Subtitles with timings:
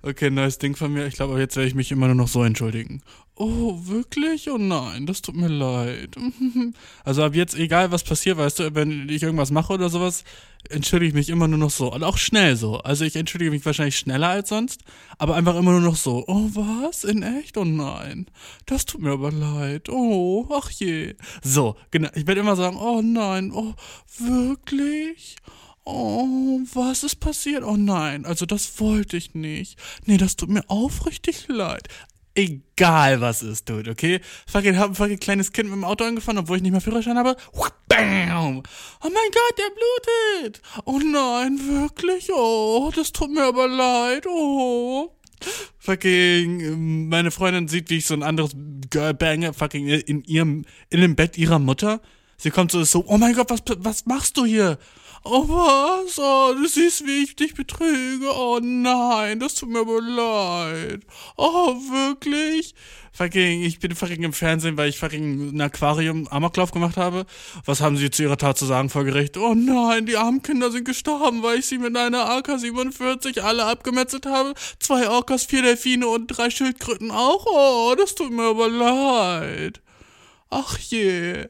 [0.00, 1.06] Okay, neues Ding von mir.
[1.06, 3.02] Ich glaube, jetzt werde ich mich immer nur noch so entschuldigen.
[3.34, 4.48] Oh, wirklich?
[4.48, 6.16] Oh nein, das tut mir leid.
[7.04, 10.24] Also ab jetzt, egal was passiert, weißt du, wenn ich irgendwas mache oder sowas,
[10.68, 11.92] entschuldige ich mich immer nur noch so.
[11.92, 12.78] Und auch schnell so.
[12.78, 14.82] Also ich entschuldige mich wahrscheinlich schneller als sonst,
[15.18, 16.24] aber einfach immer nur noch so.
[16.26, 17.04] Oh, was?
[17.04, 17.56] In echt?
[17.56, 18.26] Oh nein.
[18.66, 19.88] Das tut mir aber leid.
[19.88, 21.14] Oh, ach je.
[21.42, 22.10] So, genau.
[22.14, 23.74] Ich werde immer sagen, oh nein, oh,
[24.18, 25.36] wirklich?
[25.90, 27.64] Oh, was ist passiert?
[27.64, 29.78] Oh nein, also das wollte ich nicht.
[30.04, 31.88] Nee, das tut mir aufrichtig leid.
[32.34, 34.20] Egal was es tut, okay?
[34.46, 37.16] Fucking hab ein fucking kleines Kind mit dem Auto angefahren, obwohl ich nicht mehr Führerschein
[37.16, 37.36] habe.
[37.88, 38.62] Bam!
[39.02, 40.62] Oh mein Gott, der blutet!
[40.84, 42.28] Oh nein, wirklich?
[42.34, 44.26] Oh, das tut mir aber leid.
[44.26, 45.16] Oh.
[45.78, 48.54] Fucking, meine Freundin sieht, wie ich so ein anderes
[48.90, 52.02] Girl bange, fucking in ihrem, in dem Bett ihrer Mutter.
[52.36, 54.78] Sie kommt so, so, oh mein Gott, was, was machst du hier?
[55.24, 56.18] Oh was?
[56.18, 58.30] Oh, du siehst, wie ich dich betrüge.
[58.32, 61.02] Oh nein, das tut mir aber leid.
[61.36, 62.74] Oh, wirklich?
[63.12, 67.26] Fucking, ich bin fucking im Fernsehen, weil ich fucking ein Aquarium Amoklauf gemacht habe.
[67.64, 69.36] Was haben sie zu ihrer Tat zu sagen vor Gericht?
[69.36, 74.26] Oh nein, die armen Kinder sind gestorben, weil ich sie mit einer AK-47 alle abgemetzelt
[74.26, 74.54] habe.
[74.78, 77.46] Zwei Orcas, vier Delfine und drei Schildkröten auch.
[77.46, 79.80] Oh, das tut mir aber leid.
[80.50, 81.48] Ach je.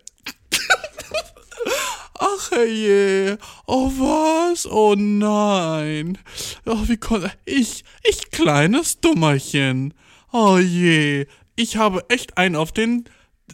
[2.21, 6.19] Ach je, oh was, oh nein.
[6.67, 9.95] Oh, wie konnte ich, ich kleines Dummerchen.
[10.33, 13.05] Oh je, ich habe echt einen auf den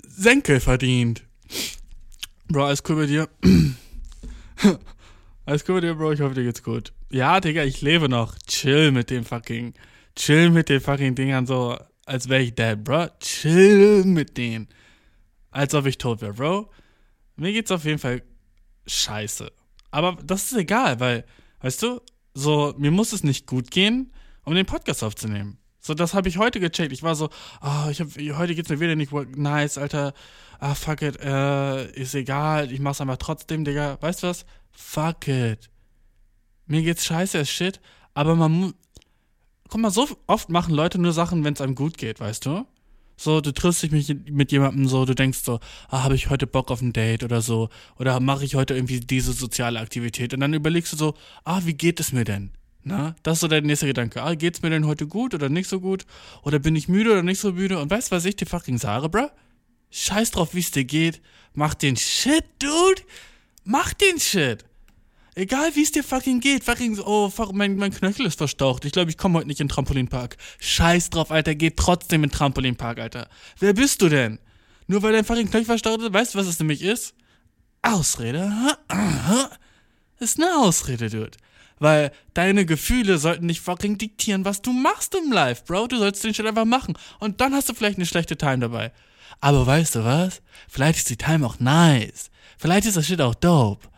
[0.07, 1.25] Senkel verdient.
[2.48, 3.29] Bro, alles cool bei dir?
[5.45, 6.12] alles cool bei dir, Bro?
[6.12, 6.92] Ich hoffe, dir geht's gut.
[7.11, 8.35] Ja, Digga, ich lebe noch.
[8.47, 9.75] Chill mit dem fucking,
[10.17, 13.09] chill mit den fucking Dingern so, als wäre ich dead, Bro.
[13.20, 14.69] Chill mit denen.
[15.51, 16.70] Als ob ich tot wäre, Bro.
[17.37, 18.23] Mir geht's auf jeden Fall
[18.86, 19.50] scheiße.
[19.90, 21.24] Aber das ist egal, weil,
[21.60, 22.00] weißt du,
[22.34, 24.12] so, mir muss es nicht gut gehen,
[24.44, 25.58] um den Podcast aufzunehmen.
[25.80, 26.92] So, das habe ich heute gecheckt.
[26.92, 27.28] Ich war so,
[27.60, 30.14] oh, ich hab, heute geht's mir wieder nicht nice, Alter.
[30.58, 33.98] Ah, fuck it, äh, ist egal, ich mach's einfach trotzdem, Digga.
[34.00, 34.46] Weißt du was?
[34.73, 35.70] Fuck it.
[36.67, 37.80] Mir geht's scheiße as shit,
[38.14, 38.74] aber man muss.
[39.68, 42.67] Guck mal, so oft machen Leute nur Sachen, wenn es einem gut geht, weißt du?
[43.17, 43.91] So, du triffst dich
[44.30, 47.42] mit, jemandem so, du denkst so, ah, habe ich heute Bock auf ein Date oder
[47.42, 51.14] so, oder mache ich heute irgendwie diese soziale Aktivität und dann überlegst du so,
[51.45, 52.51] ah, wie geht es mir denn?
[52.83, 54.23] Na, das ist so dein nächster Gedanke.
[54.23, 56.05] Ah, geht's mir denn heute gut oder nicht so gut?
[56.42, 57.79] Oder bin ich müde oder nicht so müde?
[57.79, 59.29] Und weißt du, was ich dir fucking sage, bruh?
[59.91, 61.23] Scheiß drauf, wie es dir geht.
[61.55, 63.03] Mach den Shit, dude.
[63.64, 64.67] Mach den Shit.
[65.36, 68.84] Egal wie es dir fucking geht, fucking, oh, fuck, mein, mein Knöchel ist verstaucht.
[68.84, 70.36] Ich glaube, ich komme heute nicht in den Trampolinpark.
[70.61, 73.28] Scheiß drauf, Alter, geh trotzdem in den Trampolinpark, Alter.
[73.58, 74.39] Wer bist du denn?
[74.86, 77.14] Nur weil dein fucking Knöchel verstaucht ist, weißt du, was es nämlich ist?
[77.83, 78.52] Ausrede.
[80.20, 81.36] Ist eine Ausrede, Dude.
[81.80, 85.89] Weil deine Gefühle sollten nicht fucking diktieren, was du machst im Live, Bro.
[85.89, 86.96] Du sollst den Shit einfach machen.
[87.18, 88.92] Und dann hast du vielleicht eine schlechte Time dabei.
[89.40, 90.40] Aber weißt du was?
[90.68, 92.30] Vielleicht ist die Time auch nice.
[92.56, 93.89] Vielleicht ist das Shit auch dope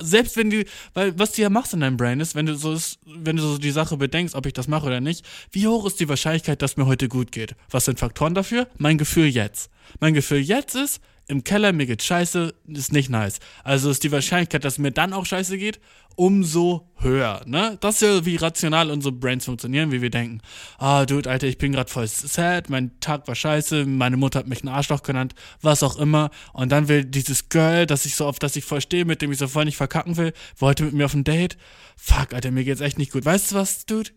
[0.00, 0.64] selbst wenn du,
[0.94, 2.76] weil was du ja machst in deinem Brain ist, wenn du so
[3.06, 6.00] wenn du so die Sache bedenkst, ob ich das mache oder nicht, wie hoch ist
[6.00, 7.54] die Wahrscheinlichkeit, dass mir heute gut geht?
[7.70, 8.68] Was sind Faktoren dafür?
[8.78, 9.70] Mein Gefühl jetzt.
[10.00, 13.40] Mein Gefühl jetzt ist, im Keller, mir geht's scheiße, ist nicht nice.
[13.64, 15.80] Also ist die Wahrscheinlichkeit, dass mir dann auch scheiße geht,
[16.16, 17.76] umso höher, ne?
[17.80, 20.40] Das ist ja, wie rational unsere Brains funktionieren, wie wir denken.
[20.78, 24.46] Ah, Dude, Alter, ich bin gerade voll sad, mein Tag war scheiße, meine Mutter hat
[24.46, 26.30] mich einen Arschloch genannt, was auch immer.
[26.52, 29.38] Und dann will dieses Girl, das ich so oft, das ich verstehe, mit dem ich
[29.38, 31.58] so voll nicht verkacken will, wollte mit mir auf ein Date.
[31.96, 33.24] Fuck, Alter, mir geht's echt nicht gut.
[33.24, 34.10] Weißt du was, Dude?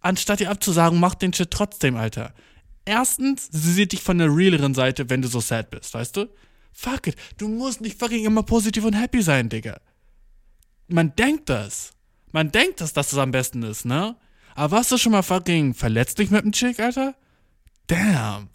[0.00, 2.34] Anstatt dir abzusagen, mach den Shit trotzdem, Alter.
[2.86, 6.28] Erstens, sie sieht dich von der realeren Seite, wenn du so sad bist, weißt du?
[6.72, 9.80] Fuck it, du musst nicht fucking immer positiv und happy sein, Digga.
[10.88, 11.92] Man denkt das.
[12.32, 14.16] Man denkt das, dass das am besten ist, ne?
[14.54, 17.14] Aber warst du schon mal fucking verletzlich mit dem Chick, Alter?
[17.86, 18.48] Damn.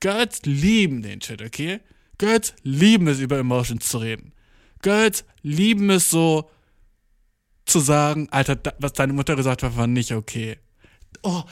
[0.00, 1.80] Girls lieben den Shit, okay?
[2.18, 4.32] Girls lieben es, über Emotions zu reden.
[4.82, 6.50] Girls lieben es so
[7.64, 10.58] zu sagen, Alter, was deine Mutter gesagt hat, war nicht okay.
[11.22, 11.42] Oh,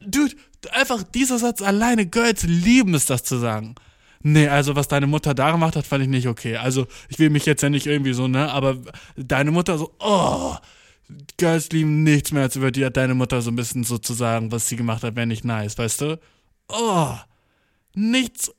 [0.00, 0.34] dude,
[0.72, 3.74] einfach dieser Satz alleine, Girls lieben es, das zu sagen.
[4.22, 6.56] Nee, also was deine Mutter da gemacht hat, fand ich nicht okay.
[6.56, 8.76] Also ich will mich jetzt ja nicht irgendwie so, ne, aber
[9.16, 10.56] deine Mutter so, oh,
[11.38, 14.68] Girls lieben nichts mehr als über die hat deine Mutter so ein bisschen sozusagen, was
[14.68, 16.20] sie gemacht hat, wäre nicht nice, weißt du?
[16.68, 17.14] Oh,
[17.94, 18.52] nichts,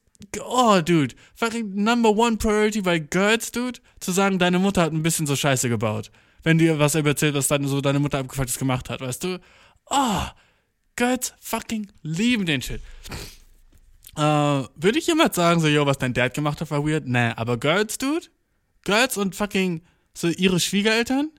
[0.44, 5.04] oh, dude, fucking number one priority bei Girls, dude, zu sagen, deine Mutter hat ein
[5.04, 6.12] bisschen so Scheiße gebaut.
[6.44, 9.40] Wenn dir was erzählt, was dann so deine Mutter abgefucktes gemacht hat, weißt du?
[9.92, 10.24] Oh,
[10.96, 12.82] Girls fucking lieben den Shit.
[14.16, 17.08] Äh, würde ich jemals sagen, so, yo, was dein Dad gemacht hat, war weird?
[17.08, 18.28] Nee, aber Girls, dude?
[18.84, 19.82] Girls und fucking
[20.14, 21.32] so ihre Schwiegereltern?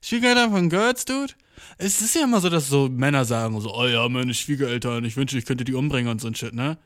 [0.00, 1.34] Schwiegereltern von Girls, dude?
[1.76, 5.16] Es ist ja immer so, dass so Männer sagen, so, oh ja, meine Schwiegereltern, ich
[5.16, 6.78] wünsche, ich könnte die umbringen und so ein Shit, ne?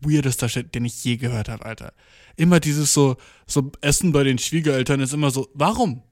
[0.00, 1.92] Weirdester Shit, den ich je gehört habe, Alter.
[2.36, 3.16] Immer dieses so,
[3.46, 6.02] so Essen bei den Schwiegereltern ist immer so, warum?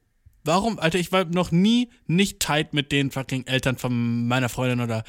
[0.45, 4.81] Warum, Alter, ich war noch nie nicht tight mit den fucking Eltern von meiner Freundin
[4.81, 5.05] oder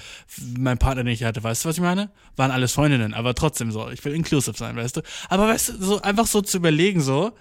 [0.57, 1.43] meinem Partner, den ich hatte.
[1.43, 2.11] Weißt du, was ich meine?
[2.35, 3.89] Waren alles Freundinnen, aber trotzdem so.
[3.89, 5.01] Ich will inclusive sein, weißt du?
[5.29, 7.31] Aber weißt du, so einfach so zu überlegen, so,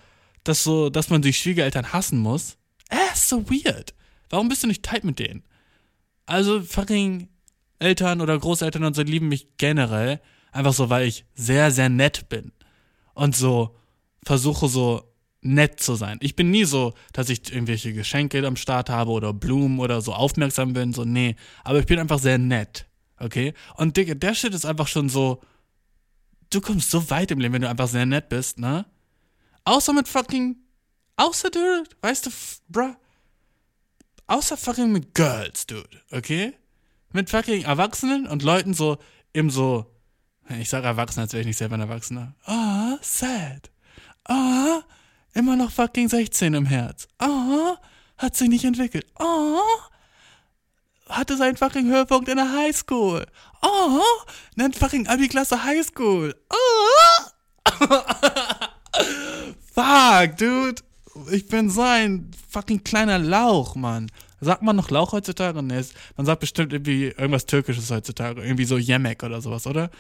[0.44, 2.56] dass so, dass man die Schwiegereltern hassen muss.
[2.90, 3.94] Äh, ist so weird.
[4.28, 5.42] Warum bist du nicht tight mit denen?
[6.26, 7.28] Also, fucking
[7.80, 10.20] Eltern oder Großeltern und so lieben mich generell.
[10.52, 12.52] Einfach so, weil ich sehr, sehr nett bin.
[13.14, 13.76] Und so
[14.24, 15.09] versuche so
[15.42, 16.18] nett zu sein.
[16.20, 20.12] Ich bin nie so, dass ich irgendwelche Geschenke am Start habe oder Blumen oder so
[20.12, 22.86] aufmerksam bin, so nee, aber ich bin einfach sehr nett,
[23.18, 23.54] okay?
[23.76, 25.40] Und Digga, der Shit ist einfach schon so,
[26.50, 28.84] du kommst so weit im Leben, wenn du einfach sehr nett bist, ne?
[29.64, 30.56] Außer mit fucking,
[31.16, 32.30] außer dude, weißt du,
[32.68, 32.94] bruh,
[34.26, 36.52] außer fucking mit Girls, dude, okay?
[37.12, 38.98] Mit fucking Erwachsenen und Leuten so
[39.32, 39.86] im so,
[40.48, 42.34] ich sage Erwachsene, als wäre ich nicht selber ein Erwachsener.
[42.44, 43.70] Ah, oh, sad.
[44.24, 44.82] Ah, oh,
[45.34, 47.08] Immer noch fucking 16 im Herz.
[47.20, 47.76] Oh,
[48.18, 49.06] hat sich nicht entwickelt.
[49.18, 49.60] Oh,
[51.08, 53.26] hatte seinen fucking Höhepunkt in der Highschool.
[53.62, 54.00] Oh,
[54.56, 56.34] nennt fucking Abi-Klasse Highschool.
[56.50, 56.56] Oh.
[59.74, 60.82] Fuck, dude.
[61.30, 64.10] Ich bin so ein fucking kleiner Lauch, Mann.
[64.40, 65.62] Sagt man noch Lauch heutzutage?
[65.62, 65.84] Nee,
[66.16, 68.42] man sagt bestimmt irgendwie irgendwas Türkisches heutzutage.
[68.42, 69.90] Irgendwie so Yemek oder sowas, oder?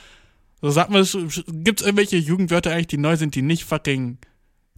[0.62, 1.06] So sagt man,
[1.62, 4.18] gibt's irgendwelche Jugendwörter eigentlich, die neu sind, die nicht fucking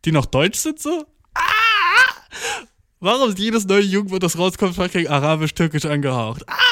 [0.04, 1.06] die noch deutsch sind so?
[1.34, 1.42] Ah!
[3.00, 6.42] Warum ist jedes neue Jugendwort, das rauskommt, fucking arabisch-türkisch angehaucht?
[6.48, 6.62] Ah!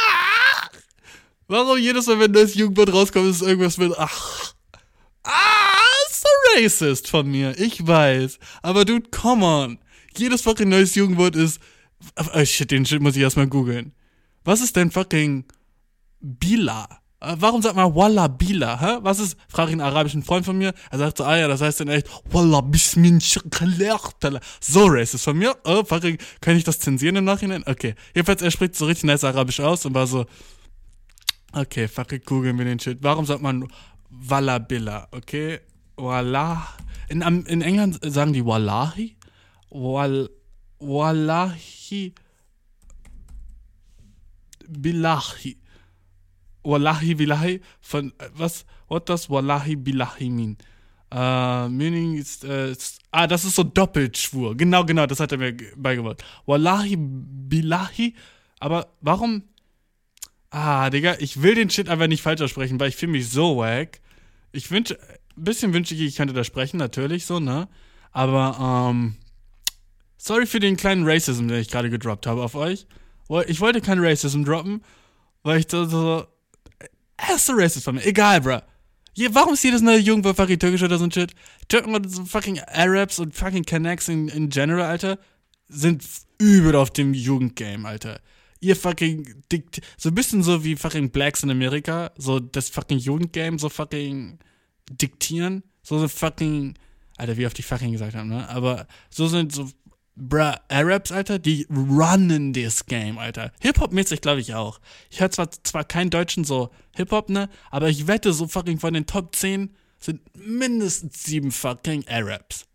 [1.48, 4.54] Warum jedes Mal, wenn ein neues Jugendwort rauskommt, ist irgendwas mit ach.
[5.24, 5.82] Ah,
[6.12, 7.58] so racist von mir.
[7.58, 8.38] Ich weiß.
[8.62, 9.78] Aber dude, come on.
[10.16, 11.60] Jedes fucking neues Jugendwort ist.
[12.16, 13.92] Oh shit, den Shit muss ich erstmal googeln.
[14.44, 15.44] Was ist denn fucking
[16.20, 16.99] Bila?
[17.20, 18.80] Äh, warum sagt man Walla Bila?
[18.80, 18.98] Hä?
[19.02, 19.36] Was ist?
[19.48, 20.72] Frage ich einen arabischen Freund von mir.
[20.90, 22.62] Er sagt so, ah ja, das heißt dann echt Walla
[24.60, 25.56] So racist von mir.
[25.64, 27.62] Oh, fucking, kann ich das zensieren im Nachhinein?
[27.66, 27.94] Okay.
[28.14, 30.24] Jedenfalls, er spricht so richtig nice arabisch aus und war so,
[31.52, 32.98] okay, fucking, googeln wir den Shit.
[33.02, 33.68] Warum sagt man
[34.08, 35.08] Walla Billa?
[35.12, 35.60] Okay.
[35.96, 36.66] Wallah.
[37.08, 39.16] In, in England sagen die Wallahi.
[39.70, 40.30] Wal,
[40.78, 42.14] Wallahi.
[44.66, 45.59] Billahi.
[46.62, 48.64] Wallahi Billahi von äh, was?
[48.88, 50.56] What does Wallahi Billahi mean?
[51.12, 52.72] Uh, meaning ist, uh,
[53.10, 54.56] ah, das ist so Doppelschwur.
[54.56, 56.24] Genau, genau, das hat er mir beigebracht.
[56.46, 58.14] Wallahi Billahi,
[58.60, 59.42] aber warum?
[60.50, 63.56] Ah, Digga, ich will den Shit einfach nicht falsch aussprechen, weil ich fühle mich so
[63.58, 64.00] wack.
[64.52, 64.98] Ich wünsche,
[65.36, 67.68] ein bisschen wünsche ich, ich könnte da sprechen, natürlich so, ne?
[68.12, 69.16] Aber, ähm,
[70.16, 72.86] sorry für den kleinen Racism, den ich gerade gedroppt habe auf euch.
[73.46, 74.82] Ich wollte keinen Racism droppen,
[75.42, 76.26] weil ich so, so
[77.28, 78.04] er ist so racist von mir.
[78.04, 78.60] Egal, bro.
[79.14, 81.34] Je, warum ist jedes neue Jugendwort fucking türkisch oder so ein Shit?
[81.68, 85.18] Türken und so fucking Arabs und fucking Connects in, in general, Alter,
[85.68, 86.04] sind
[86.38, 88.20] übel auf dem Jugendgame, Alter.
[88.60, 92.98] Ihr fucking dikt so ein bisschen so wie fucking Blacks in Amerika, so das fucking
[92.98, 94.38] Jugendgame, so fucking
[94.90, 96.74] diktieren, so so fucking,
[97.16, 98.48] Alter, wie oft die fucking gesagt haben, ne?
[98.48, 99.70] Aber so sind so
[100.20, 103.52] Bruh, Arabs, Alter, die runnen this Game, Alter.
[103.60, 104.78] Hip-Hop-mäßig glaube ich auch.
[105.08, 108.92] Ich höre zwar, zwar keinen Deutschen so Hip-Hop, ne, aber ich wette, so fucking von
[108.92, 112.66] den Top 10 sind mindestens sieben fucking Arabs.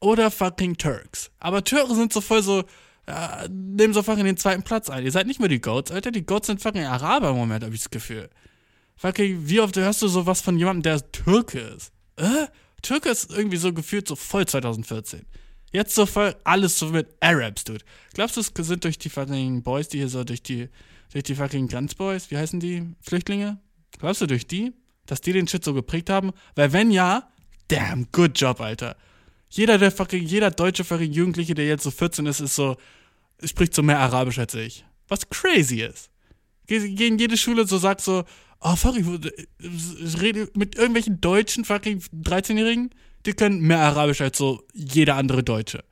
[0.00, 1.30] Oder fucking Turks.
[1.38, 2.60] Aber Türken sind so voll so,
[3.06, 5.04] äh, nehmen so fucking den zweiten Platz ein.
[5.04, 6.10] Ihr seid nicht mehr die Goats, Alter.
[6.10, 8.30] Die Goats sind fucking Araber im Moment, hab ich das Gefühl.
[8.96, 11.92] Fucking, wie oft hörst du sowas von jemandem, der Türke ist?
[12.16, 12.46] Äh?
[12.80, 15.26] Türke ist irgendwie so gefühlt so voll 2014.
[15.72, 17.84] Jetzt so voll alles so mit Arabs, dude.
[18.14, 20.68] Glaubst du, es sind durch die fucking Boys, die hier so durch die,
[21.12, 22.88] durch die fucking Grenzboys, wie heißen die?
[23.00, 23.58] Flüchtlinge?
[23.98, 24.72] Glaubst du durch die?
[25.06, 26.32] Dass die den Shit so geprägt haben?
[26.56, 27.30] Weil wenn ja,
[27.68, 28.96] damn, good job, Alter.
[29.48, 32.76] Jeder der fucking, jeder deutsche fucking Jugendliche, der jetzt so 14 ist, ist so,
[33.44, 34.84] spricht so mehr Arabisch als ich.
[35.08, 36.10] Was crazy ist.
[36.66, 38.24] Geh, in jede Schule so, sag so,
[38.60, 42.90] oh fuck, ich rede mit irgendwelchen deutschen fucking 13-Jährigen
[43.26, 45.84] die können mehr Arabisch als so jeder andere Deutsche.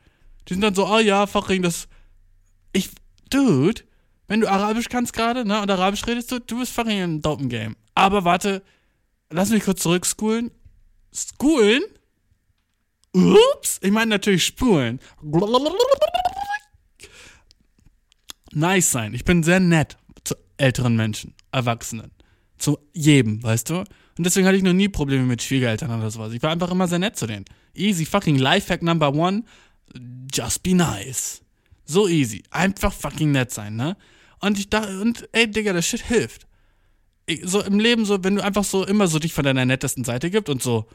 [0.48, 1.88] Die sind dann so, oh ja, fucking das.
[2.72, 2.90] Ich,
[3.30, 3.82] dude,
[4.28, 7.48] wenn du Arabisch kannst gerade, ne, und Arabisch redest du, du bist fucking im dopen
[7.48, 7.76] Game.
[7.94, 8.62] Aber warte,
[9.30, 10.50] lass mich kurz zurückspulen.
[11.12, 11.82] Schoolen?
[13.12, 15.00] Ups, ich meine natürlich spulen.
[18.52, 19.14] Nice sein.
[19.14, 22.12] Ich bin sehr nett zu älteren Menschen, Erwachsenen.
[22.58, 23.84] Zu jedem, weißt du?
[24.18, 26.32] Und deswegen hatte ich noch nie Probleme mit Schwiegereltern oder sowas.
[26.32, 27.44] Ich war einfach immer sehr nett zu denen.
[27.74, 29.44] Easy fucking Lifehack number one.
[30.34, 31.40] Just be nice.
[31.84, 32.42] So easy.
[32.50, 33.96] Einfach fucking nett sein, ne?
[34.40, 36.46] Und ich dachte, und ey, Digga, das Shit hilft.
[37.26, 40.04] Ich, so im Leben, so, wenn du einfach so immer so dich von deiner nettesten
[40.04, 40.88] Seite gibst und so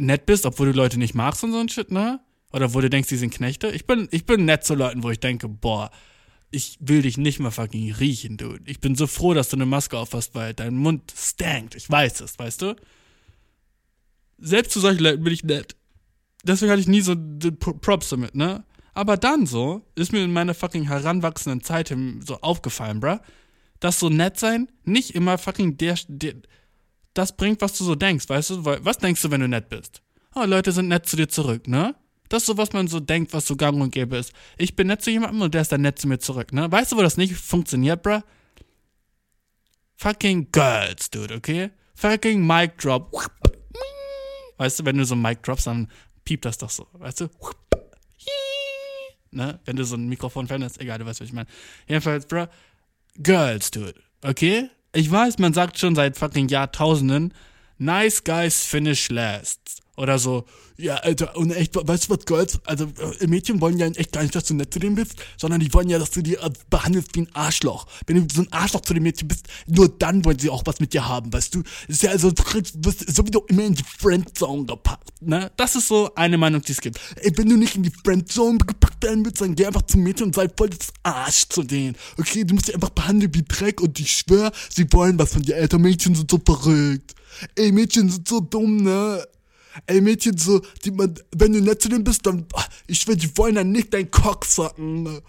[0.00, 2.20] nett bist, obwohl du Leute nicht magst und so ein Shit, ne?
[2.52, 3.70] Oder wo du denkst, die sind Knechte.
[3.70, 5.90] Ich bin, ich bin nett zu Leuten, wo ich denke, boah,
[6.50, 8.62] ich will dich nicht mal fucking riechen, dude.
[8.66, 11.74] Ich bin so froh, dass du eine Maske aufhast, weil dein Mund stankt.
[11.74, 12.76] Ich weiß es, weißt du?
[14.38, 15.76] Selbst zu solchen Leuten bin ich nett.
[16.44, 18.64] Deswegen hatte ich nie so Props damit, ne?
[18.94, 23.18] Aber dann so, ist mir in meiner fucking heranwachsenden Zeit so aufgefallen, bruh,
[23.80, 26.34] dass so nett sein nicht immer fucking der, der
[27.14, 28.64] das bringt, was du so denkst, weißt du?
[28.64, 30.02] Was denkst du, wenn du nett bist?
[30.34, 31.94] Oh, Leute sind nett zu dir zurück, ne?
[32.28, 34.32] Das ist so, was man so denkt, was so gang und gäbe ist.
[34.56, 36.70] Ich bin nett zu jemandem und der ist dann nett zu mir zurück, ne?
[36.70, 38.20] Weißt du, wo das nicht funktioniert, bruh?
[39.96, 41.70] Fucking Girls, dude, okay?
[41.94, 43.12] Fucking Mic Drop.
[44.58, 45.88] Weißt du, wenn du so Mic drops, dann
[46.24, 47.28] piept das doch so, weißt du?
[49.30, 49.60] Ne?
[49.64, 51.48] Wenn du so ein Mikrofon-Fan hast, egal, du weißt, was ich meine.
[51.86, 52.46] Jedenfalls, bruh,
[53.16, 54.70] Girls, dude, okay?
[54.92, 57.34] Ich weiß, man sagt schon seit fucking Jahrtausenden,
[57.78, 59.82] nice guys finish last.
[59.98, 60.44] Oder so,
[60.76, 62.60] ja, Alter, und echt, weißt du was, Girls?
[62.64, 62.84] Also,
[63.18, 65.74] äh, Mädchen wollen ja echt gar nicht, dass du nett zu denen bist, sondern die
[65.74, 67.86] wollen ja, dass du die äh, behandelst wie ein Arschloch.
[68.06, 70.78] Wenn du so ein Arschloch zu den Mädchen bist, nur dann wollen sie auch was
[70.78, 71.64] mit dir haben, weißt du?
[71.64, 75.50] Das ist ja also, du wirst sowieso immer in die Friendzone gepackt, ne?
[75.56, 77.00] Das ist so eine Meinung, die es gibt.
[77.16, 80.26] Ey, wenn du nicht in die Friendzone gepackt werden willst, dann geh einfach zum Mädchen
[80.26, 81.96] und sei voll das Arsch zu denen.
[82.18, 85.42] Okay, du musst sie einfach behandeln wie Dreck und ich schwör, sie wollen was von
[85.42, 85.80] dir, Alter.
[85.80, 87.16] Mädchen sind so verrückt.
[87.56, 89.26] Ey, Mädchen sind so dumm, ne?
[89.86, 93.16] Ey, Mädchen, so, die man, wenn du nett zu denen bist, dann, ah, ich will,
[93.16, 95.20] die wollen dann nicht deinen Cock sacken.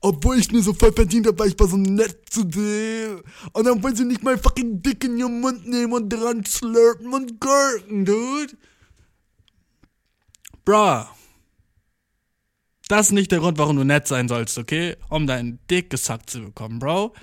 [0.00, 3.22] Obwohl ich mir so voll verdient habe, weil ich war so nett zu denen.
[3.52, 7.12] Und dann wollen sie nicht mal fucking dick in ihren Mund nehmen und dran slurpen
[7.14, 8.56] und gurken, dude.
[10.64, 11.04] Bruh.
[12.88, 14.96] Das ist nicht der Grund, warum du nett sein sollst, okay?
[15.08, 17.14] Um deinen Dick gesackt zu bekommen, Bro.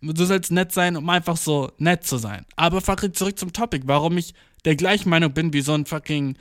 [0.00, 2.46] Du sollst nett sein, um einfach so nett zu sein.
[2.56, 6.36] Aber fucking zurück zum Topic, warum ich der gleichen Meinung bin wie so ein fucking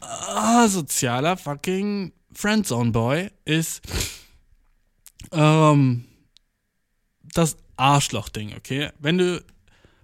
[0.00, 3.82] asozialer fucking Friendzone Boy, ist
[5.32, 6.04] ähm,
[7.34, 8.90] das Arschloch-Ding, okay?
[8.98, 9.44] Wenn du.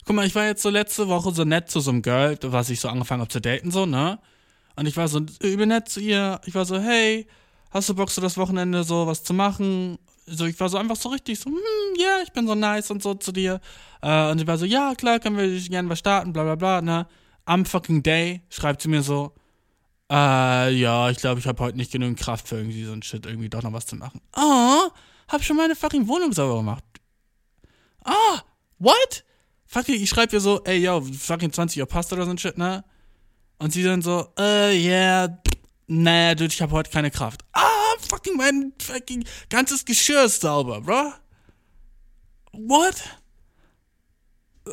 [0.07, 2.69] Guck mal, ich war jetzt so letzte Woche so nett zu so einem Girl, was
[2.69, 4.19] ich so angefangen habe zu daten, so, ne?
[4.77, 6.41] Und ich war so übel nett zu ihr.
[6.45, 7.27] Ich war so, hey,
[7.71, 9.99] hast du Bock, so das Wochenende so was zu machen?
[10.27, 11.57] So, ich war so einfach so richtig so, hm,
[11.97, 13.61] ja, yeah, ich bin so nice und so zu dir.
[14.03, 16.83] Äh, und sie war so, ja, klar, können wir gerne was starten, bla bla bla,
[16.83, 17.07] ne?
[17.45, 19.35] Am fucking Day schreibt sie mir so,
[20.11, 23.27] äh, ja, ich glaube, ich habe heute nicht genügend Kraft für irgendwie so ein Shit,
[23.27, 24.21] irgendwie doch noch was zu machen.
[24.33, 24.89] Ah,
[25.29, 26.85] hab schon meine fucking Wohnung sauber gemacht.
[28.05, 28.43] Ah,
[28.79, 29.25] what?
[29.67, 32.59] Fucking, ich schreibe ihr so, ey, yo, fucking 20 Uhr passt oder so ein Shit,
[32.59, 32.85] ne?
[33.59, 35.39] Und sie dann so, äh, yeah,
[35.87, 37.43] nee, dude, ich habe heute keine Kraft.
[37.53, 41.13] Ah, fucking mein fucking ganzes Geschirr ist sauber, bro.
[42.53, 42.95] What?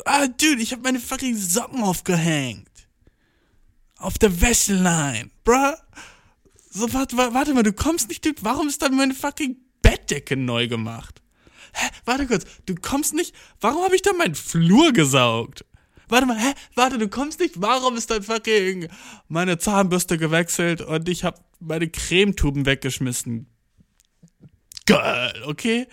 [0.04, 2.68] Ah, dude, ich habe meine fucking Socken aufgehängt.
[3.98, 5.30] Auf der Wäschelein.
[5.44, 5.74] Bruh.
[6.70, 8.42] So, warte, warte mal, du kommst nicht, dude.
[8.42, 11.20] Warum ist dann meine fucking Bettdecke neu gemacht?
[11.74, 11.88] Hä?
[12.04, 13.34] Warte kurz, du kommst nicht.
[13.60, 15.64] Warum habe ich dann meinen Flur gesaugt?
[16.08, 16.52] Warte mal, hä?
[16.74, 17.60] Warte, du kommst nicht.
[17.60, 18.88] Warum ist dann fucking
[19.28, 23.46] meine Zahnbürste gewechselt und ich habe meine Cremetuben weggeschmissen?
[24.86, 25.86] Geil, okay?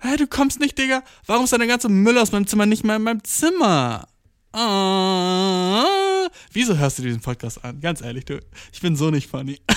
[0.00, 1.02] Hä, du kommst nicht, Digga?
[1.26, 4.08] Warum ist da der ganze Müll aus meinem Zimmer nicht mehr in meinem Zimmer?
[4.52, 7.80] Ah, wieso hörst du diesen Podcast an?
[7.80, 8.40] Ganz ehrlich, du,
[8.72, 9.60] ich bin so nicht funny.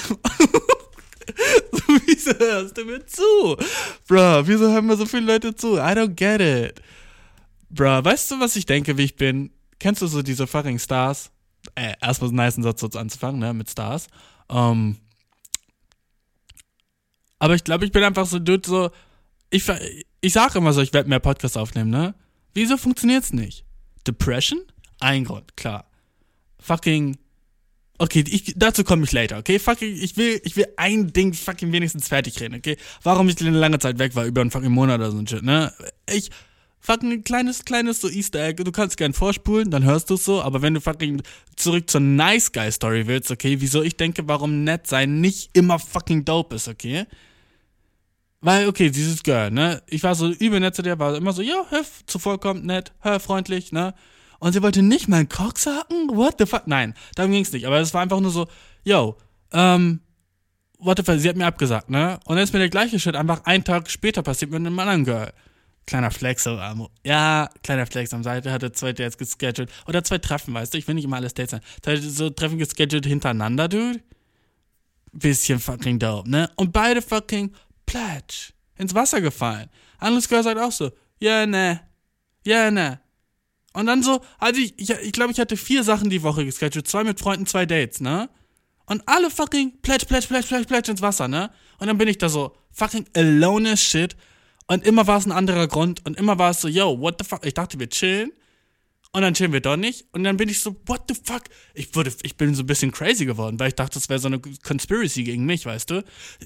[2.06, 3.58] wieso hörst du mir zu?
[4.08, 5.76] Bro, wieso hören mir so viele Leute zu?
[5.76, 6.82] I don't get it.
[7.70, 9.52] Bro, weißt du, was ich denke, wie ich bin?
[9.78, 11.32] Kennst du so diese fucking Stars?
[11.76, 14.08] Äh, erstmal einen nice Satz so anzufangen, ne, mit Stars.
[14.50, 14.98] Ähm,
[17.40, 18.92] aber ich glaube, ich bin einfach so, dude, so,
[19.50, 19.66] ich,
[20.24, 22.16] ich sage immer so, ich werde mehr Podcasts aufnehmen, ne?
[22.54, 23.66] Wieso funktioniert's nicht?
[24.08, 24.62] Depression?
[25.02, 25.86] Ein Grund, klar.
[26.60, 27.18] Fucking.
[27.98, 29.60] Okay, ich, dazu komme ich later, okay?
[29.60, 32.78] Fucking, ich will, ich will ein Ding fucking wenigstens fertig reden, okay?
[33.04, 35.44] Warum ich eine lange Zeit weg war, über einen fucking Monat oder so ein Shit,
[35.44, 35.74] ne?
[36.10, 36.32] Ich,
[36.80, 38.64] fucking ein kleines, kleines so Easter Egg.
[38.64, 41.22] Du kannst gern vorspulen, dann hörst du es so, aber wenn du fucking
[41.58, 43.58] zurück zur Nice Guy Story willst, okay?
[43.60, 47.08] Wieso ich denke, warum nett sein nicht immer fucking dope ist, okay?
[48.44, 49.82] Weil, okay, dieses Girl, ne?
[49.88, 53.22] Ich war so übel nett zu der, war immer so, ja, hör, zuvorkommt, nett, hör,
[53.22, 53.94] freundlich, ne?
[54.40, 56.10] Und sie wollte nicht meinen Cock sagen?
[56.10, 56.68] What the fuck?
[56.68, 57.66] Nein, darum ging's nicht.
[57.66, 58.48] Aber es war einfach nur so,
[58.84, 59.16] yo,
[59.54, 60.02] ähm,
[60.78, 62.20] what the fuck, sie hat mir abgesagt, ne?
[62.26, 65.06] Und dann ist mir der gleiche Shit einfach einen Tag später passiert mit einem anderen
[65.06, 65.32] Girl.
[65.86, 66.60] Kleiner Flex, so,
[67.06, 69.72] ja, kleiner Flex am Seite, hatte zwei Dates gescheduled.
[69.88, 70.78] Oder zwei Treffen, weißt du?
[70.78, 72.02] Ich will nicht immer alles Dates sein.
[72.02, 74.02] So Treffen gescheduled hintereinander, dude.
[75.14, 76.50] Bisschen fucking dope, ne?
[76.58, 77.54] Und beide fucking
[77.86, 78.54] Pledge.
[78.78, 79.70] ins Wasser gefallen.
[80.00, 81.82] Anderes Girl sagt auch so, ja, ne,
[82.46, 83.00] ja, ne.
[83.74, 86.88] Und dann so, also ich, ich, ich glaube, ich hatte vier Sachen die Woche gescheduled,
[86.88, 88.30] zwei mit Freunden, zwei Dates, ne?
[88.86, 91.50] Und alle fucking plätsch, plätsch, plätsch, plätsch, plätsch ins Wasser, ne?
[91.80, 94.16] Und dann bin ich da so fucking alone as shit.
[94.68, 96.06] Und immer war es ein anderer Grund.
[96.06, 97.46] Und immer war es so, yo, what the fuck?
[97.46, 98.32] Ich dachte, wir chillen.
[99.16, 100.08] Und dann chillen wir doch nicht.
[100.12, 101.44] Und dann bin ich so, what the fuck?
[101.76, 104.28] Ich, wurde, ich bin so ein bisschen crazy geworden, weil ich dachte, das wäre so
[104.28, 106.04] eine Conspiracy gegen mich, weißt du?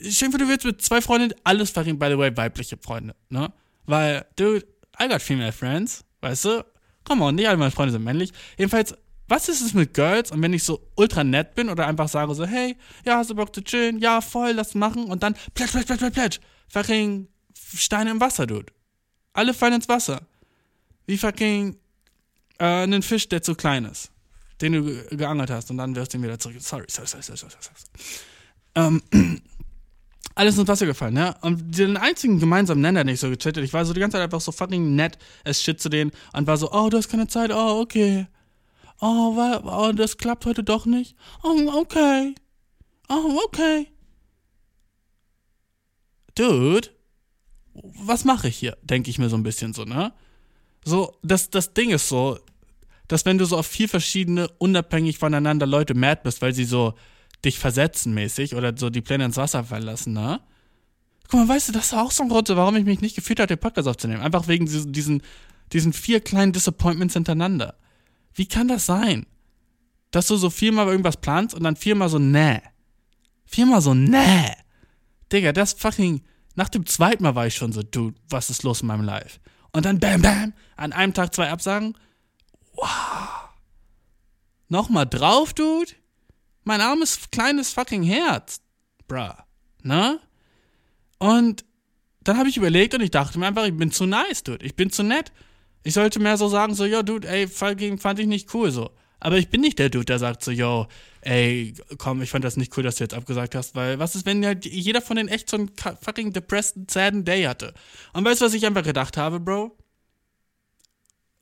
[0.09, 3.53] Schön für du willst mit zwei Freundinnen, alles fucking, by the way, weibliche Freunde, ne?
[3.85, 4.67] Weil, dude,
[5.01, 6.65] I got female friends, weißt du?
[7.05, 8.33] Come on, nicht alle meine Freunde sind männlich.
[8.57, 8.93] Jedenfalls,
[9.29, 10.31] was ist es mit Girls?
[10.31, 13.35] Und wenn ich so ultra nett bin oder einfach sage so, hey, ja, hast du
[13.35, 13.99] Bock zu chillen?
[13.99, 15.05] Ja, voll, lass machen.
[15.05, 16.39] Und dann plätsch, plätsch, plätsch, plätsch, plätsch.
[16.67, 17.29] Fucking
[17.75, 18.73] Steine im Wasser, dude.
[19.31, 20.27] Alle fallen ins Wasser.
[21.05, 21.77] Wie fucking
[22.59, 24.11] äh, einen Fisch, der zu klein ist.
[24.61, 26.57] Den du geangelt hast und dann wirst du ihn wieder zurück.
[26.59, 27.51] Sorry, sorry, sorry, sorry, sorry.
[27.61, 27.81] sorry.
[28.75, 29.01] Ähm,
[30.35, 31.35] alles ins Wasser gefallen, ne?
[31.41, 34.23] Und den einzigen gemeinsamen Nenner, den ich so gechattet, ich war so die ganze Zeit
[34.23, 37.27] einfach so fucking nett as shit zu denen und war so, oh, du hast keine
[37.27, 38.27] Zeit, oh, okay.
[38.99, 41.15] Oh, oh das klappt heute doch nicht.
[41.43, 42.35] Oh, okay.
[43.09, 43.87] Oh, okay.
[46.35, 46.89] Dude,
[47.73, 48.77] was mache ich hier?
[48.81, 50.13] Denke ich mir so ein bisschen so, ne?
[50.83, 52.39] So, das, das Ding ist so,
[53.07, 56.93] dass wenn du so auf vier verschiedene, unabhängig voneinander Leute mad bist, weil sie so
[57.45, 60.41] dich versetzen mäßig oder so die Pläne ins Wasser fallen lassen, ne?
[61.29, 63.39] Guck mal, weißt du, das war auch so ein Grund, warum ich mich nicht gefühlt
[63.39, 64.21] habe, den Podcast aufzunehmen.
[64.21, 65.21] Einfach wegen diesen,
[65.73, 67.75] diesen vier kleinen Disappointments hintereinander.
[68.33, 69.25] Wie kann das sein?
[70.11, 72.61] Dass du so viermal irgendwas planst und dann viermal so, nee.
[73.45, 74.53] Viermal so, nee.
[75.31, 76.21] Digga, das fucking.
[76.55, 79.39] Nach dem zweiten Mal war ich schon so, dude, was ist los in meinem Life?
[79.73, 81.95] Und dann bam, bam, an einem Tag zwei Absagen.
[82.77, 83.49] Wow.
[84.69, 85.91] Nochmal drauf, dude?
[86.63, 88.61] Mein armes, kleines fucking Herz.
[89.07, 89.33] Bruh.
[89.83, 90.19] Ne?
[91.17, 91.65] Und
[92.21, 94.65] dann habe ich überlegt und ich dachte mir einfach, ich bin zu nice, dude.
[94.65, 95.31] Ich bin zu nett.
[95.83, 98.91] Ich sollte mehr so sagen, so, yo, dude, ey, fand ich nicht cool, so.
[99.19, 100.87] Aber ich bin nicht der Dude, der sagt so, yo,
[101.21, 104.25] ey, komm, ich fand das nicht cool, dass du jetzt abgesagt hast, weil was ist,
[104.25, 107.73] wenn halt jeder von denen echt so einen fucking depressed, sadden Day hatte?
[108.13, 109.75] Und weißt du, was ich einfach gedacht habe, Bro?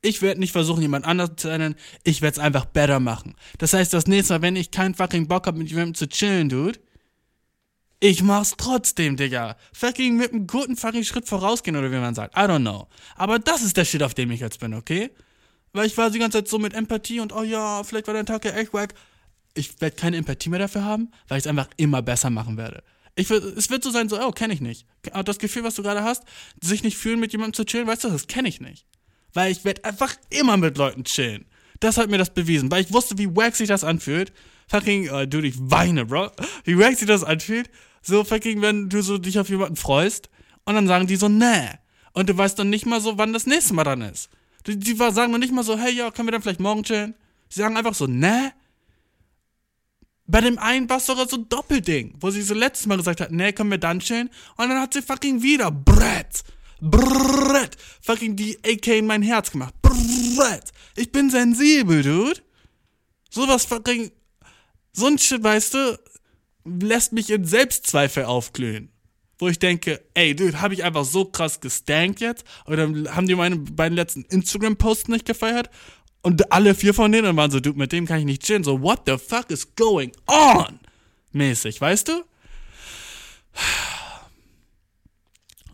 [0.02, 1.74] Ich werde nicht versuchen, jemand anders zu ändern.
[2.04, 3.34] Ich werde es einfach better machen.
[3.58, 6.48] Das heißt, das nächste Mal, wenn ich keinen fucking Bock habe, mit jemandem zu chillen,
[6.48, 6.78] Dude,
[7.98, 9.56] ich mach's trotzdem, Digga.
[9.72, 12.36] Fucking mit einem guten fucking Schritt vorausgehen, oder wie man sagt.
[12.36, 12.88] I don't know.
[13.16, 15.10] Aber das ist der Shit, auf dem ich jetzt bin, okay?
[15.72, 18.26] Weil ich war die ganze Zeit so mit Empathie und, oh ja, vielleicht war der
[18.26, 18.94] Tag ja echt wack.
[19.54, 22.84] Ich werde keine Empathie mehr dafür haben, weil ich es einfach immer besser machen werde.
[23.14, 24.86] Ich es wird so sein, so, oh, kenne ich nicht.
[25.24, 26.24] Das Gefühl, was du gerade hast,
[26.62, 28.86] sich nicht fühlen, mit jemandem zu chillen, weißt du, das kenne ich nicht.
[29.36, 31.44] Weil ich werde einfach immer mit Leuten chillen.
[31.80, 34.32] Das hat mir das bewiesen, weil ich wusste, wie wack sich das anfühlt.
[34.66, 36.30] Fucking, uh, dude, ich weine, Bro.
[36.64, 37.68] Wie wack sich das anfühlt.
[38.00, 40.30] So fucking, wenn du so dich auf jemanden freust
[40.64, 41.68] und dann sagen die so, nee.
[42.14, 44.30] Und du weißt dann nicht mal so, wann das nächste Mal dann ist.
[44.66, 47.14] Die, die sagen dann nicht mal so, hey, ja, können wir dann vielleicht morgen chillen?
[47.50, 48.52] Sie sagen einfach so, nee.
[50.26, 53.20] Bei dem einen war es sogar so ein Doppelding, wo sie so letztes Mal gesagt
[53.20, 54.30] hat, nee, können wir dann chillen?
[54.56, 56.42] Und dann hat sie fucking wieder Brett
[56.80, 57.76] Brrrrt.
[58.00, 59.74] Fucking die AK in mein Herz gemacht.
[59.82, 60.72] Brrrrt.
[60.96, 62.40] Ich bin sensibel, dude.
[63.30, 64.10] Sowas fucking.
[64.92, 65.98] So ein Shit, weißt du,
[66.64, 68.90] lässt mich in Selbstzweifel aufglühen.
[69.38, 72.44] Wo ich denke, ey, dude, hab ich einfach so krass gestankt jetzt?
[72.66, 72.84] Oder
[73.14, 75.68] haben die meine beiden letzten Instagram-Posts nicht gefeiert?
[76.22, 78.64] Und alle vier von denen waren so, dude, mit dem kann ich nicht chillen.
[78.64, 80.80] So, what the fuck is going on?
[81.32, 82.24] Mäßig, weißt du?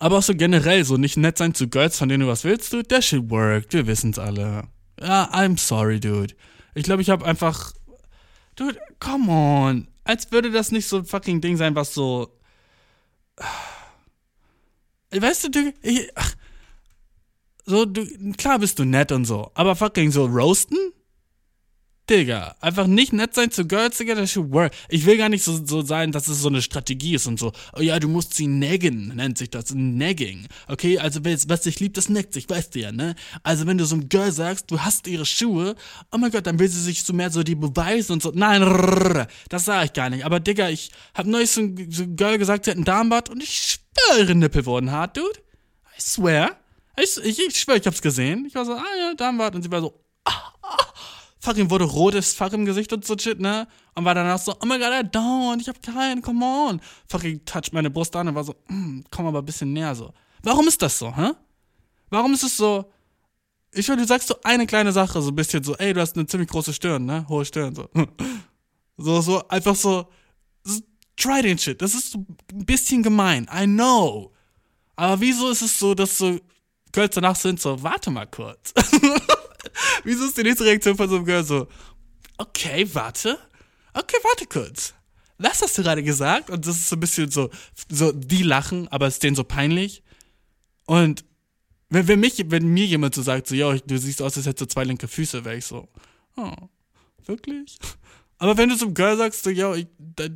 [0.02, 2.72] Aber auch so generell, so nicht nett sein zu Girls, von denen du was willst,
[2.72, 4.64] dude, that shit worked, wir wissen's alle.
[5.00, 6.34] Ja, I'm sorry, dude.
[6.74, 7.72] Ich glaube, ich habe einfach.
[8.56, 9.86] Dude, come on.
[10.02, 12.36] Als würde das nicht so ein fucking Ding sein, was so.
[15.12, 15.72] Weißt du, du.
[15.82, 16.08] Ich,
[17.64, 18.04] so, du.
[18.36, 19.52] Klar bist du nett und so.
[19.54, 20.78] Aber fucking so roasten?
[22.10, 24.72] Digga, einfach nicht nett sein zu Girls, Digga, das should work.
[24.88, 27.52] Ich will gar nicht so, so sein, dass es so eine Strategie ist und so.
[27.76, 29.72] Oh ja, du musst sie neggen, nennt sich das.
[29.72, 30.48] Nagging.
[30.66, 33.14] Okay, also was dich liebt, das neckt sich, weißt du ja, ne?
[33.44, 35.76] Also wenn du so einem Girl sagst, du hast ihre Schuhe,
[36.10, 38.32] oh mein Gott, dann will sie sich so mehr so die beweisen und so.
[38.34, 40.24] Nein, rrr, das sag ich gar nicht.
[40.24, 43.40] Aber Digga, ich hab neulich so ein, so Girl gesagt, sie hat ein Darmbad und
[43.40, 45.38] ich schwöre, ihre Nippel wurden hart, dude.
[45.96, 46.56] I swear.
[47.00, 48.44] Ich, ich, ich schwöre, ich hab's gesehen.
[48.46, 49.54] Ich war so, ah ja, Darmbad.
[49.54, 50.52] Und sie war so, ah
[51.42, 53.66] fucking wurde rotes Fach im Gesicht und so shit, ne?
[53.94, 56.80] Und war danach so, oh my god, I don't, ich hab keinen, come on.
[57.08, 60.12] Fucking touch meine Brust an und war so, mm, komm aber ein bisschen näher so.
[60.42, 61.32] Warum ist das so, hä?
[62.10, 62.90] Warum ist es so,
[63.72, 66.16] ich würde, du sagst so eine kleine Sache, so ein bisschen so, ey, du hast
[66.16, 67.26] eine ziemlich große Stirn, ne?
[67.28, 67.88] Hohe Stirn, so.
[68.96, 70.06] so, so, einfach so,
[70.62, 70.80] so
[71.16, 71.82] try den Shit.
[71.82, 74.32] Das ist so ein bisschen gemein, I know.
[74.94, 76.38] Aber wieso ist es so, dass so
[76.92, 78.72] Girls danach sind so, warte mal kurz.
[80.04, 81.68] wieso ist die nächste Reaktion von so einem Girl so,
[82.38, 83.38] okay, warte,
[83.94, 84.94] okay, warte kurz.
[85.38, 86.50] Was hast du gerade gesagt?
[86.50, 87.50] Und das ist so ein bisschen so,
[87.88, 90.02] so, die lachen, aber es ist denen so peinlich.
[90.86, 91.24] Und
[91.88, 94.60] wenn, wenn, mich, wenn mir jemand so sagt, so, ja, du siehst aus, als hättest
[94.60, 95.88] du zwei linke Füße, wäre ich so,
[96.36, 96.54] oh,
[97.26, 97.78] wirklich?
[98.42, 99.72] Aber wenn du zum Girl sagst, so, ja,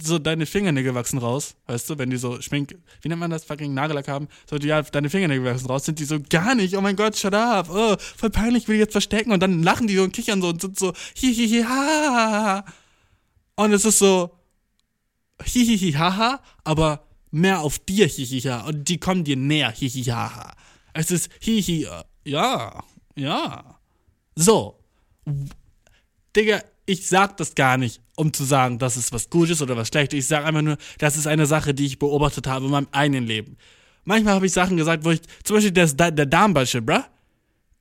[0.01, 3.45] so deine Fingernägel wachsen raus, weißt du, wenn die so schmink, wie nennt man das,
[3.45, 6.81] fucking Nagellack haben, so, ja, deine Fingernägel wachsen raus, sind die so, gar nicht, oh
[6.81, 9.97] mein Gott, shut up, oh, voll peinlich, will ich jetzt verstecken und dann lachen die
[9.97, 12.65] so und kichern so und sind so, hihihi, ha,
[13.57, 14.31] Und es ist so,
[15.45, 20.55] hihihi, haha, aber mehr auf dir, hihiha, und die kommen dir näher, hihihi, haha.
[20.93, 21.89] Es ist hihi,
[22.25, 22.85] ja,
[23.17, 23.81] ja.
[24.37, 24.79] So.
[26.37, 29.89] Digga, ich sag das gar nicht, um zu sagen, das ist was Gutes oder was
[29.89, 30.19] Schlechtes.
[30.21, 33.27] Ich sag einfach nur, das ist eine Sache, die ich beobachtet habe in meinem eigenen
[33.27, 33.57] Leben.
[34.05, 37.03] Manchmal habe ich Sachen gesagt, wo ich, zum Beispiel der, der Darmballsche, bruh.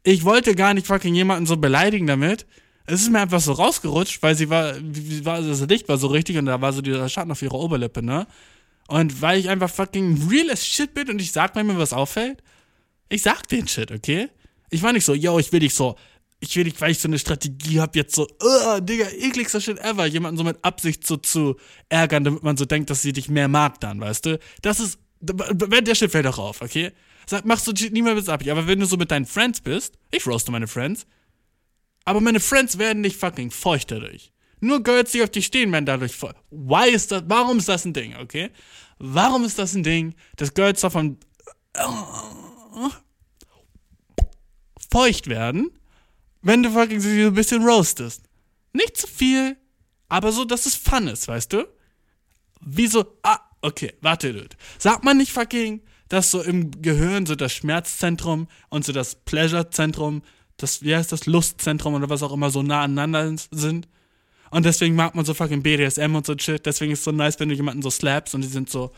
[0.04, 2.46] Ich wollte gar nicht fucking jemanden so beleidigen damit.
[2.88, 4.76] Es ist mir einfach so rausgerutscht, weil sie war,
[5.24, 8.04] war das Licht war so richtig und da war so dieser Schatten auf ihrer Oberlippe,
[8.04, 8.28] ne?
[8.88, 12.44] Und weil ich einfach fucking real as shit bin und ich sag manchmal, was auffällt,
[13.10, 14.30] ich sag den Shit, okay?
[14.70, 15.96] Ich war nicht so, yo, ich will dich so
[16.45, 19.79] ich will nicht, weil ich so eine Strategie habe, jetzt so, uh, Digga, ekligster Shit
[19.79, 21.58] ever, jemanden so mit Absicht so zu
[21.89, 24.39] ärgern, damit man so denkt, dass sie dich mehr mag dann, weißt du?
[24.62, 26.91] Das ist, wenn der Shit fällt auch auf, okay?
[27.27, 28.43] Sag, machst du niemals bis ab.
[28.47, 31.08] Aber wenn du so mit deinen Friends bist, ich roaste meine Friends,
[32.05, 34.31] aber meine Friends werden nicht fucking feucht dadurch.
[34.60, 36.38] Nur Girls, die auf dich stehen, werden dadurch feucht.
[36.51, 38.51] Why ist das, warum ist das ein Ding, okay?
[38.99, 41.17] Warum ist das ein Ding, dass Girls davon
[44.91, 45.71] feucht werden,
[46.45, 48.21] wenn du fucking sie so ein bisschen roastest.
[48.71, 49.58] Nicht zu viel,
[50.10, 51.67] aber so, dass es fun ist, weißt du?
[52.62, 53.17] Wieso?
[53.23, 54.55] Ah, okay, warte, dude.
[54.77, 60.21] Sagt man nicht fucking, dass so im Gehirn so das Schmerzzentrum und so das Pleasure-Zentrum,
[60.58, 63.88] das, wie heißt das, Lustzentrum oder was auch immer so nah aneinander sind?
[64.51, 66.63] Und deswegen mag man so fucking BDSM und so shit.
[66.63, 68.91] Deswegen ist es so nice, wenn du jemanden so slaps und die sind so,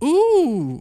[0.00, 0.80] uh,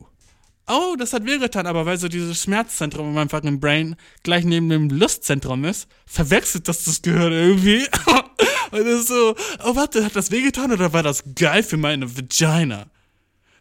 [0.68, 4.70] oh, das hat wehgetan, aber weil so dieses Schmerzzentrum in meinem fucking Brain gleich neben
[4.70, 7.86] dem Lustzentrum ist, verwechselt das das Gehirn irgendwie.
[8.72, 12.88] Und ist so, oh warte, hat das wehgetan oder war das geil für meine Vagina?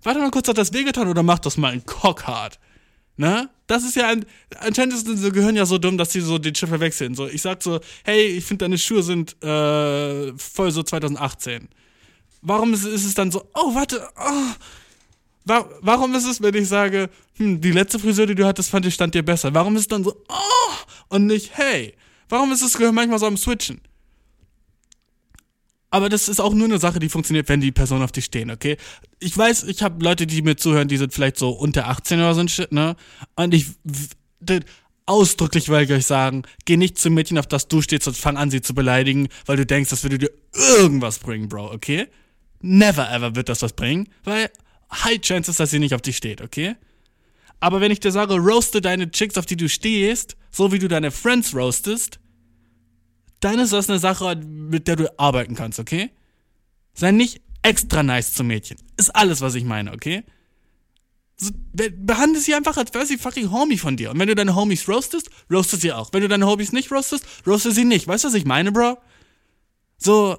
[0.02, 2.58] Warte mal kurz, hat das wehgetan oder macht das mal ein Cock hart?
[3.16, 3.48] Ne?
[3.66, 4.26] Das ist ja ein,
[4.58, 7.14] anscheinend ist unser Gehirn ja so dumm, dass sie so den Shit verwechseln.
[7.14, 11.68] So, ich sag so, hey, ich finde deine Schuhe sind äh, voll so 2018.
[12.42, 14.52] Warum ist, ist es dann so, oh, warte, oh,
[15.44, 18.94] Warum ist es, wenn ich sage, hm, die letzte Frisur, die du hattest, fand ich
[18.94, 19.52] stand dir besser?
[19.52, 20.74] Warum ist es dann so, oh,
[21.08, 21.94] und nicht, hey?
[22.28, 23.80] Warum ist es manchmal so am Switchen?
[25.90, 28.50] Aber das ist auch nur eine Sache, die funktioniert, wenn die Personen auf dich stehen,
[28.50, 28.78] okay?
[29.20, 32.34] Ich weiß, ich habe Leute, die mir zuhören, die sind vielleicht so unter 18 oder
[32.34, 32.96] so ein Shit, ne?
[33.36, 33.66] Und ich
[35.06, 38.36] ausdrücklich will ich euch sagen, geh nicht zum Mädchen, auf das du stehst und fang
[38.36, 42.08] an, sie zu beleidigen, weil du denkst, das würde dir irgendwas bringen, Bro, okay?
[42.60, 44.50] Never ever wird das was bringen, weil
[44.90, 46.76] high chances, dass sie nicht auf dich steht, okay?
[47.60, 50.88] Aber wenn ich dir sage, roaste deine Chicks, auf die du stehst, so wie du
[50.88, 52.18] deine Friends roastest,
[53.40, 56.10] dann ist das eine Sache, mit der du arbeiten kannst, okay?
[56.94, 58.78] Sei nicht extra nice zum Mädchen.
[58.96, 60.24] Ist alles, was ich meine, okay?
[61.36, 64.10] So, behandle sie einfach, als wäre sie fucking Homie von dir.
[64.10, 66.12] Und wenn du deine Homies roastest, roaste sie auch.
[66.12, 68.06] Wenn du deine Homies nicht roastest, roaste sie nicht.
[68.06, 68.98] Weißt du, was ich meine, Bro?
[69.98, 70.38] So,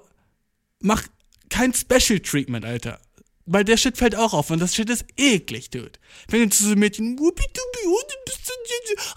[0.79, 1.03] mach
[1.49, 2.99] kein Special Treatment, Alter.
[3.47, 5.91] Weil der Shit fällt auch auf und das Shit ist eklig, dude.
[6.29, 8.53] Wenn du zu so Mädchen, wuppi dubi, oh, du bist so,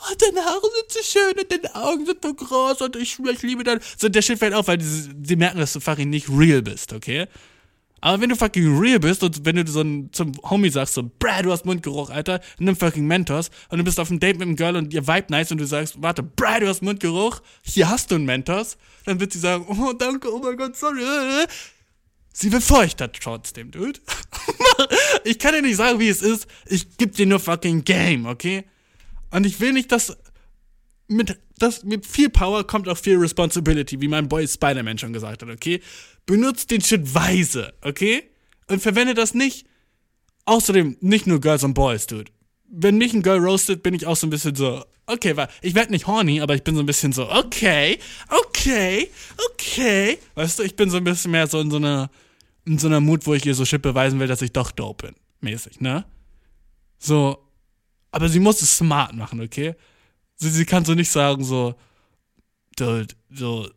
[0.01, 3.43] oh, deine Haare sind so schön und deine Augen sind so groß und ich, ich
[3.43, 3.81] liebe dein.
[3.97, 6.93] So, der Shit fällt auf, weil die, die merken, dass du fucking nicht real bist,
[6.93, 7.27] okay?
[8.01, 11.11] Aber wenn du fucking real bist und wenn du so ein, zum Homie sagst, so,
[11.19, 14.47] Brad, du hast Mundgeruch, Alter, nimm fucking Mentos und du bist auf einem Date mit
[14.47, 17.89] einem Girl und ihr vibe nice und du sagst, warte, Brad, du hast Mundgeruch, hier
[17.89, 21.03] hast du einen Mentos, dann wird sie sagen, oh, danke, oh mein Gott, sorry.
[22.41, 23.99] Sie befeuchtet trotzdem, dude.
[25.25, 26.47] ich kann dir nicht sagen, wie es ist.
[26.67, 28.63] Ich geb dir nur fucking Game, okay?
[29.33, 30.17] Und ich will nicht, dass
[31.09, 35.43] mit, das, mit viel Power kommt auch viel Responsibility, wie mein Boy Spider-Man schon gesagt
[35.43, 35.81] hat, okay?
[36.27, 38.23] Benutzt den Shit weise, okay?
[38.69, 39.67] Und verwende das nicht.
[40.45, 42.31] Außerdem nicht nur Girls und Boys, dude.
[42.69, 45.75] Wenn mich ein Girl roastet, bin ich auch so ein bisschen so, okay, weil ich
[45.75, 47.99] werde nicht horny, aber ich bin so ein bisschen so, okay,
[48.29, 49.11] okay,
[49.51, 50.19] okay.
[50.37, 52.09] Weißt du, ich bin so ein bisschen mehr so in so einer
[52.69, 55.09] in so einer Mut, wo ich ihr so shit beweisen will, dass ich doch dope
[55.09, 55.17] bin.
[55.41, 56.05] Mäßig, ne?
[56.99, 57.45] So.
[58.11, 59.75] Aber sie muss es smart machen, okay?
[60.37, 61.75] Sie, sie kann so nicht sagen, so,
[62.77, 63.69] dude, so,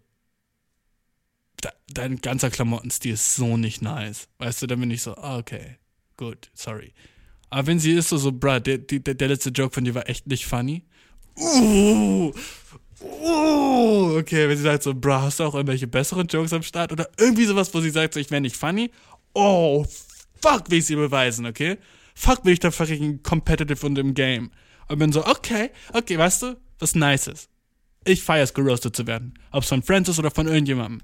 [1.88, 4.28] dein ganzer Klamottenstil ist so nicht nice.
[4.38, 5.78] Weißt du, dann bin ich so, ah, okay,
[6.18, 6.94] gut, sorry.
[7.50, 10.08] Aber wenn sie ist so, so, bruh, der, der, der letzte Joke von dir war
[10.08, 10.86] echt nicht funny.
[11.38, 12.32] Uh,
[13.04, 16.92] uh, okay, wenn sie sagt so, bruh, hast du auch irgendwelche besseren Jokes am Start?
[16.92, 18.92] Oder irgendwie sowas, wo sie sagt, so, ich wäre nicht funny.
[19.34, 19.86] Oh,
[20.42, 21.78] fuck, will ich sie beweisen, okay?
[22.16, 24.52] Fuck, bin ich da fucking competitive und im Game.
[24.88, 27.50] Und bin so, okay, okay, weißt du, was nice ist.
[28.04, 29.36] Ich feier's, geroastet zu werden.
[29.52, 31.02] Ob es von Francis oder von irgendjemandem.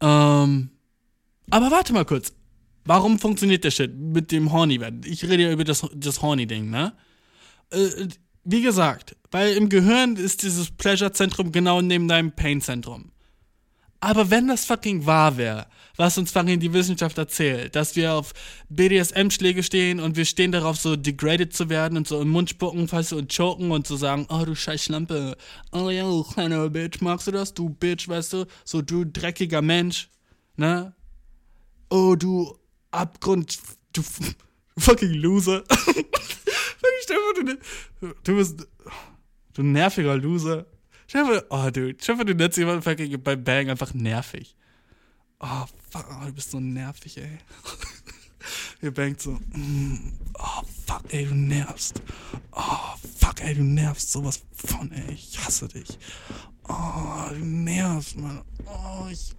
[0.00, 0.70] Ähm,
[1.50, 2.32] aber warte mal kurz.
[2.84, 5.02] Warum funktioniert der Shit mit dem Horny werden?
[5.04, 6.94] Ich rede ja über das, das Horny-Ding, ne?
[7.70, 8.08] Äh,
[8.50, 13.12] wie gesagt, weil im Gehirn ist dieses Pleasure-Zentrum genau neben deinem Pain-Zentrum.
[14.00, 18.32] Aber wenn das fucking wahr wäre, was uns fucking die Wissenschaft erzählt, dass wir auf
[18.70, 22.86] BDSM-Schläge stehen und wir stehen darauf, so degraded zu werden und so im Mund spucken,
[22.86, 25.36] du, und choken und zu so sagen, oh du scheiß Schlampe,
[25.72, 29.60] oh ja, du kleiner Bitch, magst du das, du Bitch, weißt du, so du dreckiger
[29.60, 30.08] Mensch,
[30.56, 30.94] ne?
[31.90, 32.56] Oh du
[32.92, 33.58] Abgrund,
[33.92, 34.02] du
[34.78, 35.64] fucking Loser.
[37.06, 38.66] du, du bist,
[39.54, 40.66] du nerviger Loser.
[41.06, 44.56] Stell dir oh, dude, stell dir du nennst jemanden beim Bang einfach nervig.
[45.40, 47.38] Oh, fuck, oh, du bist so nervig, ey.
[48.82, 52.02] Ihr bangt so, mm, oh, fuck, ey, du nervst.
[52.52, 55.98] Oh, fuck, ey, du nervst sowas von, ey, ich hasse dich.
[56.68, 58.42] Oh, du nervst, Mann.
[58.66, 59.34] Oh, ich,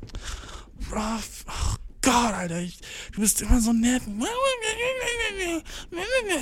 [0.91, 2.79] oh, oh Gott, Alter, ich,
[3.13, 4.11] du bist immer so nervig.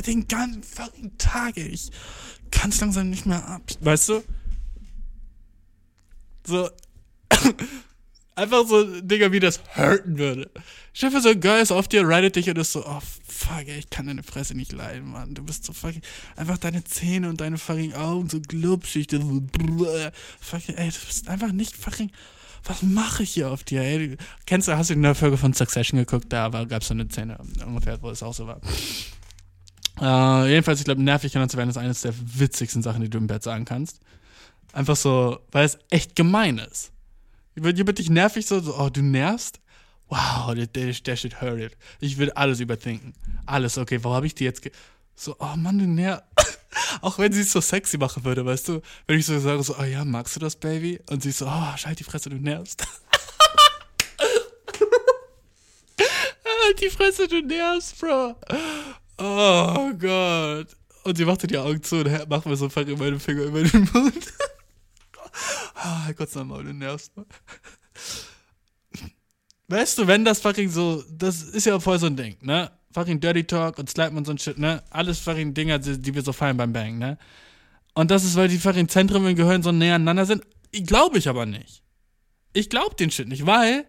[0.06, 1.68] Den ganzen fucking Tag, ey.
[1.68, 1.92] Ich
[2.52, 3.64] kann es langsam nicht mehr ab.
[3.82, 4.24] Weißt du?
[6.46, 6.70] So.
[8.36, 10.50] Einfach so Dinger, wie das hurten würde.
[10.94, 13.68] Stell dir so ein Girl ist auf dir, ridet dich und ist so, oh fuck,
[13.68, 15.34] ey, ich kann deine Fresse nicht leiden, Mann.
[15.34, 16.02] Du bist so fucking,
[16.38, 19.08] einfach deine Zähne und deine fucking Augen so glubschig.
[19.12, 19.20] So,
[20.40, 22.12] fucking, ey, du bist einfach nicht fucking,
[22.68, 24.18] was mache ich hier auf dir, ey?
[24.46, 26.26] Kennst du, hast du in der Folge von Succession geguckt?
[26.30, 28.60] Da gab es so eine Szene ungefähr, wo es auch so war.
[30.00, 33.18] Uh, jedenfalls, ich glaube, nervig genannt zu werden ist eines der witzigsten Sachen, die du
[33.18, 34.00] im Bett sagen kannst.
[34.74, 36.92] Einfach so, weil es echt gemein ist.
[37.56, 39.60] Jemand dich nervig so, so, oh, du nervst?
[40.10, 41.78] Wow, der, der, der shit hurt it.
[42.00, 43.14] Ich will alles überdenken.
[43.46, 44.72] Alles, okay, wo habe ich die jetzt ge
[45.16, 46.24] So, oh Mann, du nervst.
[47.02, 48.82] Auch wenn sie es so sexy machen würde, weißt du?
[49.08, 51.00] Wenn ich so sage, so, oh ja, magst du das, Baby?
[51.10, 52.86] Und sie so, oh, schalt die Fresse, du nervst.
[56.68, 58.36] halt die Fresse, du nervst, Bro.
[59.18, 60.68] Oh Gott.
[61.04, 63.90] Und sie machte die Augen zu und macht mir so fucking meine Finger über den
[63.94, 64.34] Mund.
[65.76, 67.26] Ah, Gott sei Dank, du nervst mal.
[69.68, 72.72] Weißt du, wenn das fucking so, das ist ja voll so ein Ding, ne?
[72.92, 74.84] Fucking Dirty Talk und Slap und so ein Shit, ne?
[74.90, 77.18] Alles fucking Dinger, die, die wir so feiern beim Bang, ne?
[77.94, 80.44] Und das ist, weil die fucking Zentren im Gehirn so näher aneinander sind.
[80.72, 81.84] Glaube ich aber nicht.
[82.54, 83.86] Ich glaube den Shit nicht, weil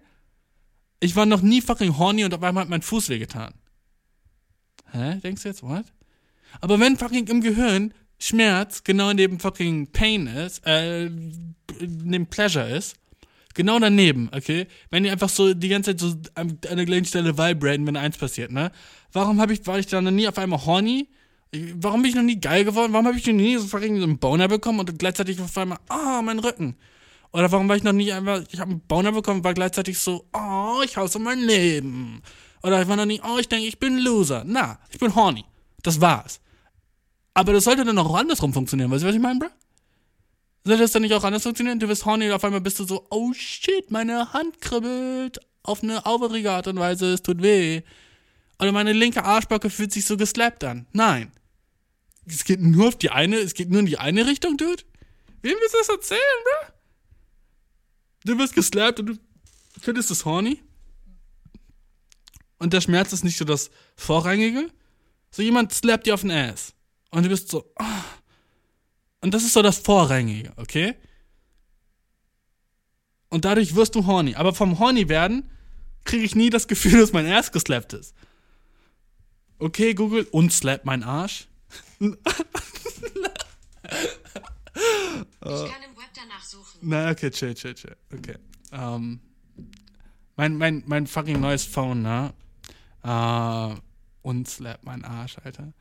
[1.00, 3.54] ich war noch nie fucking horny und auf einmal hat mein Fuß wehgetan.
[4.90, 5.16] Hä?
[5.22, 5.84] Denkst du jetzt, what?
[6.60, 11.10] Aber wenn fucking im Gehirn Schmerz genau neben fucking Pain ist, äh,
[11.80, 12.96] neben Pleasure ist,
[13.58, 14.68] genau daneben, okay?
[14.90, 18.16] Wenn die einfach so die ganze Zeit so an einer gleichen Stelle vibraten, wenn eins
[18.16, 18.70] passiert, ne?
[19.12, 21.08] Warum hab ich, war ich dann noch nie auf einmal horny?
[21.74, 22.92] Warum bin ich noch nie geil geworden?
[22.92, 26.22] Warum habe ich noch nie so einen Boner bekommen und gleichzeitig auf einmal, ah, oh,
[26.22, 26.76] mein Rücken?
[27.32, 30.24] Oder warum war ich noch nie einfach, ich habe einen Boner bekommen, war gleichzeitig so,
[30.32, 32.22] oh, ich hasse mein Leben.
[32.62, 34.44] Oder ich war noch nie, oh, ich denke, ich bin Loser.
[34.46, 35.44] Na, ich bin horny.
[35.82, 36.40] Das war's.
[37.34, 38.90] Aber das sollte dann auch andersrum funktionieren.
[38.90, 39.48] Weißt du, was ich meine, bro?
[40.68, 41.80] Sollte das dann nicht auch anders funktionieren?
[41.80, 45.82] Du bist horny und auf einmal bist du so, oh shit, meine Hand kribbelt auf
[45.82, 47.80] eine auferige Art und Weise, es tut weh.
[48.58, 50.86] Oder meine linke Arschbacke fühlt sich so geslappt an.
[50.92, 51.32] Nein.
[52.26, 54.82] Es geht nur auf die eine, es geht nur in die eine Richtung, Dude.
[55.40, 56.72] Wem willst du das erzählen, bro?
[58.26, 59.14] Du wirst geslappt und du
[59.80, 60.62] findest es horny.
[62.58, 64.68] Und der Schmerz ist nicht so das Vorrangige.
[65.30, 66.74] So jemand slappt dir auf den Ass.
[67.10, 67.72] Und du bist so.
[67.80, 68.17] Oh.
[69.20, 70.94] Und das ist so das Vorrangige, okay?
[73.28, 74.34] Und dadurch wirst du horny.
[74.36, 75.50] Aber vom horny werden
[76.04, 78.14] kriege ich nie das Gefühl, dass mein Ass geslappt ist.
[79.58, 81.48] Okay, Google, und slap mein Arsch.
[81.98, 82.12] ich kann
[85.40, 86.78] im Web danach suchen.
[86.80, 87.96] Na, okay, chill, chill, chill.
[88.12, 88.36] Okay.
[88.70, 89.20] Um, ähm,
[90.36, 92.32] mein, mein, mein fucking neues Phone, ne?
[93.04, 93.74] Uh,
[94.22, 95.72] und slap mein Arsch, Alter.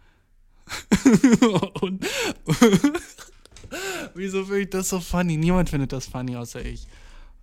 [1.82, 2.06] und
[4.13, 5.38] wieso finde ich das so funny?
[5.38, 6.88] Niemand findet das funny außer ich.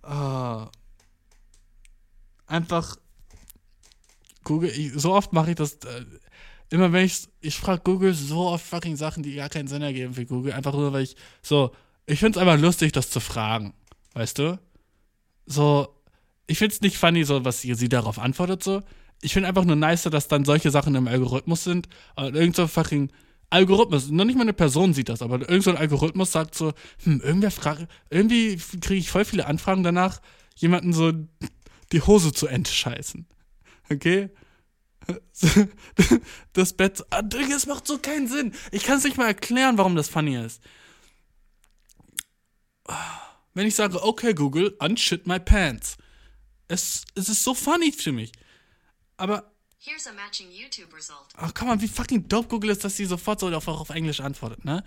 [0.03, 0.67] Uh,
[2.47, 2.97] einfach
[4.43, 5.75] Google, ich, so oft mache ich das.
[5.75, 6.05] Äh,
[6.69, 10.13] immer wenn ich, ich frage Google so oft fucking Sachen, die gar keinen Sinn ergeben
[10.13, 10.53] für Google.
[10.53, 11.71] Einfach nur, weil ich so,
[12.05, 13.73] ich finde es einfach lustig, das zu fragen.
[14.13, 14.59] Weißt du?
[15.45, 15.89] So,
[16.47, 18.81] ich finde es nicht funny, so was sie, sie darauf antwortet, so
[19.25, 21.89] ich finde einfach nur nicer, dass dann solche Sachen im Algorithmus sind.
[22.15, 23.11] Irgend so fucking
[23.49, 26.73] Algorithmus, noch nicht mal eine Person sieht das, aber irgend so ein Algorithmus sagt so,
[27.03, 30.21] hm, irgendwer fragt, irgendwie kriege ich voll viele Anfragen danach,
[30.55, 31.11] jemanden so
[31.91, 33.25] die Hose zu entscheißen.
[33.91, 34.29] Okay?
[36.53, 38.53] Das Bett, ah, das macht so keinen Sinn.
[38.71, 40.61] Ich kann es nicht mal erklären, warum das funny ist.
[43.53, 45.97] Wenn ich sage, okay, Google, unshit my pants.
[46.67, 48.31] Es, es ist so funny für mich.
[49.17, 49.51] Aber.
[49.77, 51.27] Here's a matching YouTube result.
[51.37, 54.19] Ach, komm mal, wie fucking dope Google ist, dass sie sofort so auf, auf Englisch
[54.19, 54.83] antwortet, ne?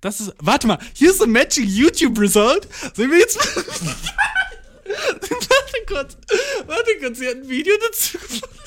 [0.00, 0.32] Das ist.
[0.38, 2.68] Warte mal, here's a matching YouTube result.
[2.94, 3.38] Sehen wir jetzt.
[4.86, 6.16] warte kurz.
[6.66, 8.58] Warte kurz, sie hat ein Video dazu gefunden.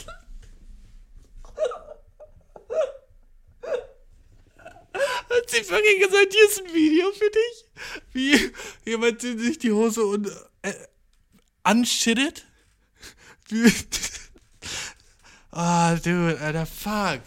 [4.93, 7.65] Hat sie fucking gesagt, hier ist ein Video für dich?
[8.13, 8.51] Wie
[8.89, 10.73] jemand sich die Hose und äh,
[11.69, 12.45] unshittet?
[15.57, 17.21] Ah, oh, dude, alter, fuck.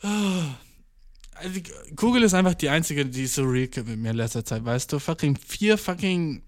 [0.00, 1.60] Also,
[1.94, 4.98] Google ist einfach die einzige, die so real mit mir in letzter Zeit, weißt du?
[4.98, 6.42] Fucking vier fucking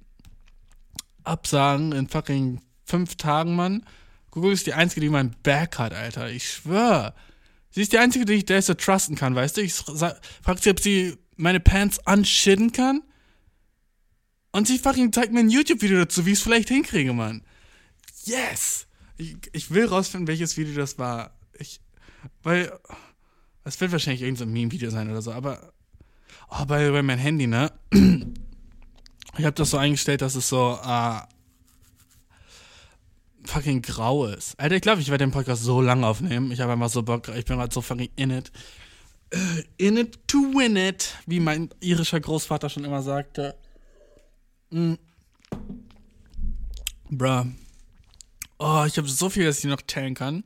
[1.24, 3.84] Absagen in fucking fünf Tagen, Mann.
[4.30, 6.30] Google ist die einzige, die mein Back hat, Alter.
[6.30, 7.14] Ich schwör.
[7.70, 9.60] Sie ist die einzige, die ich der so trusten kann, weißt du?
[9.60, 13.02] Ich frag sie, ob sie meine Pants unshitten kann.
[14.52, 17.44] Und sie fucking zeigt mir ein YouTube-Video dazu, wie ich es vielleicht hinkriege, Mann.
[18.24, 18.86] Yes!
[19.20, 21.32] Ich, ich will rausfinden, welches Video das war.
[21.58, 21.80] Ich,
[22.42, 22.72] weil,
[23.64, 25.72] es wird wahrscheinlich irgendein Meme-Video sein oder so, aber,
[26.48, 27.70] oh, bei, bei mein Handy, ne?
[29.38, 31.20] Ich habe das so eingestellt, dass es so, äh,
[33.44, 34.58] fucking grau ist.
[34.58, 36.50] Alter, ich glaube, ich werde den Podcast so lang aufnehmen.
[36.50, 38.50] Ich habe einfach so Bock, ich bin gerade so fucking in it.
[39.76, 43.54] In it to win it, wie mein irischer Großvater schon immer sagte.
[44.70, 44.94] Mm.
[47.08, 47.44] Bruh.
[48.62, 50.44] Oh, ich habe so viel, dass ich noch teilen kann.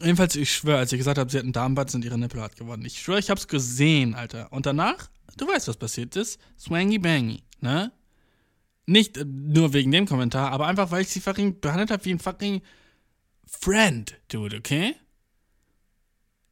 [0.00, 2.56] Jedenfalls, ich schwöre, als ich gesagt habe, sie hat einen Darmbad, sind ihre Nippel hart
[2.56, 2.84] geworden.
[2.84, 4.52] Ich schwöre, ich habe es gesehen, Alter.
[4.52, 6.40] Und danach, du weißt, was passiert ist.
[6.58, 7.92] Swangy Bangy, ne?
[8.86, 12.10] Nicht äh, nur wegen dem Kommentar, aber einfach, weil ich sie fucking behandelt habe wie
[12.10, 12.60] ein fucking
[13.46, 14.96] Friend, dude, okay?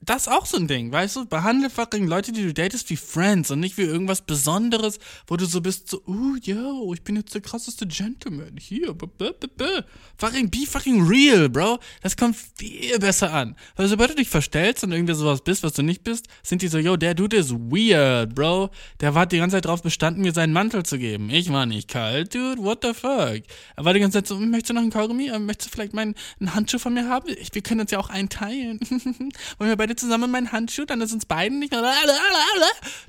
[0.05, 1.27] Das ist auch so ein Ding, weißt du?
[1.27, 5.45] Behandle fucking Leute, die du datest, wie Friends und nicht wie irgendwas Besonderes, wo du
[5.45, 8.95] so bist, so, oh, yo, ich bin jetzt der krasseste Gentleman hier.
[8.95, 9.85] B -b -b
[10.19, 11.79] fucking be fucking real, bro.
[12.03, 13.55] Das kommt viel besser an.
[13.77, 16.69] Weil sobald du dich verstellst und irgendwie sowas bist, was du nicht bist, sind die
[16.69, 18.71] so, yo, der Dude ist weird, bro.
[19.01, 21.31] Der war die ganze Zeit drauf bestanden, mir seinen Mantel zu geben.
[21.31, 23.43] Ich war nicht kalt, dude, what the fuck?
[23.77, 25.31] Er war die ganze Zeit so, möchtest du noch einen Kaugummi?
[25.39, 27.29] Möchtest du vielleicht meinen einen Handschuh von mir haben?
[27.41, 28.81] Ich, wir können uns ja auch einteilen.
[28.91, 31.83] Wollen wir beide beide zusammen meinen Handschuh, dann ist uns beiden nicht mehr.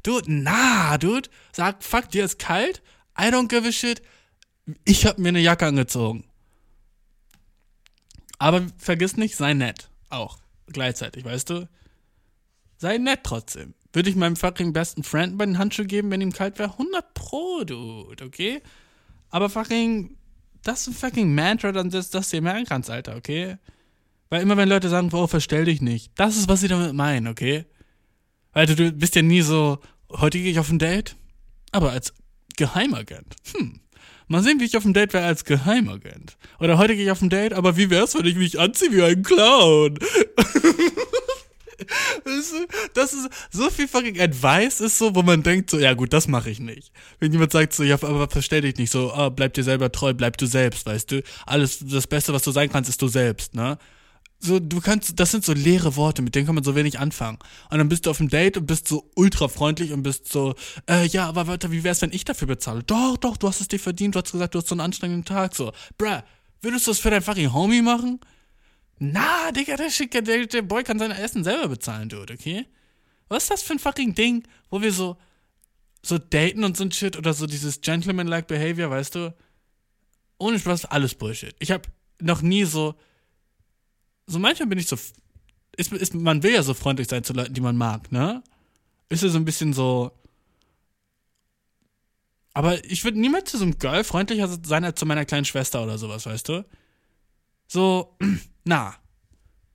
[0.03, 1.29] Dude, na, dude.
[1.51, 2.81] Sag, fuck, dir ist kalt.
[3.17, 4.01] I don't give a shit.
[4.85, 6.25] Ich hab mir eine Jacke angezogen.
[8.37, 9.89] Aber vergiss nicht, sei nett.
[10.09, 10.39] Auch.
[10.67, 11.69] Gleichzeitig, weißt du?
[12.77, 13.73] Sei nett trotzdem.
[13.93, 16.71] Würde ich meinem fucking besten Friend bei den Handschuh geben, wenn ihm kalt wäre?
[16.71, 18.61] 100 Pro, dude, okay?
[19.29, 20.17] Aber fucking,
[20.63, 23.57] das ist ein fucking Mantra, dann das, das dir merken kannst, Alter, okay?
[24.29, 27.27] Weil immer wenn Leute sagen, oh, verstell dich nicht, das ist, was sie damit meinen,
[27.27, 27.65] okay?
[28.51, 31.15] Weil du, bist ja nie so, heute gehe ich auf ein Date,
[31.71, 32.13] aber als
[32.57, 33.35] Geheimagent.
[33.55, 33.79] Hm.
[34.27, 36.37] Mal sehen, wie ich auf ein Date wäre als Geheimagent.
[36.59, 39.03] Oder heute gehe ich auf ein Date, aber wie wär's, wenn ich mich anziehe wie
[39.03, 39.99] ein Clown?
[42.93, 46.27] das ist so viel fucking Advice ist so, wo man denkt so, ja gut, das
[46.27, 46.91] mache ich nicht.
[47.19, 50.13] Wenn jemand sagt so, ja, aber verstell dich nicht so, ah, bleib dir selber treu,
[50.13, 51.23] bleib du selbst, weißt du?
[51.45, 53.77] Alles, das Beste, was du sein kannst, ist du selbst, ne?
[54.43, 57.39] So, du kannst, das sind so leere Worte, mit denen kann man so wenig anfangen.
[57.69, 60.55] Und dann bist du auf dem Date und bist so ultra freundlich und bist so,
[60.89, 62.83] äh, ja, aber warte, wie wär's, wenn ich dafür bezahle?
[62.83, 65.25] Doch, doch, du hast es dir verdient, du hast gesagt, du hast so einen anstrengenden
[65.25, 65.71] Tag, so.
[65.97, 66.19] Bruh,
[66.61, 68.19] würdest du das für dein fucking Homie machen?
[68.99, 72.65] Na, Digga, der, Schicker, der, der Boy kann sein Essen selber bezahlen, dude, okay?
[73.29, 75.17] Was ist das für ein fucking Ding, wo wir so,
[76.01, 79.33] so daten und so ein Shit oder so dieses Gentleman-like Behavior, weißt du?
[80.37, 81.55] Ohne Spaß, alles Bullshit.
[81.59, 81.87] Ich hab
[82.21, 82.95] noch nie so,
[84.27, 84.97] so manchmal bin ich so,
[85.75, 88.43] ist, ist, man will ja so freundlich sein zu Leuten, die man mag, ne?
[89.09, 90.11] Ist ja so ein bisschen so,
[92.53, 95.83] aber ich würde niemals zu so einem Girl freundlicher sein als zu meiner kleinen Schwester
[95.83, 96.65] oder sowas, weißt du?
[97.67, 98.15] So,
[98.63, 98.95] na.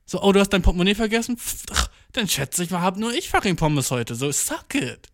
[0.07, 1.37] So, oh, du hast dein Portemonnaie vergessen?
[1.37, 4.15] Pff, dann schätze ich mal, hab nur ich fucking Pommes heute.
[4.15, 5.09] So, suck it.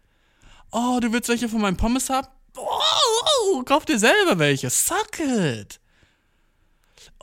[0.70, 2.28] Oh, du willst welche von meinen Pommes haben?
[2.57, 2.80] Oh,
[3.55, 4.70] oh, kauf dir selber welche.
[4.70, 5.80] Suck it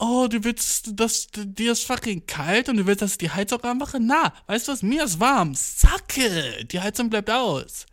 [0.02, 3.64] oh, du willst, dass dir ist fucking kalt und du willst, dass ich die Heizung
[3.64, 4.00] anmache?
[4.00, 5.54] Na, weißt du was, mir ist warm.
[5.56, 7.86] Sacke, die Heizung bleibt aus.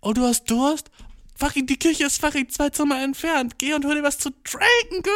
[0.00, 0.90] Oh, du hast Durst?
[1.36, 3.58] Fucking, die Küche ist fucking zwei Zimmer entfernt.
[3.58, 5.14] Geh und hol dir was zu trinken, girl.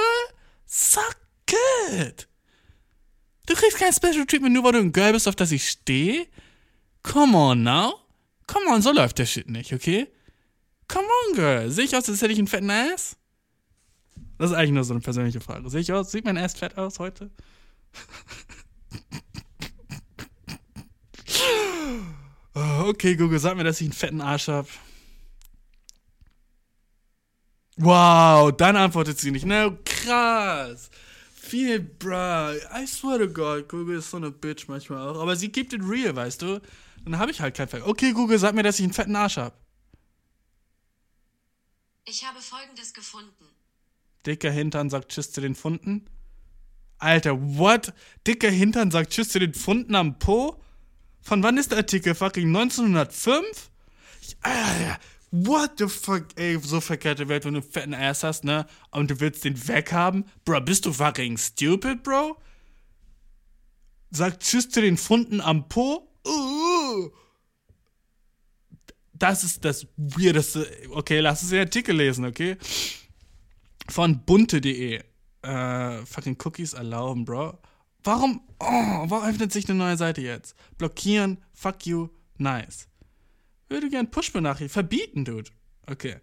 [0.66, 2.28] Suck Good.
[3.46, 6.26] Du kriegst kein Special Treatment, nur weil du ein Girl bist, auf das ich stehe?
[7.02, 8.00] Come on now.
[8.46, 10.07] Come on, so läuft der Shit nicht, okay?
[10.88, 11.70] Come on, Girl.
[11.70, 13.16] Sehe ich aus, als hätte ich einen fetten Ass?
[14.39, 15.68] Das ist eigentlich nur so eine persönliche Frage.
[15.70, 16.11] Sehe ich aus?
[16.11, 17.30] Sieht mein Ass fett aus heute?
[22.55, 24.68] Oh, okay, Google, sag mir, dass ich einen fetten Arsch hab.
[27.76, 29.45] Wow, dann antwortet sie nicht.
[29.45, 30.91] Na, krass.
[31.35, 32.53] Viel, bruh.
[32.72, 35.20] I swear to God, Google ist so eine Bitch manchmal auch.
[35.20, 36.61] Aber sie gibt it real, weißt du?
[37.05, 37.82] Dann habe ich halt kein Fett.
[37.82, 39.59] Okay, Google, sag mir, dass ich einen fetten Arsch hab.
[42.07, 43.53] Ich habe folgendes gefunden.
[44.27, 46.07] Dicker Hintern sagt Tschüss zu den Funden.
[46.99, 47.93] Alter, what?
[48.27, 50.61] Dicker Hintern sagt Tschüss zu den Funden am Po?
[51.20, 52.14] Von wann ist der Artikel?
[52.14, 53.70] Fucking 1905?
[54.20, 54.99] Ich, Alter,
[55.31, 56.27] what the fuck?
[56.37, 58.66] Ey, so verkehrte Welt, wenn du einen fetten Ass hast, ne?
[58.91, 60.25] Und du willst den weghaben?
[60.45, 62.37] Bro, bist du fucking stupid, bro?
[64.11, 66.09] Sagt Tschüss zu den Funden am Po?
[66.27, 67.11] Uh.
[69.12, 70.70] Das ist das weirdeste.
[70.91, 72.57] Okay, lass uns den Artikel lesen, okay?
[73.89, 75.03] Von bunte.de.
[75.43, 77.59] Äh, fucking Cookies erlauben, Bro.
[78.03, 78.41] Warum?
[78.59, 80.55] Oh, warum öffnet sich eine neue Seite jetzt?
[80.78, 82.09] Blockieren, fuck you,
[82.39, 82.89] nice.
[83.68, 84.72] Würde gern Push-Benachrichtigung.
[84.72, 85.51] Verbieten, Dude.
[85.87, 86.16] Okay.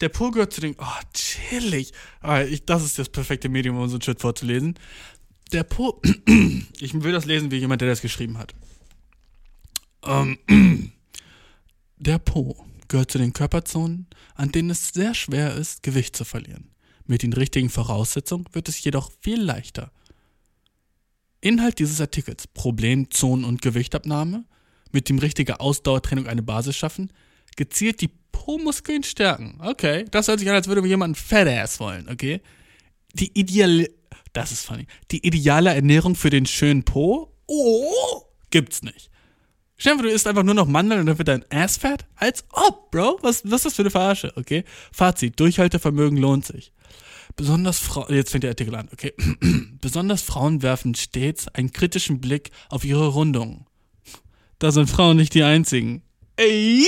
[0.00, 0.76] Der Po gehört zu den.
[0.78, 1.92] Oh, chillig.
[2.20, 4.78] Ah, ich, das ist das perfekte Medium, um so ein Shit vorzulesen.
[5.52, 6.00] Der Po.
[6.80, 8.54] ich will das lesen, wie jemand, der das geschrieben hat.
[10.04, 10.38] Ähm,
[11.96, 16.70] der Po gehört zu den Körperzonen, an denen es sehr schwer ist, Gewicht zu verlieren.
[17.08, 19.90] Mit den richtigen Voraussetzungen wird es jedoch viel leichter.
[21.40, 24.44] Inhalt dieses Artikels: Problem, Zonen und Gewichtabnahme.
[24.92, 27.10] Mit dem richtigen Ausdauertraining eine Basis schaffen.
[27.56, 29.58] Gezielt die Po-Muskeln stärken.
[29.62, 32.40] Okay, das hört sich an, als würde jemand ein Fat-Ass wollen, okay?
[33.14, 33.90] Die ideale,
[34.34, 37.34] das ist funny, die ideale Ernährung für den schönen Po?
[37.46, 39.10] Oh, gibt's nicht.
[39.78, 42.04] Stell du isst einfach nur noch Mandeln und dann wird dein Ass fett?
[42.16, 43.18] Als ob, Bro.
[43.22, 44.64] Was, was ist das für eine Verarsche, okay?
[44.92, 46.72] Fazit, Durchhaltevermögen lohnt sich.
[47.38, 49.14] Besonders Frauen, jetzt fängt der Artikel an, okay.
[49.80, 53.64] Besonders Frauen werfen stets einen kritischen Blick auf ihre Rundungen.
[54.58, 56.02] Da sind Frauen nicht die einzigen.
[56.34, 56.84] Ey,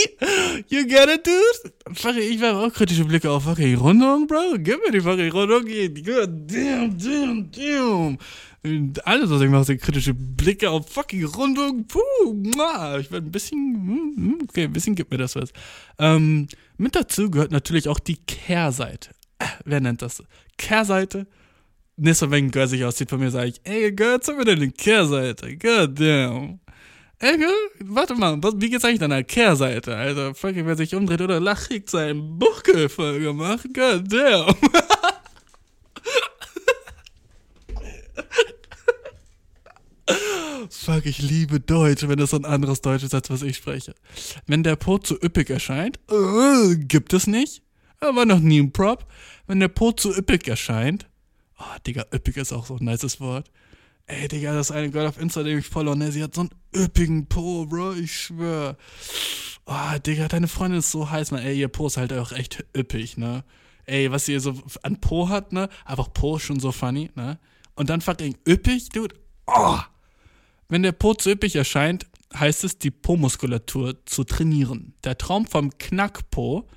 [0.68, 1.72] you get it, dude?
[1.94, 4.56] Fuck, ich werfe auch kritische Blicke auf fucking Rundung, Bro.
[4.58, 5.66] Gib mir die fucking Rundung.
[5.66, 8.18] God damn, damn, damn.
[9.04, 11.86] Alles, was ich mache, sind kritische Blicke auf fucking Rundung.
[11.86, 12.98] Puh, muah.
[12.98, 15.52] ich werde ein bisschen, hm, hm, okay, ein bisschen gibt mir das was.
[16.00, 19.10] Ähm, mit dazu gehört natürlich auch die Kehrseite.
[19.40, 20.22] Äh, wer nennt das?
[20.56, 21.26] Kehrseite?
[21.96, 24.44] Nächstes Mal, wenn ein Girl sich aussieht von mir, sage ich, ey, Girl, zeig mir
[24.44, 25.56] deine Kehrseite.
[25.56, 26.60] God damn.
[27.18, 27.52] Ey, Girl,
[27.84, 29.96] warte mal, was, wie geht's eigentlich deiner Kehrseite?
[29.96, 33.66] Alter, fucking, wer sich umdreht oder lacht, kriegt seinen Buckel voll gemacht.
[33.74, 34.54] God damn.
[40.70, 43.94] Fuck, ich liebe Deutsch, wenn es ein anderes Deutsch ist, als was ich spreche.
[44.46, 47.62] Wenn der Po zu üppig erscheint, äh, gibt es nicht.
[48.00, 49.06] Aber noch nie ein Prop.
[49.46, 51.06] Wenn der Po zu üppig erscheint,
[51.58, 53.50] oh, Digga, üppig ist auch so ein nices Wort.
[54.06, 56.10] Ey, Digga, das ist eine Girl auf Insta, die ich follow, ne?
[56.10, 58.76] Sie hat so einen üppigen Po, Bro, ich schwör.
[59.66, 61.42] Oh, Digga, deine Freundin ist so heiß, man.
[61.42, 63.44] Ey, ihr Po ist halt auch echt üppig, ne?
[63.86, 65.68] Ey, was sie so an Po hat, ne?
[65.84, 67.38] Einfach Po ist schon so funny, ne?
[67.74, 69.14] Und dann fucking üppig, dude.
[69.46, 69.78] Oh!
[70.68, 74.94] Wenn der Po zu üppig erscheint, heißt es, die Po-Muskulatur zu trainieren.
[75.04, 76.68] Der Traum vom Knackpo,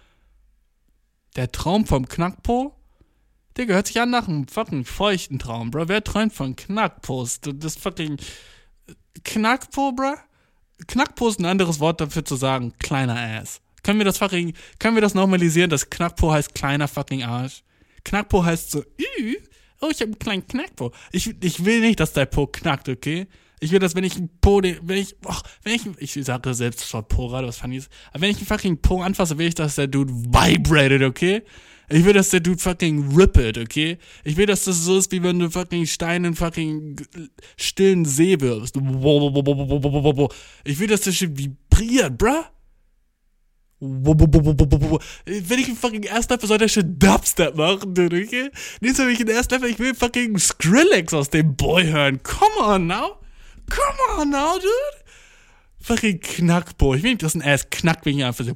[1.36, 2.75] der Traum vom Knackpo,
[3.57, 5.88] der gehört sich an nach einem fucking feuchten Traum, bro.
[5.88, 7.39] Wer träumt von Knackpos?
[7.41, 8.17] Das fucking
[9.23, 10.15] Knackpo, bro?
[10.88, 13.61] Knackpo ist ein anderes Wort dafür zu sagen, kleiner Ass.
[13.84, 17.63] Können wir das fucking, können wir das normalisieren, dass Knackpo heißt kleiner fucking Arsch?
[18.03, 19.36] Knackpo heißt so, Ü,
[19.81, 20.91] oh, ich hab einen kleinen Knackpo.
[21.11, 23.27] Ich, ich will nicht, dass der Po knackt, okay?
[23.64, 25.34] Ich will, dass wenn ich ein Po, wenn ich, oh,
[25.64, 28.38] wenn ich, ich sage selbst das Wort Po gerade, was funny ist, aber wenn ich
[28.38, 31.43] einen fucking Po anfasse, will ich, dass der Dude vibrated, okay?
[31.89, 33.99] Ich will, dass der Dude fucking rippet, okay?
[34.26, 36.97] Ich will, dass das so ist, wie wenn du fucking Stein in fucking
[37.55, 38.76] stillen See wirfst.
[40.66, 42.43] Ich will, dass der Shit vibriert, bruh.
[43.80, 48.49] Wenn ich einen fucking Erstlevel soll der Shit Dubstep machen, dude, okay?
[48.82, 52.22] Nicht so, wenn ich einen Erstlevel, ich will fucking Skrillex aus dem Boy hören.
[52.24, 53.22] Come on now.
[53.70, 55.03] Come on now, dude.
[55.80, 56.95] Fucking Knackbo.
[56.95, 58.55] Ich will nicht, dass ein Ass knackt, wenn ich einfach so.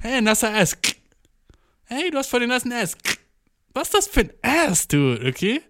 [0.00, 0.76] Hey, nasser Ass.
[1.84, 2.96] Hey, du hast voll den nassen Ass.
[3.74, 5.62] Was ist das für ein Ass, dude, okay?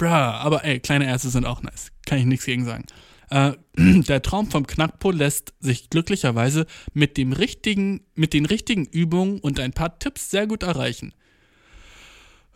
[0.00, 1.92] Bruh, aber ey, kleine Äste sind auch nice.
[2.06, 2.86] Kann ich nichts gegen sagen.
[3.28, 9.40] Äh, der Traum vom Knackpo lässt sich glücklicherweise mit, dem richtigen, mit den richtigen Übungen
[9.40, 11.12] und ein paar Tipps sehr gut erreichen.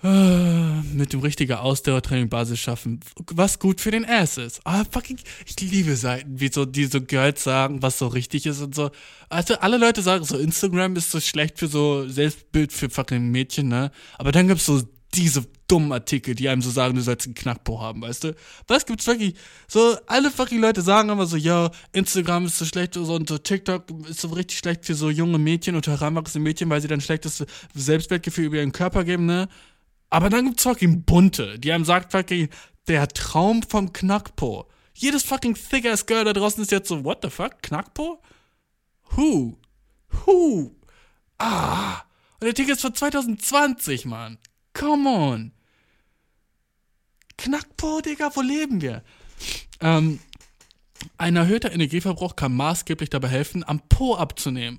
[0.02, 3.00] Äh, mit dem richtigen Ausdauertraining Basis schaffen,
[3.32, 4.60] was gut für den Ass ist.
[4.64, 8.60] Ah, fucking, ich liebe Seiten, wie so, die so Girls sagen, was so richtig ist
[8.60, 8.90] und so.
[9.30, 13.68] Also alle Leute sagen so, Instagram ist so schlecht für so Selbstbild für fucking Mädchen,
[13.68, 13.90] ne?
[14.18, 14.82] Aber dann gibt's so
[15.14, 18.34] diese dummen Artikel, die einem so sagen, du sollst einen Knackpo haben, weißt du?
[18.66, 19.34] Was gibt's wirklich?
[19.68, 23.38] So, alle fucking Leute sagen immer so, ja, Instagram ist so schlecht so, und so
[23.38, 27.00] TikTok ist so richtig schlecht für so junge Mädchen und heranwachsende Mädchen, weil sie dann
[27.00, 29.48] schlechtes Selbstwertgefühl über ihren Körper geben, ne?
[30.14, 32.48] Aber dann gibt's fucking Bunte, die einem sagt fucking,
[32.86, 34.70] der Traum vom Knackpo.
[34.92, 38.22] Jedes fucking thick-ass Girl da draußen ist jetzt so, what the fuck, Knackpo?
[39.16, 39.58] Who?
[40.24, 40.76] Who?
[41.38, 42.02] Ah.
[42.34, 44.38] Und der Ticket ist von 2020, Mann.
[44.72, 45.52] Come on.
[47.36, 49.02] Knackpo, Digga, wo leben wir?
[49.80, 50.20] Ähm,
[51.18, 54.78] ein erhöhter Energieverbrauch kann maßgeblich dabei helfen, am Po abzunehmen.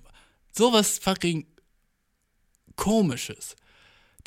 [0.53, 1.45] Sowas fucking
[2.77, 3.57] komisches.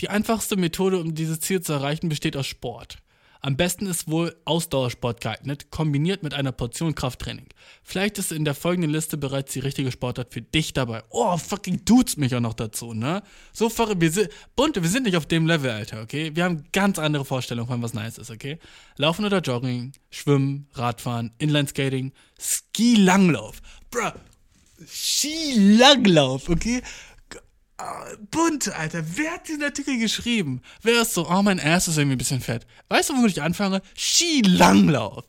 [0.00, 2.98] Die einfachste Methode, um dieses Ziel zu erreichen, besteht aus Sport.
[3.40, 7.46] Am besten ist wohl Ausdauersport geeignet, kombiniert mit einer Portion Krafttraining.
[7.84, 11.04] Vielleicht ist in der folgenden Liste bereits die richtige Sportart für dich dabei.
[11.10, 13.22] Oh, fucking dudes mich auch noch dazu, ne?
[13.52, 16.34] So wir sind, bunte, wir sind nicht auf dem Level, Alter, okay?
[16.34, 18.58] Wir haben ganz andere Vorstellungen von was nice ist, okay?
[18.96, 23.62] Laufen oder Jogging, Schwimmen, Radfahren, Inlineskating, Ski-Langlauf.
[23.90, 24.10] Bruh,
[24.84, 26.82] Ski-Langlauf, okay?
[28.30, 29.04] Bunt, Alter.
[29.16, 30.62] Wer hat diesen Artikel geschrieben?
[30.82, 32.66] Wer ist so, oh, mein Ass ist irgendwie ein bisschen fett.
[32.88, 33.82] Weißt du, womit ich anfange?
[33.96, 35.24] Skilanglauf.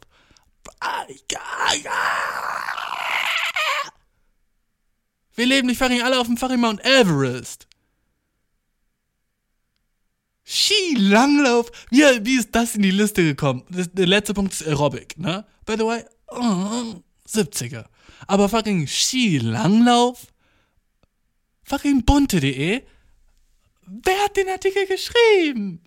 [5.35, 7.67] Wir leben nicht fucking alle auf dem fucking Mount Everest.
[10.43, 11.71] Skilanglauf.
[11.91, 13.63] Wie, wie ist das in die Liste gekommen?
[13.69, 15.45] Das, der letzte Punkt ist Aerobic, ne?
[15.65, 17.85] By the way, oh, 70er.
[18.27, 20.27] Aber fucking Skilanglauf?
[21.69, 22.81] Fucking bunte.de.
[23.85, 25.81] Wer hat den Artikel geschrieben?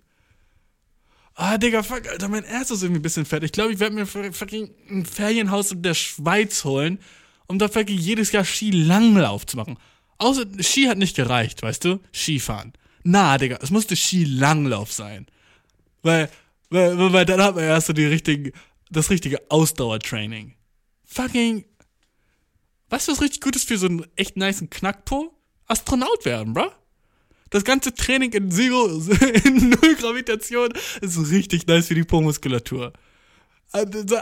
[1.35, 3.43] Ah, Digga, fuck, Alter, mein Herz ist irgendwie ein bisschen fett.
[3.43, 6.99] Ich glaube, ich werde mir fucking ein Ferienhaus in der Schweiz holen,
[7.47, 9.77] um da fucking jedes Jahr Skilanglauf zu machen.
[10.19, 11.99] Außer, Ski hat nicht gereicht, weißt du?
[12.13, 12.73] Skifahren.
[13.03, 15.25] Na, Digga, es musste Skilanglauf sein.
[16.03, 16.29] Weil,
[16.69, 18.51] weil, weil dann hat man erst so die richtigen,
[18.89, 20.53] das richtige Ausdauertraining.
[21.05, 21.65] Fucking,
[22.89, 25.33] weißt du, was richtig gut ist für so einen echt niceen Knackpo?
[25.67, 26.71] Astronaut werden, bro.
[27.49, 28.87] Das ganze Training in Zero,
[29.43, 32.91] in Null Gravitation ist richtig nice für die Po-Muskulatur.
[33.71, 34.19] Also,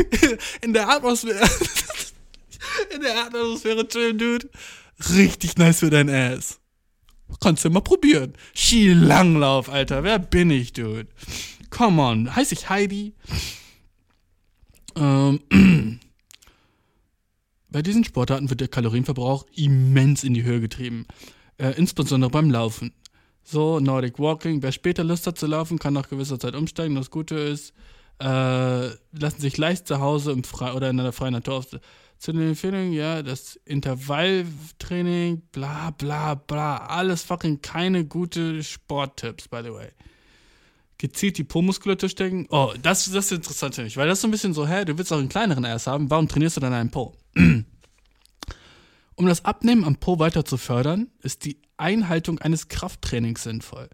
[0.60, 1.48] in der Atmosphäre,
[2.94, 4.48] in der Atmosphäre chillen, Dude.
[5.10, 6.60] Richtig nice für dein Ass.
[7.40, 8.34] Kannst du mal probieren.
[8.54, 10.04] Skilanglauf, Alter.
[10.04, 11.08] Wer bin ich, Dude?
[11.70, 12.36] Come on.
[12.36, 13.14] Heiß ich Heidi?
[14.96, 15.40] Ähm,
[17.74, 21.08] Bei diesen Sportarten wird der Kalorienverbrauch immens in die Höhe getrieben,
[21.58, 22.94] äh, insbesondere beim Laufen.
[23.42, 26.94] So, Nordic Walking, wer später Lust hat zu laufen, kann nach gewisser Zeit umsteigen.
[26.94, 27.74] Das Gute ist,
[28.20, 31.66] äh, lassen sich leicht zu Hause im Fre oder in einer freien Natur auf.
[32.18, 39.62] Zu den Empfehlungen, ja, das Intervalltraining, bla bla bla, alles fucking keine gute Sporttipps, by
[39.64, 39.88] the way.
[40.98, 42.46] Gezielt die Po-Muskulatur stecken.
[42.50, 44.84] Oh, das, das ist interessant für mich, weil das ist so ein bisschen so, hä,
[44.84, 47.16] du willst auch einen kleineren Ass haben, warum trainierst du dann einen Po?
[49.16, 53.88] Um das Abnehmen am Po weiter zu fördern, ist die Einhaltung eines Krafttrainings sinnvoll.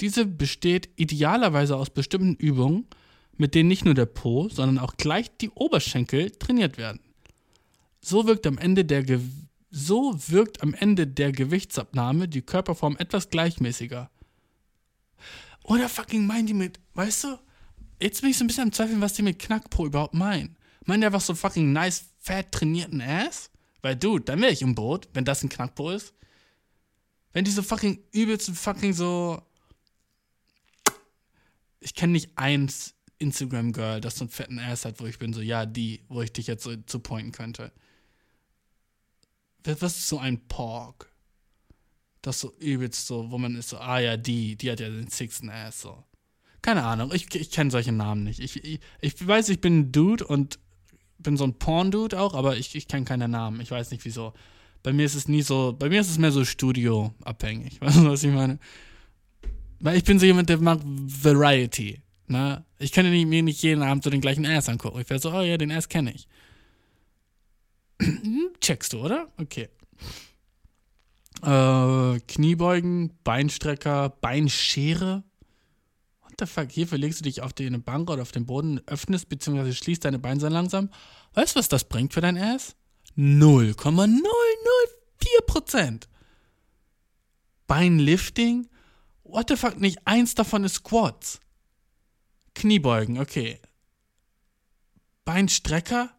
[0.00, 2.86] Diese besteht idealerweise aus bestimmten Übungen,
[3.36, 7.00] mit denen nicht nur der Po, sondern auch gleich die Oberschenkel trainiert werden.
[8.00, 9.20] So wirkt am Ende der, Ge
[9.70, 14.10] so wirkt am Ende der Gewichtsabnahme die Körperform etwas gleichmäßiger.
[15.64, 17.38] Oder fucking meinen die mit, weißt du,
[18.00, 20.56] jetzt bin ich so ein bisschen am Zweifeln, was die mit Knackpo überhaupt meinen.
[20.84, 23.50] Meinen die einfach so fucking nice, fett trainierten Ass?
[23.80, 26.14] Weil, du, dann wäre ich im Boot, wenn das ein Knackpo ist.
[27.32, 29.42] Wenn die so fucking übelst fucking so.
[31.80, 35.40] Ich kenne nicht eins Instagram-Girl, das so einen fetten Ass hat, wo ich bin so,
[35.40, 37.72] ja, die, wo ich dich jetzt so zu pointen könnte.
[39.64, 41.11] Was ist so ein Pork?
[42.22, 45.08] Das so übelst so, wo man ist so, ah ja, die, die hat ja den
[45.08, 46.02] sixten Ass so.
[46.62, 48.38] Keine Ahnung, ich, ich kenne solche Namen nicht.
[48.38, 50.60] Ich, ich, ich weiß, ich bin ein Dude und
[51.18, 53.60] bin so ein Porn-Dude auch, aber ich, ich kenne keine Namen.
[53.60, 54.32] Ich weiß nicht wieso.
[54.82, 57.80] Bei mir ist es nie so, bei mir ist es mehr so studioabhängig.
[57.80, 58.58] Weißt du, was ich meine?
[59.80, 62.00] Weil ich bin so jemand, der mag Variety.
[62.28, 62.64] Ne?
[62.78, 65.00] Ich kann ja mir nicht jeden Abend so den gleichen Ass angucken.
[65.00, 66.28] Ich wäre so, oh ja, den Ass kenne ich.
[68.60, 69.28] Checkst du, oder?
[69.38, 69.68] Okay.
[71.42, 75.24] Äh, Kniebeugen, Beinstrecker, Beinschere.
[76.22, 76.70] What the fuck?
[76.70, 79.72] Hier verlegst du dich auf die Bank oder auf den Boden, öffnest bzw.
[79.72, 80.90] schließt deine Beine langsam.
[81.34, 82.76] Weißt du, was das bringt für dein Ass?
[83.16, 86.02] 0,004%.
[87.66, 88.68] Beinlifting?
[89.32, 91.40] what the fuck, nicht eins davon ist Squats.
[92.54, 93.58] Kniebeugen, okay.
[95.24, 96.10] Beinstrecker?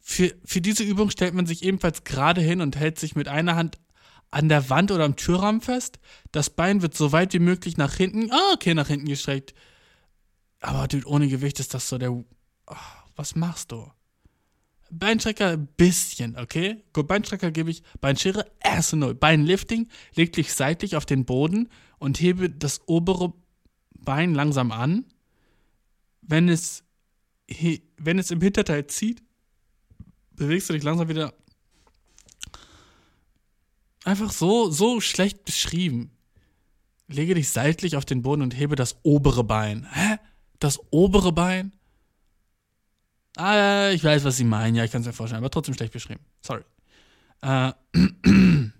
[0.00, 3.54] Für, für diese Übung stellt man sich ebenfalls gerade hin und hält sich mit einer
[3.54, 3.78] Hand
[4.32, 6.00] an der Wand oder am Türrahmen fest.
[6.32, 9.54] Das Bein wird so weit wie möglich nach hinten, ah, okay, nach hinten gestreckt.
[10.60, 12.12] Aber dude, ohne Gewicht ist das so der.
[12.12, 12.24] Oh,
[13.14, 13.90] was machst du?
[14.90, 16.82] Beinstrecker ein bisschen, okay?
[16.92, 19.14] Gut, Beinstrecker gebe ich, Beinschere, erste Null.
[19.14, 21.68] Beinlifting, leg dich seitlich auf den Boden
[21.98, 23.32] und hebe das obere
[23.94, 25.06] Bein langsam an.
[26.20, 26.84] Wenn es,
[27.96, 29.22] wenn es im Hinterteil zieht,
[30.32, 31.34] bewegst du dich langsam wieder.
[34.04, 36.10] Einfach so, so schlecht beschrieben.
[37.08, 39.86] Lege dich seitlich auf den Boden und hebe das obere Bein.
[39.92, 40.16] Hä?
[40.58, 41.72] Das obere Bein?
[43.36, 44.74] Ah, ich weiß, was Sie meinen.
[44.74, 46.20] Ja, ich kann es mir vorstellen, aber trotzdem schlecht beschrieben.
[46.40, 46.62] Sorry.
[47.42, 47.72] Äh,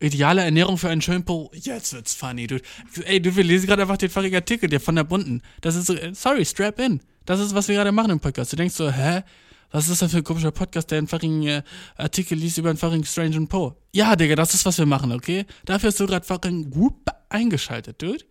[0.00, 1.50] ideale Ernährung für einen schönen Po.
[1.54, 2.62] Jetzt wird's funny, dude.
[3.04, 5.42] Ey, du, wir lesen gerade einfach den fucking Artikel der von der Bunten.
[5.60, 7.00] Das ist so, äh, sorry, strap in.
[7.26, 8.52] Das ist, was wir gerade machen im Podcast.
[8.52, 9.22] Du denkst so, hä?
[9.70, 11.62] Was ist das für ein komischer Podcast, der einen fucking äh,
[11.96, 13.76] Artikel liest über einen fucking Strange Po?
[13.92, 15.44] Ja, Digga, das ist, was wir machen, okay?
[15.64, 18.24] Dafür hast du gerade fucking whoop eingeschaltet, dude.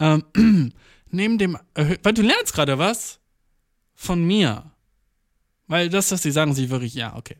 [0.00, 0.24] Ähm,
[1.10, 3.20] neben dem, weil du lernst gerade was
[3.94, 4.72] von mir.
[5.66, 7.36] Weil das, was sie sagen, sie wirklich, ja, okay.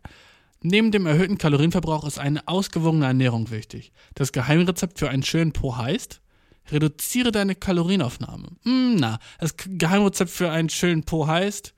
[0.63, 3.93] Neben dem erhöhten Kalorienverbrauch ist eine ausgewogene Ernährung wichtig.
[4.15, 6.23] Das Geheimrezept für einen schönen Po heißt,
[6.71, 8.49] reduziere deine Kalorienaufnahme.
[8.63, 11.75] Hm, na, das Geheimrezept für einen schönen Po heißt,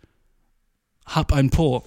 [1.07, 1.85] hab ein Po.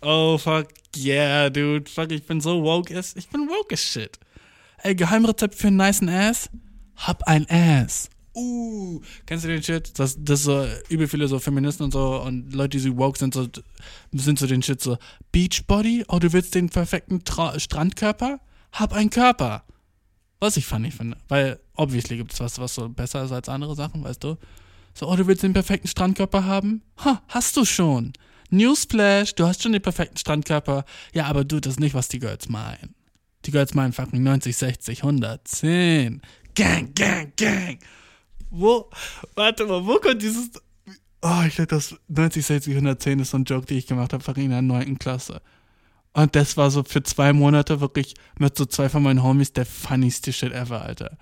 [0.00, 1.90] Oh, fuck yeah, dude.
[1.90, 4.18] Fuck, ich bin so woke as, ich bin woke as shit.
[4.82, 6.50] Ey, Geheimrezept für einen niceen Ass?
[6.96, 9.98] Hab ein Ass uh, kennst du den Shit?
[9.98, 13.34] Das, das so übel viele so Feministen und so und Leute, die so woke sind,
[13.34, 13.46] so,
[14.12, 14.98] sind so den Shit so,
[15.32, 16.04] Beachbody?
[16.08, 18.40] Oh, du willst den perfekten Tra Strandkörper?
[18.72, 19.64] Hab einen Körper.
[20.40, 23.74] Was ich funny finde, weil obviously gibt es was, was so besser ist als andere
[23.74, 24.36] Sachen, weißt du?
[24.92, 26.82] So, oh, du willst den perfekten Strandkörper haben?
[27.04, 28.12] Ha, hast du schon.
[28.56, 30.84] Newsflash, du hast schon den perfekten Strandkörper.
[31.12, 32.94] Ja, aber du, das ist nicht, was die Girls meinen.
[33.44, 36.22] Die Girls meinen fucking 90, 60, 110.
[36.54, 37.78] Gang, gang, gang.
[38.50, 38.88] Wo,
[39.34, 40.50] warte mal, wo kommt dieses.
[41.20, 44.40] Oh, ich glaube, das 90, 60, 110 ist so ein Joke, den ich gemacht habe,
[44.40, 44.98] in der 9.
[44.98, 45.40] Klasse.
[46.12, 49.66] Und das war so für zwei Monate wirklich mit so zwei von meinen Homies der
[49.66, 51.18] funnyste Shit ever, Alter.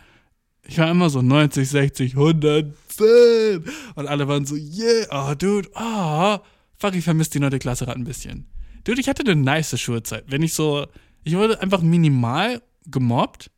[0.65, 3.65] Ich war immer so 90, 60, 110.
[3.95, 6.39] Und alle waren so, yeah, oh, dude, oh.
[6.83, 7.59] Fuck, ich vermisse die 9.
[7.59, 8.47] Klasse gerade ein bisschen.
[8.85, 10.25] Dude, ich hatte eine nice Schulzeit.
[10.27, 10.87] Wenn ich so,
[11.23, 13.51] ich wurde einfach minimal gemobbt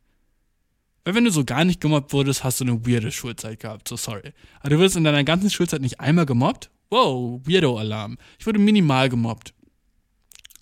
[1.05, 3.87] weil wenn du so gar nicht gemobbt wurdest, hast du eine weirde Schulzeit gehabt.
[3.87, 4.33] So sorry.
[4.59, 6.71] Aber du wirst in deiner ganzen Schulzeit nicht einmal gemobbt?
[6.89, 8.17] Wow, Weirdo-Alarm.
[8.39, 9.53] Ich wurde minimal gemobbt.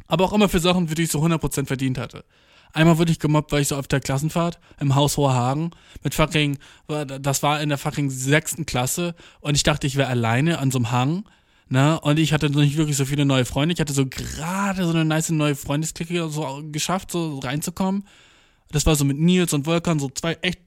[0.06, 2.26] Aber auch immer für Sachen, für die ich so 100% verdient hatte.
[2.74, 5.72] Einmal wurde ich gemobbt, weil ich so auf der Klassenfahrt im Haus Hoherhagen
[6.04, 6.58] mit fucking,
[6.88, 10.80] das war in der fucking sechsten Klasse und ich dachte, ich wäre alleine an so
[10.80, 11.24] einem Hang,
[11.70, 13.74] ne, und ich hatte noch nicht wirklich so viele neue Freunde.
[13.74, 18.08] Ich hatte so gerade so eine nice neue Freundesklicke so geschafft, so reinzukommen.
[18.72, 20.60] Das war so mit Nils und Volkan, so zwei echt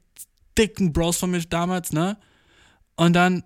[0.57, 2.16] dicken Bros von mir damals, ne?
[2.97, 3.42] Und dann,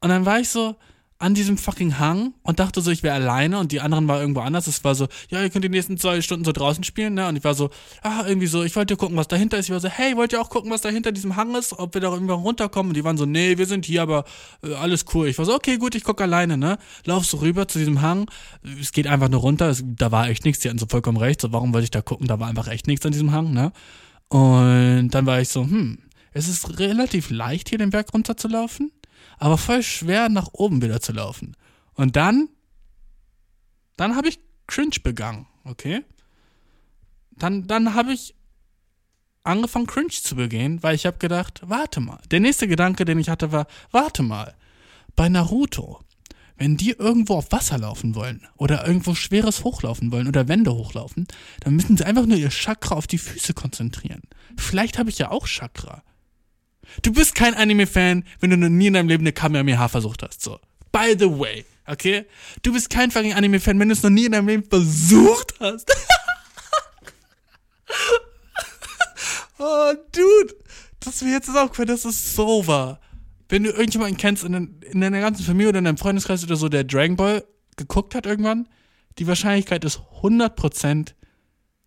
[0.00, 0.76] und dann war ich so
[1.24, 4.40] an diesem fucking Hang und dachte so, ich wäre alleine und die anderen waren irgendwo
[4.40, 4.66] anders.
[4.66, 7.26] Es war so, ja, ihr könnt die nächsten zwei Stunden so draußen spielen, ne?
[7.26, 7.70] Und ich war so,
[8.02, 9.64] ah, irgendwie so, ich wollte gucken, was dahinter ist.
[9.64, 11.78] Ich war so, hey, wollt ihr auch gucken, was da hinter diesem Hang ist?
[11.78, 12.90] Ob wir da irgendwann runterkommen?
[12.90, 14.26] Und die waren so, nee, wir sind hier, aber
[14.62, 15.26] äh, alles cool.
[15.26, 16.76] Ich war so, okay, gut, ich guck alleine, ne?
[17.06, 18.30] Lauf so rüber zu diesem Hang.
[18.78, 19.70] Es geht einfach nur runter.
[19.70, 20.60] Es, da war echt nichts.
[20.60, 21.40] Die hatten so vollkommen recht.
[21.40, 22.26] So, warum wollte ich da gucken?
[22.26, 23.72] Da war einfach echt nichts an diesem Hang, ne?
[24.28, 26.00] Und dann war ich so, hm,
[26.34, 28.92] es ist relativ leicht, hier den Berg runter zu laufen,
[29.38, 31.56] aber voll schwer, nach oben wieder zu laufen.
[31.94, 32.48] Und dann,
[33.96, 36.04] dann habe ich Cringe begangen, okay?
[37.32, 38.34] Dann, dann habe ich
[39.42, 42.20] angefangen, Cringe zu begehen, weil ich habe gedacht, warte mal.
[42.30, 44.54] Der nächste Gedanke, den ich hatte, war, warte mal.
[45.16, 46.00] Bei Naruto,
[46.56, 51.26] wenn die irgendwo auf Wasser laufen wollen oder irgendwo Schweres hochlaufen wollen oder Wände hochlaufen,
[51.60, 54.22] dann müssen sie einfach nur ihr Chakra auf die Füße konzentrieren.
[54.56, 56.02] Vielleicht habe ich ja auch Chakra.
[57.02, 60.42] Du bist kein Anime-Fan, wenn du noch nie in deinem Leben eine Kamehameha versucht hast.
[60.42, 60.58] So.
[60.92, 62.26] By the way, okay?
[62.62, 65.90] Du bist kein fucking Anime-Fan, wenn du es noch nie in deinem Leben versucht hast.
[69.58, 70.54] oh, Dude.
[71.00, 72.98] Das mir jetzt auch das ist so wahr
[73.48, 76.68] wenn du irgendjemanden kennst in, in deiner ganzen Familie oder in deinem Freundeskreis oder so,
[76.68, 77.44] der Dragon Ball
[77.76, 78.68] geguckt hat irgendwann,
[79.18, 81.14] die Wahrscheinlichkeit ist 100%,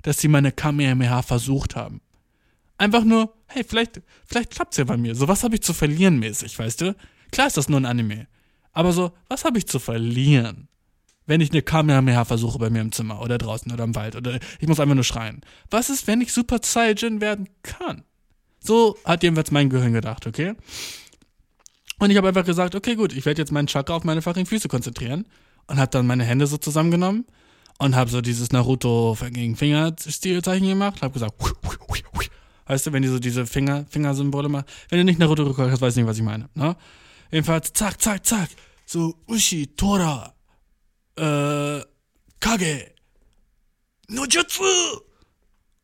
[0.01, 2.01] dass sie meine Kamehameha versucht haben.
[2.77, 5.15] Einfach nur, hey, vielleicht, vielleicht klappt's ja bei mir.
[5.15, 6.95] So, was habe ich zu verlieren mäßig, weißt du?
[7.31, 8.27] Klar ist das nur ein Anime.
[8.73, 10.67] Aber so, was habe ich zu verlieren?
[11.25, 14.39] Wenn ich eine Kamehameha versuche bei mir im Zimmer oder draußen oder im Wald oder
[14.59, 15.41] ich muss einfach nur schreien.
[15.69, 18.03] Was ist, wenn ich Super Saiyajin werden kann?
[18.63, 20.53] So hat jedenfalls mein Gehirn gedacht, okay?
[21.99, 24.45] Und ich habe einfach gesagt, okay, gut, ich werde jetzt meinen Chakra auf meine fucking
[24.45, 25.25] Füße konzentrieren
[25.67, 27.25] und habe dann meine Hände so zusammengenommen
[27.79, 31.33] und habe so dieses Naruto gegen Fingerstilzeichen gemacht, habe gesagt,
[32.67, 35.81] weißt du, wenn die so diese Finger Fingersymbole machen, wenn du nicht Naruto geguckt hast,
[35.81, 36.75] weißt du nicht, was ich meine, ne?
[37.31, 38.49] Jedenfalls zack, zack, zack,
[38.85, 40.33] so Ushi, Tora,
[41.17, 41.81] äh,
[42.39, 42.91] Kage,
[44.07, 44.63] Nojutsu.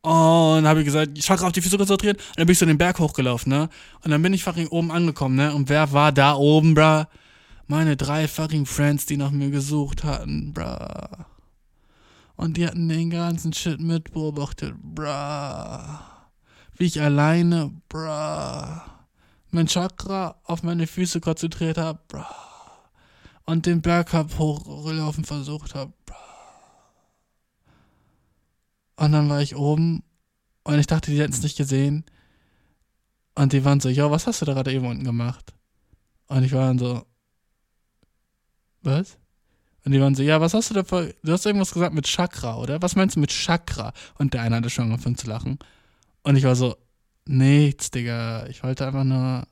[0.02, 2.18] Und habe ich gesagt, ich Chakra auf die Füße konzentriert.
[2.18, 3.70] Und dann bin ich so den Berg hochgelaufen, ne?
[4.02, 5.54] Und dann bin ich fucking oben angekommen, ne?
[5.54, 7.04] Und wer war da oben, bruh?
[7.66, 11.24] Meine drei fucking Friends, die nach mir gesucht hatten, bruh.
[12.36, 16.13] Und die hatten den ganzen Shit mitbeobachtet, bruh.
[16.76, 18.80] Wie ich alleine, bruh.
[19.50, 22.24] Mein Chakra auf meine Füße konzentriert habe, bruh.
[23.46, 26.14] Und den Berg hab hochgelaufen versucht habe, bruh.
[28.96, 30.02] Und dann war ich oben
[30.64, 32.04] und ich dachte, die hätten es nicht gesehen.
[33.34, 35.52] Und die waren so, ja, was hast du da gerade eben unten gemacht?
[36.28, 37.04] Und ich war dann so,
[38.82, 39.18] was?
[39.84, 42.06] Und die waren so, ja, was hast du da vor, du hast irgendwas gesagt mit
[42.06, 42.80] Chakra, oder?
[42.80, 43.92] Was meinst du mit Chakra?
[44.18, 45.58] Und der eine hatte schon angefangen zu lachen.
[46.24, 46.76] Und ich war so,
[47.26, 49.46] nichts, Digga, ich wollte einfach nur,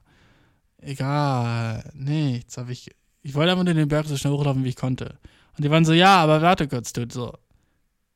[0.79, 2.59] egal, nichts.
[2.59, 2.91] Aber ich,
[3.23, 5.19] ich wollte einfach nur den Berg so schnell hochlaufen, wie ich konnte.
[5.57, 7.33] Und die waren so, ja, aber warte kurz, dude, so,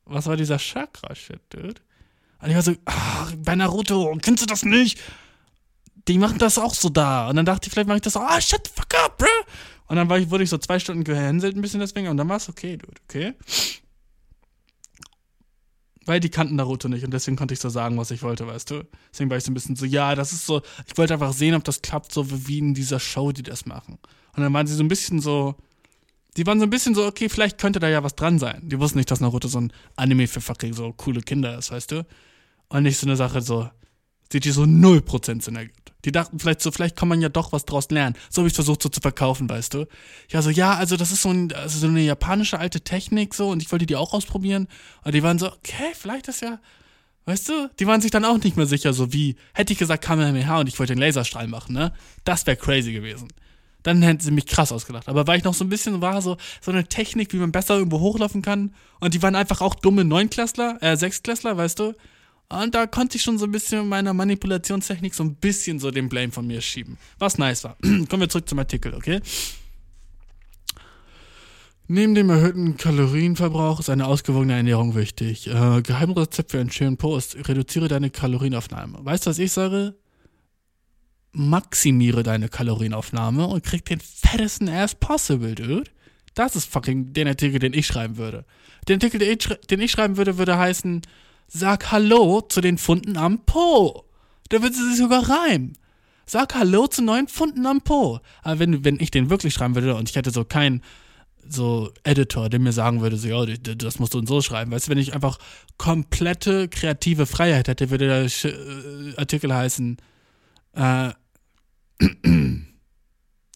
[0.05, 1.81] was war dieser Chakra-Shit, dude?
[2.41, 4.99] Und ich war so, ach, bei Naruto, kennst du das nicht?
[6.09, 7.29] Die machen das auch so da.
[7.29, 8.23] Und dann dachte ich, vielleicht mache ich das auch.
[8.23, 9.27] Ah, shut the fuck up, bro.
[9.89, 12.09] Und dann ich, wurde ich so zwei Stunden gehänselt ein bisschen deswegen.
[12.09, 13.35] Und dann war es okay, dude, okay?
[16.07, 18.71] Weil die kannten Naruto nicht und deswegen konnte ich so sagen, was ich wollte, weißt
[18.71, 18.85] du?
[19.13, 21.55] Deswegen war ich so ein bisschen so, ja, das ist so, ich wollte einfach sehen,
[21.55, 23.99] ob das klappt, so wie in dieser Show, die das machen.
[24.37, 25.57] Und dann waren sie so ein bisschen so,
[26.37, 28.61] die waren so ein bisschen so, okay, vielleicht könnte da ja was dran sein.
[28.63, 31.91] Die wussten nicht, dass Naruto so ein Anime für fucking so coole Kinder ist, weißt
[31.91, 32.07] du?
[32.69, 33.69] Und nicht so eine Sache so,
[34.33, 35.86] die so 0% Sinn ergibt.
[36.07, 38.17] Die dachten vielleicht so, vielleicht kann man ja doch was draus lernen.
[38.31, 39.87] So habe ich versucht so zu verkaufen, weißt du?
[40.31, 43.51] Ja, so, ja, also das ist so, ein, also so eine japanische alte Technik so
[43.51, 44.69] und ich wollte die auch ausprobieren.
[45.03, 46.61] Und die waren so, okay, vielleicht ist ja,
[47.25, 47.71] weißt du?
[47.81, 50.69] Die waren sich dann auch nicht mehr sicher, so wie, hätte ich gesagt Kamehameha und
[50.69, 51.93] ich wollte den Laserstrahl machen, ne?
[52.23, 53.29] Das wäre crazy gewesen
[53.83, 55.09] dann hätten sie mich krass ausgelacht.
[55.09, 57.77] Aber weil ich noch so ein bisschen war, so, so eine Technik, wie man besser
[57.77, 58.75] irgendwo hochlaufen kann.
[58.99, 61.95] Und die waren einfach auch dumme Neunklässler, äh, Sechstklässler, weißt du?
[62.49, 65.91] Und da konnte ich schon so ein bisschen mit meiner Manipulationstechnik so ein bisschen so
[65.91, 66.97] den Blame von mir schieben.
[67.19, 67.77] Was nice war.
[67.83, 69.21] Kommen wir zurück zum Artikel, okay?
[71.89, 75.47] Neben dem erhöhten Kalorienverbrauch ist eine ausgewogene Ernährung wichtig.
[75.49, 77.37] Äh, Geheimrezept für einen schönen Post.
[77.49, 79.05] Reduziere deine Kalorienaufnahme.
[79.05, 79.95] Weißt du, was ich sage?
[81.37, 85.91] maximiere deine Kalorienaufnahme und krieg den fettesten Ass possible, dude.
[86.35, 88.45] Das ist fucking den Artikel, den ich schreiben würde.
[88.89, 91.03] Den Artikel, den ich, den ich schreiben würde, würde heißen,
[91.49, 94.05] sag Hallo zu den Funden am Po.
[94.49, 95.77] Da würde sie sogar reimen.
[96.27, 98.21] Sag Hallo zu neuen Funden am Po.
[98.43, 100.83] Aber wenn, wenn ich den wirklich schreiben würde und ich hätte so keinen
[101.49, 104.73] so Editor, der mir sagen würde, so, ja, das musst du und so schreiben.
[104.73, 105.39] Weißt du, wenn ich einfach
[105.79, 109.97] komplette kreative Freiheit hätte, würde der äh, Artikel heißen,
[110.75, 111.11] äh,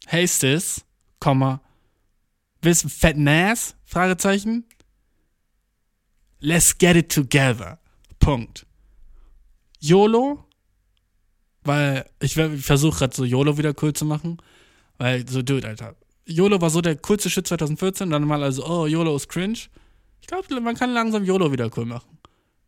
[0.07, 0.85] hey sis,
[1.19, 1.61] Komma,
[2.63, 3.75] du fetten Ass?
[3.85, 4.65] Fragezeichen.
[6.41, 7.79] Let's get it together.
[8.19, 8.67] Punkt.
[9.79, 10.45] YOLO,
[11.65, 14.39] weil ich, ich versuche gerade so YOLO wieder cool zu machen,
[14.99, 15.97] weil so, dude, Alter.
[16.27, 19.59] YOLO war so der coolste Shit 2014, dann mal also, oh, YOLO ist cringe.
[20.21, 22.19] Ich glaube, man kann langsam YOLO wieder cool machen.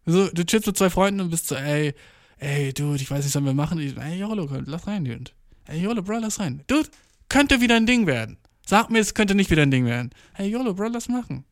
[0.06, 1.94] So, du chillst mit zwei Freunden und bist so, ey,
[2.38, 3.78] ey, dude, ich weiß nicht, was wir machen?
[3.78, 5.30] Ich, ey, YOLO, lass rein, dude.
[5.64, 6.64] Hey, YOLO, Bro, lass rein.
[6.66, 6.88] Dude,
[7.28, 8.36] könnte wieder ein Ding werden.
[8.66, 10.10] Sag mir, es könnte nicht wieder ein Ding werden.
[10.32, 11.44] Hey, YOLO, Bro, lass machen.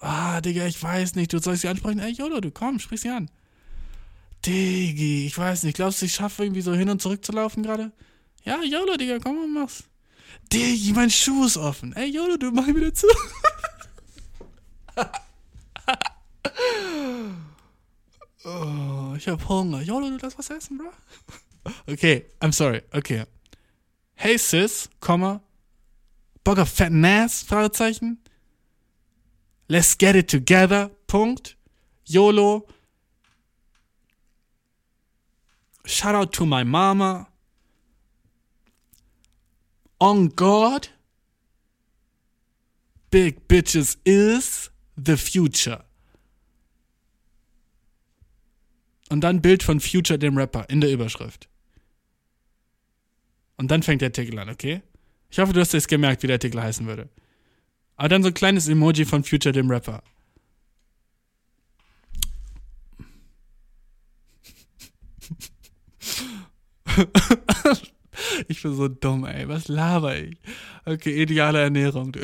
[0.00, 1.32] Ah, Digga, ich weiß nicht.
[1.32, 1.98] Du sollst sie ansprechen.
[1.98, 3.30] Hey, YOLO, du komm, sprich sie an.
[4.44, 5.76] Diggi, ich weiß nicht.
[5.76, 7.92] Glaubst du, ich schaffe irgendwie so hin und zurück zu laufen gerade?
[8.44, 9.84] Ja, YOLO, Digga, komm und mach's.
[10.52, 11.94] Diggi, mein Schuh ist offen.
[11.94, 13.06] Ey, YOLO, du mach wieder zu.
[18.44, 19.80] oh, ich hab Hunger.
[19.80, 20.90] YOLO, du lass was essen, bro.
[21.86, 22.82] Okay, I'm sorry.
[22.92, 23.24] Okay.
[24.14, 25.40] Hey sis, Komma.
[26.44, 27.42] Bock auf fetten Ass?
[27.42, 28.22] Fragezeichen.
[29.68, 30.90] Let's get it together.
[31.06, 31.56] Punkt.
[32.06, 32.66] YOLO.
[35.86, 37.28] Shout out to my mama.
[40.00, 40.88] On God.
[43.10, 45.84] Big bitches is the future.
[49.08, 51.48] Und dann Bild von Future, dem Rapper, in der Überschrift.
[53.56, 54.82] Und dann fängt der Artikel an, okay?
[55.30, 57.08] Ich hoffe, du hast jetzt gemerkt, wie der Artikel heißen würde.
[57.96, 60.02] Aber dann so ein kleines Emoji von Future, dem Rapper.
[68.48, 69.48] ich bin so dumm, ey.
[69.48, 70.36] Was laber ich?
[70.84, 72.12] Okay, ideale Ernährung.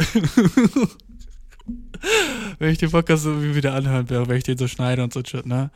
[2.58, 5.12] wenn ich den Podcast so wie wieder anhören wäre, wenn ich den so schneide und
[5.12, 5.70] so shit, ne?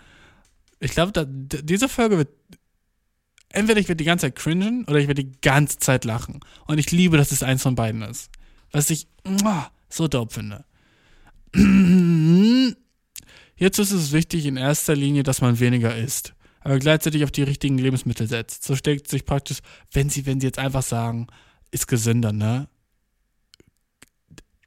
[0.80, 2.28] Ich glaube, diese Folge wird.
[3.50, 6.40] Entweder ich werde die ganze Zeit cringen oder ich werde die ganze Zeit lachen.
[6.66, 8.30] Und ich liebe, dass es eins von beiden ist.
[8.72, 10.64] Was ich muah, so dope finde.
[13.56, 17.44] Jetzt ist es wichtig in erster Linie, dass man weniger isst, aber gleichzeitig auf die
[17.44, 18.64] richtigen Lebensmittel setzt.
[18.64, 19.58] So steckt sich praktisch,
[19.92, 21.28] wenn sie, wenn sie jetzt einfach sagen,
[21.70, 22.68] ist gesünder, ne?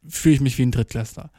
[0.07, 1.32] Fühle ich mich wie ein Drittklässler.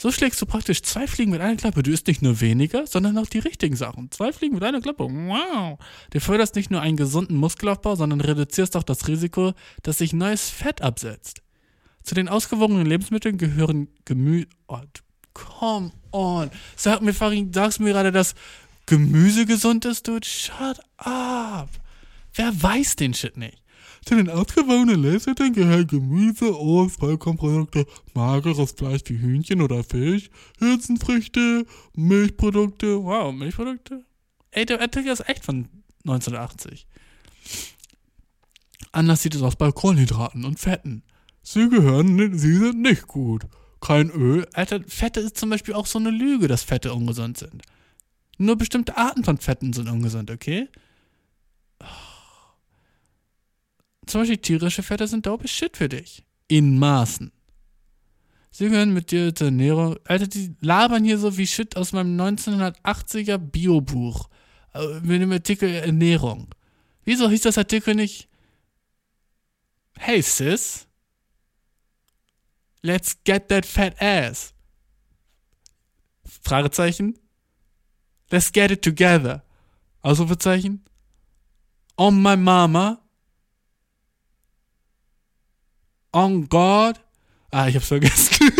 [0.00, 1.82] So schlägst du praktisch zwei Fliegen mit einer Klappe.
[1.82, 4.12] Du isst nicht nur weniger, sondern auch die richtigen Sachen.
[4.12, 5.04] Zwei Fliegen mit einer Klappe.
[5.04, 5.78] Wow.
[6.10, 10.50] Du förderst nicht nur einen gesunden Muskelaufbau, sondern reduzierst auch das Risiko, dass sich neues
[10.50, 11.42] Fett absetzt.
[12.02, 14.46] Zu den ausgewogenen Lebensmitteln gehören Gemüse.
[14.66, 14.80] Oh,
[15.34, 16.50] come on.
[16.76, 18.34] Sag mir, Farin, sagst du mir gerade, dass
[18.86, 20.26] Gemüse gesund ist, dude?
[20.26, 21.68] Shut up.
[22.34, 23.62] Wer weiß den Shit nicht?
[24.04, 27.84] Zu den ausgewogenen Lebensmitteln gehören Gemüse, Obst, Vollkornprodukte,
[28.14, 33.02] mageres Fleisch wie Hühnchen oder Fisch, Hülsenfrüchte, Milchprodukte.
[33.02, 34.04] Wow, Milchprodukte?
[34.52, 35.68] Ey, der Artikel ist echt von
[36.04, 36.86] 1980.
[38.92, 41.02] Anders sieht es aus bei Kohlenhydraten und Fetten.
[41.50, 43.46] Sie gehören, sie sind nicht gut.
[43.80, 44.46] Kein Öl.
[44.52, 47.62] Alter, Fette ist zum Beispiel auch so eine Lüge, dass Fette ungesund sind.
[48.36, 50.68] Nur bestimmte Arten von Fetten sind ungesund, okay?
[54.04, 56.22] Zum Beispiel tierische Fette sind dope Shit für dich.
[56.48, 57.32] In Maßen.
[58.50, 59.96] Sie gehören mit dir zur Ernährung.
[60.04, 64.28] Alter, die labern hier so wie Shit aus meinem 1980er Biobuch.
[64.74, 66.48] Äh, mit dem Artikel Ernährung.
[67.06, 68.28] Wieso hieß das Artikel nicht?
[69.96, 70.87] Hey, Sis.
[72.88, 74.54] Let's get that fat ass.
[76.24, 77.18] Fragezeichen.
[78.32, 79.42] Let's get it together.
[80.02, 80.80] Ausrufezeichen.
[81.98, 82.98] On my mama.
[86.14, 86.98] On God.
[87.52, 88.52] Ah, ich hab's vergessen.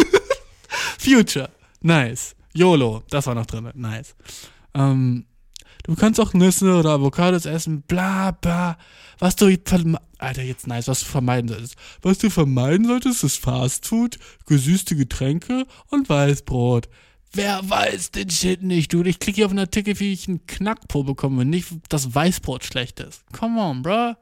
[0.98, 1.48] Future.
[1.80, 2.34] Nice.
[2.52, 3.04] YOLO.
[3.08, 3.70] Das war noch drin.
[3.74, 4.14] Nice.
[4.74, 5.24] Ähm,
[5.88, 7.82] du kannst auch Nüsse oder Avocados essen.
[7.82, 8.78] Bla, bla.
[9.18, 9.46] Was du
[10.18, 11.76] Alter, jetzt nice, was du vermeiden solltest.
[12.02, 16.88] Was du vermeiden solltest, ist Fastfood, gesüßte Getränke und Weißbrot.
[17.32, 19.02] Wer weiß den Shit nicht, du?
[19.02, 23.00] Ich klicke hier auf einen Artikel, wie ich einen Knackpo bekomme, nicht, dass Weißbrot schlecht
[23.00, 23.22] ist.
[23.32, 24.14] Come on, bro.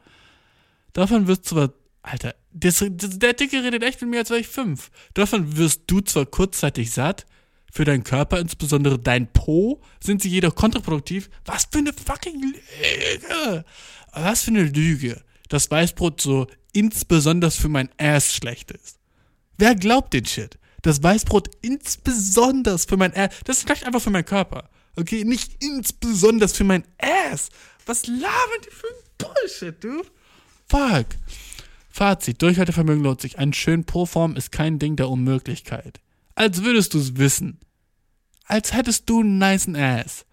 [0.92, 1.72] Davon wirst du zwar.
[2.02, 4.90] Alter, das, das, der Artikel redet echt mit mir, als wäre ich fünf.
[5.14, 7.26] Davon wirst du zwar kurzzeitig satt,
[7.76, 11.30] für deinen Körper, insbesondere dein Po, sind sie jedoch kontraproduktiv.
[11.44, 13.64] Was für eine fucking Lüge!
[14.12, 18.98] Was für eine Lüge dass Weißbrot so insbesondere für mein Ass schlecht ist.
[19.58, 20.58] Wer glaubt den Shit?
[20.82, 24.68] Das Weißbrot insbesondere für mein Ass, das ist schlecht einfach für meinen Körper.
[24.96, 27.48] Okay, nicht insbesondere für mein Ass.
[27.86, 30.02] Was labern die für ein Bullshit, du?
[30.68, 31.06] Fuck.
[31.90, 33.38] Fazit, Durchhaltevermögen lohnt sich.
[33.38, 36.00] Ein schön Pro-Form ist kein Ding der Unmöglichkeit.
[36.34, 37.58] Als würdest du es wissen.
[38.46, 40.24] Als hättest du einen niceen Ass.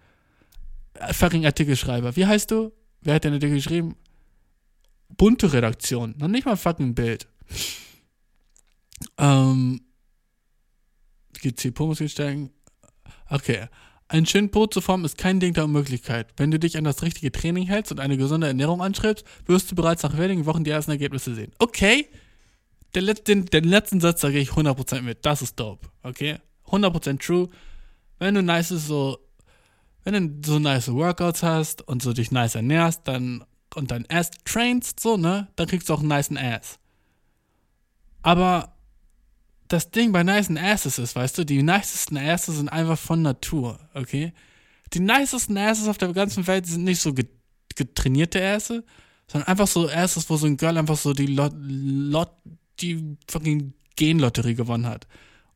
[1.12, 2.16] Fucking Artikelschreiber.
[2.16, 2.72] Wie heißt du?
[3.00, 3.96] Wer hat den Artikel geschrieben?
[5.16, 6.14] bunte Redaktion.
[6.18, 7.26] Noch nicht mal fucking Bild.
[9.18, 9.80] Ähm,
[11.40, 12.50] GC Pommes steigen.
[13.28, 13.68] Okay.
[14.08, 16.28] Ein schönen Po zu formen ist kein Ding der Unmöglichkeit.
[16.36, 19.74] Wenn du dich an das richtige Training hältst und eine gesunde Ernährung anstrebst, wirst du
[19.74, 21.52] bereits nach wenigen Wochen die ersten Ergebnisse sehen.
[21.58, 22.08] Okay.
[22.94, 25.24] Den, den, den letzten Satz sage ich 100% mit.
[25.26, 25.88] Das ist dope.
[26.02, 26.38] Okay?
[26.66, 27.48] 100% true.
[28.18, 29.18] Wenn du nice so,
[30.04, 33.44] wenn du so nice Workouts hast und so dich nice ernährst, dann
[33.74, 36.78] und dein Ass trainst, so, ne, dann kriegst du auch einen niceen Ass.
[38.22, 38.74] Aber
[39.68, 43.78] das Ding bei niceen Asses ist, weißt du, die nicesten Asses sind einfach von Natur,
[43.94, 44.32] okay?
[44.92, 47.14] Die nicesten Asses auf der ganzen Welt sind nicht so
[47.74, 48.84] getrainierte Asse,
[49.26, 52.30] sondern einfach so Asses, wo so ein Girl einfach so die Lot, Lot
[52.80, 55.06] die fucking Genlotterie gewonnen hat.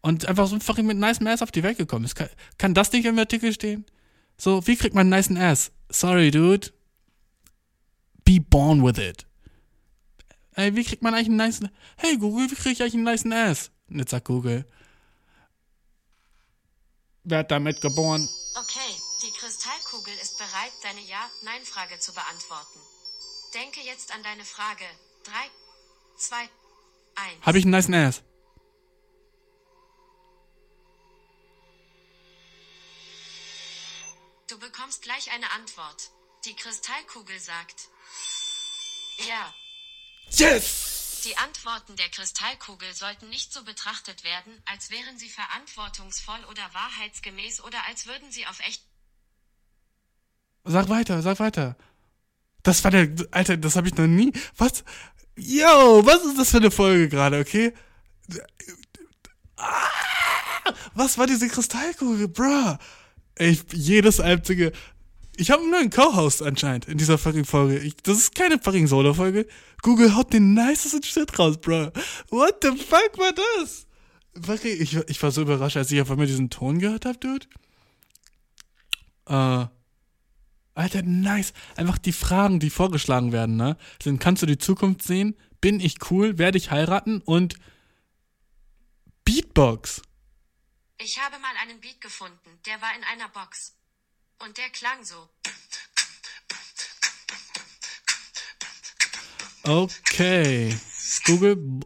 [0.09, 2.14] Und einfach so fucking mit nice Ass auf die Welt gekommen ist.
[2.14, 3.84] Kann, kann das nicht im Artikel stehen?
[4.36, 5.70] So, wie kriegt man einen niceen Ass?
[5.90, 6.70] Sorry, dude
[8.28, 9.26] be born with it.
[10.54, 11.61] Ey, wie kriegt man eigentlich einen nice.
[11.96, 13.70] Hey Google, wie kriege ich eigentlich einen nice Ass?
[13.88, 14.66] Jetzt sagt Google.
[17.24, 18.28] Wer hat damit geboren?
[18.54, 18.92] Okay,
[19.22, 22.80] die Kristallkugel ist bereit, deine Ja-Nein-Frage zu beantworten.
[23.54, 24.84] Denke jetzt an deine Frage.
[25.24, 25.32] 3,
[26.18, 26.48] 2, 1.
[27.42, 28.22] Habe ich einen nice Ass?
[34.49, 36.11] Du bekommst gleich eine Antwort.
[36.46, 37.88] Die Kristallkugel sagt,
[39.28, 39.53] ja.
[40.30, 41.20] Yes!
[41.24, 47.61] Die Antworten der Kristallkugel sollten nicht so betrachtet werden, als wären sie verantwortungsvoll oder wahrheitsgemäß
[47.61, 48.82] oder als würden sie auf echt.
[50.64, 51.76] Sag weiter, sag weiter.
[52.62, 54.32] Das war der, Alter, das habe ich noch nie.
[54.57, 54.82] Was?
[55.36, 57.74] Yo, was ist das für eine Folge gerade, okay?
[59.57, 62.78] Ah, was war diese Kristallkugel, bruh?
[63.39, 64.72] Ey, jedes einzige.
[65.36, 67.78] Ich habe einen neuen Co-Host anscheinend in dieser fucking Folge.
[67.78, 69.47] Ich, das ist keine fucking Solo-Folge.
[69.82, 71.91] Google haut den nicesten Shit raus, bruh.
[72.30, 73.86] What the fuck war das?
[74.64, 77.47] Ich, ich war so überrascht, als ich auf einmal diesen Ton gehört habe, Dude.
[79.26, 79.66] Äh.
[80.74, 81.53] Alter, nice.
[81.76, 83.76] Einfach die Fragen, die vorgeschlagen werden, ne?
[84.03, 85.36] Sind, kannst du die Zukunft sehen?
[85.61, 86.39] Bin ich cool?
[86.39, 87.20] Werde ich heiraten?
[87.20, 87.55] Und
[89.24, 90.03] Beatbox.
[91.01, 93.76] Ich habe mal einen Beat gefunden, der war in einer Box.
[94.40, 95.28] Und der klang so.
[99.62, 100.76] Okay.
[101.24, 101.80] Google.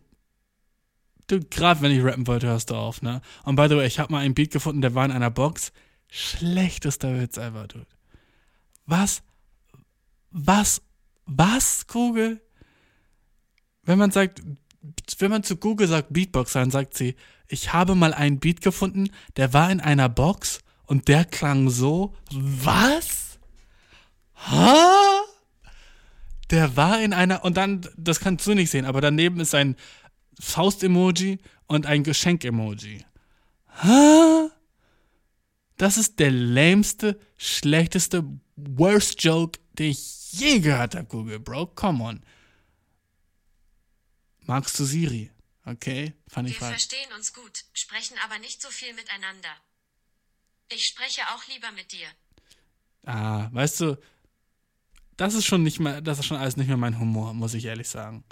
[1.27, 3.21] Du, gerade wenn ich rappen wollte, hörst du auf, ne?
[3.45, 5.73] Und by the way, ich habe mal einen Beat gefunden, der war in einer Box.
[6.11, 7.87] Schlechtester Witz ever, dude.
[8.87, 9.23] Was?
[10.31, 10.81] Was?
[11.27, 12.41] Was, Google?
[13.83, 14.43] Wenn man sagt,
[15.19, 17.15] wenn man zu Google sagt Beatbox, dann sagt sie,
[17.49, 22.15] ich habe mal einen Beat gefunden, der war in einer Box und der klang so.
[22.31, 23.39] Was?
[24.35, 25.23] Ha?
[26.51, 27.45] Der war in einer.
[27.45, 29.77] Und dann, das kannst du nicht sehen, aber daneben ist ein
[30.41, 33.05] Faust-Emoji und ein Geschenk-Emoji.
[33.83, 34.51] Ha?
[35.77, 38.25] Das ist der lämste, schlechteste,
[38.57, 41.67] worst Joke, den ich je gehört habe, Google, Bro.
[41.75, 42.21] Come on.
[44.45, 45.31] Magst du Siri?
[45.65, 49.55] Okay, fand ich Wir verstehen uns gut, sprechen aber nicht so viel miteinander.
[50.73, 52.09] Ich spreche auch lieber mit dir.
[53.05, 53.99] Ah, weißt du,
[55.17, 57.65] das ist schon nicht mehr, das ist schon alles nicht mehr mein Humor, muss ich
[57.65, 58.25] ehrlich sagen.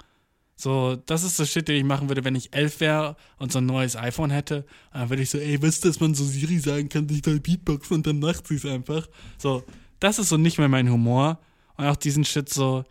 [0.55, 3.57] So, das ist so Shit, den ich machen würde, wenn ich elf wäre und so
[3.57, 4.65] ein neues iPhone hätte.
[4.93, 7.31] Dann würde ich so, ey, weißt du, dass man so Siri sagen kann, ich da
[7.31, 9.07] Beatbox und dann macht sie es einfach.
[9.39, 9.63] So,
[9.99, 11.39] das ist so nicht mehr mein Humor.
[11.77, 12.85] Und auch diesen Shit so.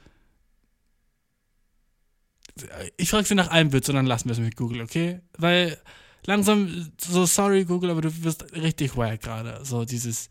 [2.97, 5.21] Ich frage sie nach einem Witz und dann lassen wir es mit Google, okay?
[5.37, 5.79] Weil
[6.27, 9.65] langsam, so sorry Google, aber du wirst richtig wack gerade.
[9.65, 10.29] So dieses,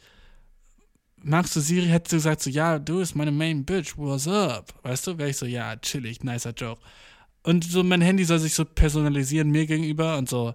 [1.17, 4.73] magst du Siri, hättest du gesagt so, ja, du bist meine Main Bitch, what's up?
[4.83, 6.81] Weißt du, wäre ich so, ja, chillig, nicer Joke.
[7.43, 10.53] Und so mein Handy soll sich so personalisieren mir gegenüber und so.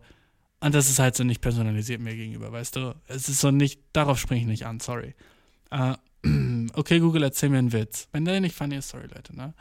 [0.61, 2.95] Und das ist halt so nicht personalisiert mir gegenüber, weißt du?
[3.07, 5.15] Es ist so nicht, darauf springe ich nicht an, sorry.
[5.73, 5.95] Uh,
[6.75, 8.09] okay, Google, erzähl mir einen Witz.
[8.13, 9.55] Wenn der nicht funny ist, sorry, Leute, ne?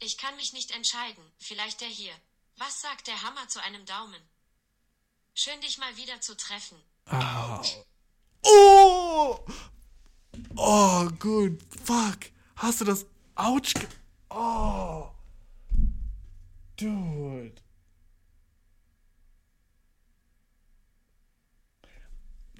[0.00, 1.24] Ich kann mich nicht entscheiden.
[1.38, 2.12] Vielleicht der hier.
[2.56, 4.20] Was sagt der Hammer zu einem Daumen?
[5.34, 6.78] Schön, dich mal wieder zu treffen.
[7.10, 7.62] Oh.
[8.42, 9.38] Oh!
[10.56, 11.60] Oh, gut.
[11.84, 12.30] Fuck.
[12.56, 13.74] Hast du das Ouch?
[14.30, 15.10] Oh.
[16.76, 17.54] Dude.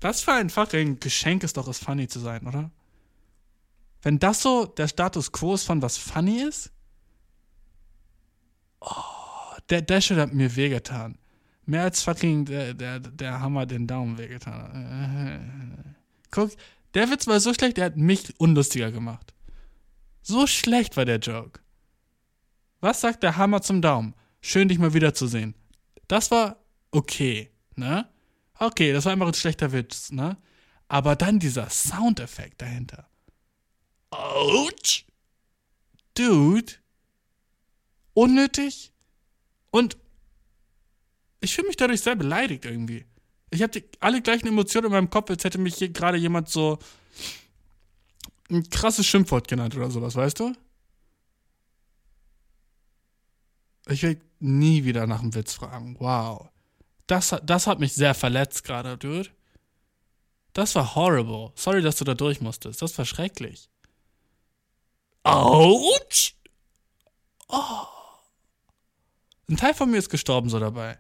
[0.01, 2.70] Was für ein fucking Geschenk ist doch es, funny zu sein, oder?
[4.03, 6.70] Wenn das so der Status quo ist von was funny ist,
[8.85, 11.18] oh, der, der Shit hat mir wehgetan.
[11.66, 15.97] Mehr als fucking der, der, der Hammer den Daumen wehgetan.
[16.30, 16.53] Guck,
[16.95, 19.32] der Witz war so schlecht, der hat mich unlustiger gemacht.
[20.22, 21.61] So schlecht war der Joke.
[22.80, 24.14] Was sagt der Hammer zum Daumen?
[24.41, 25.55] Schön, dich mal wiederzusehen.
[26.07, 26.57] Das war
[26.91, 28.09] okay, ne?
[28.59, 30.37] Okay, das war einfach ein schlechter Witz, ne?
[30.89, 33.09] Aber dann dieser Soundeffekt dahinter.
[34.11, 35.05] Ouch!
[36.14, 36.72] Dude.
[38.15, 38.93] Unnötig.
[39.71, 39.97] Und
[41.41, 43.05] ich fühle mich dadurch sehr beleidigt irgendwie.
[43.51, 46.79] Ich habe alle gleichen Emotionen in meinem Kopf, als hätte mich gerade jemand so
[48.51, 50.55] ein krasses Schimpfwort genannt oder sowas, weißt du?
[53.89, 55.97] Ich will nie wieder nach einem Witz fragen.
[55.99, 56.49] Wow.
[57.07, 59.29] Das, das hat mich sehr verletzt gerade, dude.
[60.55, 61.53] Das war horrible.
[61.57, 62.81] Sorry, dass du da durch musstest.
[62.81, 63.69] Das war schrecklich.
[65.25, 66.35] Autsch!
[67.49, 67.93] Oh.
[69.49, 70.99] Ein Teil von mir ist gestorben so dabei.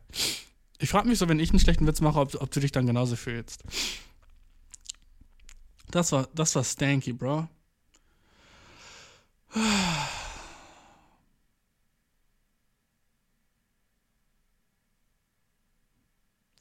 [0.78, 2.86] Ich frage mich so, wenn ich einen schlechten Witz mache, ob, ob du dich dann
[2.86, 3.64] genauso fühlst.
[5.90, 7.48] Das war, das war stanky, Bro.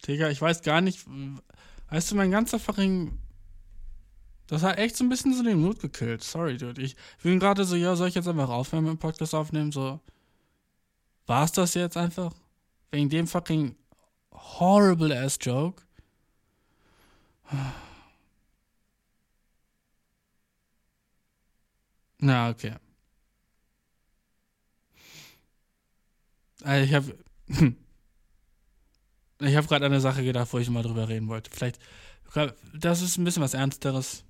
[0.07, 1.05] Digga, ich weiß gar nicht.
[1.89, 3.17] Weißt du, mein ganzer fucking.
[4.47, 6.23] Das hat echt so ein bisschen so den Mut gekillt.
[6.23, 6.81] Sorry, dude.
[6.81, 9.71] Ich bin gerade so, ja, soll ich jetzt einfach aufhören mit dem Podcast aufnehmen?
[9.71, 9.99] So.
[11.25, 12.33] War es das jetzt einfach?
[12.91, 13.75] Wegen dem fucking
[14.31, 15.83] horrible ass joke?
[22.19, 22.75] Na, okay.
[26.65, 27.17] Ich habe
[29.39, 31.51] ich habe gerade an eine Sache gedacht, wo ich mal drüber reden wollte.
[31.51, 31.79] Vielleicht,
[32.73, 34.23] das ist ein bisschen was Ernsteres.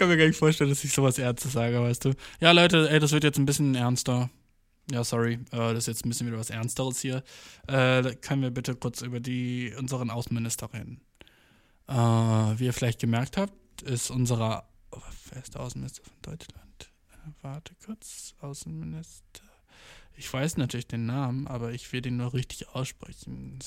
[0.00, 2.14] Kann mir gar nicht vorstellen, dass ich sowas Ernstes sage, weißt du.
[2.40, 4.30] Ja, Leute, ey, das wird jetzt ein bisschen ernster.
[4.90, 7.22] Ja, sorry, äh, das ist jetzt ein bisschen wieder was Ernsteres hier.
[7.66, 11.02] Äh, können wir bitte kurz über die unseren Außenminister reden?
[11.86, 14.66] Äh, wie ihr vielleicht gemerkt habt, ist unserer.
[14.90, 15.00] Oh,
[15.58, 16.90] Außenminister von Deutschland?
[17.12, 19.44] Äh, warte kurz, Außenminister.
[20.16, 23.58] Ich weiß natürlich den Namen, aber ich will den nur richtig aussprechen.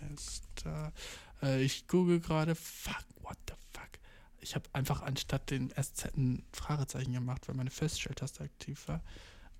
[0.00, 0.92] Minister.
[1.40, 2.56] Äh, ich google gerade.
[2.56, 3.95] Fuck, what the fuck?
[4.40, 9.02] Ich habe einfach anstatt den SZ ein Fragezeichen gemacht, weil meine Feststelltaste aktiv war.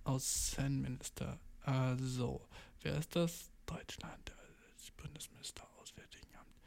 [0.04, 1.38] Außenminister.
[1.62, 2.46] Also,
[2.82, 3.50] wer ist das?
[3.66, 4.32] Deutschland.
[4.76, 6.60] Das Bundesminister Auswärtigen Amt.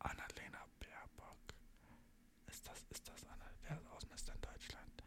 [0.00, 1.38] Annalena Baerbock.
[2.46, 5.02] Ist das, ist das Anna, wer ist Außenminister in Deutschland?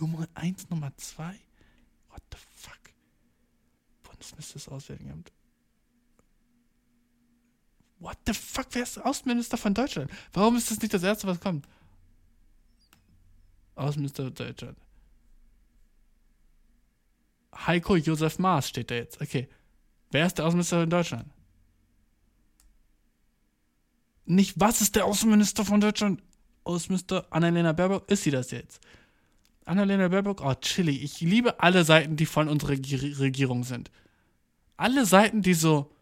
[0.00, 1.40] Nummer 1, Nummer 2?
[2.10, 2.80] What the fuck?
[4.04, 5.32] Bundesminister des Auswärtigen Amt.
[7.98, 8.66] What the fuck?
[8.72, 10.10] Wer ist Außenminister von Deutschland?
[10.32, 11.66] Warum ist das nicht das Erste, was kommt?
[13.76, 14.78] Außenminister Deutschland.
[17.54, 19.20] Heiko Josef Maas steht da jetzt.
[19.20, 19.48] Okay.
[20.10, 21.26] Wer ist der Außenminister in Deutschland?
[24.26, 26.22] Nicht, was ist der Außenminister von Deutschland?
[26.64, 28.80] Außenminister Annalena Baerbock, ist sie das jetzt?
[29.66, 30.96] Annalena Baerbock, oh, chilly.
[30.96, 33.90] Ich liebe alle Seiten, die von unserer Regierung sind.
[34.76, 35.93] Alle Seiten, die so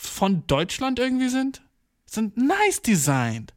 [0.00, 1.60] von Deutschland irgendwie sind,
[2.06, 3.52] sind nice designed.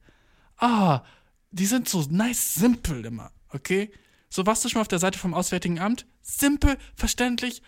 [0.57, 1.03] Ah,
[1.51, 3.91] die sind so nice simpel immer, okay?
[4.27, 6.07] So warst du schon mal auf der Seite vom Auswärtigen Amt?
[6.23, 7.61] Simpel, verständlich.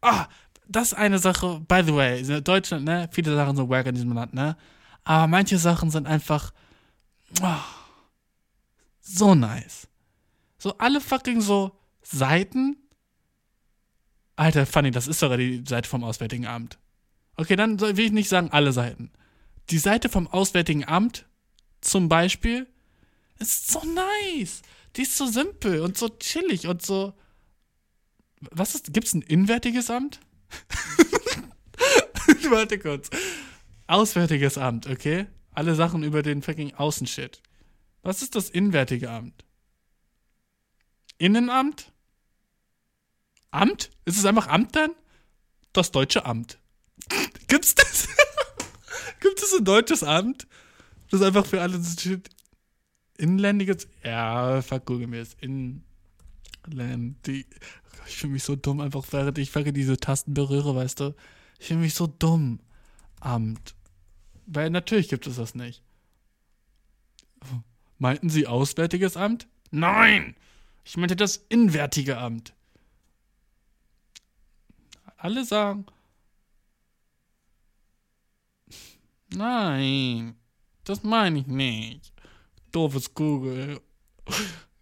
[0.00, 0.28] Ah,
[0.68, 3.96] das ist eine Sache, by the way, in Deutschland, ne, viele Sachen sind wack in
[3.96, 4.56] diesem Land, ne?
[5.02, 6.52] Aber manche Sachen sind einfach
[7.42, 7.64] oh,
[9.00, 9.88] so nice.
[10.56, 12.76] So alle fucking so Seiten.
[14.36, 16.78] Alter, funny, das ist sogar die Seite vom Auswärtigen Amt.
[17.36, 19.10] Okay, dann will ich nicht sagen alle Seiten.
[19.70, 21.26] Die Seite vom Auswärtigen Amt
[21.80, 22.66] zum Beispiel
[23.38, 24.62] ist so nice.
[24.96, 27.14] Die ist so simpel und so chillig und so.
[28.40, 28.92] Was ist.
[28.92, 30.20] Gibt es ein inwärtiges Amt?
[32.50, 33.08] Warte kurz.
[33.86, 35.26] Auswärtiges Amt, okay?
[35.52, 37.42] Alle Sachen über den fucking Außenshit.
[38.02, 39.44] Was ist das inwärtige Amt?
[41.18, 41.92] Innenamt?
[43.50, 43.90] Amt?
[44.04, 44.90] Ist es einfach Amt dann?
[45.72, 46.58] Das deutsche Amt.
[47.48, 48.08] Gibt's das?
[49.20, 50.46] Gibt es ein deutsches Amt?
[51.10, 52.30] Das einfach für alle steht.
[53.18, 53.86] Inländiges.
[54.02, 55.36] Ja, fuck, google mir es.
[56.64, 57.46] Inländig.
[58.06, 61.14] Ich fühle mich so dumm, einfach während ich diese Tasten berühre, weißt du?
[61.58, 62.60] Ich fühle mich so dumm.
[63.20, 63.74] Amt.
[64.46, 65.82] Weil natürlich gibt es das nicht.
[67.98, 69.46] Meinten Sie Auswärtiges Amt?
[69.70, 70.34] Nein!
[70.84, 72.54] Ich meinte das Inwärtige Amt.
[75.16, 75.86] Alle sagen.
[79.34, 80.34] Nein,
[80.84, 82.12] das meine ich nicht.
[82.70, 83.80] Doofes Google.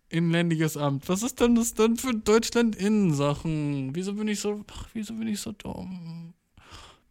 [0.09, 1.09] Inländiges Amt.
[1.09, 3.94] Was ist denn das denn für Deutschland in Sachen?
[3.94, 4.64] Wieso bin ich so.
[4.72, 6.34] Ach, wieso bin ich so dumm?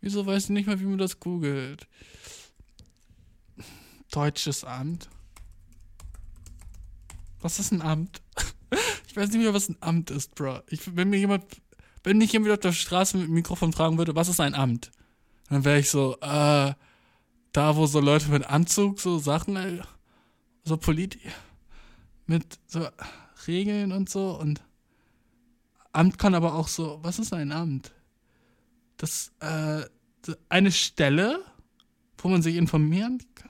[0.01, 1.87] Wieso weiß ich nicht mal, wie man das googelt?
[4.11, 5.09] Deutsches Amt.
[7.41, 8.21] Was ist ein Amt?
[9.07, 10.59] Ich weiß nicht mehr, was ein Amt ist, Bro.
[10.67, 11.43] Ich, wenn mir jemand,
[12.03, 14.91] wenn mich jemand auf der Straße mit dem Mikrofon fragen würde, was ist ein Amt?
[15.49, 16.73] Dann wäre ich so, äh,
[17.51, 19.81] da, wo so Leute mit Anzug so Sachen, äh,
[20.63, 21.17] so Polit,
[22.25, 22.87] mit so
[23.47, 24.61] Regeln und so und
[25.91, 27.91] Amt kann aber auch so, was ist ein Amt?
[28.97, 29.81] Das, äh,
[30.49, 31.43] eine Stelle,
[32.19, 33.49] wo man sich informieren kann.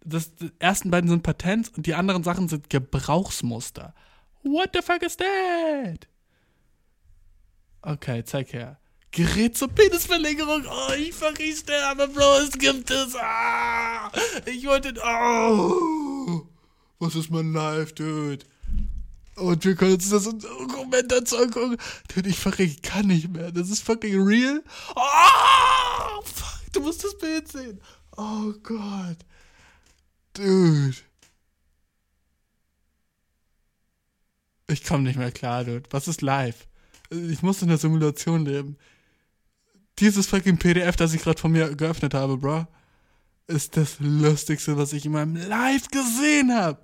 [0.04, 3.94] Das, die ersten beiden sind Patent und die anderen Sachen sind Gebrauchsmuster.
[4.42, 6.08] What the fuck is that?
[7.82, 8.78] Okay, zeig her.
[9.10, 10.64] Gerät zur Penisverlängerung.
[10.68, 12.38] Oh, ich fucking sterbe, Bro.
[12.38, 13.16] Es gibt es.
[13.16, 14.10] Ah,
[14.44, 14.94] ich wollte.
[15.02, 16.46] Oh.
[16.98, 18.44] Was ist mein Life, Dude?
[19.36, 21.76] Und wir können uns das Dokument dazu angucken.
[22.14, 23.52] Dude, ich fucking kann nicht mehr.
[23.52, 24.62] Das ist fucking real.
[24.94, 27.80] Oh, fuck, du musst das Bild sehen.
[28.16, 29.18] Oh Gott.
[30.32, 30.96] Dude.
[34.68, 35.88] Ich komme nicht mehr klar, Dude.
[35.90, 36.66] Was ist live?
[37.10, 38.78] Ich muss in der Simulation leben.
[39.98, 42.66] Dieses fucking PDF, das ich gerade von mir geöffnet habe, Bro,
[43.46, 46.80] ist das Lustigste, was ich in meinem Live gesehen habe.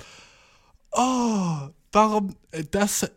[0.93, 3.11] Oh, warum äh, das?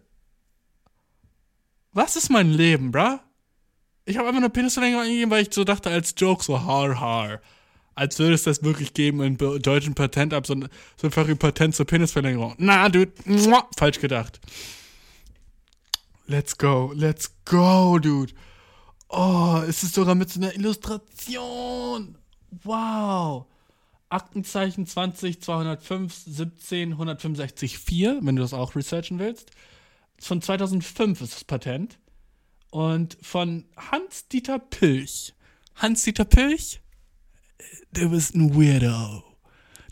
[1.94, 3.20] Was ist mein Leben, Bro?
[4.06, 7.42] Ich habe einfach nur Penisverlängerung eingegeben, weil ich so dachte als Joke so har har.
[7.96, 11.76] Als würde es das wirklich geben in deutschen Patent ab, so ein, so ein Patent
[11.76, 12.56] zur Penisverlängerung.
[12.58, 14.42] Na, dude, muah, falsch gedacht.
[16.28, 18.34] Let's go, let's go, dude.
[19.08, 22.18] Oh, es ist sogar mit so einer Illustration.
[22.64, 23.46] Wow.
[24.10, 29.52] Aktenzeichen 20 205 17 165 4, wenn du das auch researchen willst.
[30.20, 32.00] Von 2005 ist das Patent.
[32.72, 35.34] Und von Hans-Dieter Pilch.
[35.76, 36.82] Hans-Dieter Pilch,
[37.94, 39.24] du bist ein Weirdo.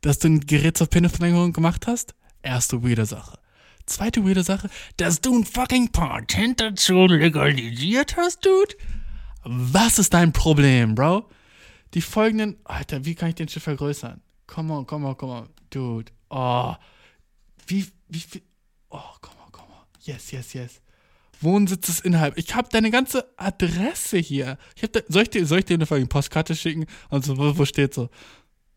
[0.02, 3.40] Dass du ein Gerät zur Penisverlängerung gemacht hast, erste weirde Sache.
[3.85, 8.76] Zweite weirde Sache, dass du ein fucking Patent dazu legalisiert hast, Dude.
[9.44, 11.30] Was ist dein Problem, Bro?
[11.94, 12.57] Die folgenden.
[12.64, 14.22] Alter, wie kann ich den Schiff vergrößern?
[14.48, 15.49] Come on, come on, come on.
[15.70, 16.11] Dude.
[16.30, 16.74] Oh.
[17.68, 18.41] Wie, wie viel.
[18.90, 19.86] Oh, come on, come on.
[20.02, 20.82] Yes, yes, yes.
[21.41, 22.38] Wohnsitz ist innerhalb.
[22.38, 24.57] Ich habe deine ganze Adresse hier.
[24.76, 26.86] Ich da, soll, ich dir, soll ich dir eine fucking Postkarte schicken?
[27.10, 28.10] Und so, wo, wo steht so?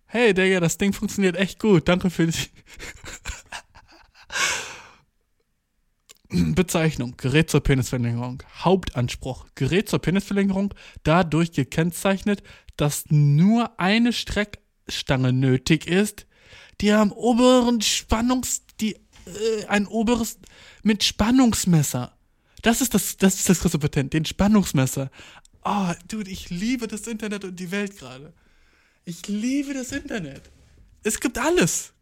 [0.07, 1.89] Hey, Digga, das Ding funktioniert echt gut.
[1.89, 2.35] Danke für die.
[6.55, 8.43] Bezeichnung, Gerät zur Penisverlängerung.
[8.59, 12.43] Hauptanspruch, Gerät zur Penisverlängerung, dadurch gekennzeichnet,
[12.77, 16.27] dass nur eine Streckstange nötig ist,
[16.81, 20.39] die am oberen Spannungs, die, äh, ein oberes,
[20.83, 22.17] mit Spannungsmesser.
[22.63, 25.11] Das ist das, das ist das große Patent, den Spannungsmesser.
[25.65, 28.33] Oh, dude, ich liebe das Internet und die Welt gerade.
[29.05, 30.43] Ich liebe das Internet.
[31.03, 31.93] Es gibt alles.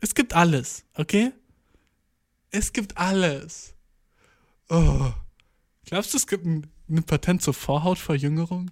[0.00, 1.32] Es gibt alles, okay?
[2.50, 3.74] Es gibt alles.
[4.68, 5.12] Oh.
[5.84, 8.70] Glaubst du, es gibt ein, ein Patent zur Vorhautverjüngerung?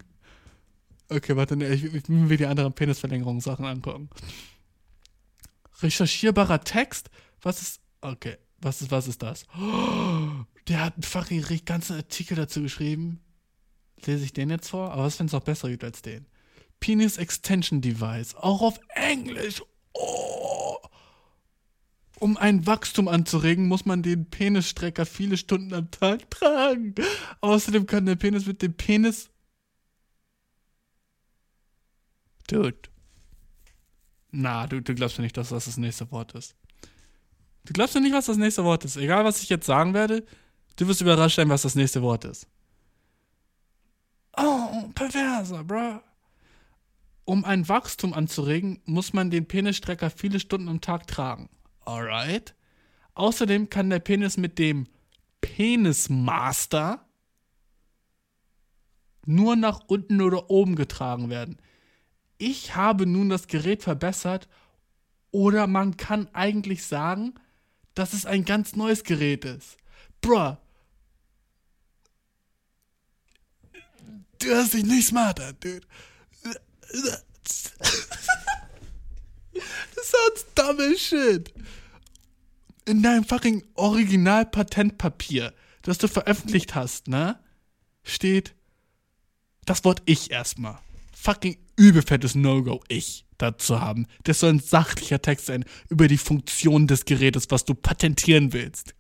[1.09, 4.11] Okay, warte, ne, ich, ich will mir die anderen Penisverlängerungssachen angucken.
[5.81, 7.11] Recherchierbarer Text?
[7.41, 7.81] Was ist.
[8.01, 9.45] Okay, was ist, was ist das?
[9.59, 13.21] Oh, der hat einen fucking ganzen Artikel dazu geschrieben.
[14.05, 14.93] Lese ich den jetzt vor?
[14.93, 16.27] Aber was, wenn es noch besser gibt als den?
[16.81, 18.35] Penis Extension Device.
[18.35, 19.63] Auch auf Englisch.
[22.20, 26.95] Um ein Wachstum anzuregen, muss man den Penisstrecker viele Stunden am Tag tragen.
[27.40, 29.31] Außerdem kann der Penis mit dem Penis.
[32.49, 32.77] Dude.
[34.32, 36.57] Na, du, du glaubst ja nicht, dass das das nächste Wort ist.
[37.65, 38.97] Du glaubst ja nicht, was das nächste Wort ist.
[38.97, 40.27] Egal, was ich jetzt sagen werde,
[40.77, 42.49] du wirst überrascht sein, was das nächste Wort ist.
[44.36, 46.01] Oh, perverser, bro.
[47.24, 51.49] Um ein Wachstum anzuregen, muss man den Penisstrecker viele Stunden am Tag tragen.
[51.89, 52.55] Alright.
[53.15, 54.89] Außerdem kann der Penis mit dem
[55.40, 57.09] Penismaster
[59.24, 61.56] nur nach unten oder oben getragen werden.
[62.36, 64.48] Ich habe nun das Gerät verbessert
[65.31, 67.35] oder man kann eigentlich sagen,
[67.94, 69.78] dass es ein ganz neues Gerät ist.
[70.20, 70.59] Bruh.
[74.40, 75.86] Du hast dich nicht smarter, dude.
[79.94, 81.52] Das sounds dumb as shit.
[82.89, 85.52] In deinem fucking Original-Patentpapier,
[85.82, 87.39] das du veröffentlicht hast, ne?
[88.02, 88.55] Steht
[89.66, 90.78] das Wort ich erstmal.
[91.12, 94.06] Fucking übelfettes No-Go, ich dazu haben.
[94.24, 98.94] Das soll ein sachlicher Text sein über die Funktion des Gerätes, was du patentieren willst.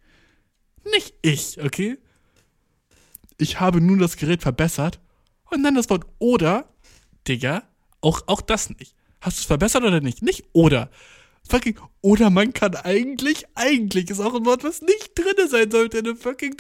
[0.92, 1.96] Nicht ich, okay?
[3.38, 5.00] Ich habe nun das Gerät verbessert.
[5.50, 6.68] Und dann das Wort oder,
[7.26, 7.62] Digga,
[8.02, 8.94] auch, auch das nicht.
[9.22, 10.20] Hast du es verbessert oder nicht?
[10.20, 10.90] Nicht oder.
[11.48, 15.98] Fucking, oder man kann eigentlich, eigentlich ist auch ein Wort, was nicht drin sein sollte
[15.98, 16.54] in einem fucking.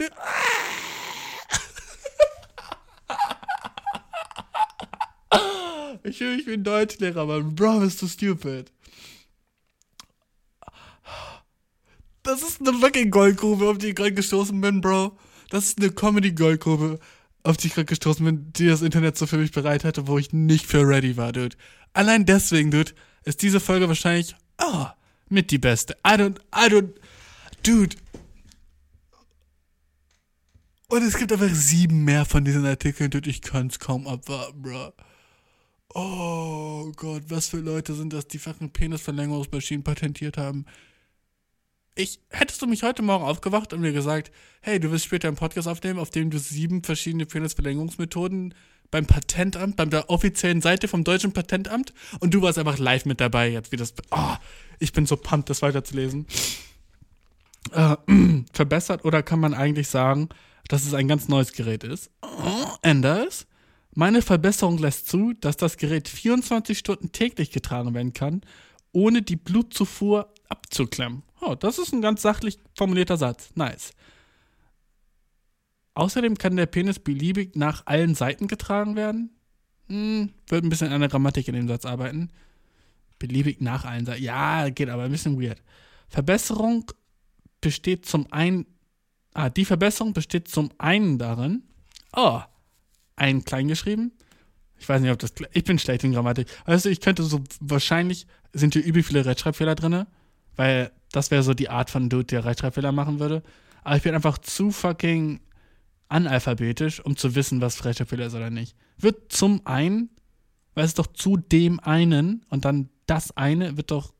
[6.04, 7.54] Ich, ich bin Deutschlehrer, Mann.
[7.54, 8.72] Bro, bist du stupid.
[12.22, 15.18] Das ist eine fucking Goldgrube, auf die ich gerade gestoßen bin, Bro.
[15.50, 16.98] Das ist eine Comedy-Goldgrube,
[17.42, 20.18] auf die ich gerade gestoßen bin, die das Internet so für mich bereit hatte, wo
[20.18, 21.56] ich nicht für ready war, Dude.
[21.92, 22.92] Allein deswegen, Dude,
[23.24, 24.86] ist diese Folge wahrscheinlich, oh,
[25.28, 25.96] mit die beste.
[26.06, 26.94] I don't, I don't,
[27.62, 27.96] Dude.
[30.88, 33.28] Und es gibt einfach sieben mehr von diesen Artikeln, Dude.
[33.28, 34.92] Ich kann's kaum abwarten, Bro.
[35.94, 40.66] Oh Gott, was für Leute sind das, die fucking Penisverlängerungsmaschinen patentiert haben?
[41.94, 44.30] Ich, hättest du mich heute Morgen aufgewacht und mir gesagt,
[44.60, 48.54] hey, du wirst später einen Podcast aufnehmen, auf dem du sieben verschiedene Penisverlängerungsmethoden
[48.90, 53.20] beim Patentamt, bei der offiziellen Seite vom deutschen Patentamt und du warst einfach live mit
[53.20, 54.34] dabei jetzt, wie das, oh,
[54.78, 56.26] ich bin so pumped, das weiterzulesen.
[57.72, 57.96] Äh,
[58.52, 60.28] verbessert oder kann man eigentlich sagen,
[60.68, 62.10] dass es ein ganz neues Gerät ist?
[62.22, 63.46] Oh, Anders?
[63.94, 68.42] Meine Verbesserung lässt zu, dass das Gerät 24 Stunden täglich getragen werden kann,
[68.92, 71.22] ohne die Blutzufuhr abzuklemmen.
[71.40, 73.50] Oh, das ist ein ganz sachlich formulierter Satz.
[73.54, 73.92] Nice.
[75.98, 79.30] Außerdem kann der Penis beliebig nach allen Seiten getragen werden.
[79.88, 82.30] Hm, wird ein bisschen an der Grammatik in dem Satz arbeiten.
[83.18, 84.22] Beliebig nach allen Seiten.
[84.22, 85.60] Ja, geht aber ein bisschen weird.
[86.08, 86.84] Verbesserung
[87.60, 88.66] besteht zum einen.
[89.34, 91.64] Ah, die Verbesserung besteht zum einen darin.
[92.14, 92.42] Oh,
[93.16, 94.12] ein klein geschrieben.
[94.78, 95.32] Ich weiß nicht, ob das.
[95.52, 96.46] Ich bin schlecht in Grammatik.
[96.64, 97.42] Also, ich könnte so.
[97.58, 100.06] Wahrscheinlich sind hier übel viele Rechtschreibfehler drin.
[100.54, 103.42] Weil das wäre so die Art von Dude, der Rechtschreibfehler machen würde.
[103.82, 105.40] Aber ich bin einfach zu fucking
[106.08, 108.76] analphabetisch, um zu wissen, was Rechtschreibfehler ist oder nicht.
[108.98, 110.10] Wird zum einen,
[110.74, 114.12] weil es doch zu dem einen und dann das eine wird doch.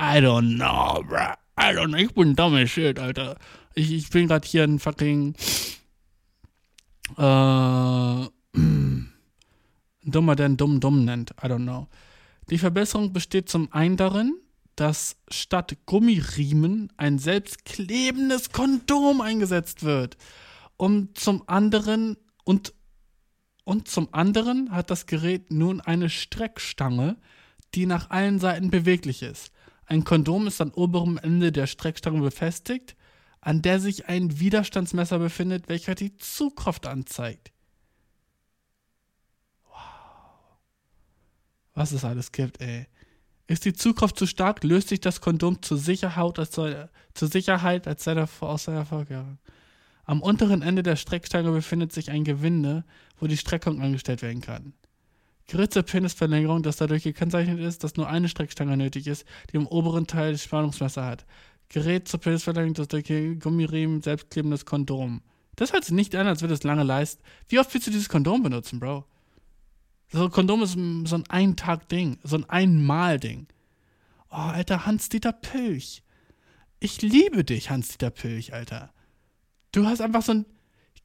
[0.00, 1.34] I don't know, bruh.
[1.58, 1.98] I don't know.
[1.98, 3.38] Ich bin dummer Shit, Alter.
[3.74, 5.34] Ich, ich bin gerade hier ein fucking.
[7.16, 8.28] Äh.
[10.04, 11.30] dummer, der einen dumm dumm nennt.
[11.42, 11.86] I don't know.
[12.50, 14.34] Die Verbesserung besteht zum einen darin,
[14.76, 20.16] dass statt Gummiriemen ein selbstklebendes Kondom eingesetzt wird.
[20.76, 22.74] Und zum anderen und
[23.64, 27.16] und zum anderen hat das Gerät nun eine Streckstange,
[27.74, 29.52] die nach allen Seiten beweglich ist.
[29.86, 32.94] Ein Kondom ist am oberen Ende der Streckstange befestigt,
[33.40, 37.52] an der sich ein Widerstandsmesser befindet, welcher die Zugkraft anzeigt.
[39.68, 39.78] Wow.
[41.74, 42.86] Was es alles gibt, ey.
[43.46, 48.04] Ist die Zugkraft zu stark, löst sich das Kondom zur Sicherheit als, zur Sicherheit als
[48.04, 49.38] sei davor aus seiner Vorgabe.
[50.04, 52.84] Am unteren Ende der Streckstange befindet sich ein Gewinde,
[53.18, 54.74] wo die Streckung angestellt werden kann.
[55.46, 59.66] Gerät zur Penisverlängerung, das dadurch gekennzeichnet ist, dass nur eine Streckstange nötig ist, die im
[59.66, 61.26] oberen Teil Spannungsmesser hat.
[61.68, 63.06] Gerät zur Penisverlängerung, das durch
[63.40, 65.22] Gummiriemen selbstklebendes Kondom.
[65.56, 67.22] Das hört sich nicht an, als würde es lange leisten.
[67.48, 69.04] Wie oft willst du dieses Kondom benutzen, Bro?
[70.12, 70.72] So ein Kondom ist
[71.08, 73.46] so ein Ein-Tag-Ding, so ein Einmal-Ding.
[74.30, 76.02] Oh, alter Hans-Dieter Pilch.
[76.80, 78.93] Ich liebe dich, Hans-Dieter Pilch, Alter.
[79.74, 80.46] Du hast einfach so ein.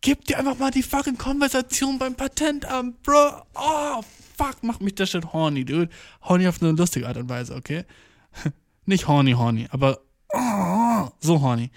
[0.01, 3.41] Gib dir einfach mal die fucking Konversation beim Patentamt, Bro.
[3.55, 4.01] Oh,
[4.37, 5.89] fuck, macht mich das shit horny, dude.
[6.21, 7.83] Horny auf eine lustige Art und Weise, okay?
[8.85, 9.99] Nicht horny, horny, aber
[10.31, 11.71] oh, so horny.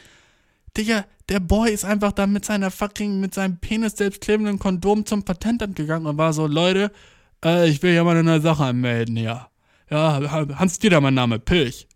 [0.76, 5.24] Digga, der Boy ist einfach da mit seiner fucking, mit seinem Penis selbstklebenden Kondom zum
[5.24, 6.92] Patentamt gegangen und war so, Leute,
[7.42, 9.48] äh, ich will ja mal eine neue Sache anmelden hier.
[9.90, 10.20] Ja,
[10.58, 11.88] Hans Dieter, mein Name, Pilch.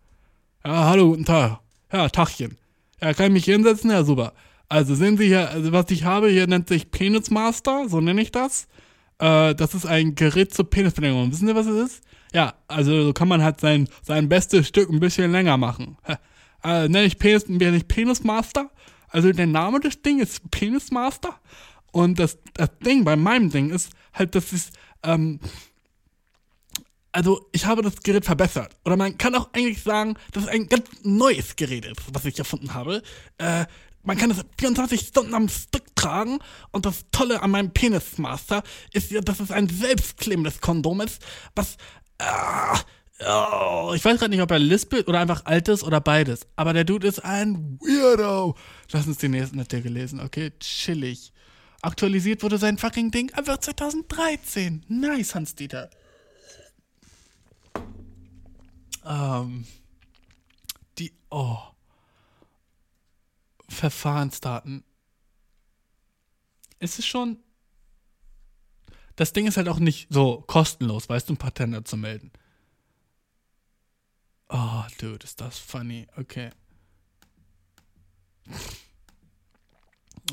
[0.64, 1.60] Ja, hallo, guten Tag.
[1.93, 2.56] Ja, Tachchen.
[3.01, 3.90] Ja, kann ich mich hinsetzen?
[3.90, 4.32] Ja, super.
[4.68, 8.32] Also sehen Sie hier, also was ich habe, hier nennt sich Penismaster, so nenne ich
[8.32, 8.66] das.
[9.18, 11.30] Äh, das ist ein Gerät zur Penisverlängerung.
[11.30, 12.05] Wissen Sie, was es ist?
[12.32, 15.97] Ja, also so kann man halt sein, sein bestes Stück ein bisschen länger machen.
[16.64, 18.70] Äh, nenne ich Penis, nenne ich Penismaster.
[19.09, 21.38] Also der Name des Ding ist Penismaster.
[21.93, 24.70] Und das, das Ding bei meinem Ding ist halt, dass es,
[25.02, 25.40] ähm,
[27.12, 28.74] also ich habe das Gerät verbessert.
[28.84, 32.38] Oder man kann auch eigentlich sagen, dass es ein ganz neues Gerät ist, was ich
[32.38, 33.02] erfunden habe.
[33.38, 33.64] Äh,
[34.07, 36.39] man kann es 24 Stunden am Stück tragen
[36.70, 38.62] und das Tolle an meinem Penismaster
[38.93, 41.20] ist ja, dass es ein selbstklebendes Kondom ist,
[41.55, 41.77] was
[42.19, 46.47] äh, oh, ich weiß gerade nicht, ob er lispelt oder einfach alt ist oder beides,
[46.55, 48.57] aber der Dude ist ein Weirdo.
[48.93, 50.53] Lass uns den nächsten Artikel lesen, okay?
[50.61, 51.33] Chillig.
[51.83, 54.85] Aktualisiert wurde sein fucking Ding einfach 2013.
[54.89, 55.91] Nice, Hans-Dieter.
[59.05, 59.66] Ähm,
[60.99, 61.59] die, oh.
[63.68, 64.84] Verfahrensdaten.
[66.78, 67.38] Es ist schon.
[69.16, 72.30] das Ding ist halt auch nicht so kostenlos, weißt du, ein Patent anzumelden.
[74.48, 76.06] Oh, dude, ist das funny.
[76.16, 76.51] Okay.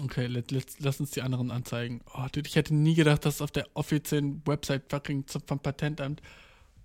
[0.02, 2.02] Okay, let, let, lass uns die anderen anzeigen.
[2.14, 6.22] Oh, dude, ich hätte nie gedacht, dass auf der offiziellen Website fucking vom Patentamt.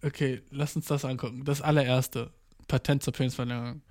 [0.03, 1.45] Okay, lass uns das angucken.
[1.45, 2.33] Das allererste.
[2.67, 3.83] Patent zur Penisverlängerung.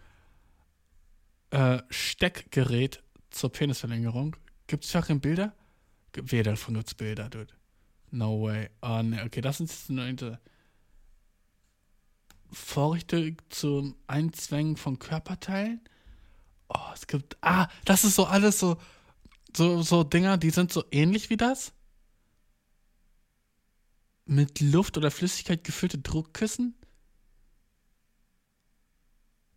[1.52, 4.36] Äh, Steckgerät zur Penisverlängerung.
[4.68, 5.54] Gibt es fucking Bilder?
[6.14, 7.54] Weder davon gibt's Bilder, dude.
[8.12, 8.70] No way.
[8.82, 10.40] Ah, oh, ne, okay, das sind jetzt nur
[12.52, 15.82] Vorrichtung zum Einzwängen von Körperteilen.
[16.70, 17.38] Oh, es gibt.
[17.42, 18.78] Ah, das ist so alles so
[19.58, 21.74] so, so Dinger, die sind so ähnlich wie das.
[24.26, 26.77] Mit Luft oder Flüssigkeit gefüllte Druckkissen.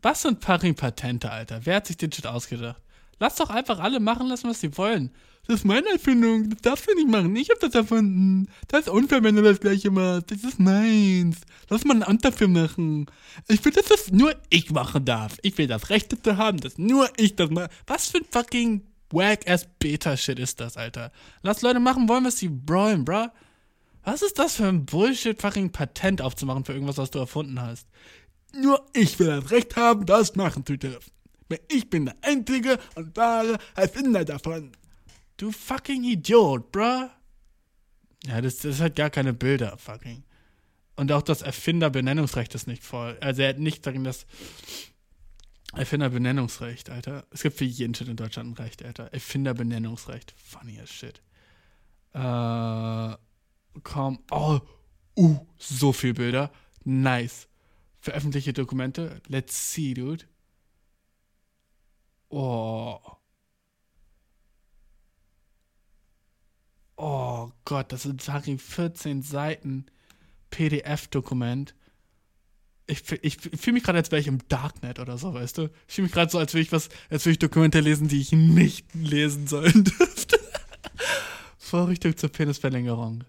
[0.03, 1.61] Was sind fucking Patente, Alter?
[1.65, 2.81] Wer hat sich den Shit ausgedacht?
[3.19, 5.11] Lass doch einfach alle machen lassen, was sie wollen.
[5.47, 6.49] Das ist meine Erfindung.
[6.49, 7.35] Das darfst du nicht machen.
[7.37, 8.49] Ich hab das erfunden.
[8.69, 10.31] Das ist unfair, wenn du das gleiche machst.
[10.31, 11.41] Das ist meins.
[11.69, 13.07] Lass mal ein Amt dafür machen.
[13.49, 15.39] Ich will, dass das nur ich machen darf.
[15.43, 17.69] Ich will das Recht dazu haben, dass nur ich das mache.
[17.87, 21.11] Was für ein fucking Wack-ass Beta-Shit ist das, Alter.
[21.43, 23.27] Lass Leute machen wollen, was sie wollen, bruh.
[24.05, 27.87] Was ist das für ein Bullshit, fucking Patent aufzumachen für irgendwas, was du erfunden hast?
[28.55, 31.11] Nur ich will das Recht haben, das machen zu dürfen.
[31.49, 34.73] Weil ich bin der einzige und wahre Erfinder davon.
[35.37, 37.09] Du fucking Idiot, bruh.
[38.27, 40.25] Ja, das, das hat gar keine Bilder, fucking.
[40.97, 43.17] Und auch das Erfinderbenennungsrecht ist nicht voll.
[43.21, 44.27] Also er hat nicht darin, dass
[45.73, 47.27] Erfinderbenennungsrecht, Alter.
[47.31, 49.13] Es gibt für jeden Shit in Deutschland ein Recht, Alter.
[49.13, 50.35] Erfinderbenennungsrecht.
[50.37, 51.23] Funny as shit.
[52.13, 53.17] Äh,
[53.83, 54.19] komm.
[54.31, 54.61] Oh,
[55.17, 56.51] uh, so viel Bilder.
[56.85, 57.49] Nice.
[58.01, 59.21] Veröffentlichte Dokumente.
[59.29, 60.25] Let's see, dude.
[62.29, 62.99] Oh.
[66.97, 69.87] Oh Gott, das sind fucking 14 Seiten
[70.51, 71.75] PDF-Dokument
[72.91, 75.71] ich, ich, ich fühle mich gerade, als wäre ich im Darknet oder so, weißt du?
[75.89, 78.21] Ich fühle mich gerade so, als würde ich was, als würde ich Dokumente lesen, die
[78.21, 80.39] ich nicht lesen sollen dürfte.
[81.59, 83.25] Vorrichtung zur Penisverlängerung.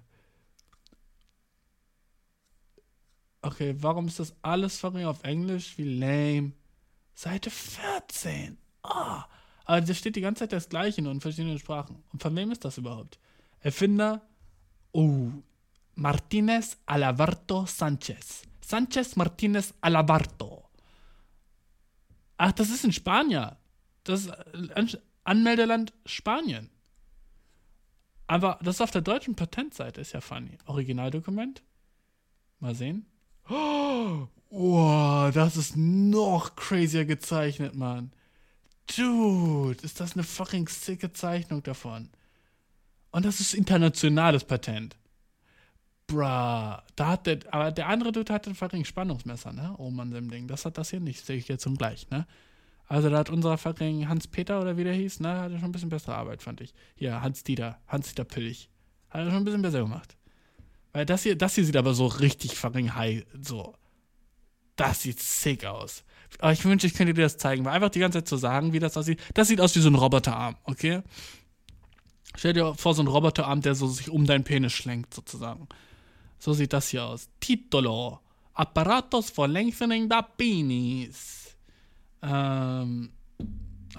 [3.42, 5.78] Okay, warum ist das alles fucking auf Englisch?
[5.78, 6.54] Wie lame.
[7.14, 8.58] Seite 14.
[8.84, 9.22] Ah.
[9.22, 9.32] Oh.
[9.66, 12.04] Aber da steht die ganze Zeit das Gleiche nur in verschiedenen Sprachen.
[12.12, 13.20] Und von wem ist das überhaupt?
[13.60, 14.22] Erfinder.
[14.92, 15.30] Oh.
[15.96, 18.44] Martinez Alavarto Sanchez.
[18.62, 20.70] Sanchez Martinez Alabarto.
[22.38, 23.52] Ach, das ist in Spanien.
[24.04, 26.70] Das ist Anmeldeland Spanien.
[28.28, 30.58] Aber das ist auf der deutschen Patentseite, ist ja funny.
[30.66, 31.62] Originaldokument.
[32.60, 33.06] Mal sehen.
[33.50, 38.12] Oh, das ist noch crazier gezeichnet, Mann.
[38.96, 42.10] Dude, ist das eine fucking sicke Zeichnung davon.
[43.12, 44.98] Und das ist internationales Patent.
[46.08, 46.20] Bruh.
[46.22, 49.76] Da hat der, aber der andere Dude hatte ein fucking Spannungsmesser, ne?
[49.78, 50.48] Oh man, dem Ding.
[50.48, 52.28] Das hat das hier nicht, sehe ich jetzt zum Gleich, ne?
[52.88, 55.40] Also da hat unser fucking Hans-Peter oder wie der hieß, ne?
[55.40, 56.74] Hatte schon ein bisschen bessere Arbeit, fand ich.
[56.96, 58.70] Hier, Hans-Dieter, Hans-Dieter Pilch.
[59.10, 60.18] Hat er schon ein bisschen besser gemacht.
[60.94, 63.76] Weil das hier, das hier sieht aber so richtig fucking high, so.
[64.76, 66.04] Das sieht sick aus.
[66.40, 68.74] Aber ich wünschte, ich könnte dir das zeigen, weil einfach die ganze Zeit zu sagen,
[68.74, 69.20] wie das aussieht.
[69.34, 71.02] Das sieht aus wie so ein Roboterarm, okay?
[72.36, 75.68] Stell dir vor, so ein Roboterarm, der so sich um deinen Penis schlenkt, sozusagen.
[76.40, 77.30] So sieht das hier aus.
[77.40, 78.20] Titolo.
[78.54, 81.56] Apparatos for lengthening the penis.
[82.22, 83.12] Ähm,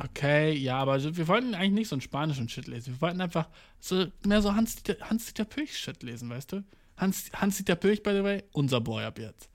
[0.02, 2.94] okay, ja, aber wir wollten eigentlich nicht so einen spanischen Shit lesen.
[2.94, 3.48] Wir wollten einfach
[3.80, 6.64] so mehr so Hans-Dieter Hans Pöch-Shit lesen, weißt du?
[6.96, 9.48] Hans, Hans-Dieter Pöch, by the way, unser Boy ab jetzt.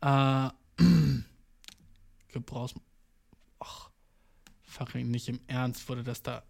[0.00, 0.50] Äh,
[2.28, 2.74] Gebrauchs...
[3.60, 3.90] Ach,
[4.64, 6.42] fucking nicht im Ernst wurde das da...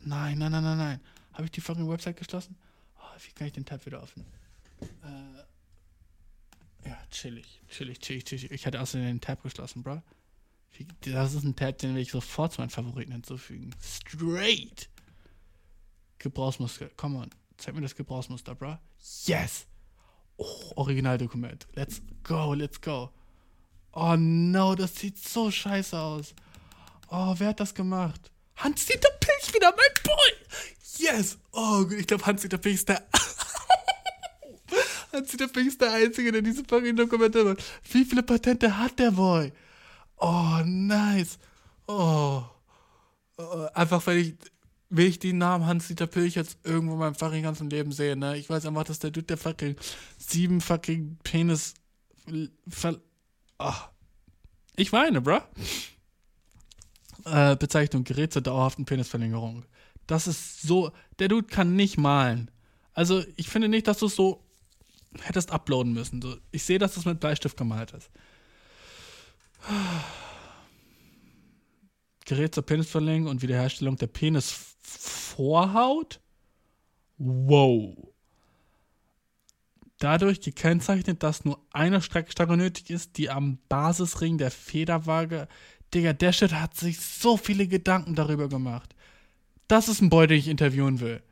[0.00, 1.00] Nein, nein, nein, nein, nein.
[1.32, 2.56] Habe ich die fucking Website geschlossen?
[2.98, 4.26] Oh, wie kann ich den Tab wieder öffnen?
[4.80, 8.50] Äh, ja, chillig, chillig, chillig, chillig.
[8.50, 10.02] Ich hatte außerdem den Tab geschlossen, bro.
[11.02, 13.74] Das ist ein Tab, den will ich sofort zu meinen Favoriten hinzufügen.
[13.80, 14.88] Straight!
[16.18, 16.88] Gebrauchsmuster.
[16.96, 17.30] Come on.
[17.56, 18.78] Zeig mir das Gebrauchsmuster, bro.
[19.24, 19.66] Yes!
[20.36, 21.66] Oh, Originaldokument.
[21.74, 23.10] Let's go, let's go.
[23.92, 26.34] Oh no, das sieht so scheiße aus.
[27.08, 28.30] Oh, wer hat das gemacht?
[28.56, 30.32] Hans-Dieter Pilch wieder, mein Boy!
[30.98, 31.38] Yes!
[31.52, 33.06] Oh, ich glaube, Hans-Dieter Pilch ist der
[35.12, 37.62] Hans der Fink ist der Einzige, der diese fucking Dokumente macht.
[37.90, 39.52] Wie viele Patente hat der Boy?
[40.16, 41.38] Oh, nice.
[41.86, 42.42] Oh.
[43.36, 43.66] oh.
[43.74, 44.34] Einfach, weil ich,
[44.92, 48.36] will ich den Namen Hans-Dieter Pilch jetzt irgendwo in meinem fucking ganzen Leben sehe, ne?
[48.36, 49.74] Ich weiß einfach, dass der Dude, der fucking
[50.18, 51.74] sieben fucking Penis
[52.68, 53.00] ver...
[53.58, 53.72] Oh.
[54.76, 55.40] Ich weine, bruh.
[57.24, 59.64] Äh, Bezeichnung, Gerät zur dauerhaften Penisverlängerung.
[60.06, 60.92] Das ist so...
[61.18, 62.50] Der Dude kann nicht malen.
[62.92, 64.44] Also, ich finde nicht, dass du es so
[65.22, 66.20] hättest uploaden müssen.
[66.20, 68.10] So, ich sehe, dass das mit Bleistift gemalt ist.
[72.26, 74.08] Gerät zur Penisverlängerung und Wiederherstellung der
[74.92, 76.20] Penisvorhaut?
[77.18, 77.96] Wow.
[79.98, 85.46] Dadurch gekennzeichnet, dass nur eine Streckstange nötig ist, die am Basisring der Federwaage.
[85.94, 88.94] Digga, der Shit hat sich so viele Gedanken darüber gemacht.
[89.68, 91.22] Das ist ein Boy, den ich interviewen will.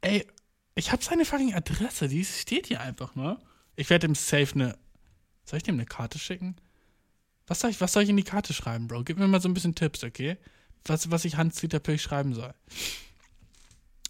[0.00, 0.26] Ey,
[0.74, 3.38] ich habe seine fucking Adresse, die steht hier einfach, ne?
[3.76, 4.76] Ich werde ihm safe eine.
[5.44, 6.56] Soll ich dem eine Karte schicken?
[7.46, 9.04] Was soll, ich, was soll ich in die Karte schreiben, Bro?
[9.04, 10.38] Gib mir mal so ein bisschen Tipps, okay?
[10.86, 12.52] Was, was ich Hans-Dieter Pilch schreiben soll.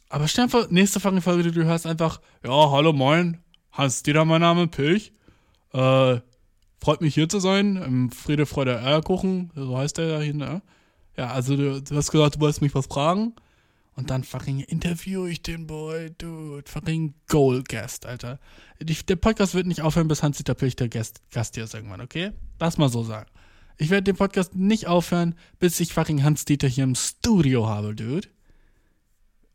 [0.09, 3.39] Aber stell vor, nächste Folge, die du hörst, einfach, ja, hallo, moin,
[3.73, 5.13] Hans-Dieter, mein Name, Pilch.
[5.73, 6.21] Äh,
[6.81, 10.63] freut mich hier zu sein, im Friede, Freude, Eierkuchen, so heißt der da hier, ne?
[11.17, 13.35] Ja, also du, du hast gesagt, du wolltest mich was fragen.
[13.97, 16.69] Und dann fucking interview ich den Boy, dude.
[16.69, 18.41] Fucking Goal Guest, Alter.
[18.81, 22.01] Ich, der Podcast wird nicht aufhören, bis Hans-Dieter Pilch der Gast, Gast hier ist irgendwann,
[22.01, 22.33] okay?
[22.59, 23.31] Lass mal so sagen.
[23.77, 28.29] Ich werde den Podcast nicht aufhören, bis ich fucking Hans-Dieter hier im Studio habe, dude.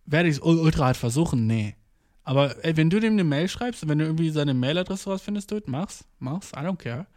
[0.05, 1.47] Werde ich es ultra hart versuchen?
[1.47, 1.75] Nee.
[2.23, 5.69] Aber ey, wenn du dem eine Mail schreibst, wenn du irgendwie seine Mailadresse rausfindest, dude,
[5.69, 6.03] mach's.
[6.19, 6.51] Mach's.
[6.51, 7.07] I don't care.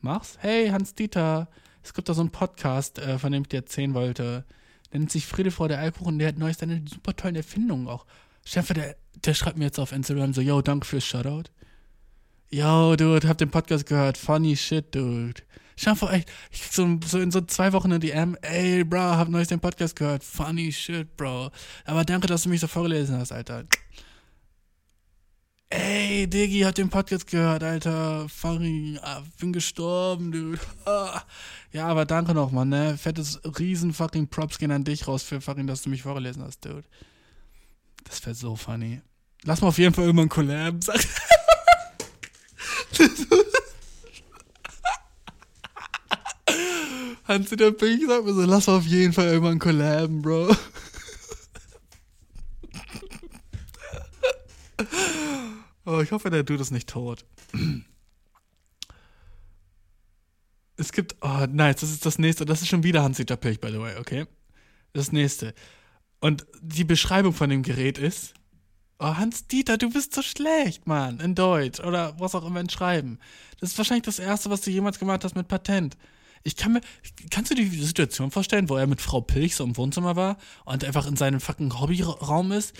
[0.00, 0.38] Mach's.
[0.40, 1.48] Hey, Hans-Dieter.
[1.82, 4.44] Es gibt da so einen Podcast, äh, von dem ich dir erzählen wollte
[4.92, 8.06] der nennt sich Friede vor der Alkohol der hat neues eine super tollen Erfindungen auch.
[8.44, 11.50] Stefan, der, der schreibt mir jetzt auf Instagram so, yo, danke fürs Shoutout.
[12.50, 14.16] Yo, dude, hab den Podcast gehört.
[14.16, 15.42] Funny shit, dude.
[15.78, 19.28] Vor, ey, ich krieg so, so in so zwei Wochen eine DM, ey, bro, hab
[19.28, 20.24] neues den Podcast gehört.
[20.24, 21.50] Funny shit, bro.
[21.84, 23.64] Aber danke, dass du mich so vorgelesen hast, Alter.
[25.70, 28.28] Ey, Diggi, hab den Podcast gehört, Alter.
[28.28, 30.58] Fucking, ah, bin gestorben, dude.
[30.86, 31.22] Ah.
[31.72, 32.96] Ja, aber danke nochmal, ne?
[32.96, 36.64] Fettes riesen fucking Props gehen an dich raus für fucking, dass du mich vorgelesen hast,
[36.64, 36.84] dude.
[38.04, 39.02] Das wäre so funny.
[39.44, 40.76] Lass mal auf jeden Fall irgendwann Collab.
[47.28, 47.34] Sag.
[47.34, 50.56] Hans der Pink sagt mir so, lass auf jeden Fall irgendwann collaben, Bro.
[55.84, 57.24] oh, ich hoffe, der Dude ist nicht tot
[60.78, 63.70] es gibt, oh, nice, das ist das nächste, das ist schon wieder Hans-Dieter Pilch, by
[63.70, 64.26] the way, okay?
[64.92, 65.52] Das nächste.
[66.20, 68.32] Und die Beschreibung von dem Gerät ist,
[69.00, 73.18] oh, Hans-Dieter, du bist so schlecht, Mann, in Deutsch oder was auch immer in Schreiben.
[73.60, 75.96] Das ist wahrscheinlich das erste, was du jemals gemacht hast mit Patent.
[76.42, 76.80] Ich kann mir,
[77.30, 80.36] kannst du dir die Situation vorstellen, wo er mit Frau Pilch so im Wohnzimmer war
[80.64, 82.74] und einfach in seinem fucking Hobbyraum ist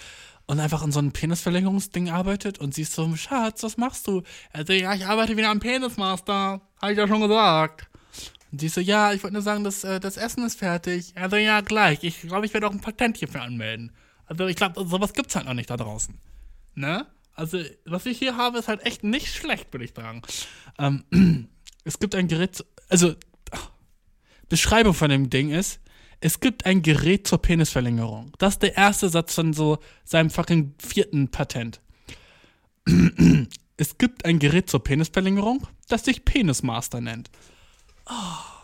[0.47, 4.23] und einfach in so einem Penisverlängerungsding arbeitet und sie ist so, Schatz, was machst du?
[4.53, 6.63] Er so, ja, ich arbeite wieder am Penismaster.
[6.81, 7.87] Hab ich ja schon gesagt.
[8.51, 11.13] Und sie so, ja, ich wollte nur sagen, das, äh, das Essen ist fertig.
[11.17, 12.03] Also ja, gleich.
[12.03, 13.93] Ich glaube, ich werde auch ein Patent hierfür anmelden.
[14.27, 16.15] Also ich glaube, sowas gibt's halt noch nicht da draußen.
[16.75, 17.07] Ne?
[17.35, 20.23] Also, was ich hier habe, ist halt echt nicht schlecht, würde ich sagen.
[20.79, 21.49] Ähm,
[21.85, 23.15] es gibt ein Gerät, also
[24.49, 25.81] Beschreibung von dem Ding ist,
[26.21, 28.33] es gibt ein Gerät zur Penisverlängerung.
[28.39, 31.81] Das ist der erste Satz von so seinem fucking vierten Patent.
[33.77, 37.31] es gibt ein Gerät zur Penisverlängerung, das sich Penismaster nennt.
[38.07, 38.59] Oh.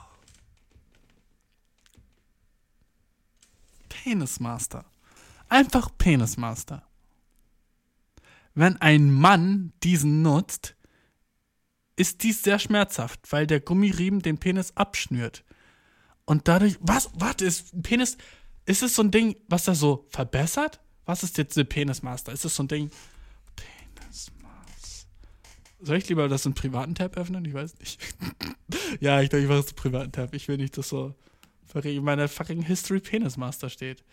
[3.88, 4.84] Penismaster.
[5.48, 6.82] Einfach Penismaster.
[8.54, 10.74] Wenn ein Mann diesen nutzt,
[11.96, 15.44] ist dies sehr schmerzhaft, weil der Gummiriemen den Penis abschnürt.
[16.24, 18.16] Und dadurch, was, was ist Penis,
[18.66, 20.80] ist es so ein Ding, was er so verbessert?
[21.04, 22.32] Was ist jetzt der Penismaster?
[22.32, 22.90] Ist es so ein Ding,
[23.56, 25.08] Penismaster.
[25.80, 27.44] Soll ich lieber das in privaten Tab öffnen?
[27.44, 28.00] Ich weiß nicht.
[29.00, 30.34] ja, ich denke, ich mache es in privaten Tab.
[30.34, 31.14] Ich will nicht, dass so
[31.82, 34.04] in meiner fucking History Penismaster steht.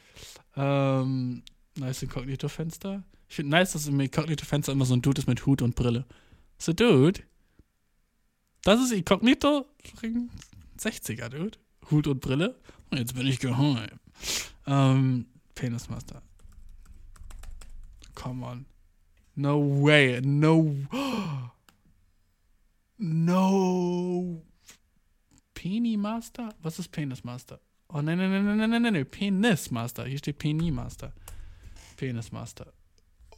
[0.55, 1.43] Ähm,
[1.77, 3.03] nice Inkognito-Fenster.
[3.29, 6.05] Ich finde nice, dass im Inkognito-Fenster immer so ein Dude ist mit Hut und Brille.
[6.57, 7.21] So, Dude.
[8.63, 9.65] Das ist Inkognito
[10.77, 11.57] 60er, Dude.
[11.89, 12.59] Hut und Brille.
[12.89, 13.99] Und jetzt bin ich geheim.
[14.67, 15.25] Ähm,
[15.55, 16.21] Penismaster.
[18.15, 18.65] Come on.
[19.35, 20.21] No way.
[20.21, 20.75] No.
[23.03, 24.43] No.
[25.55, 26.53] Penimaster?
[26.61, 27.59] Was ist Penismaster?
[27.89, 29.05] Oh nein, nein, nein, nein, nein, nein, nein.
[29.09, 30.05] Penismaster.
[30.05, 31.11] Hier steht Penimaster.
[31.97, 32.71] Penismaster.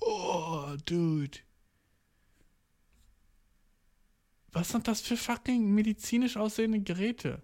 [0.01, 1.39] Oh, dude.
[4.53, 7.41] Was sind das für fucking medizinisch aussehende Geräte?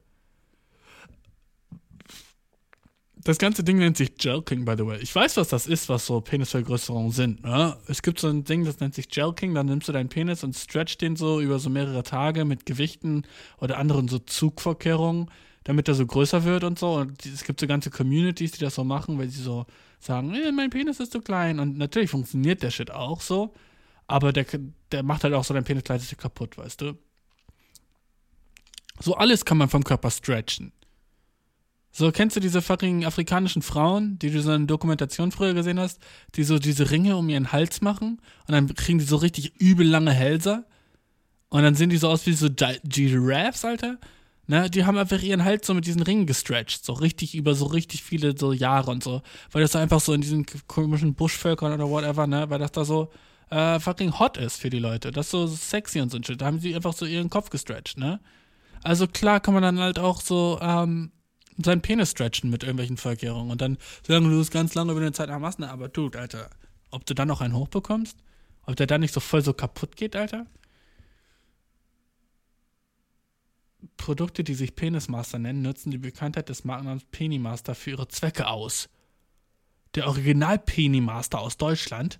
[3.23, 4.97] das ganze Ding nennt sich Jelking, by the way.
[5.01, 7.43] Ich weiß, was das ist, was so Penisvergrößerungen sind.
[7.43, 7.75] Ne?
[7.87, 9.53] Es gibt so ein Ding, das nennt sich Jelking.
[9.53, 13.23] Dann nimmst du deinen Penis und stretchst den so über so mehrere Tage mit Gewichten
[13.59, 15.29] oder anderen so Zugvorkehrungen,
[15.65, 16.93] damit er so größer wird und so.
[16.93, 19.65] Und es gibt so ganze Communities, die das so machen, weil sie so
[19.99, 21.59] sagen, eh, mein Penis ist zu klein.
[21.59, 23.53] Und natürlich funktioniert der Shit auch so,
[24.09, 24.45] aber der,
[24.91, 26.97] der macht halt auch so dein Penis gleichzeitig kaputt, weißt du?
[28.99, 30.73] So alles kann man vom Körper stretchen.
[31.91, 35.99] So, kennst du diese fucking afrikanischen Frauen, die du so in Dokumentation früher gesehen hast,
[36.35, 39.87] die so diese Ringe um ihren Hals machen und dann kriegen die so richtig übel
[39.87, 40.65] lange Hälse
[41.49, 42.47] und dann sehen die so aus wie so
[42.83, 43.97] Giraffes, Alter.
[44.45, 47.65] Ne, die haben einfach ihren Hals so mit diesen Ringen gestretched, so richtig über so
[47.67, 49.21] richtig viele so Jahre und so,
[49.51, 53.11] weil das einfach so in diesen komischen Buschvölkern oder whatever, ne, weil das da so
[53.49, 56.41] äh, fucking hot ist für die Leute, das ist so sexy und so ein Shit.
[56.41, 58.19] Da haben sie einfach so ihren Kopf gestretched, ne?
[58.83, 61.11] Also klar kann man dann halt auch so ähm,
[61.57, 63.77] seinen Penis stretchen mit irgendwelchen Verkehrungen und dann
[64.07, 66.49] sagen, du es ganz lange über eine Zeit hast, ne, aber du, Alter,
[66.91, 68.17] ob du dann noch einen hochbekommst,
[68.65, 70.45] ob der dann nicht so voll so kaputt geht, Alter?
[73.97, 78.89] Produkte, die sich Penismaster nennen, nutzen die Bekanntheit des Markennamens Penimaster für ihre Zwecke aus.
[79.95, 82.19] Der Original Penimaster aus Deutschland?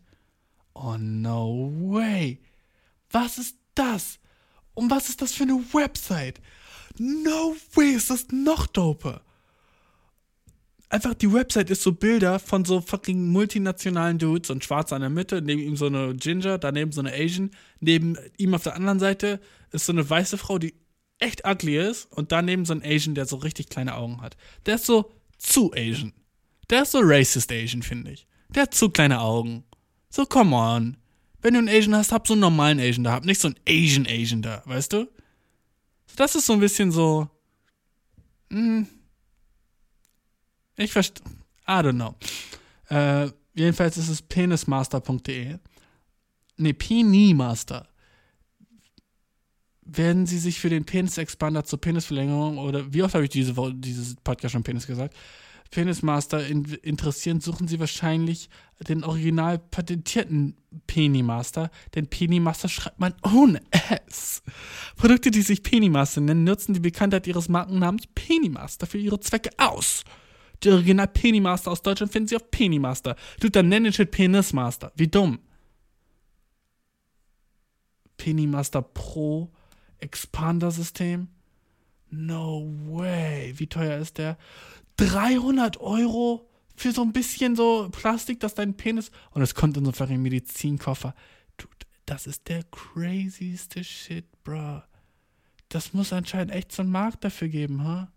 [0.74, 2.40] Oh no way.
[3.12, 4.20] Was ist das?
[4.74, 6.40] Und was ist das für eine Website?
[6.98, 9.22] No way, ist das noch doper.
[10.92, 15.12] Einfach die Website ist so Bilder von so fucking multinationalen Dudes, und Schwarzer in der
[15.12, 19.00] Mitte, neben ihm so eine Ginger, daneben so eine Asian, neben ihm auf der anderen
[19.00, 19.40] Seite
[19.72, 20.74] ist so eine weiße Frau, die
[21.20, 24.36] echt ugly ist und daneben so ein Asian, der so richtig kleine Augen hat.
[24.66, 26.14] Der ist so zu Asian.
[26.72, 28.28] Der ist so racist Asian, finde ich.
[28.50, 29.64] Der hat zu kleine Augen.
[30.10, 30.98] So, come on.
[31.42, 33.12] Wenn du einen Asian hast, hab so einen normalen Asian da.
[33.12, 35.08] Hab nicht so einen Asian Asian da, weißt du?
[36.16, 37.30] Das ist so ein bisschen so.
[38.50, 38.88] Mh, hm.
[40.78, 41.24] ich verstehe.
[41.68, 42.16] I don't know.
[42.90, 45.60] Äh, jedenfalls ist es penismaster.de.
[46.58, 47.88] Ne, Penimaster
[49.82, 54.16] werden sie sich für den Penis-Expander zur Penisverlängerung oder wie oft habe ich diese dieses
[54.16, 55.16] Podcast schon Penis gesagt?
[55.72, 58.50] Penismaster in, interessieren, suchen sie wahrscheinlich
[58.88, 63.62] den original patentierten Penimaster, denn Penimaster schreibt man ohne
[64.08, 64.42] S.
[64.96, 70.04] Produkte, die sich Penimaster nennen, nutzen die Bekanntheit ihres Markennamens Penimaster für ihre Zwecke aus.
[70.64, 73.16] Die original Penimaster aus Deutschland finden sie auf Penimaster.
[73.40, 74.92] Du, dann nennen Shit Penismaster.
[74.96, 75.40] Wie dumm.
[78.18, 79.50] Penimaster Pro
[80.00, 81.30] Expander-System?
[82.12, 83.54] No way.
[83.58, 84.38] Wie teuer ist der?
[85.00, 89.12] 300 Euro für so ein bisschen so Plastik, dass dein Penis.
[89.32, 91.16] Und es kommt in so einen Medizinkoffer.
[91.58, 94.82] Dude, das ist der crazyste Shit, bro.
[95.70, 98.02] Das muss anscheinend echt so einen Markt dafür geben, ha?
[98.02, 98.08] Huh?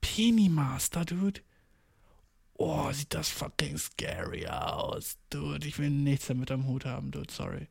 [0.00, 1.40] Penimaster, dude.
[2.54, 5.66] Oh, sieht das fucking scary aus, dude.
[5.66, 7.32] Ich will nichts damit am Hut haben, dude.
[7.32, 7.68] Sorry.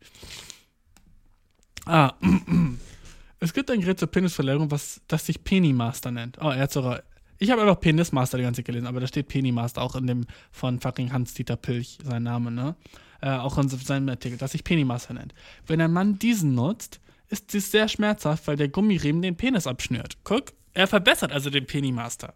[1.86, 2.14] Ah,
[3.40, 6.38] es gibt ein Gerät zur Penisverlängerung, was das sich Penimaster nennt.
[6.40, 7.04] Oh, er hat sogar.
[7.40, 10.26] Ich habe einfach Penismaster die ganze Zeit gelesen, aber da steht Penimaster auch in dem
[10.52, 12.76] von fucking Hans-Dieter Pilch, sein Name, ne?
[13.22, 15.34] Äh, auch in seinem Artikel, das sich Penimaster nennt.
[15.66, 17.00] Wenn ein Mann diesen nutzt,
[17.30, 20.18] ist dies sehr schmerzhaft, weil der Gummiriemen den Penis abschnürt.
[20.24, 22.34] Guck, er verbessert also den Penimaster.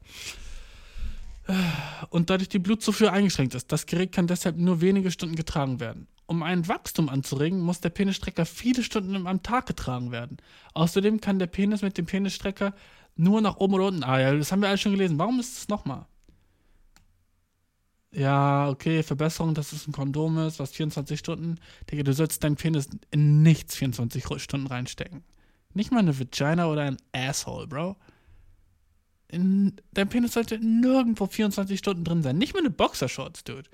[2.10, 3.72] Und dadurch die Blutzufuhr eingeschränkt ist.
[3.72, 6.08] Das Gerät kann deshalb nur wenige Stunden getragen werden.
[6.26, 10.38] Um ein Wachstum anzuregen, muss der Penisstrecker viele Stunden am Tag getragen werden.
[10.74, 12.74] Außerdem kann der Penis mit dem Penisstrecker
[13.16, 14.04] nur nach oben oder unten.
[14.04, 15.18] Ah ja, das haben wir alle schon gelesen.
[15.20, 16.06] Warum ist es nochmal?
[18.12, 21.60] Ja, okay, Verbesserung, dass es ein Kondom ist, was 24 Stunden.
[21.90, 25.24] Digga, du sollst deinen Penis in nichts 24 Stunden reinstecken.
[25.74, 27.96] Nicht mal eine Vagina oder ein Asshole, Bro.
[29.30, 32.38] In, dein Penis sollte nirgendwo 24 Stunden drin sein.
[32.38, 33.68] Nicht mal eine Boxershorts, Dude.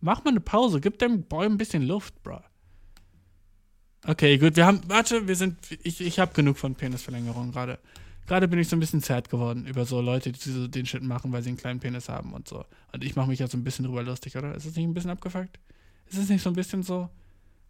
[0.00, 2.40] Mach mal eine Pause, gib dem Boy ein bisschen Luft, bro.
[4.06, 7.78] Okay, gut, wir haben, warte, wir sind, ich, ich habe genug von Penisverlängerung gerade.
[8.30, 11.02] Gerade bin ich so ein bisschen zart geworden über so Leute, die so den Shit
[11.02, 12.64] machen, weil sie einen kleinen Penis haben und so.
[12.92, 14.54] Und ich mache mich ja so ein bisschen drüber lustig, oder?
[14.54, 15.58] Ist es nicht ein bisschen abgefuckt?
[16.06, 17.10] Ist es nicht so ein bisschen so?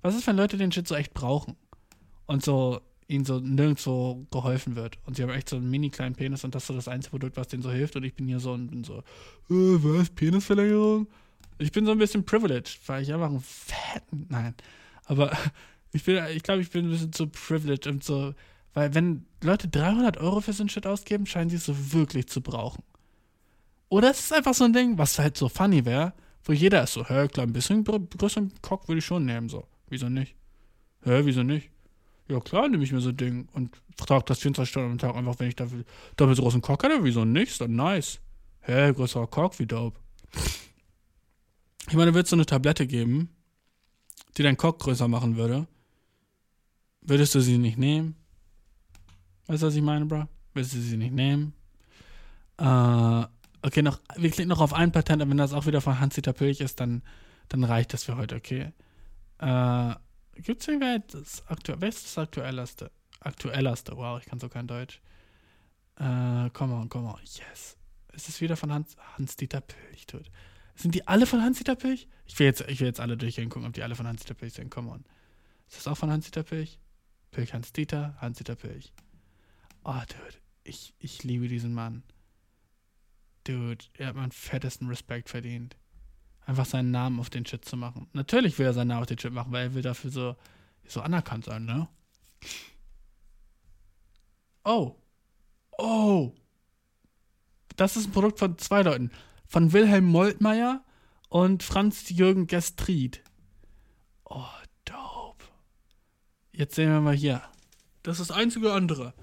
[0.02, 1.56] Was ist, wenn Leute den Shit so echt brauchen?
[2.26, 4.98] Und so ihnen so nirgendwo geholfen wird.
[5.06, 7.12] Und sie haben echt so einen mini kleinen Penis und das ist so das einzige
[7.12, 7.96] Produkt, was denen so hilft.
[7.96, 9.02] Und ich bin hier so und bin so, äh,
[9.48, 11.06] was, Penisverlängerung?
[11.56, 14.26] Ich bin so ein bisschen privileged, weil ich einfach einen fetten.
[14.28, 14.54] Nein.
[15.06, 15.34] Aber
[15.94, 18.34] ich bin, ich glaube, ich bin ein bisschen zu privileged und so.
[18.74, 22.28] Weil, wenn Leute 300 Euro für so ein Shit ausgeben, scheinen sie es so wirklich
[22.28, 22.82] zu brauchen.
[23.88, 26.12] Oder es ist einfach so ein Ding, was halt so funny wäre,
[26.44, 29.66] wo jeder ist so, hä, klar, ein bisschen größeren Cock würde ich schon nehmen, so.
[29.88, 30.36] Wieso nicht?
[31.02, 31.70] Hä, wieso nicht?
[32.28, 35.16] Ja, klar, nehme ich mir so ein Ding und trage das 24 Stunden am Tag
[35.16, 35.84] einfach, wenn ich dafür
[36.16, 37.50] doppelt so großen Cock hätte, wieso nicht?
[37.50, 38.20] Ist dann nice.
[38.60, 39.98] Hä, größerer Cock, wie dope.
[41.88, 43.30] Ich meine, würde es so eine Tablette geben,
[44.36, 45.66] die deinen Cock größer machen würde,
[47.00, 48.14] würdest du sie nicht nehmen?
[49.50, 50.26] Weißt du, was ich meine, bro?
[50.54, 51.54] Würdest du sie nicht nehmen?
[52.58, 53.24] Äh,
[53.62, 56.32] Okay, noch, wir klicken noch auf ein Patent, aber wenn das auch wieder von Hans-Dieter
[56.32, 57.02] Pülch ist, dann,
[57.48, 58.72] dann reicht das für heute, okay?
[59.38, 59.94] Äh,
[60.40, 62.90] gibt's irgendwer das aktuell, welches ist das aktuellste?
[63.20, 65.02] Aktuellste, wow, ich kann so kein Deutsch.
[65.96, 67.76] Äh, come on, come on, yes.
[68.14, 70.30] Es ist wieder von Hans, Hans-Dieter Pülch, tut.
[70.74, 72.08] Sind die alle von Hans-Dieter Pülch?
[72.24, 74.54] Ich will jetzt, ich will jetzt alle durchgehen, gucken, ob die alle von Hans-Dieter Pülch
[74.54, 75.04] sind, come on.
[75.68, 76.78] Ist das auch von Hans-Dieter Pülch?
[77.30, 78.90] Pülch Hans-Dieter, Hans-Dieter Pülch.
[79.84, 82.02] Oh, dude, ich, ich liebe diesen Mann.
[83.44, 85.76] Dude, er hat meinen fettesten Respekt verdient.
[86.44, 88.08] Einfach seinen Namen auf den Shit zu machen.
[88.12, 90.36] Natürlich will er seinen Namen auf den Shit machen, weil er will dafür so,
[90.86, 91.88] so anerkannt sein, ne?
[94.64, 94.96] Oh.
[95.78, 96.34] Oh.
[97.76, 99.10] Das ist ein Produkt von zwei Leuten.
[99.46, 100.84] Von Wilhelm Moltmeier
[101.28, 103.22] und Franz-Jürgen Gestried.
[104.24, 104.44] Oh,
[104.84, 105.44] dope.
[106.52, 107.42] Jetzt sehen wir mal hier.
[108.02, 109.14] Das ist das einzige andere.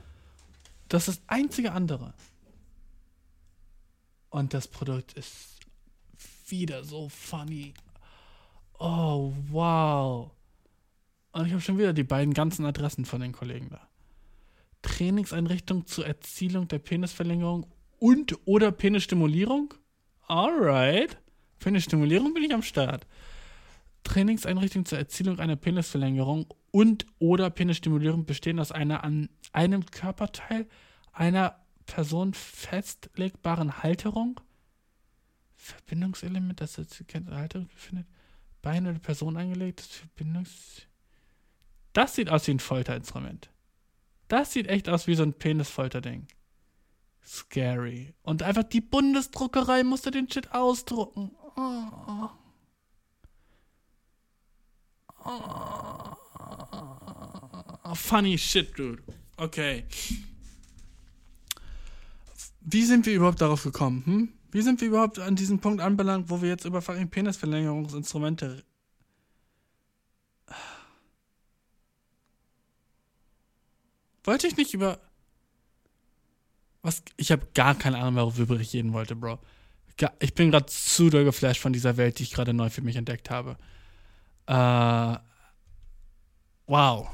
[0.88, 2.14] Das ist das einzige andere.
[4.30, 5.60] Und das Produkt ist
[6.48, 7.74] wieder so funny.
[8.80, 10.32] Oh, wow.
[11.32, 13.88] Und ich habe schon wieder die beiden ganzen Adressen von den Kollegen da.
[14.82, 17.66] Trainingseinrichtung zur Erzielung der Penisverlängerung
[18.00, 19.74] und oder Penisstimulierung?
[20.28, 21.18] Alright.
[21.60, 23.08] Penisstimulierung bin ich am Start.
[24.04, 30.68] Trainingseinrichtung zur Erzielung einer Penisverlängerung und oder Penisstimulierung bestehen aus einer an einem Körperteil
[31.12, 34.40] einer Person festlegbaren Halterung,
[35.56, 38.06] Verbindungselement, das jetzt keine Halterung befindet,
[38.62, 40.84] Bein oder Person eingelegt, das Verbindungs...
[41.94, 43.50] Das sieht aus wie ein Folterinstrument.
[44.28, 46.28] Das sieht echt aus wie so ein Penisfolterding.
[47.26, 48.14] Scary.
[48.22, 51.32] Und einfach die Bundesdruckerei musste den Shit ausdrucken.
[51.56, 52.30] Oh.
[55.26, 56.27] Oh.
[57.94, 59.02] Funny shit, dude.
[59.38, 59.86] Okay.
[62.62, 64.04] Wie sind wir überhaupt darauf gekommen?
[64.06, 64.30] Hm?
[64.52, 68.64] Wie sind wir überhaupt an diesem Punkt anbelangt, wo wir jetzt über fucking Penisverlängerungsinstrumente
[74.28, 75.00] Wollte ich nicht über.
[76.82, 77.02] Was?
[77.16, 79.40] Ich habe gar keine Ahnung, worüber ich reden wollte, Bro.
[80.20, 82.98] Ich bin gerade zu doll geflasht von dieser Welt, die ich gerade neu für mich
[82.98, 83.58] entdeckt habe.
[84.48, 85.27] Äh.
[86.68, 87.10] Wow.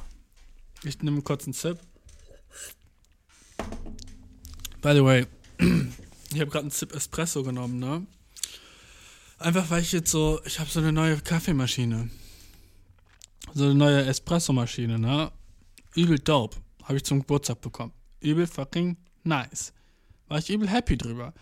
[0.84, 1.80] Ich nehme kurz einen Sip.
[4.82, 5.28] By the way,
[5.60, 8.06] ich habe gerade einen Zip Espresso genommen, ne?
[9.38, 12.10] Einfach weil ich jetzt so, ich habe so eine neue Kaffeemaschine.
[13.54, 15.32] So eine neue Espresso-Maschine, ne?
[15.96, 16.58] Übel dope.
[16.84, 17.94] Habe ich zum Geburtstag bekommen.
[18.20, 19.72] Übel fucking nice.
[20.28, 21.34] War ich übel happy drüber.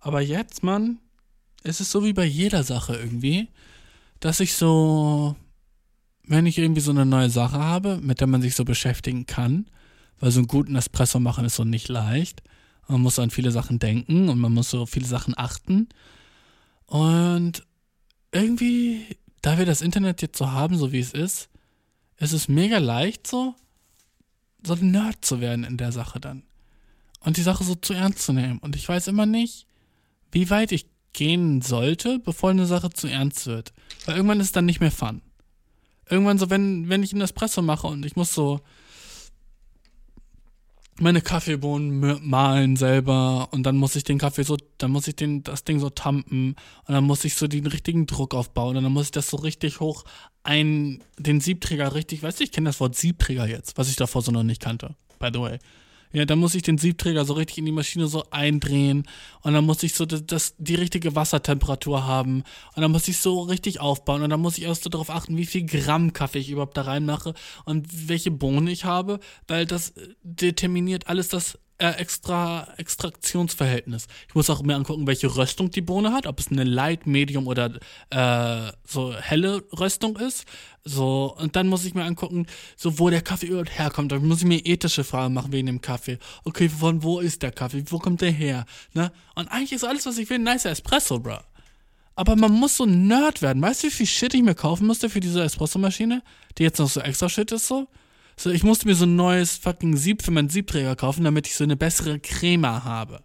[0.00, 0.98] Aber jetzt, Mann,
[1.62, 3.48] ist es so wie bei jeder Sache irgendwie,
[4.20, 5.34] dass ich so,
[6.28, 9.66] wenn ich irgendwie so eine neue Sache habe, mit der man sich so beschäftigen kann,
[10.20, 12.42] weil so einen guten Espresso machen ist so nicht leicht,
[12.86, 15.88] man muss an viele Sachen denken und man muss so viele Sachen achten.
[16.86, 17.62] Und
[18.32, 21.48] irgendwie, da wir das Internet jetzt so haben, so wie es ist,
[22.16, 23.54] ist es mega leicht so,
[24.66, 26.42] so ein Nerd zu werden in der Sache dann.
[27.20, 28.58] Und die Sache so zu ernst zu nehmen.
[28.58, 29.66] Und ich weiß immer nicht,
[30.32, 33.72] wie weit ich gehen sollte, bevor eine Sache zu ernst wird.
[34.06, 35.20] Weil irgendwann ist dann nicht mehr fun.
[36.10, 38.60] Irgendwann so, wenn, wenn ich einen Espresso mache und ich muss so
[41.00, 45.44] meine Kaffeebohnen mahlen selber und dann muss ich den Kaffee so, dann muss ich den,
[45.44, 46.56] das Ding so tampen
[46.86, 49.36] und dann muss ich so den richtigen Druck aufbauen und dann muss ich das so
[49.36, 50.04] richtig hoch
[50.42, 54.22] ein, den Siebträger richtig, weißt du, ich kenne das Wort Siebträger jetzt, was ich davor
[54.22, 55.58] so noch nicht kannte, by the way.
[56.12, 59.06] Ja, dann muss ich den Siebträger so richtig in die Maschine so eindrehen
[59.42, 62.44] und dann muss ich so das, das, die richtige Wassertemperatur haben
[62.74, 65.36] und dann muss ich so richtig aufbauen und dann muss ich erst so darauf achten,
[65.36, 69.92] wie viel Gramm Kaffee ich überhaupt da reinmache und welche Bohnen ich habe, weil das
[70.22, 74.06] determiniert alles das äh, extra Extraktionsverhältnis.
[74.28, 77.46] Ich muss auch mir angucken, welche Röstung die Bohne hat, ob es eine Light, Medium
[77.46, 77.78] oder
[78.10, 80.44] äh, so helle Röstung ist.
[80.84, 82.46] So, und dann muss ich mir angucken,
[82.76, 84.12] so wo der Kaffee überhaupt herkommt.
[84.12, 86.18] Da muss ich mir ethische Fragen machen wegen dem Kaffee.
[86.44, 87.84] Okay, von wo ist der Kaffee?
[87.88, 88.64] Wo kommt der her?
[88.94, 89.12] Ne?
[89.34, 91.38] Und eigentlich ist alles, was ich will, ein nicer Espresso, bro.
[92.16, 93.62] Aber man muss so ein Nerd werden.
[93.62, 96.22] Weißt du, wie viel Shit ich mir kaufen musste für diese Espresso-Maschine?
[96.58, 97.86] Die jetzt noch so extra Shit ist so?
[98.40, 101.56] So, ich musste mir so ein neues fucking Sieb für meinen Siebträger kaufen, damit ich
[101.56, 103.20] so eine bessere Crema habe.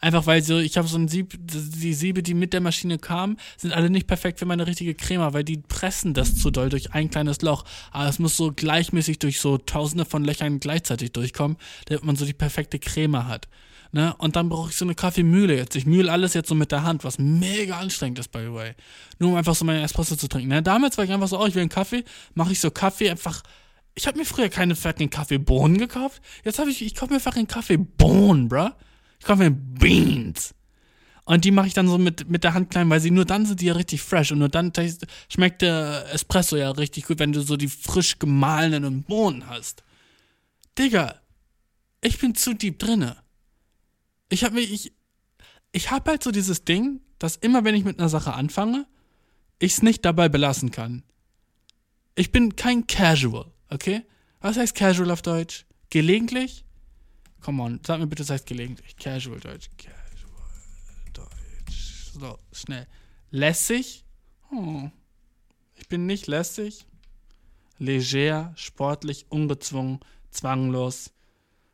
[0.00, 3.36] Einfach weil so, ich habe so ein Sieb, die Siebe, die mit der Maschine kamen,
[3.58, 6.94] sind alle nicht perfekt für meine richtige Crema, weil die pressen das zu doll durch
[6.94, 7.66] ein kleines Loch.
[7.90, 12.24] Aber es muss so gleichmäßig durch so tausende von Löchern gleichzeitig durchkommen, damit man so
[12.24, 13.48] die perfekte Crema hat.
[13.92, 14.14] Ne?
[14.16, 15.76] Und dann brauche ich so eine Kaffeemühle jetzt.
[15.76, 18.72] Ich mühle alles jetzt so mit der Hand, was mega anstrengend ist, by the way.
[19.18, 20.48] Nur um einfach so meine Espresso zu trinken.
[20.48, 20.62] Ne?
[20.62, 23.42] Damals war ich einfach so, oh, ich will einen Kaffee, mache ich so Kaffee einfach
[23.94, 26.20] ich habe mir früher keine fucking Kaffeebohnen gekauft.
[26.44, 28.70] Jetzt habe ich, ich kaufe mir fucking Kaffeebohnen, bruh.
[29.20, 30.54] Ich kaufe mir Beans.
[31.24, 33.46] Und die mache ich dann so mit, mit der Hand klein, weil sie nur dann
[33.46, 34.72] sind die ja richtig fresh und nur dann
[35.28, 39.84] schmeckt der Espresso ja richtig gut, wenn du so die frisch gemahlenen Bohnen hast.
[40.78, 41.14] Digga,
[42.02, 43.16] ich bin zu deep drinne.
[44.28, 44.92] Ich habe mich, ich,
[45.72, 48.86] ich habe halt so dieses Ding, dass immer wenn ich mit einer Sache anfange,
[49.58, 51.04] ich es nicht dabei belassen kann.
[52.16, 54.02] Ich bin kein Casual, okay?
[54.40, 55.66] Was heißt Casual auf Deutsch?
[55.90, 56.64] Gelegentlich?
[57.40, 58.96] Come on, sag mir bitte, das heißt gelegentlich.
[58.96, 59.68] Casual Deutsch.
[59.76, 62.12] Casual Deutsch.
[62.18, 62.86] So, schnell.
[63.30, 64.04] Lässig?
[64.50, 64.90] Oh.
[65.74, 66.86] Ich bin nicht lässig.
[67.78, 71.10] Leger, sportlich, ungezwungen, zwanglos.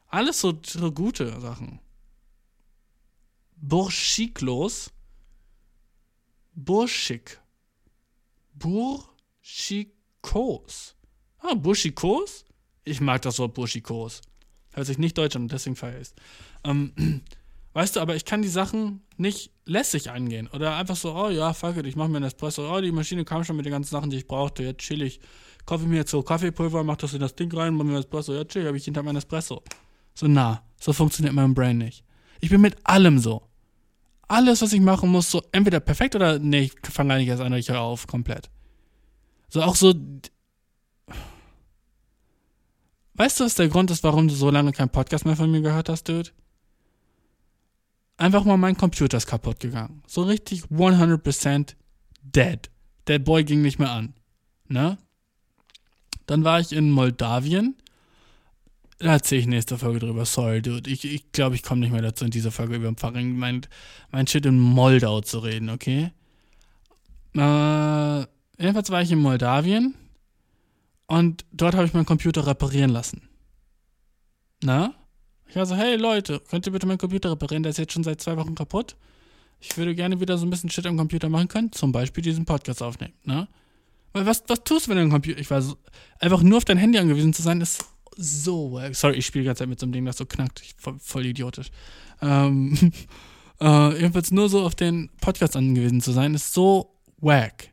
[0.09, 1.79] Alles so, so gute Sachen.
[3.57, 4.91] Burschiklos.
[6.55, 7.41] Burschik.
[8.55, 9.07] Burschikos.
[11.41, 12.45] Ah, Burschikos?
[12.85, 14.21] Ich mag das Wort Burschikos.
[14.73, 16.09] Hört sich nicht deutsch an, deswegen feiere ich.
[16.65, 16.93] Ähm,
[17.73, 20.49] weißt du, aber ich kann die Sachen nicht lässig angehen.
[20.49, 22.73] Oder einfach so, oh ja, fuck it, ich mache mir einen Espresso.
[22.73, 24.63] Oh, die Maschine kam schon mit den ganzen Sachen, die ich brauchte.
[24.63, 25.21] Jetzt chill ich.
[25.67, 28.35] Kaufe mir jetzt so Kaffeepulver, mach das in das Ding rein, mach mir einen Espresso.
[28.35, 29.63] Ja, chill, habe ich hinter meinem Espresso.
[30.15, 30.63] So nah.
[30.81, 32.05] So funktioniert mein Brain nicht.
[32.41, 33.43] Ich bin mit allem so.
[34.29, 37.43] Alles, was ich machen muss, so entweder perfekt oder nee, ich fange gar nicht erst
[37.43, 38.49] an, ich höre auf komplett.
[39.49, 39.95] So auch so.
[43.21, 45.61] Weißt du, was der Grund ist, warum du so lange keinen Podcast mehr von mir
[45.61, 46.31] gehört hast, Dude?
[48.17, 50.03] Einfach mal mein Computer ist kaputt gegangen.
[50.07, 51.75] So richtig 100%
[52.23, 52.71] dead.
[53.09, 54.15] Der Boy ging nicht mehr an.
[54.69, 54.97] Ne?
[56.25, 57.77] Dann war ich in Moldawien.
[59.01, 60.25] Da erzähle ich nächste Folge drüber.
[60.25, 60.89] Sorry, dude.
[60.89, 63.67] Ich glaube, ich, glaub, ich komme nicht mehr dazu, in dieser Folge über mein,
[64.11, 66.11] mein Shit in Moldau zu reden, okay?
[67.37, 68.21] Äh,
[68.59, 69.95] jedenfalls war ich in Moldawien
[71.11, 73.23] und dort habe ich meinen Computer reparieren lassen.
[74.63, 74.95] Na?
[75.49, 77.65] Ich war so, hey Leute, könnt ihr bitte meinen Computer reparieren?
[77.65, 78.95] Der ist jetzt schon seit zwei Wochen kaputt.
[79.59, 81.73] Ich würde gerne wieder so ein bisschen Shit am Computer machen können.
[81.73, 83.49] Zum Beispiel diesen Podcast aufnehmen, ne?
[84.13, 85.41] Weil was, was tust du, wenn du ein Computer.
[85.41, 85.75] Ich weiß,
[86.21, 87.85] einfach nur auf dein Handy angewiesen zu sein, ist
[88.17, 88.81] so.
[88.93, 90.63] Sorry, ich spiele die ganze Zeit mit so einem Ding, das so knackt.
[90.63, 91.73] Ich, voll, voll idiotisch.
[92.23, 92.93] Ähm,
[93.61, 97.73] äh, jedenfalls nur so auf den Podcast angewiesen zu sein, ist so wack.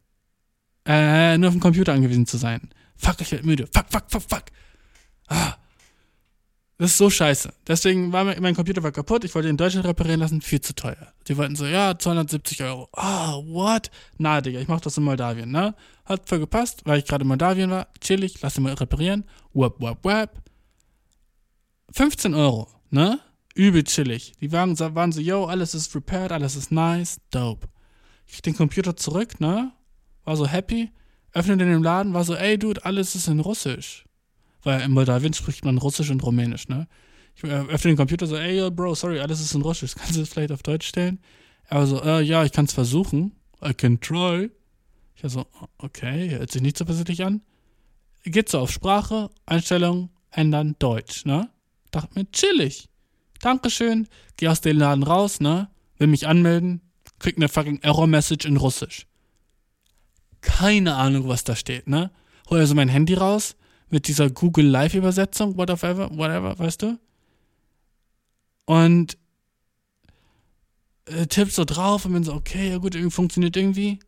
[0.88, 2.72] Äh, nur auf den Computer angewiesen zu sein.
[2.97, 3.67] Fuck, ich werde müde.
[3.73, 4.43] Fuck, fuck, fuck, fuck.
[5.27, 5.55] Ah.
[6.79, 7.51] Das ist so scheiße.
[7.67, 9.23] Deswegen war mein, mein Computer war kaputt.
[9.23, 10.41] Ich wollte ihn in Deutschland reparieren lassen.
[10.41, 11.11] Viel zu teuer.
[11.27, 12.87] Die wollten so, ja, 270 Euro.
[12.93, 13.89] Ah, oh, what?
[14.19, 15.73] Na, Digga, ich mach das in Moldawien, ne?
[16.05, 17.87] Hat voll gepasst, weil ich gerade in Moldawien war.
[17.99, 19.25] Chillig, lass ihn mal reparieren.
[19.53, 20.43] Wap, wap, wap.
[21.93, 23.19] 15 Euro, ne?
[23.55, 24.33] Übel chillig.
[24.39, 27.67] Die waren, waren so, yo, alles ist repaired, alles ist nice, dope.
[28.27, 29.71] Ich krieg den Computer zurück, ne?
[30.25, 30.91] War so happy.
[31.38, 34.05] Öffnet in dem Laden, war so, ey, Dude, alles ist in Russisch.
[34.64, 36.88] Weil in Moldawien spricht man Russisch und Rumänisch, ne?
[37.35, 39.93] Ich öffne den Computer so, ey, yo, Bro, sorry, alles ist in Russisch.
[39.97, 41.19] Kannst du das vielleicht auf Deutsch stellen?
[41.69, 43.34] Er war so, äh, ja, ich kann es versuchen.
[43.64, 44.49] I can try.
[45.15, 45.45] Ich war so,
[45.77, 47.41] okay, hört sich nicht so persönlich an.
[48.23, 51.49] Geht so auf Sprache, Einstellung, ändern, Deutsch, ne?
[51.91, 52.89] Dachte mir, chillig.
[53.41, 54.07] Dankeschön.
[54.38, 55.69] Geh aus dem Laden raus, ne?
[55.97, 56.81] Will mich anmelden.
[57.19, 59.05] Krieg eine fucking Error-Message in Russisch.
[60.47, 62.09] Keine Ahnung, was da steht, ne?
[62.49, 63.57] Hol also mein Handy raus
[63.89, 66.97] mit dieser Google Live-Übersetzung, whatever, whatever, weißt du?
[68.65, 69.17] Und
[71.05, 73.99] äh, tipp so drauf und bin so, okay, ja gut, irgendwie funktioniert irgendwie.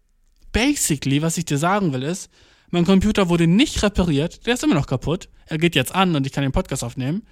[0.53, 2.29] Basically, was ich dir sagen will, ist,
[2.71, 5.27] mein Computer wurde nicht repariert, der ist immer noch kaputt.
[5.45, 7.23] Er geht jetzt an und ich kann den Podcast aufnehmen.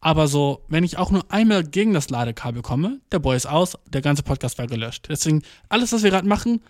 [0.00, 3.78] Aber so, wenn ich auch nur einmal gegen das Ladekabel komme, der Boy ist aus,
[3.86, 5.06] der ganze Podcast war gelöscht.
[5.08, 6.60] Deswegen, alles, was wir gerade machen,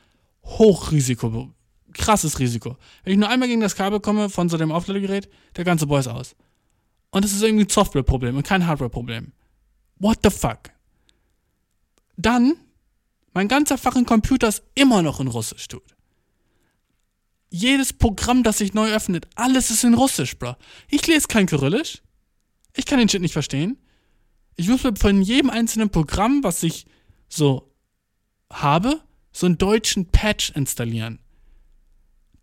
[0.44, 1.52] Hochrisiko,
[1.92, 2.76] krasses Risiko.
[3.04, 6.00] Wenn ich nur einmal gegen das Kabel komme von so dem Aufladegerät, der ganze Boy
[6.00, 6.36] ist aus.
[7.10, 9.32] Und es ist irgendwie ein Softwareproblem und kein Hardwareproblem.
[9.98, 10.70] What the fuck?
[12.16, 12.54] Dann,
[13.32, 15.94] mein ganzer fucking Computer ist immer noch in Russisch, tut.
[17.50, 20.54] Jedes Programm, das sich neu öffnet, alles ist in Russisch, bro.
[20.88, 22.02] Ich lese kein Kyrillisch.
[22.76, 23.78] Ich kann den Shit nicht verstehen.
[24.56, 26.86] Ich muss mir von jedem einzelnen Programm, was ich
[27.28, 27.72] so
[28.52, 29.00] habe,
[29.32, 31.18] so einen deutschen Patch installieren.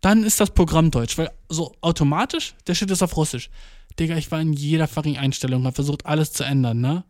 [0.00, 3.50] Dann ist das Programm deutsch, weil so automatisch, der Shit ist auf Russisch.
[3.98, 7.04] Digga, ich war in jeder fucking Einstellung, hab versucht alles zu ändern, ne?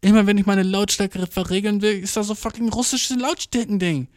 [0.00, 4.08] Immer wenn ich meine Lautstärke verregeln will, ist da so fucking russisches Lautstärken-Ding.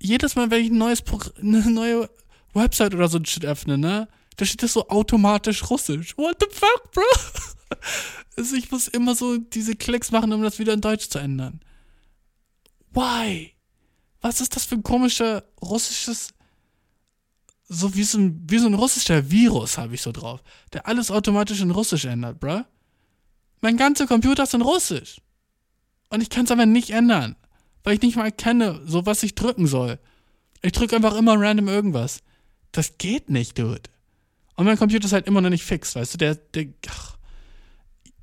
[0.00, 2.10] Jedes Mal, wenn ich ein neues Programm, eine neue
[2.54, 4.08] Website oder so ein Shit öffne, ne?
[4.36, 6.16] Da steht das so automatisch russisch.
[6.16, 7.02] What the fuck, bro?
[8.38, 11.60] Also ich muss immer so diese Klicks machen, um das wieder in Deutsch zu ändern.
[12.92, 13.55] Why?
[14.20, 16.30] Was ist das für ein komischer russisches
[17.68, 21.10] so wie so ein, wie so ein russischer Virus habe ich so drauf, der alles
[21.10, 22.62] automatisch in Russisch ändert, bruh.
[23.60, 25.20] Mein ganzer Computer ist in Russisch.
[26.10, 27.36] Und ich kann es aber nicht ändern.
[27.82, 29.98] Weil ich nicht mal erkenne, so was ich drücken soll.
[30.62, 32.20] Ich drücke einfach immer random irgendwas.
[32.72, 33.82] Das geht nicht, Dude.
[34.54, 36.18] Und mein Computer ist halt immer noch nicht fix, weißt du?
[36.18, 37.16] Der, der, ach.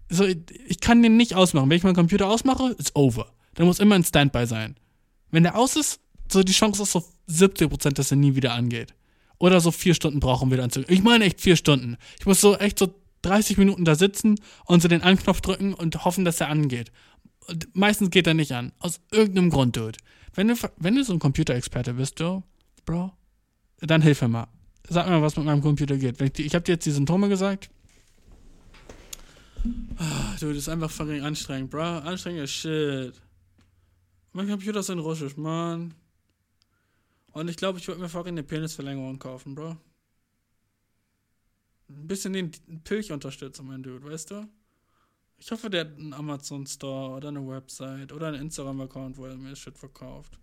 [0.10, 1.70] So, ich kann den nicht ausmachen.
[1.70, 3.34] Wenn ich meinen Computer ausmache, ist over.
[3.58, 4.76] Der muss immer in Standby sein.
[5.34, 6.00] Wenn der aus ist,
[6.32, 8.94] so die Chance ist so 70%, dass er nie wieder angeht.
[9.40, 10.94] Oder so vier Stunden brauchen, um wieder anzugehen.
[10.94, 11.98] Ich meine echt vier Stunden.
[12.20, 12.94] Ich muss so echt so
[13.24, 14.36] 30 Minuten da sitzen
[14.66, 16.92] und so den Anknopf drücken und hoffen, dass er angeht.
[17.48, 18.74] Und meistens geht er nicht an.
[18.78, 19.98] Aus irgendeinem Grund, Dude.
[20.36, 22.44] Wenn du, wenn du so ein Computerexperte bist, du,
[22.86, 23.12] Bro,
[23.80, 24.48] dann hilf mir mal.
[24.88, 26.22] Sag mir mal, was mit meinem Computer geht.
[26.22, 27.72] Ich, ich habe dir jetzt die Symptome gesagt.
[29.98, 31.82] Ah, dude, das ist einfach fucking anstrengend, bro.
[31.82, 33.14] Anstrengend shit.
[34.34, 35.94] Mein Computer ist in Russisch, Mann.
[37.34, 39.78] Und ich glaube, ich würde mir fucking eine Penisverlängerung kaufen, bro.
[41.90, 42.52] Ein bisschen den
[42.84, 44.48] Pilch unterstützen, mein Dude, weißt du?
[45.38, 49.36] Ich hoffe, der hat einen Amazon Store oder eine Website oder einen Instagram-Account, wo er
[49.36, 50.40] mir Shit verkauft.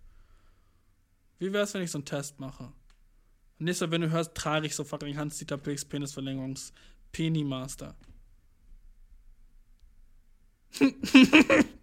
[1.39, 2.71] Wie wär's, wenn ich so einen Test mache?
[3.57, 6.71] Mal, wenn du hörst, trage ich so fucking Hans-Dieter Pilchs Penisverlängerungs
[7.11, 7.95] Penny Master.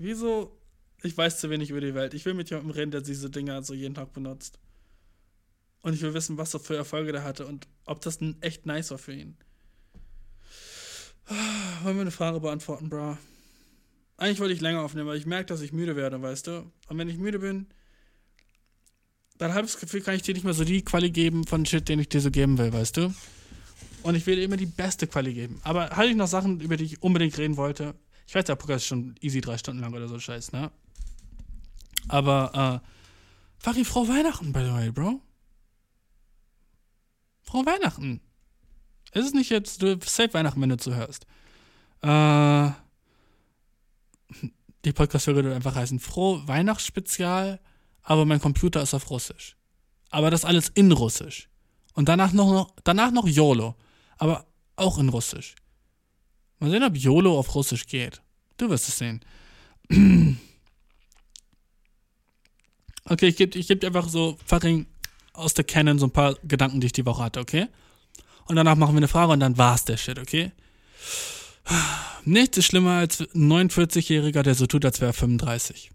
[0.00, 0.58] Wieso?
[1.02, 2.14] Ich weiß zu wenig über die Welt.
[2.14, 4.58] Ich will mit jemandem reden, der diese Dinger so jeden Tag benutzt.
[5.82, 8.90] Und ich will wissen, was er für Erfolge der hatte und ob das echt nice
[8.90, 9.36] war für ihn.
[11.82, 13.18] Wollen wir eine Frage beantworten, bro?
[14.16, 16.72] Eigentlich wollte ich länger aufnehmen, weil ich merke, dass ich müde werde, weißt du?
[16.88, 17.66] Und wenn ich müde bin,
[19.36, 21.64] dann habe ich das Gefühl, kann ich dir nicht mehr so die Quali geben von
[21.66, 23.14] Shit, den ich dir so geben will, weißt du?
[24.02, 25.60] Und ich will dir immer die beste Quali geben.
[25.62, 27.94] Aber hatte ich noch Sachen, über die ich unbedingt reden wollte?
[28.30, 30.70] Ich weiß, der Podcast ist schon easy drei Stunden lang oder so Scheiß, ne?
[32.06, 32.88] Aber, äh,
[33.58, 35.20] fucking frohe Weihnachten, by the way, Bro.
[37.42, 38.20] Frohe Weihnachten.
[39.10, 41.26] Ist es nicht jetzt, du safe Weihnachten, wenn du zuhörst.
[42.02, 42.70] Äh,
[44.84, 47.58] die Podcast-Folge würde einfach heißen Frohe Weihnachtsspezial,
[48.00, 49.56] aber mein Computer ist auf Russisch.
[50.10, 51.48] Aber das alles in Russisch.
[51.94, 53.74] Und danach noch, danach noch YOLO.
[54.18, 54.46] Aber
[54.76, 55.56] auch in Russisch.
[56.60, 58.20] Mal sehen, ob YOLO auf Russisch geht.
[58.56, 59.20] Du wirst es sehen.
[63.06, 64.86] Okay, ich gebe ich geb dir einfach so fucking
[65.32, 67.66] aus der Canon so ein paar Gedanken, die ich die Woche hatte, okay?
[68.44, 70.52] Und danach machen wir eine Frage und dann war's der Shit, okay?
[72.24, 75.90] Nichts ist schlimmer als ein 49-Jähriger, der so tut, als wäre er 35.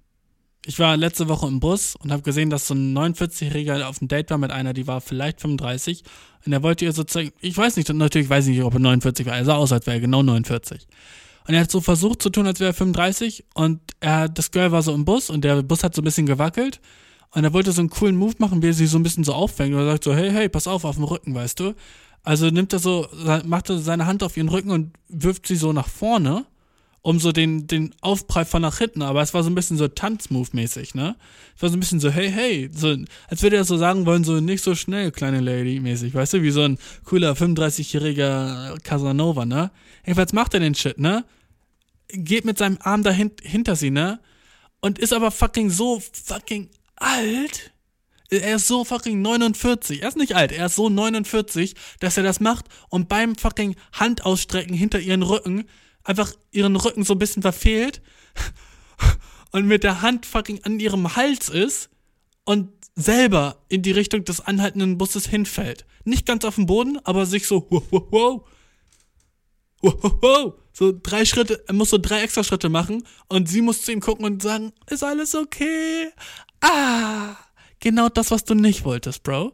[0.68, 4.08] Ich war letzte Woche im Bus und habe gesehen, dass so ein 49-Jähriger auf ein
[4.08, 6.04] Date war mit einer, die war vielleicht 35.
[6.44, 8.80] Und er wollte ihr so zeigen, ich weiß nicht, natürlich weiß ich nicht, ob er
[8.80, 9.38] 49 war.
[9.38, 10.88] Er sah aus, als wäre er genau 49.
[11.48, 13.46] Und er hat so versucht zu tun, als wäre er 35.
[13.54, 16.26] Und er, das Girl war so im Bus und der Bus hat so ein bisschen
[16.26, 16.82] gewackelt.
[17.30, 19.34] Und er wollte so einen coolen Move machen, wie er sie so ein bisschen so
[19.34, 19.76] auffängt.
[19.76, 21.76] Und er sagt so, hey, hey, pass auf, auf dem Rücken, weißt du?
[22.24, 23.08] Also nimmt er so,
[23.46, 26.46] macht er seine Hand auf ihren Rücken und wirft sie so nach vorne
[27.06, 29.86] um so den, den Aufprall von nach hinten, aber es war so ein bisschen so
[29.86, 31.15] Tanzmove-mäßig, ne?
[31.56, 34.23] Es war so ein bisschen so, hey, hey, so, als würde er so sagen wollen,
[34.23, 39.69] so nicht so schnell, kleine Lady-mäßig, weißt du, wie so ein cooler 35-jähriger Casanova, ne?
[40.03, 41.26] Jedenfalls macht er den Shit, ne?
[42.07, 44.19] Geht mit seinem Arm dahin, hinter sie, ne?
[44.82, 47.72] Und ist aber fucking so fucking alt.
[48.32, 50.02] Er ist so fucking 49.
[50.02, 53.76] Er ist nicht alt, er ist so 49, dass er das macht und beim fucking
[53.94, 55.65] Handausstrecken hinter ihren Rücken
[56.06, 58.02] einfach ihren Rücken so ein bisschen verfehlt
[59.52, 61.90] und mit der Hand fucking an ihrem Hals ist
[62.45, 65.86] und selber in die Richtung des anhaltenden Busses hinfällt.
[66.06, 68.44] Nicht ganz auf dem Boden, aber sich so wow, wow, wow,
[69.82, 73.82] wow, wow, so drei Schritte, er muss so drei extra Schritte machen und sie muss
[73.82, 76.10] zu ihm gucken und sagen, ist alles okay?
[76.61, 77.36] Ah,
[77.80, 79.53] genau das, was du nicht wolltest, Bro.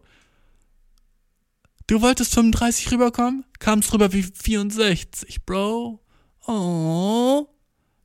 [1.88, 6.00] Du wolltest 35 rüberkommen, kamst rüber wie 64, Bro.
[6.52, 7.48] Oh.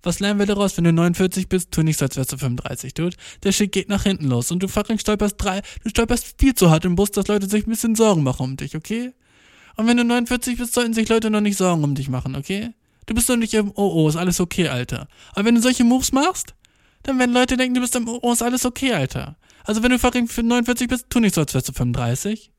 [0.05, 0.77] Was lernen wir daraus?
[0.77, 3.17] Wenn du 49 bist, tu nicht so, als wärst du 35, dude.
[3.43, 6.71] Der Shit geht nach hinten los und du fucking stolperst drei, du stolperst viel zu
[6.71, 9.13] hart im Bus, dass Leute sich ein bisschen Sorgen machen um dich, okay?
[9.75, 12.73] Und wenn du 49 bist, sollten sich Leute noch nicht Sorgen um dich machen, okay?
[13.07, 15.09] Du bist doch nicht im Oh, oh, ist alles okay, Alter.
[15.33, 16.55] Aber wenn du solche Moves machst,
[17.03, 19.37] dann werden Leute denken, du bist im Oh, oh, ist alles okay, Alter.
[19.65, 22.53] Also wenn du fucking 49 bist, tu nicht so, als wärst du 35.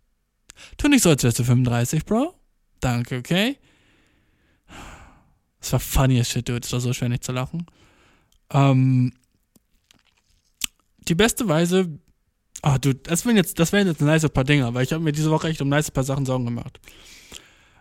[0.76, 2.34] Tu nicht so, als wärst du 35, Bro.
[2.82, 3.58] Danke, okay?
[5.60, 6.66] Das war funny as shit, dude.
[6.66, 7.66] Es war so schwer nicht zu lachen.
[8.52, 9.14] Ähm,
[11.00, 12.00] die beste Weise.
[12.62, 15.12] Ah, du, das wären jetzt, das wären jetzt nice paar Dinge, aber ich habe mir
[15.12, 16.80] diese Woche echt um nice paar Sachen Sorgen gemacht.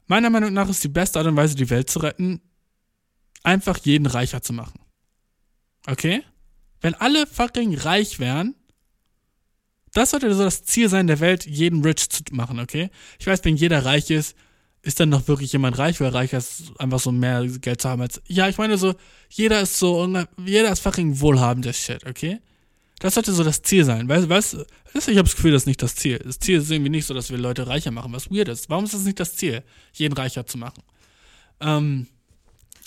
[0.07, 2.40] Meiner Meinung nach ist die beste Art und Weise, die Welt zu retten,
[3.43, 4.78] einfach jeden reicher zu machen.
[5.86, 6.23] Okay?
[6.81, 8.55] Wenn alle fucking reich wären,
[9.93, 12.90] das sollte so das Ziel sein der Welt, jeden rich zu machen, okay?
[13.19, 14.36] Ich weiß, wenn jeder reich ist,
[14.86, 18.02] ist dann noch wirklich jemand reich, weil reicher ist, einfach so mehr Geld zu haben
[18.02, 18.22] als.
[18.28, 18.94] Ja, ich meine so,
[19.28, 20.08] jeder ist so,
[20.44, 22.38] jeder ist fucking wohlhabender Shit, okay?
[23.00, 24.08] Das sollte so das Ziel sein.
[24.08, 24.54] Weißt du, weißt,
[24.94, 26.18] ich habe das Gefühl, das ist nicht das Ziel.
[26.24, 28.70] Das Ziel ist irgendwie nicht so, dass wir Leute reicher machen, was weird ist.
[28.70, 30.82] Warum ist das nicht das Ziel, jeden reicher zu machen?
[31.60, 32.06] Ähm,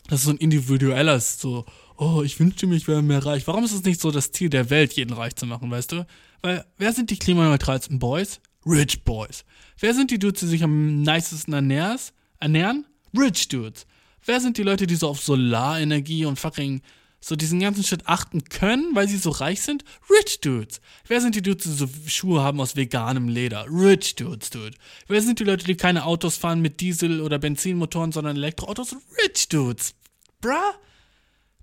[0.07, 1.65] das ist so ein individuelles, so,
[1.97, 3.45] oh, ich wünschte mir, ich wäre mehr reich.
[3.45, 6.07] Warum ist es nicht so das Ziel der Welt, jeden reich zu machen, weißt du?
[6.41, 8.39] Weil, wer sind die klimaneutralsten Boys?
[8.65, 9.45] Rich Boys.
[9.79, 12.85] Wer sind die Dudes, die sich am nicesten ernähren?
[13.17, 13.85] Rich Dudes.
[14.25, 16.81] Wer sind die Leute, die so auf Solarenergie und fucking
[17.21, 19.83] so diesen ganzen Shit achten können, weil sie so reich sind?
[20.09, 20.81] Rich Dudes.
[21.07, 23.65] Wer sind die Dudes, die so Schuhe haben aus veganem Leder?
[23.69, 24.77] Rich Dudes, dude.
[25.07, 28.95] Wer sind die Leute, die keine Autos fahren mit Diesel- oder Benzinmotoren, sondern Elektroautos?
[29.23, 29.95] Rich Dudes.
[30.41, 30.53] Bruh.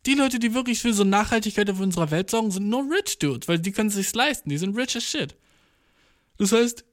[0.06, 3.48] Die Leute, die wirklich für so Nachhaltigkeit auf unserer Welt sorgen, sind nur Rich Dudes,
[3.48, 4.50] weil die können es sich leisten.
[4.50, 5.34] Die sind rich as shit.
[6.38, 6.84] Das heißt,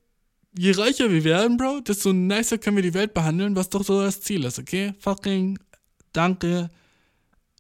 [0.58, 4.02] je reicher wir werden, Bro, desto nicer können wir die Welt behandeln, was doch so
[4.02, 4.94] das Ziel ist, okay?
[5.00, 5.60] Fucking
[6.12, 6.70] danke.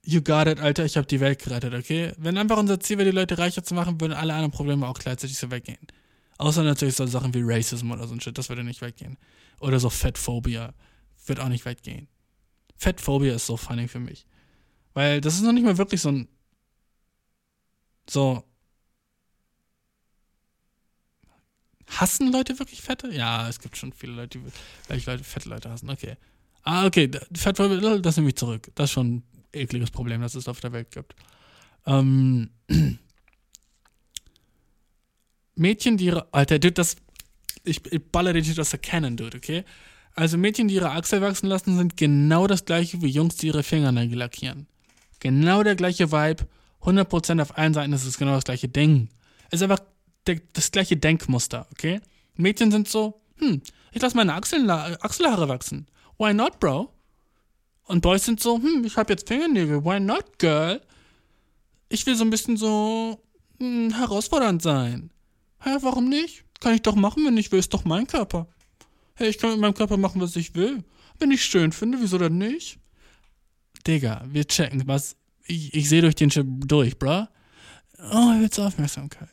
[0.06, 2.14] You got it, Alter, ich habe die Welt gerettet, okay?
[2.18, 5.00] Wenn einfach unser Ziel wäre, die Leute reicher zu machen, würden alle anderen Probleme auch
[5.00, 5.88] gleichzeitig so weggehen.
[6.38, 9.18] Außer natürlich so Sachen wie Racism oder so ein Shit, das würde nicht weggehen.
[9.60, 10.74] Oder so Fettphobia
[11.26, 12.08] wird auch nicht weggehen.
[12.76, 14.26] Fettphobia ist so funny für mich.
[14.94, 16.28] Weil das ist noch nicht mal wirklich so ein.
[18.10, 18.44] So.
[22.00, 23.10] Hassen Leute wirklich Fette?
[23.14, 24.46] Ja, es gibt schon viele Leute, die
[24.88, 25.90] welche Leute fette Leute hassen.
[25.90, 26.16] Okay.
[26.64, 27.10] Ah, okay.
[27.36, 28.72] Fettphobia, das nehme ich zurück.
[28.76, 31.16] Das ist schon ein ekliges Problem, das es auf der Welt gibt.
[31.86, 32.50] Ähm.
[35.56, 36.34] Mädchen, die ihre.
[36.34, 36.96] Alter, Dude, das.
[37.66, 39.64] Ich, ich baller den Shit aus der Cannon, Dude, okay?
[40.16, 43.64] Also Mädchen, die ihre Achsel wachsen lassen, sind genau das gleiche wie Jungs, die ihre
[43.64, 44.68] Fingernägel lackieren.
[45.20, 46.46] Genau der gleiche Vibe.
[46.82, 49.10] 100% auf allen Seiten ist es genau das gleiche Ding.
[49.50, 49.80] Es ist einfach
[50.28, 52.02] der, das gleiche Denkmuster, okay?
[52.36, 55.88] Mädchen sind so, hm, ich lasse meine Achseln, Achselhaare wachsen.
[56.18, 56.94] Why not, Bro?
[57.86, 59.84] Und Boys sind so, hm, ich habe jetzt Fingernägel.
[59.84, 60.82] Why not, Girl?
[61.90, 63.22] Ich will so ein bisschen so
[63.60, 65.12] hm, herausfordernd sein.
[65.60, 66.46] Hä, warum nicht?
[66.60, 67.60] Kann ich doch machen, wenn ich will.
[67.60, 68.48] Ist doch mein Körper.
[69.16, 70.84] Hey, ich kann mit meinem Körper machen, was ich will.
[71.20, 72.80] Wenn ich schön finde, wieso dann nicht?
[73.86, 75.16] Digga, wir checken, was.
[75.46, 77.28] Ich, ich sehe durch den Chip durch, bruh.
[78.12, 79.30] Oh, willst Aufmerksamkeit?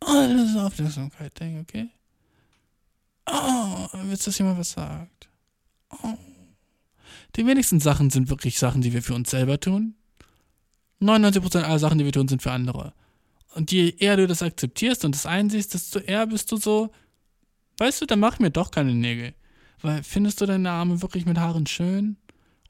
[0.00, 1.88] Oh, das ist Aufmerksamkeit, Ding, okay?
[3.26, 5.28] Oh, willst du, dass jemand was sagt?
[5.90, 6.14] Oh.
[7.36, 9.94] Die wenigsten Sachen sind wirklich Sachen, die wir für uns selber tun.
[11.00, 12.92] 99% aller Sachen, die wir tun, sind für andere.
[13.54, 16.90] Und je eher du das akzeptierst und das einsiehst, desto eher bist du so,
[17.78, 19.34] weißt du, dann mach mir doch keine Nägel.
[19.80, 22.16] Weil findest du deine Arme wirklich mit Haaren schön?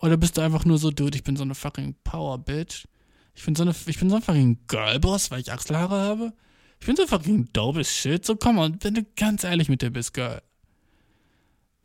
[0.00, 2.86] Oder bist du einfach nur so, dude, ich bin so eine fucking Power Bitch?
[3.34, 6.32] Ich bin so eine, ich bin so ein fucking Girlboss, weil ich Achselhaare habe?
[6.80, 8.24] Ich bin so fucking dope as shit.
[8.24, 10.40] So, komm on, wenn du ganz ehrlich mit dir bist, Girl.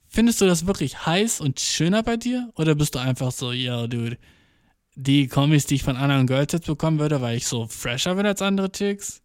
[0.08, 2.52] Findest du das wirklich heiß und schöner bei dir?
[2.56, 4.18] Oder bist du einfach so, yo, dude,
[4.96, 8.26] die Kommis, die ich von anderen Girls jetzt bekommen würde, weil ich so fresher bin
[8.26, 9.24] als andere Chicks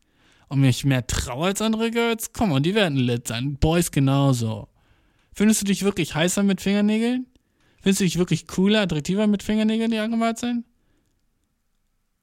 [0.48, 2.32] und mich mehr traue als andere Girls?
[2.32, 3.56] Komm on, die werden lit sein.
[3.56, 4.68] Boys genauso.
[5.34, 7.26] Findest du dich wirklich heißer mit Fingernägeln?
[7.82, 10.64] Findest du dich wirklich cooler, attraktiver mit Fingernägeln, die angemalt sind?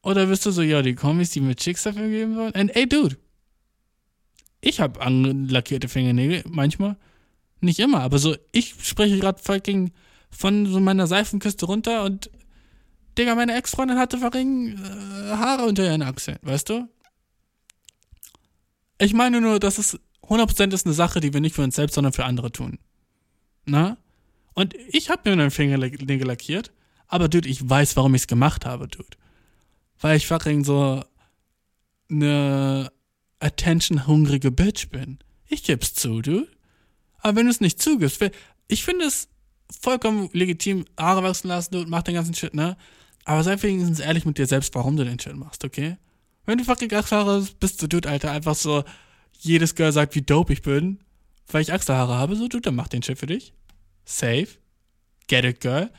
[0.02, 2.54] Oder bist du so, ja, die Kommis, die mir Chicks dafür geben wollen?
[2.56, 3.18] And ey, Dude,
[4.66, 6.98] ich habe anlackierte Fingernägel, manchmal.
[7.62, 9.92] Nicht immer, aber so, ich spreche gerade fucking
[10.32, 12.32] von so meiner Seifenkiste runter und
[13.18, 16.90] Digga, meine Ex-Freundin hatte fucking äh, Haare unter ihren Achseln, weißt du?
[18.98, 21.94] Ich meine nur, das ist 100% ist eine Sache, die wir nicht für uns selbst,
[21.94, 22.80] sondern für andere tun.
[23.66, 23.98] Na?
[24.56, 26.72] Und ich habe mir einen Fingernägel lackiert,
[27.08, 29.16] aber dude, ich weiß, warum ich es gemacht habe, dude.
[30.00, 31.04] Weil ich fucking so
[32.10, 32.92] eine
[33.40, 35.20] attention-hungrige Bitch bin.
[35.48, 36.48] Ich geb's zu, dude.
[37.20, 38.24] Aber wenn du es nicht zugibst,
[38.68, 39.30] ich finde es
[39.82, 42.78] vollkommen legitim, Haare wachsen lassen, dude, mach den ganzen Shit, ne?
[43.24, 45.98] Aber sei wenigstens ehrlich mit dir selbst, warum du den Shit machst, okay?
[46.46, 48.84] Wenn du fucking Achselhaare bist, du, dude, Alter, einfach so,
[49.40, 51.00] jedes Girl sagt, wie dope ich bin,
[51.48, 53.54] weil ich Achselhaare habe, so, dude, dann mach den Shit für dich.
[54.06, 54.48] Safe.
[55.28, 55.92] Get it, girl.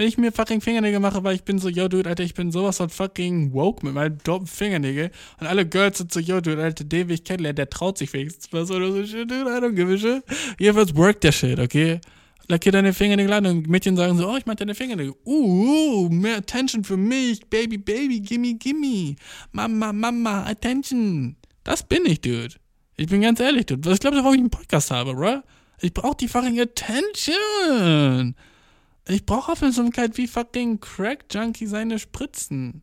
[0.00, 2.50] Wenn ich mir fucking Fingernägel mache, weil ich bin so, yo, dude, Alter, ich bin
[2.50, 5.10] sowas von fucking woke mit meinen dopen Fingernägel.
[5.38, 8.10] Und alle Girls sind so, yo, dude, Alter, den will ich kennenlernen, der traut sich
[8.14, 10.24] wenigstens was oder so shit, dude, I don't give a shit.
[10.58, 12.00] Jedenfalls work der Shit, okay?
[12.48, 15.12] Lackier deine Fingernägel an und Mädchen sagen so, oh, ich mag deine Fingernägel.
[15.26, 17.40] Uh, mehr Attention für mich.
[17.50, 19.16] Baby, Baby, gimme, gimme.
[19.52, 21.36] Mama, Mama, Attention.
[21.62, 22.54] Das bin ich, dude.
[22.96, 23.84] Ich bin ganz ehrlich, dude.
[23.84, 25.42] Was glaubst du, warum ich einen Podcast habe, bro?
[25.82, 28.34] Ich brauche die fucking Attention.
[29.08, 32.82] Ich brauche Aufmerksamkeit wie fucking Crack Junkie seine Spritzen.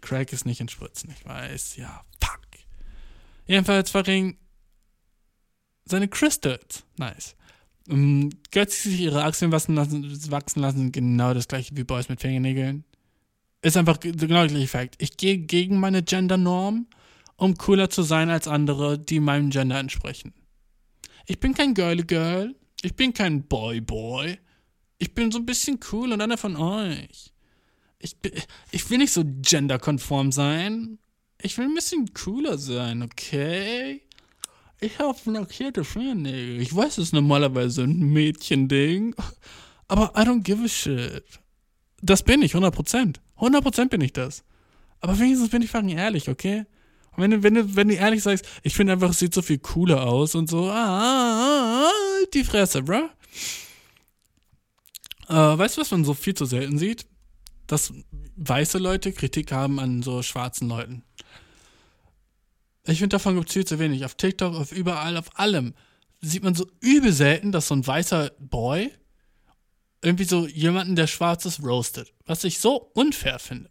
[0.00, 1.76] Crack ist nicht in Spritzen, ich weiß.
[1.76, 2.40] Ja, fuck.
[3.46, 4.38] Jedenfalls fucking
[5.84, 6.84] seine Crystals.
[6.96, 7.34] Nice.
[7.88, 12.08] Um, Götz, die sich ihre Achseln wachsen lassen, wachsen lassen, genau das gleiche wie Boys
[12.08, 12.84] mit Fingernägeln.
[13.62, 14.96] Ist einfach genau der gleiche Fakt.
[14.98, 16.86] Ich gehe gegen meine Gender-Norm,
[17.36, 20.34] um cooler zu sein als andere, die meinem Gender entsprechen.
[21.26, 22.54] Ich bin kein Girly Girl.
[22.82, 24.38] Ich bin kein Boy Boy.
[24.98, 27.32] Ich bin so ein bisschen cool und einer von euch.
[27.98, 28.16] Ich,
[28.70, 30.98] ich will nicht so genderkonform sein.
[31.40, 34.02] Ich will ein bisschen cooler sein, okay?
[34.80, 36.60] Ich habe lackierte Fingernägel.
[36.60, 39.14] Ich weiß, es ist normalerweise ein Mädchending.
[39.88, 41.24] Aber I don't give a shit.
[42.00, 43.16] Das bin ich, 100%.
[43.38, 44.44] 100% bin ich das.
[45.00, 46.66] Aber wenigstens bin ich fucking ehrlich, okay?
[47.18, 49.58] Wenn du, wenn du, wenn du ehrlich sagst, ich finde einfach, es sieht so viel
[49.58, 51.90] cooler aus und so, ah, ah,
[52.32, 53.08] die Fresse, bruh.
[55.28, 57.06] Äh, weißt du, was man so viel zu selten sieht?
[57.66, 57.92] Dass
[58.36, 61.02] weiße Leute Kritik haben an so schwarzen Leuten.
[62.86, 64.04] Ich finde, davon gibt es viel zu wenig.
[64.04, 65.74] Auf TikTok, auf überall, auf allem
[66.20, 68.92] sieht man so übel selten, dass so ein weißer Boy
[70.02, 72.14] irgendwie so jemanden, der schwarz ist, roastet.
[72.26, 73.70] Was ich so unfair finde.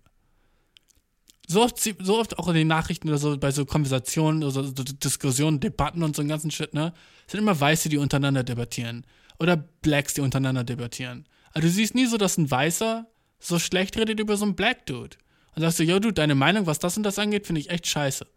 [1.50, 4.64] So oft, so oft auch in den Nachrichten oder so, bei so Konversationen oder so,
[4.64, 6.94] so Diskussionen, Debatten und so einen ganzen Shit, ne?
[7.28, 9.06] sind immer Weiße, die untereinander debattieren.
[9.40, 11.26] Oder Blacks, die untereinander debattieren.
[11.54, 13.08] Also du siehst nie so, dass ein Weißer
[13.40, 15.18] so schlecht redet über so einen Black Dude.
[15.56, 17.88] Und sagst du, yo, du, deine Meinung, was das und das angeht, finde ich echt
[17.88, 18.28] scheiße.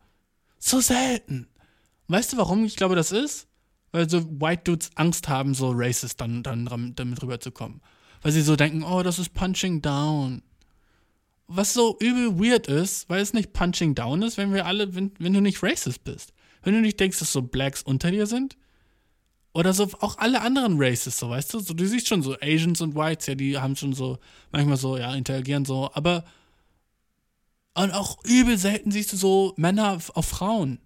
[0.59, 1.49] So selten.
[2.09, 3.49] Weißt du, warum ich glaube, das ist?
[3.93, 7.81] Weil so White Dudes Angst haben, so racist dann, dann damit rüberzukommen.
[8.23, 10.43] Weil sie so denken, oh, das ist Punching Down.
[11.53, 15.11] Was so übel weird ist, weil es nicht Punching Down ist, wenn wir alle, wenn,
[15.19, 16.33] wenn du nicht racist bist.
[16.63, 18.57] Wenn du nicht denkst, dass so Blacks unter dir sind.
[19.53, 21.59] Oder so auch alle anderen Races, so weißt du?
[21.59, 24.19] So, du siehst schon so Asians und Whites, ja, die haben schon so,
[24.53, 26.25] manchmal so, ja, interagieren so, aber
[27.75, 30.79] und auch übel selten siehst du so Männer auf Frauen.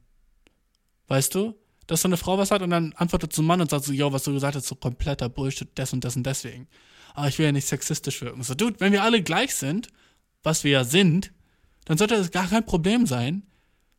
[1.09, 1.55] Weißt du?
[1.87, 4.13] Dass so eine Frau was hat und dann antwortet ein Mann und sagt so, yo,
[4.13, 6.67] was du gesagt hast, so kompletter Bullshit, das und das und deswegen.
[7.13, 8.43] Aber ich will ja nicht sexistisch wirken.
[8.43, 9.89] So, dude, wenn wir alle gleich sind,
[10.45, 11.33] was wir ja sind,
[11.87, 13.43] dann sollte das gar kein Problem sein.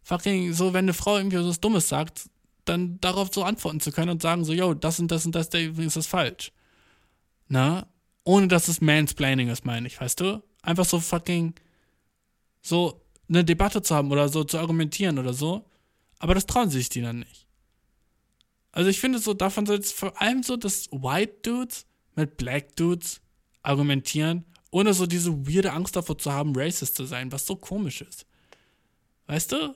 [0.04, 2.30] Fucking, so, wenn eine Frau irgendwie was Dummes sagt,
[2.64, 5.50] dann darauf so antworten zu können und sagen so, yo, das und das und das,
[5.50, 6.52] ist das falsch.
[7.48, 7.88] Na?
[8.24, 10.42] Ohne dass es Mansplaining ist, meine ich, weißt du?
[10.62, 11.54] Einfach so fucking,
[12.62, 15.66] so eine Debatte zu haben oder so zu argumentieren oder so.
[16.20, 17.46] Aber das trauen sich die dann nicht.
[18.72, 21.86] Also ich finde so, davon soll es vor allem so, dass White Dudes
[22.16, 23.22] mit Black Dudes
[23.62, 24.46] argumentieren,
[24.76, 28.26] ohne so diese weirde Angst davor zu haben, racist zu sein, was so komisch ist.
[29.26, 29.74] Weißt du?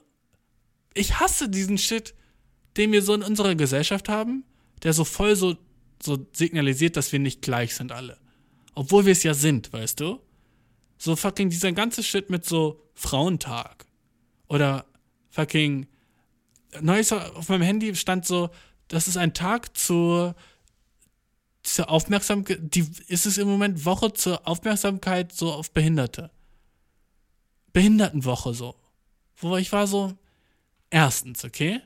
[0.92, 2.14] Ich hasse diesen Shit,
[2.76, 4.44] den wir so in unserer Gesellschaft haben,
[4.82, 5.56] der so voll so,
[6.02, 8.18] so signalisiert, dass wir nicht gleich sind alle.
[8.74, 10.20] Obwohl wir es ja sind, weißt du?
[10.98, 13.86] So fucking dieser ganze Shit mit so Frauentag.
[14.48, 14.84] Oder
[15.30, 15.86] fucking
[16.82, 18.50] Neues auf meinem Handy stand so,
[18.88, 20.34] das ist ein Tag zur,
[21.74, 26.30] zur Aufmerksamkeit, die ist es im Moment Woche zur Aufmerksamkeit so auf Behinderte.
[27.72, 28.74] Behindertenwoche so.
[29.36, 30.14] Wo ich war so,
[30.90, 31.80] erstens, okay?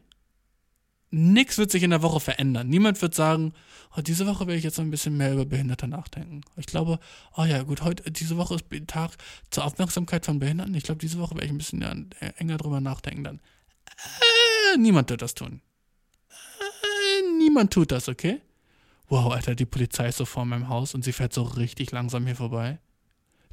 [1.10, 2.68] Nix wird sich in der Woche verändern.
[2.68, 3.52] Niemand wird sagen,
[3.96, 6.40] oh, diese Woche werde ich jetzt ein bisschen mehr über Behinderte nachdenken.
[6.56, 6.98] Ich glaube,
[7.36, 9.12] oh ja, gut, heute, diese Woche ist Tag
[9.50, 10.74] zur Aufmerksamkeit von Behinderten.
[10.74, 13.40] Ich glaube, diese Woche werde ich ein bisschen enger drüber nachdenken dann.
[13.86, 15.60] Äh, niemand wird das tun
[17.38, 18.40] niemand tut das, okay?
[19.14, 22.26] Wow, Alter, die Polizei ist so vor meinem Haus und sie fährt so richtig langsam
[22.26, 22.80] hier vorbei.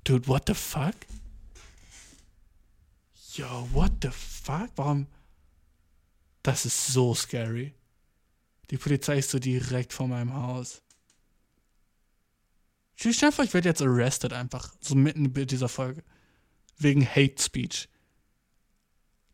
[0.03, 0.95] Dude, what the fuck?
[3.35, 4.71] Yo, what the fuck?
[4.75, 5.05] Warum?
[6.41, 7.75] Das ist so scary.
[8.71, 10.81] Die Polizei ist so direkt vor meinem Haus.
[12.95, 14.73] Stell dir vor, ich werde jetzt arrested einfach.
[14.81, 16.03] So mitten in dieser Folge.
[16.79, 17.87] Wegen Hate Speech.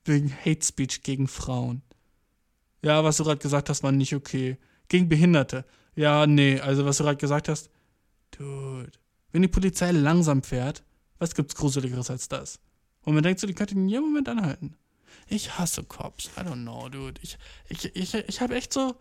[0.03, 1.83] Wegen Hate Speech gegen Frauen.
[2.81, 4.57] Ja, was du gerade gesagt hast, war nicht okay.
[4.89, 5.63] Gegen Behinderte.
[5.97, 7.71] Ja, nee, also was du gerade gesagt hast.
[8.37, 8.91] Dude.
[9.31, 10.83] Wenn die Polizei langsam fährt,
[11.17, 12.59] was gibt's Gruseligeres als das?
[13.01, 14.75] Und man denkt so, die könnte in jedem Moment anhalten.
[15.27, 16.29] Ich hasse Cops.
[16.37, 17.19] I don't know, dude.
[17.23, 17.37] Ich,
[17.67, 18.95] ich, ich, ich habe echt so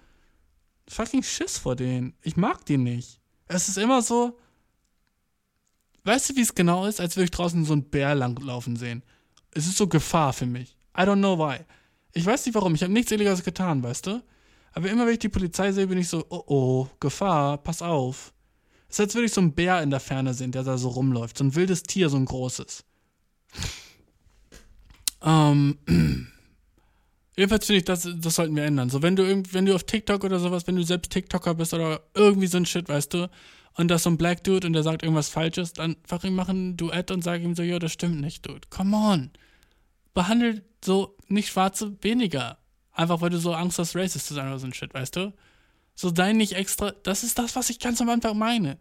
[0.88, 2.14] fucking Schiss vor denen.
[2.22, 3.20] Ich mag die nicht.
[3.46, 4.38] Es ist immer so.
[6.04, 9.02] Weißt du, wie es genau ist, als würde ich draußen so einen Bär langlaufen sehen?
[9.50, 10.76] Es ist so Gefahr für mich.
[10.96, 11.58] I don't know why.
[12.12, 14.22] Ich weiß nicht warum, ich habe nichts Illegales getan, weißt du?
[14.76, 18.34] Aber immer wenn ich die Polizei sehe, bin ich so, oh oh, Gefahr, pass auf.
[18.90, 20.88] Es ist, als würde ich so einen Bär in der Ferne sehen, der da so
[20.88, 21.38] rumläuft.
[21.38, 22.84] So ein wildes Tier, so ein großes.
[25.22, 25.78] Ähm,
[27.38, 28.90] jedenfalls finde ich, das, das sollten wir ändern.
[28.90, 32.02] So, wenn du wenn du auf TikTok oder sowas, wenn du selbst TikToker bist oder
[32.12, 33.30] irgendwie so ein Shit, weißt du,
[33.76, 36.34] und da ist so ein Black Dude und der sagt irgendwas Falsches, dann einfach ihm
[36.34, 38.68] machen ein Duett und sag ihm so, ja, das stimmt nicht, Dude.
[38.68, 39.30] Come on.
[40.12, 42.58] Behandelt so nicht Schwarze weniger.
[42.96, 45.34] Einfach weil du so Angst hast, racist zu sein oder so ein Shit, weißt du?
[45.94, 48.78] So sei nicht extra, das ist das, was ich ganz am Anfang meine.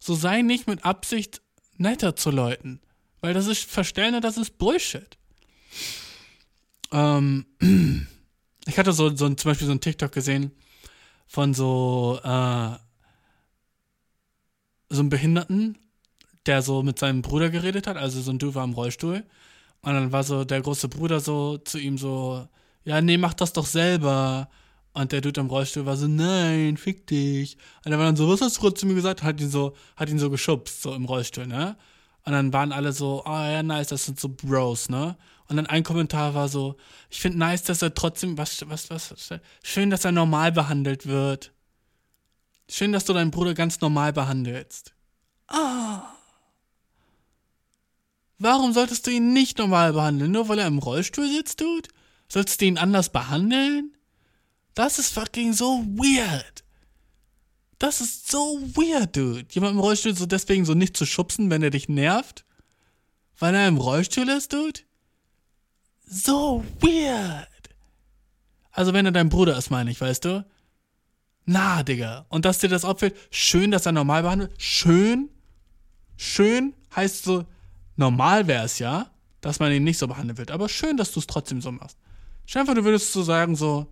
[0.00, 1.40] So sei nicht mit Absicht
[1.76, 2.80] netter zu Leuten.
[3.20, 5.16] Weil das ist Verstellende, das ist Bullshit.
[6.90, 7.46] Ähm,
[8.66, 10.50] ich hatte so, so zum Beispiel so ein TikTok gesehen
[11.28, 12.70] von so, äh,
[14.90, 15.78] so einem Behinderten,
[16.46, 19.24] der so mit seinem Bruder geredet hat, also so ein Dude war im Rollstuhl.
[19.82, 22.48] Und dann war so der große Bruder so zu ihm so,
[22.84, 24.48] ja, nee, mach das doch selber.
[24.92, 27.56] Und der Dude im Rollstuhl war so, nein, fick dich.
[27.84, 29.22] Und er war dann so, was hast du zu mir gesagt?
[29.22, 31.76] Hat ihn so, hat ihn so geschubst, so im Rollstuhl, ne?
[32.24, 35.16] Und dann waren alle so, oh ja, nice, das sind so Bros, ne?
[35.48, 36.76] Und dann ein Kommentar war so,
[37.10, 41.06] ich finde nice, dass er trotzdem, was, was, was, was, schön, dass er normal behandelt
[41.06, 41.52] wird.
[42.68, 44.94] Schön, dass du deinen Bruder ganz normal behandelst.
[45.48, 46.02] Ah.
[48.38, 50.30] Warum solltest du ihn nicht normal behandeln?
[50.30, 51.88] Nur weil er im Rollstuhl sitzt, Dude?
[52.34, 53.96] Sollst du ihn anders behandeln?
[54.74, 56.64] Das ist fucking so weird.
[57.78, 59.46] Das ist so weird, dude.
[59.52, 62.44] Jemand im Rollstuhl so deswegen so nicht zu schubsen, wenn er dich nervt?
[63.38, 64.80] Weil er im Rollstuhl ist, dude?
[66.08, 67.46] So weird.
[68.72, 70.44] Also wenn er dein Bruder ist, meine ich, weißt du?
[71.44, 72.26] Na, Digga.
[72.30, 74.60] Und dass dir das auffällt, schön, dass er normal behandelt.
[74.60, 75.28] Schön.
[76.16, 77.44] Schön heißt so,
[77.94, 80.50] normal wäre es ja, dass man ihn nicht so behandeln wird.
[80.50, 81.96] Aber schön, dass du es trotzdem so machst.
[82.52, 83.86] Dir du würdest so sagen, so,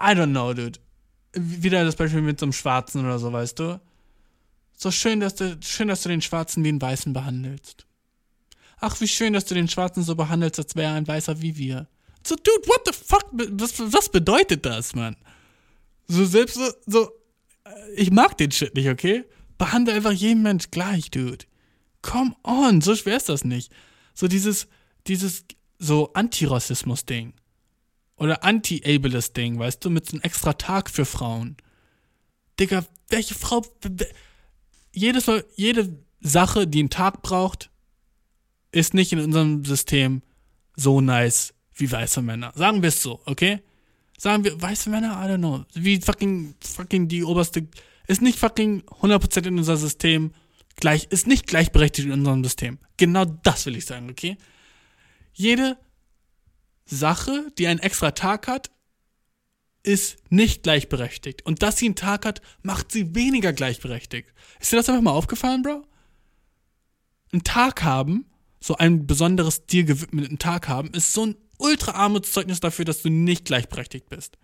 [0.00, 0.78] I don't know, dude.
[1.32, 3.80] Wieder das Beispiel mit so einem Schwarzen oder so, weißt du?
[4.76, 7.86] So schön, dass du, schön, dass du den Schwarzen wie einen Weißen behandelst.
[8.80, 11.56] Ach, wie schön, dass du den Schwarzen so behandelst, als wäre er ein Weißer wie
[11.56, 11.88] wir.
[12.26, 13.26] So, dude, what the fuck?
[13.32, 15.16] Was, was bedeutet das, Mann?
[16.06, 17.10] So, selbst so, so,
[17.64, 19.24] äh, ich mag den Shit nicht, okay?
[19.58, 21.46] Behandle einfach jeden Mensch gleich, dude.
[22.02, 23.72] Come on, so schwer ist das nicht.
[24.14, 24.66] So dieses,
[25.06, 25.44] dieses,
[25.84, 27.34] so Antirassismus-Ding
[28.16, 31.56] oder Anti-Ableist-Ding, weißt du, mit so einem extra Tag für Frauen.
[32.58, 33.62] Digga, welche Frau.
[34.92, 37.70] Jedes jede Sache, die einen Tag braucht,
[38.72, 40.22] ist nicht in unserem System
[40.76, 42.52] so nice wie weiße Männer.
[42.54, 43.60] Sagen wir es so, okay?
[44.16, 45.64] Sagen wir, weiße Männer, I don't know.
[45.74, 47.66] Wie fucking, fucking die oberste.
[48.06, 50.32] Ist nicht fucking 100% in unser System
[50.76, 52.78] gleich, ist nicht gleichberechtigt in unserem System.
[52.96, 54.36] Genau das will ich sagen, okay?
[55.34, 55.76] Jede
[56.86, 58.70] Sache, die einen extra Tag hat,
[59.82, 61.44] ist nicht gleichberechtigt.
[61.44, 64.32] Und dass sie einen Tag hat, macht sie weniger gleichberechtigt.
[64.60, 65.86] Ist dir das einfach mal aufgefallen, Bro?
[67.32, 68.26] Einen Tag haben,
[68.60, 73.10] so ein besonderes dir gewidmeten Tag haben, ist so ein ultra Armutszeugnis dafür, dass du
[73.10, 74.38] nicht gleichberechtigt bist.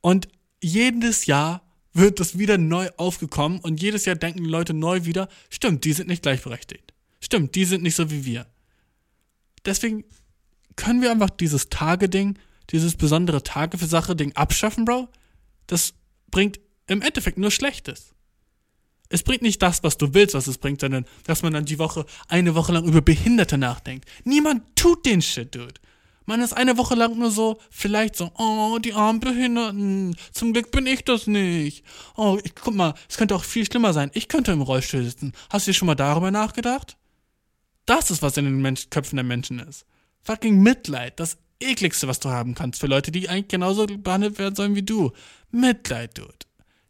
[0.00, 0.28] Und
[0.62, 1.62] jedes Jahr
[1.92, 6.08] wird das wieder neu aufgekommen und jedes Jahr denken Leute neu wieder, stimmt, die sind
[6.08, 6.92] nicht gleichberechtigt.
[7.20, 8.46] Stimmt, die sind nicht so wie wir.
[9.64, 10.04] Deswegen
[10.76, 12.38] können wir einfach dieses Tage-Ding,
[12.70, 15.08] dieses besondere Tage für Sache-Ding abschaffen, Bro?
[15.66, 15.94] Das
[16.30, 18.14] bringt im Endeffekt nur Schlechtes.
[19.08, 21.78] Es bringt nicht das, was du willst, was es bringt, sondern dass man dann die
[21.78, 24.08] Woche, eine Woche lang über Behinderte nachdenkt.
[24.24, 25.74] Niemand tut den Shit, Dude.
[26.26, 30.16] Man ist eine Woche lang nur so, vielleicht so, oh, die armen Behinderten.
[30.32, 31.84] Zum Glück bin ich das nicht.
[32.16, 34.10] Oh, ich, guck mal, es könnte auch viel schlimmer sein.
[34.14, 35.32] Ich könnte im Rollstuhl sitzen.
[35.50, 36.96] Hast du dir schon mal darüber nachgedacht?
[37.86, 39.84] Das ist, was in den Mensch Köpfen der Menschen ist.
[40.22, 41.20] Fucking Mitleid.
[41.20, 44.82] Das ekligste, was du haben kannst für Leute, die eigentlich genauso behandelt werden sollen wie
[44.82, 45.12] du.
[45.50, 46.32] Mitleid, Dude.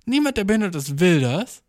[0.07, 1.63] Niemand, der behindert ist, will das.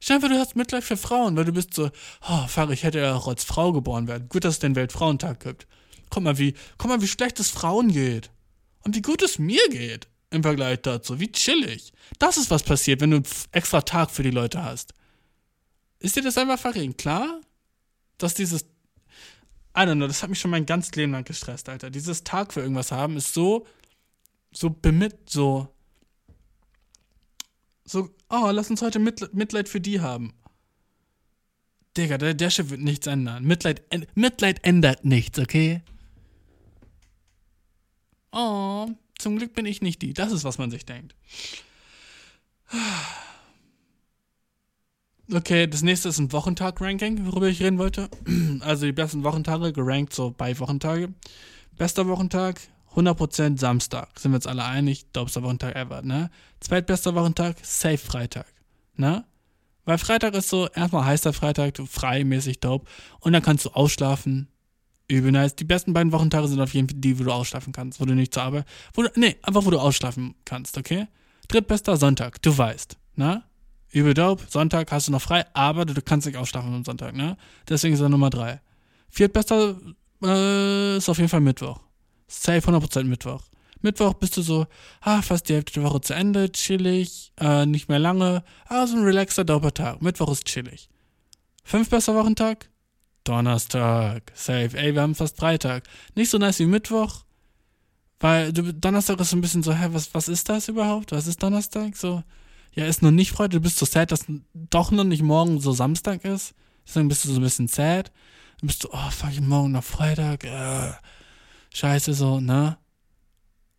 [0.00, 1.90] Stell dir du hast Mitleid für Frauen, weil du bist so,
[2.28, 4.28] oh, fuck, ich hätte ja auch als Frau geboren werden.
[4.28, 5.66] Gut, dass es den Weltfrauentag gibt.
[6.10, 8.30] Guck mal, wie, guck mal, wie schlecht es Frauen geht.
[8.84, 10.08] Und wie gut es mir geht.
[10.30, 11.18] Im Vergleich dazu.
[11.20, 11.92] Wie chillig.
[12.18, 14.94] Das ist, was passiert, wenn du einen extra Tag für die Leute hast.
[16.00, 17.40] Ist dir das einfach fucking klar?
[18.18, 18.66] Dass dieses
[19.78, 21.88] I don't know, das hat mich schon mein ganzes Leben lang gestresst, Alter.
[21.90, 23.64] Dieses Tag für irgendwas haben ist so,
[24.50, 25.72] so bemit, so,
[27.84, 30.34] so, oh, lass uns heute Mitleid, für die haben.
[31.96, 33.44] Digga, der, der Chef wird nichts ändern.
[33.44, 33.82] Mitleid,
[34.16, 35.82] Mitleid ändert nichts, okay?
[38.32, 40.12] Oh, zum Glück bin ich nicht die.
[40.12, 41.14] Das ist, was man sich denkt.
[45.30, 48.08] Okay, das nächste ist ein Wochentag-Ranking, worüber ich reden wollte.
[48.60, 51.12] Also die besten Wochentage, gerankt so bei Wochentage.
[51.76, 52.60] Bester Wochentag,
[52.94, 54.08] 100% Samstag.
[54.18, 55.12] Sind wir uns alle einig?
[55.12, 56.30] Dopester Wochentag ever, ne?
[56.60, 58.46] Zweitbester Wochentag, safe Freitag,
[58.96, 59.24] ne?
[59.84, 62.86] Weil Freitag ist so, erstmal heißt der Freitag, du freimäßig dope.
[63.20, 64.48] Und dann kannst du ausschlafen.
[65.08, 65.56] Übel nice.
[65.56, 68.14] Die besten beiden Wochentage sind auf jeden Fall die, wo du ausschlafen kannst, wo du
[68.14, 71.06] nicht zur Arbeit, wo du, nee, einfach wo du ausschlafen kannst, okay?
[71.48, 73.42] Drittbester Sonntag, du weißt, ne?
[73.90, 74.44] Übel dope.
[74.48, 77.36] Sonntag hast du noch frei, aber du, kannst nicht ausschlafen am Sonntag, ne?
[77.68, 78.60] Deswegen ist er Nummer drei.
[79.08, 79.76] Viertbester
[80.22, 81.80] äh, ist auf jeden Fall Mittwoch.
[82.26, 83.42] Safe 100% Mittwoch.
[83.80, 84.66] Mittwoch bist du so,
[85.00, 88.96] ah, fast die Hälfte der Woche zu Ende, chillig, äh, nicht mehr lange, ah, so
[88.96, 90.02] ein relaxer Doppeltag.
[90.02, 90.88] Mittwoch ist chillig.
[91.64, 92.68] Fünf besser Wochentag?
[93.24, 94.32] Donnerstag.
[94.34, 94.76] Safe.
[94.76, 95.84] Ey, wir haben fast Freitag.
[96.14, 97.24] Nicht so nice wie Mittwoch,
[98.20, 101.12] weil du, Donnerstag ist so ein bisschen so, hä, was, was ist das überhaupt?
[101.12, 101.96] Was ist Donnerstag?
[101.96, 102.22] So,
[102.78, 105.72] ja, ist noch nicht Freitag, du bist so sad, dass doch noch nicht morgen so
[105.72, 106.54] Samstag ist.
[106.86, 108.12] Deswegen bist du so ein bisschen sad.
[108.60, 110.92] Dann bist du, oh, fuck, morgen noch Freitag, äh,
[111.74, 112.78] scheiße, so, ne?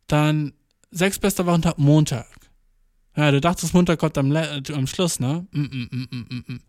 [0.07, 0.51] Dann,
[0.91, 2.27] sechs bester Wochentag, Montag.
[3.15, 5.47] Ja, du dachtest, Montag kommt am, äh, am Schluss, ne?
[5.51, 6.59] Mm, mm, mm, mm, mm, mm.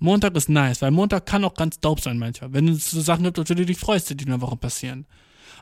[0.00, 2.52] Montag ist nice, weil Montag kann auch ganz dope sein manchmal.
[2.52, 5.06] Wenn es so Sachen gibt, auf die du dich freust, die in der Woche passieren.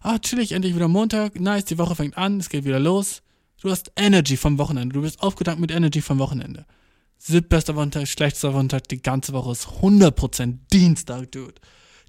[0.00, 3.22] Ah, chillig, endlich wieder Montag, nice, die Woche fängt an, es geht wieder los.
[3.62, 6.66] Du hast Energy vom Wochenende, du bist aufgedankt mit Energy vom Wochenende.
[7.18, 11.54] Siebtbester Wochentag, schlechtester Wochentag, die ganze Woche ist 100% Dienstag, Dude.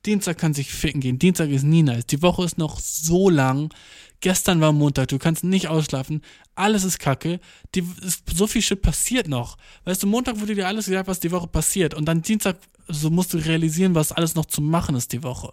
[0.03, 1.19] Dienstag kann sich ficken gehen.
[1.19, 2.07] Dienstag ist nie nice.
[2.07, 3.71] Die Woche ist noch so lang.
[4.19, 6.23] Gestern war Montag, du kannst nicht ausschlafen.
[6.55, 7.39] Alles ist kacke.
[7.75, 9.55] Die, ist, so viel Shit passiert noch.
[9.85, 11.93] Weißt du, Montag wurde dir alles gesagt, was die Woche passiert.
[11.93, 12.57] Und dann Dienstag,
[12.87, 15.51] so musst du realisieren, was alles noch zu machen ist die Woche.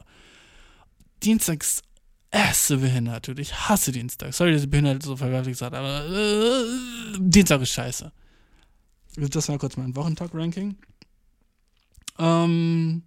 [1.23, 1.83] Dienstag ist
[2.31, 3.43] Esse behindert, dude.
[3.43, 4.33] Ich hasse Dienstag.
[4.35, 8.13] Sorry, dass ich behindert so verwerflich gesagt aber äh, Dienstag ist scheiße.
[9.17, 10.77] Das war kurz mein Wochentag-Ranking.
[12.19, 13.03] Ähm,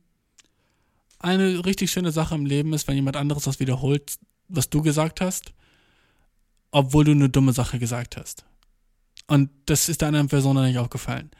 [1.19, 4.15] eine richtig schöne Sache im Leben ist, wenn jemand anderes was wiederholt,
[4.49, 5.53] was du gesagt hast,
[6.71, 8.43] obwohl du eine dumme Sache gesagt hast.
[9.27, 11.31] Und das ist der anderen Person dann nicht aufgefallen.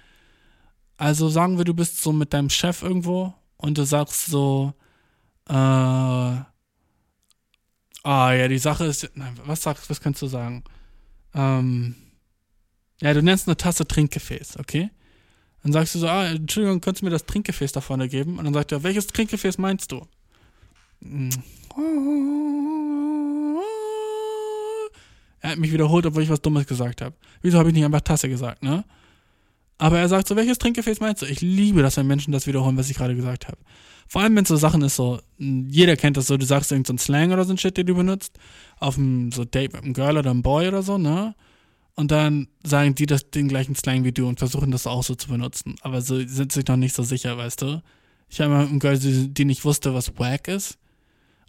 [0.98, 4.74] Also sagen wir, du bist so mit deinem Chef irgendwo und du sagst so,
[5.50, 6.36] äh,
[8.04, 9.10] ah ja, die Sache ist,
[9.46, 10.64] was sagst, was kannst du sagen?
[11.34, 11.96] Ähm,
[13.02, 14.90] ja, du nennst eine Tasse Trinkgefäß, okay?
[15.64, 18.38] Dann sagst du so, ah, Entschuldigung, könntest du mir das Trinkgefäß da vorne geben?
[18.38, 20.06] Und dann sagt er, welches Trinkgefäß meinst du?
[25.40, 27.16] Er hat mich wiederholt, obwohl ich was Dummes gesagt habe.
[27.42, 28.84] Wieso habe ich nicht einfach Tasse gesagt, ne?
[29.78, 31.26] Aber er sagt so, welches Trinkgefäß meinst du?
[31.26, 33.58] Ich liebe das, wenn Menschen das wiederholen, was ich gerade gesagt habe.
[34.08, 36.98] Vor allem, wenn es so Sachen ist, so, jeder kennt das so, du sagst irgendeinen
[36.98, 38.38] so Slang oder so ein Shit, den du benutzt,
[38.80, 41.36] auf einem so Date mit einem Girl oder einem Boy oder so, ne?
[41.96, 45.16] und dann sagen die das den gleichen Slang wie du und versuchen das auch so
[45.16, 45.76] zu benutzen.
[45.82, 47.84] Aber so sind sich noch nicht so sicher, weißt du?
[48.30, 50.80] Ich habe mal einem Girl, die nicht wusste, was Wack ist.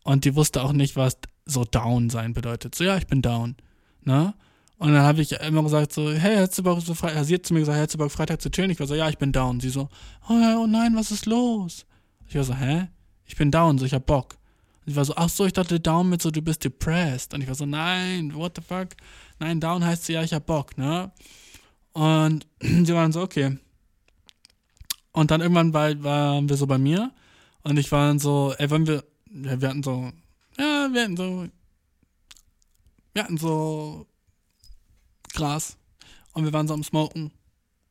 [0.03, 1.17] Und die wusste auch nicht, was
[1.47, 2.75] so down sein bedeutet.
[2.75, 3.57] So, ja, ich bin down.
[4.03, 4.35] Ne?
[4.77, 7.47] Und dann habe ich immer gesagt so, hey, hättest du Bock so Freitag, sie hat
[7.47, 8.71] zu mir gesagt, hättest du Bock Freitag zu chillen?
[8.71, 9.61] Ich war so, ja, ich bin down.
[9.61, 9.89] Sie so,
[10.29, 11.87] oh, oh nein, was ist los?
[12.29, 12.89] Ich war so, hä?
[13.27, 14.37] Ich bin down, so, ich hab Bock.
[14.85, 17.35] Und ich war so, ach so, ich dachte down mit so, du bist depressed.
[17.35, 18.89] Und ich war so, nein, what the fuck?
[19.39, 21.11] Nein, down heißt ja, ich hab Bock, ne?
[21.93, 23.59] Und sie waren so, okay.
[25.13, 27.13] Und dann irgendwann war, waren wir so bei mir
[27.63, 30.11] und ich war dann so, ey, wollen wir, ja, wir hatten so,
[30.59, 31.47] ja, wir hatten so,
[33.13, 34.07] wir hatten so
[35.33, 35.77] Gras
[36.33, 37.31] und wir waren so am Smoken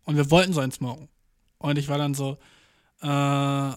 [0.04, 1.08] und wir wollten so ein Smoken.
[1.60, 2.38] Und ich war dann so,
[3.02, 3.72] äh,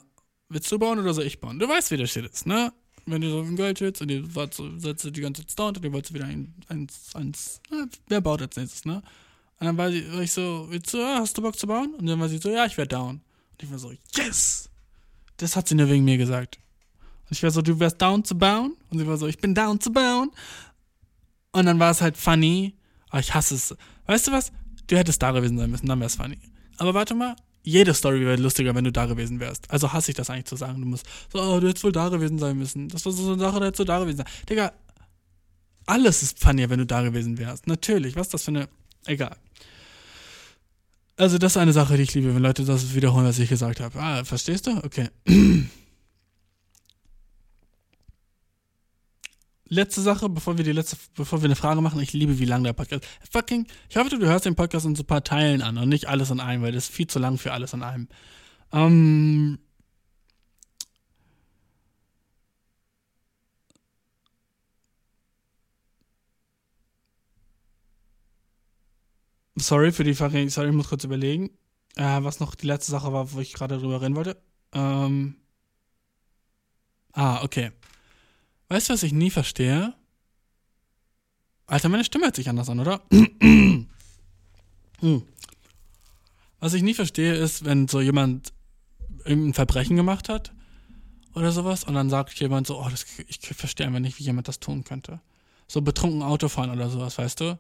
[0.49, 1.59] willst du bauen oder soll ich bauen?
[1.59, 2.73] Du weißt, wie der Shit ist, ne?
[3.07, 5.77] wenn du so im Girl chillst und ihr wart so, setzt die ganze Zeit down
[5.77, 9.03] und ihr wollt wieder ein, eins, eins, na, wer baut als nächstes, ne?
[9.59, 11.95] Und dann war, sie, war ich so, willst du, ah, hast du Bock zu bauen?
[11.95, 13.21] Und dann war sie so, ja, ich wär down.
[13.53, 14.69] Und ich war so, yes!
[15.39, 16.59] Das hat sie nur wegen mir gesagt.
[17.25, 18.77] Und ich war so, du wärst down zu bauen?
[18.91, 20.31] Und sie war so, ich bin down zu bauen.
[21.53, 22.75] Und dann war es halt funny.
[23.09, 23.75] Aber ich hasse es.
[24.05, 24.53] Weißt du was?
[24.89, 26.39] Du hättest da gewesen sein müssen, dann wär's funny.
[26.77, 27.35] Aber warte mal,
[27.67, 29.69] jede Story wäre lustiger, wenn du da gewesen wärst.
[29.71, 30.81] Also hasse ich das eigentlich zu sagen.
[30.81, 32.89] Du musst so, oh, du hättest wohl da gewesen sein müssen.
[32.89, 34.27] Das war so eine Sache, da hättest du da gewesen sein.
[34.49, 34.73] Digga,
[35.85, 37.67] alles ist funnier, wenn du da gewesen wärst.
[37.67, 38.69] Natürlich, was ist das für eine.
[39.07, 39.37] Egal.
[41.17, 43.81] Also, das ist eine Sache, die ich liebe, wenn Leute das wiederholen, was ich gesagt
[43.81, 43.99] habe.
[43.99, 44.77] Ah, verstehst du?
[44.85, 45.09] Okay.
[49.69, 52.65] letzte Sache, bevor wir die letzte, bevor wir eine Frage machen, ich liebe, wie lang
[52.65, 53.05] der Podcast.
[53.31, 56.09] Fucking, ich hoffe, du hörst den Podcast in so ein paar Teilen an und nicht
[56.09, 58.09] alles an einem, weil das ist viel zu lang für alles an einem.
[58.73, 59.59] Ähm.
[69.59, 71.51] Sorry für die Frage, sorry, ich muss kurz überlegen,
[71.97, 74.37] äh, was noch die letzte Sache war, wo ich gerade drüber reden wollte.
[74.73, 75.37] Ähm.
[77.13, 77.73] Ah, okay.
[78.69, 79.95] Weißt du, was ich nie verstehe?
[81.67, 83.03] Alter, meine Stimme hört sich anders an, oder?
[83.11, 83.87] hm.
[86.61, 88.53] Was ich nie verstehe, ist, wenn so jemand
[89.25, 90.53] irgendein Verbrechen gemacht hat
[91.35, 94.49] oder sowas und dann sagt jemand so, oh, das, ich verstehe einfach nicht, wie jemand
[94.49, 95.21] das tun könnte.
[95.69, 97.59] So betrunken Autofahren oder sowas, weißt du?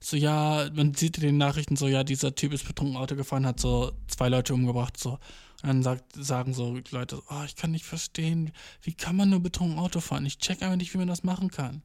[0.00, 3.46] So, ja, man sieht in den Nachrichten so, ja, dieser Typ ist betrunken Auto gefahren,
[3.46, 5.18] hat so zwei Leute umgebracht, so.
[5.62, 8.52] Dann sagt, sagen so Leute, oh, ich kann nicht verstehen,
[8.82, 10.26] wie kann man nur betrunken Auto fahren?
[10.26, 11.82] Ich check einfach nicht, wie man das machen kann.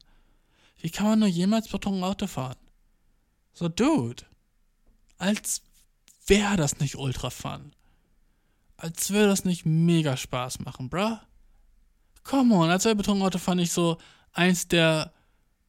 [0.78, 2.56] Wie kann man nur jemals betrunken Auto fahren?
[3.52, 4.24] So, Dude,
[5.18, 5.62] als
[6.26, 7.72] wäre das nicht ultra fun.
[8.76, 11.18] Als würde das nicht mega Spaß machen, bruh.
[12.22, 13.98] Come on, als wäre betrunken Auto fahren nicht so
[14.32, 15.12] eins der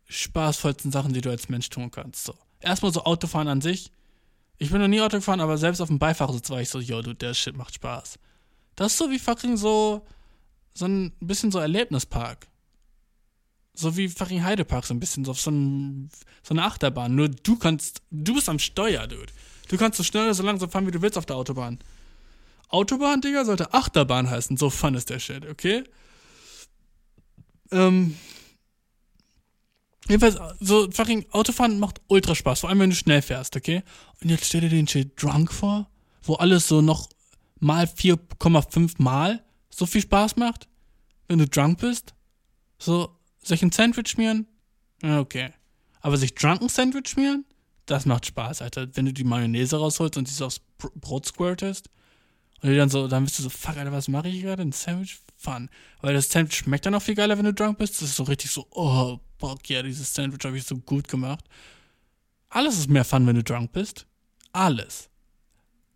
[0.08, 2.26] spaßvollsten Sachen, die du als Mensch tun kannst.
[2.26, 2.36] So.
[2.60, 3.92] Erstmal so Autofahren an sich.
[4.62, 7.02] Ich bin noch nie Auto gefahren, aber selbst auf dem Beifahrersitz war ich so, yo,
[7.02, 8.20] du, der Shit macht Spaß.
[8.76, 10.06] Das ist so wie fucking so,
[10.76, 12.46] so ein bisschen so Erlebnispark.
[13.74, 16.12] So wie fucking Heidepark, so ein bisschen so auf so, ein,
[16.44, 17.16] so eine Achterbahn.
[17.16, 19.34] Nur du kannst, du bist am Steuer, dude.
[19.68, 21.80] Du kannst so schnell oder so langsam fahren, wie du willst auf der Autobahn.
[22.70, 24.58] Autobahn, Digga, sollte Achterbahn heißen.
[24.58, 25.86] So fun ist der Shit, okay?
[27.72, 28.16] Ähm,
[30.08, 33.84] Jedenfalls, so fucking Autofahren macht ultra Spaß, vor allem wenn du schnell fährst, okay?
[34.22, 35.90] Und jetzt stell dir den Shit drunk vor,
[36.24, 37.08] wo alles so noch
[37.60, 40.68] mal 4,5 mal so viel Spaß macht,
[41.28, 42.14] wenn du drunk bist.
[42.80, 44.48] So, sich ein Sandwich schmieren?
[45.04, 45.54] Okay.
[46.02, 47.46] Aber sich drunken Sandwich schmieren?
[47.86, 48.88] Das macht Spaß, Alter.
[48.96, 51.90] Wenn du die Mayonnaise rausholst und sie so aufs Brot squirtest
[52.62, 54.64] und dann so, dann bist du so, fuck, Alter, was mache ich gerade?
[54.64, 55.20] Ein Sandwich?
[55.42, 55.70] Fun.
[56.02, 57.96] Weil das Sandwich schmeckt dann auch viel geiler, wenn du drunk bist.
[57.96, 61.46] Das ist so richtig so, oh, fuck yeah, dieses Sandwich habe ich so gut gemacht.
[62.50, 64.06] Alles ist mehr Fun, wenn du drunk bist.
[64.54, 65.10] Alles.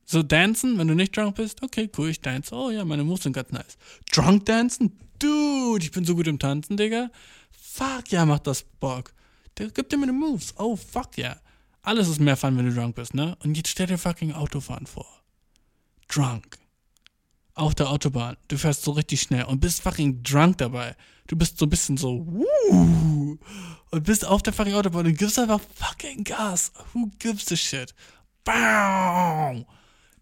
[0.06, 2.54] So dancen, wenn du nicht drunk bist, okay, cool, ich dance.
[2.54, 3.78] Oh ja, meine Moves sind ganz nice.
[4.12, 5.00] Drunk dancen?
[5.20, 7.10] Dude, ich bin so gut im Tanzen, Digga.
[7.52, 9.14] Fuck ja, macht das Bock.
[9.58, 10.54] Der gibt dir meine Moves.
[10.58, 11.38] Oh, fuck ja.
[11.82, 13.38] Alles ist mehr Fun, wenn du drunk bist, ne?
[13.44, 15.08] Und jetzt stell dir fucking Autofahren vor.
[16.08, 16.58] Drunk.
[17.56, 18.36] Auf der Autobahn.
[18.50, 20.96] Du fährst so richtig schnell und bist fucking drunk dabei.
[21.28, 23.38] Du bist so ein bisschen so, wuh,
[23.92, 26.72] und bist auf der fucking Autobahn und gibst einfach fucking Gas.
[26.94, 27.96] Who gives a shit?
[28.44, 29.66] Bam!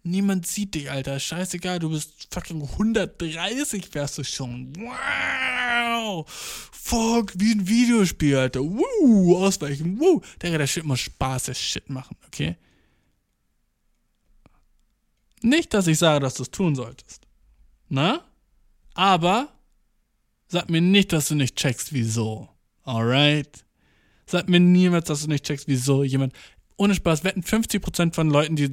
[0.04, 1.18] Niemand sieht dich, Alter.
[1.18, 4.72] Scheißegal, du bist fucking 130 fährst du schon.
[4.76, 6.24] Wow!
[6.30, 8.60] Fuck, wie ein Videospiel, Alter.
[8.60, 9.36] Woo!
[9.38, 10.22] Ausweichen, woo!
[10.42, 12.56] Digga, der Shit muss Spaß, der Shit machen, okay?
[15.42, 17.23] Nicht, dass ich sage, dass du es tun solltest.
[17.88, 18.22] Na?
[18.94, 19.48] Aber
[20.54, 22.48] Sag mir nicht, dass du nicht checkst, wieso.
[22.84, 23.64] Alright?
[24.24, 26.32] Sag mir niemals, dass du nicht checkst, wieso jemand.
[26.76, 28.70] Ohne Spaß, wetten 50% von Leuten, die.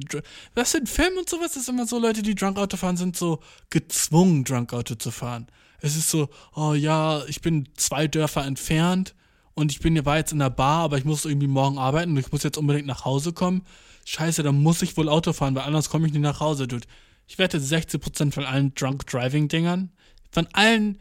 [0.54, 1.56] Was sind Film und sowas?
[1.56, 5.48] ist immer so, Leute, die Drunk Auto fahren, sind so gezwungen, Drunk Auto zu fahren.
[5.80, 9.16] Es ist so, oh ja, ich bin zwei Dörfer entfernt
[9.54, 12.18] und ich bin ja jetzt in der Bar, aber ich muss irgendwie morgen arbeiten und
[12.18, 13.62] ich muss jetzt unbedingt nach Hause kommen.
[14.04, 16.86] Scheiße, dann muss ich wohl Auto fahren, weil anders komme ich nicht nach Hause, dude.
[17.26, 19.90] Ich wette 60% von allen Drunk Driving Dingern,
[20.30, 20.98] von allen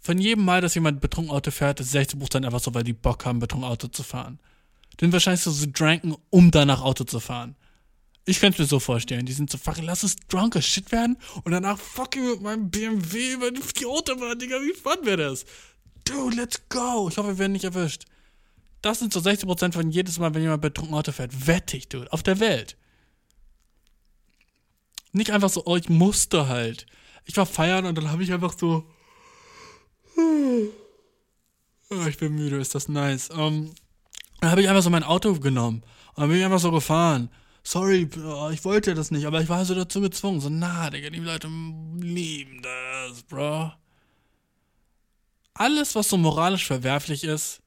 [0.00, 3.26] von jedem Mal, dass jemand betrunken Auto fährt, ist 60% einfach so, weil die Bock
[3.26, 4.40] haben, betrunken Auto zu fahren.
[4.98, 7.54] Sind wahrscheinlich so, so dranken, um danach Auto zu fahren.
[8.26, 9.26] Ich könnte es mir so vorstellen.
[9.26, 13.32] Die sind so, fucking, lass es drunker Shit werden und danach fucking mit meinem BMW
[13.32, 15.44] über die Autobahn, Digga, wie fun wäre das?
[16.04, 17.08] Dude, let's go.
[17.10, 18.04] Ich hoffe, wir werden nicht erwischt.
[18.82, 21.46] Das sind so 60% von jedes Mal, wenn jemand betrunken Auto fährt.
[21.46, 22.10] Wettig, dude.
[22.12, 22.76] Auf der Welt.
[25.12, 26.86] Nicht einfach so, oh, ich musste halt.
[27.24, 28.84] Ich war feiern und dann habe ich einfach so
[31.92, 33.30] Oh, ich bin müde, ist das nice.
[33.30, 33.74] Um, ähm,
[34.40, 35.82] dann habe ich einfach so mein Auto genommen
[36.14, 37.30] und dann bin ich einfach so gefahren.
[37.62, 38.08] Sorry,
[38.52, 40.40] ich wollte das nicht, aber ich war so dazu gezwungen.
[40.40, 41.48] So, na, Digga, die Leute
[41.98, 43.72] lieben das, bro.
[45.52, 47.60] Alles, was so moralisch verwerflich ist,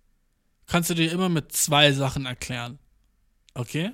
[0.65, 2.79] kannst du dir immer mit zwei Sachen erklären.
[3.53, 3.91] Okay?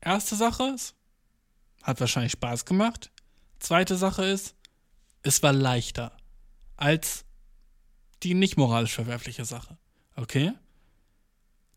[0.00, 0.96] Erste Sache ist,
[1.84, 3.12] hat wahrscheinlich Spaß gemacht.
[3.60, 4.56] Zweite Sache ist,
[5.22, 6.16] es war leichter
[6.76, 7.24] als
[8.22, 9.76] die nicht moralisch verwerfliche Sache.
[10.16, 10.52] Okay?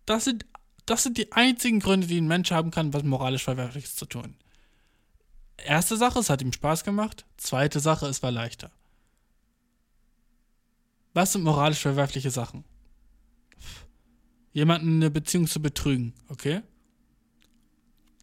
[0.06, 0.46] Das sind,
[0.86, 4.36] das sind die einzigen Gründe, die ein Mensch haben kann, was moralisch verwerfliches zu tun.
[5.58, 7.26] Erste Sache, es hat ihm Spaß gemacht.
[7.36, 8.72] Zweite Sache, es war leichter.
[11.14, 12.64] Was sind moralisch verwerfliche Sachen?
[14.54, 16.62] Jemanden in eine Beziehung zu betrügen, okay?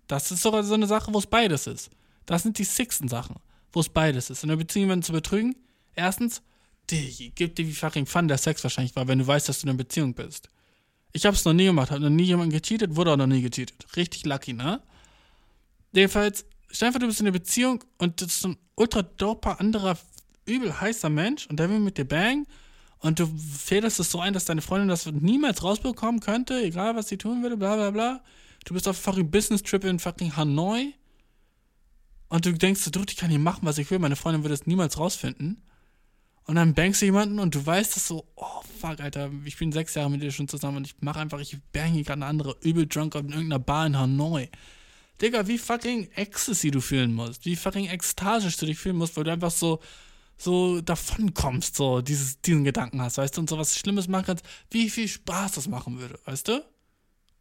[0.06, 1.90] Das ist sogar so eine Sache, wo es beides ist.
[2.26, 3.36] Das sind die sixten Sachen,
[3.72, 4.44] wo es beides ist.
[4.44, 5.56] In einer Beziehung jemanden zu betrügen,
[5.94, 6.42] erstens,
[6.90, 9.66] Digi, gib dir wie fucking Fun der Sex wahrscheinlich war, wenn du weißt, dass du
[9.66, 10.48] in einer Beziehung bist.
[11.12, 13.86] Ich hab's noch nie gemacht, hab noch nie jemanden gecheatet, wurde auch noch nie gecheatet.
[13.96, 14.82] Richtig lucky, ne?
[15.92, 19.60] Jedenfalls, stell dir vor, du bist in einer Beziehung und das ist ein ultra doper,
[19.60, 19.96] anderer,
[20.44, 22.46] übel heißer Mensch und der will mit dir bang
[22.98, 27.08] und du fädelst es so ein, dass deine Freundin das niemals rausbekommen könnte, egal was
[27.08, 28.22] sie tun würde, bla bla bla.
[28.64, 30.94] Du bist auf fucking Business Trip in fucking Hanoi
[32.28, 34.66] und du denkst, du, ich kann hier machen, was ich will, meine Freundin würde es
[34.66, 35.62] niemals rausfinden.
[36.46, 39.72] Und dann bangst du jemanden und du weißt das so, oh fuck, Alter, ich bin
[39.72, 42.26] sechs Jahre mit dir schon zusammen und ich mache einfach, ich bang hier gerade eine
[42.26, 44.50] andere übel drunk in irgendeiner Bar in Hanoi.
[45.22, 49.24] Digga, wie fucking Ecstasy du fühlen musst, wie fucking ekstasisch du dich fühlen musst, weil
[49.24, 49.80] du einfach so,
[50.36, 54.26] so davon kommst, so dieses, diesen Gedanken hast, weißt du, und so was Schlimmes machen
[54.26, 56.64] kannst, wie viel Spaß das machen würde, weißt du?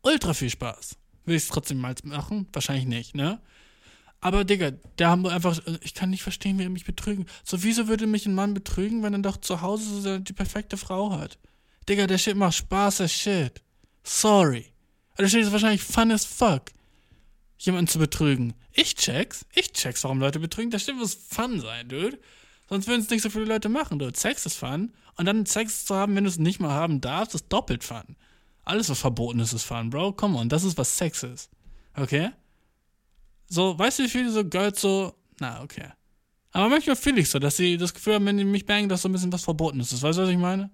[0.04, 0.98] Ultra viel Spaß.
[1.26, 2.48] Will ich es trotzdem mal machen?
[2.52, 3.40] Wahrscheinlich nicht, ne?
[4.20, 7.26] Aber, Digga, der haben einfach, ich kann nicht verstehen, wie er mich betrügen.
[7.44, 10.78] So, wieso würde mich ein Mann betrügen, wenn er doch zu Hause so die perfekte
[10.78, 11.38] Frau hat?
[11.90, 13.62] Digga, der Shit macht Spaß as shit.
[14.04, 14.68] Sorry.
[15.14, 16.72] Aber der Shit ist wahrscheinlich fun as fuck.
[17.58, 18.54] Jemanden zu betrügen.
[18.72, 19.46] Ich check's.
[19.54, 20.72] Ich check's, warum Leute betrügen.
[20.72, 22.18] Der Shit muss fun sein, dude.
[22.70, 24.18] Sonst würden es nicht so viele Leute machen, dude.
[24.18, 24.94] Sex ist fun.
[25.18, 28.16] Und dann Sex zu haben, wenn du es nicht mal haben darfst, ist doppelt fun.
[28.66, 30.14] Alles, was verboten ist, ist fun, Bro.
[30.14, 31.50] Come on, das ist, was Sex ist.
[31.96, 32.32] Okay?
[33.48, 35.90] So, weißt du, wie viele so Girls so, na, okay.
[36.52, 39.02] Aber manchmal fühle ich so, dass sie das Gefühl haben, wenn die mich bangen, dass
[39.02, 39.92] so ein bisschen was verboten ist.
[39.92, 40.70] Weißt du, was ich meine?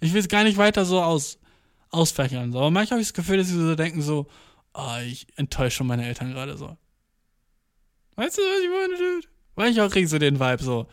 [0.00, 1.38] Ich will es gar nicht weiter so aus,
[1.90, 2.50] ausfächern.
[2.50, 2.58] So.
[2.58, 4.26] Aber manchmal habe ich das Gefühl, dass sie so denken, so,
[4.74, 6.76] oh, ich enttäusche meine Eltern gerade so.
[8.16, 9.28] Weißt du, was ich meine, Dude?
[9.54, 10.86] Manchmal kriege ich so den Vibe so,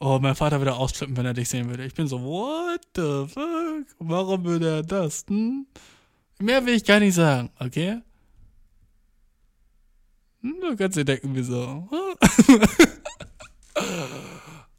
[0.00, 1.84] oh, mein Vater würde ausflippen, wenn er dich sehen würde.
[1.84, 3.86] Ich bin so, what the fuck?
[3.98, 5.24] Warum würde er das?
[5.28, 5.66] Hm?
[6.40, 8.00] Mehr will ich gar nicht sagen, okay?
[10.42, 11.88] Hm, du kannst dir denken, wieso.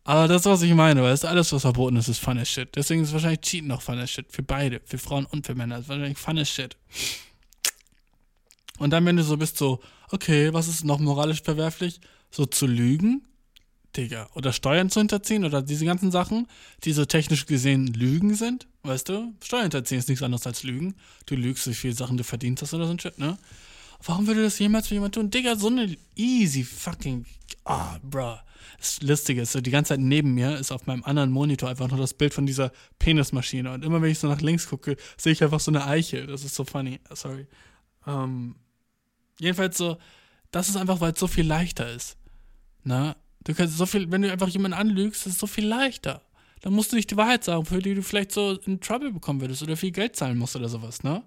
[0.03, 2.75] Aber das was ich meine, weil es alles, was verboten ist, ist funny shit.
[2.75, 4.25] Deswegen ist wahrscheinlich Cheaten noch funny shit.
[4.31, 5.75] Für beide, für Frauen und für Männer.
[5.75, 6.75] Das ist wahrscheinlich funny shit.
[8.79, 9.81] Und dann, wenn du so bist, so,
[10.11, 11.99] okay, was ist noch moralisch verwerflich?
[12.31, 13.27] So zu lügen,
[13.95, 14.29] Digga.
[14.33, 16.47] Oder Steuern zu hinterziehen oder diese ganzen Sachen,
[16.83, 19.33] die so technisch gesehen Lügen sind, weißt du?
[19.43, 20.95] Steuern hinterziehen ist nichts anderes als Lügen.
[21.25, 23.37] Du lügst, wie viele Sachen du verdient hast oder so ein Shit, ne?
[24.03, 25.29] Warum würde das jemals für jemand tun?
[25.29, 27.25] Digga, so eine easy fucking.
[27.65, 28.37] Ah, oh, bruh.
[28.77, 31.89] Das Lustige ist, so die ganze Zeit neben mir ist auf meinem anderen Monitor einfach
[31.89, 33.71] nur das Bild von dieser Penismaschine.
[33.71, 36.25] Und immer wenn ich so nach links gucke, sehe ich einfach so eine Eiche.
[36.27, 37.01] Das ist so funny.
[37.11, 37.45] Sorry.
[38.07, 38.55] Ähm,
[39.37, 39.97] jedenfalls so,
[40.51, 42.15] das ist einfach, weil es so viel leichter ist.
[42.83, 43.17] Na?
[43.49, 46.21] Du kannst so viel, wenn du einfach jemanden anlügst, ist es so viel leichter.
[46.61, 49.41] Dann musst du nicht die Wahrheit sagen, für die du vielleicht so in Trouble bekommen
[49.41, 51.23] würdest oder viel Geld zahlen musst oder sowas, ne?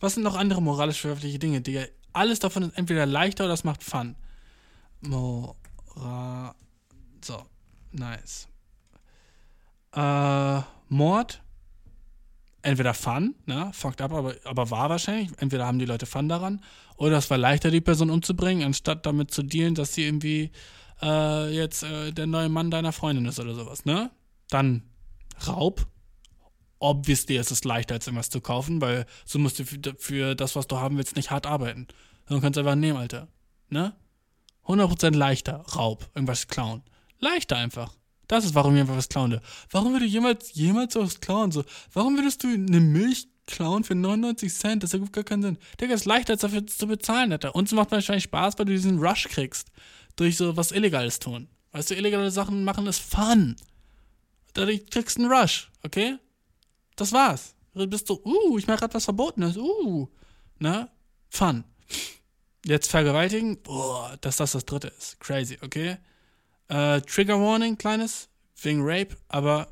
[0.00, 1.84] Was sind noch andere moralisch verwerfliche Dinge, Digga?
[2.14, 4.16] Alles davon ist entweder leichter oder es macht Fun.
[5.02, 6.54] Mora.
[7.22, 7.42] So,
[7.92, 8.48] nice.
[9.92, 11.42] Äh, Mord.
[12.62, 13.70] Entweder Fun, ne?
[13.74, 15.28] Fucked up, aber, aber war wahrscheinlich.
[15.36, 16.62] Entweder haben die Leute Fun daran.
[16.96, 20.50] Oder es war leichter, die Person umzubringen, anstatt damit zu dealen, dass sie irgendwie
[21.04, 24.10] äh, jetzt äh, der neue Mann deiner Freundin ist oder sowas, ne?
[24.48, 24.82] Dann
[25.46, 25.86] Raub
[26.84, 30.54] obviously ist es leichter, als irgendwas zu kaufen, weil so musst du für, für das,
[30.54, 31.88] was du haben willst, nicht hart arbeiten.
[32.28, 33.28] Du kannst einfach nehmen, Alter.
[33.70, 33.94] Ne?
[34.66, 36.82] 100% leichter, Raub, irgendwas klauen.
[37.18, 37.94] Leichter einfach.
[38.28, 39.40] Das ist, warum jemand was klauen will.
[39.70, 41.52] Warum würde jemals, jemals was klauen?
[41.52, 44.82] So, warum würdest du eine Milch klauen für 99 Cent?
[44.82, 45.58] Das ergibt gar keinen Sinn.
[45.80, 47.54] Digga, ist leichter, als dafür zu bezahlen, Alter.
[47.54, 49.70] Und es macht wahrscheinlich Spaß, weil du diesen Rush kriegst.
[50.16, 51.48] Durch so was Illegales tun.
[51.72, 53.56] Weißt du, illegale Sachen machen ist fun.
[54.52, 56.18] Dadurch kriegst du einen Rush, okay?
[56.94, 57.54] Das war's.
[57.74, 60.08] Du bist so, uh, ich mache gerade was Verbotenes, uh.
[60.60, 60.88] Ne?
[61.28, 61.64] Fun.
[62.64, 65.18] Jetzt vergewaltigen, boah, dass das das dritte ist.
[65.18, 65.96] Crazy, okay?
[66.68, 68.28] Äh, Trigger Warning, kleines,
[68.62, 69.68] wegen Rape, aber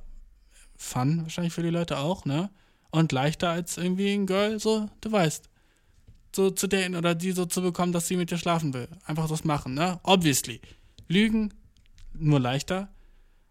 [0.76, 2.50] fun wahrscheinlich für die Leute auch, ne?
[2.90, 5.48] Und leichter als irgendwie ein Girl, so, du weißt.
[6.34, 8.88] So zu daten oder die so zu bekommen, dass sie mit dir schlafen will.
[9.04, 10.00] Einfach das machen, ne?
[10.02, 10.60] Obviously.
[11.08, 11.52] Lügen,
[12.14, 12.88] nur leichter.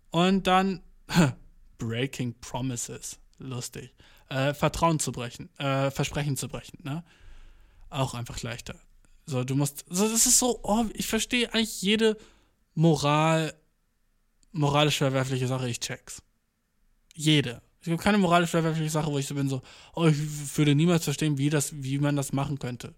[0.10, 0.82] Und dann
[1.78, 3.94] Breaking Promises lustig.
[4.30, 7.04] Äh, Vertrauen zu brechen, äh, Versprechen zu brechen, ne?
[7.90, 8.76] Auch einfach leichter.
[9.26, 12.18] So, du musst, so, das ist so, oh, ich verstehe eigentlich jede
[12.74, 13.54] Moral,
[14.52, 16.22] moralisch verwerfliche Sache, ich check's.
[17.14, 17.62] Jede.
[17.82, 19.62] Es gibt keine moralisch verwerfliche Sache, wo ich so bin, so,
[19.96, 20.18] oh, ich
[20.58, 22.94] würde niemals verstehen, wie das, wie man das machen könnte.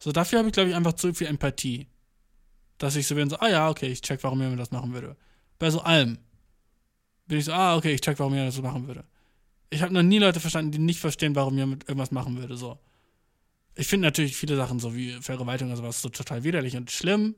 [0.00, 1.86] So, dafür habe ich, glaube ich, einfach zu viel Empathie.
[2.78, 5.16] Dass ich so bin, so, ah ja, okay, ich check, warum jemand das machen würde.
[5.58, 6.18] Bei so allem.
[7.26, 9.04] Bin ich so, ah, okay, ich check, warum jemand das machen würde.
[9.68, 12.56] Ich habe noch nie Leute verstanden, die nicht verstehen, warum jemand irgendwas machen würde.
[12.56, 12.78] So.
[13.74, 17.34] Ich finde natürlich viele Sachen, so wie Vergewaltigung und sowas, so total widerlich und schlimm.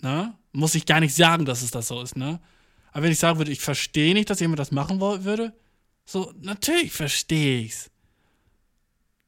[0.00, 0.36] Ne?
[0.52, 2.40] Muss ich gar nicht sagen, dass es das so ist, ne?
[2.92, 5.54] Aber wenn ich sagen würde, ich verstehe nicht, dass jemand das machen würde,
[6.04, 7.90] so, natürlich verstehe ich's.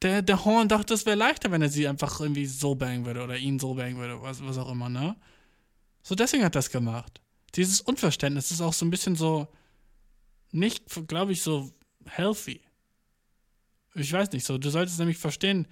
[0.02, 3.22] Der, der Horn dachte, das wäre leichter, wenn er sie einfach irgendwie so bangen würde
[3.22, 5.16] oder ihn so bangen würde, was, was auch immer, ne?
[6.02, 7.22] So, deswegen hat das gemacht.
[7.54, 9.48] Dieses Unverständnis ist auch so ein bisschen so,
[10.50, 11.72] nicht, glaube ich, so
[12.04, 12.60] healthy.
[13.94, 14.58] Ich weiß nicht so.
[14.58, 15.66] Du solltest nämlich verstehen,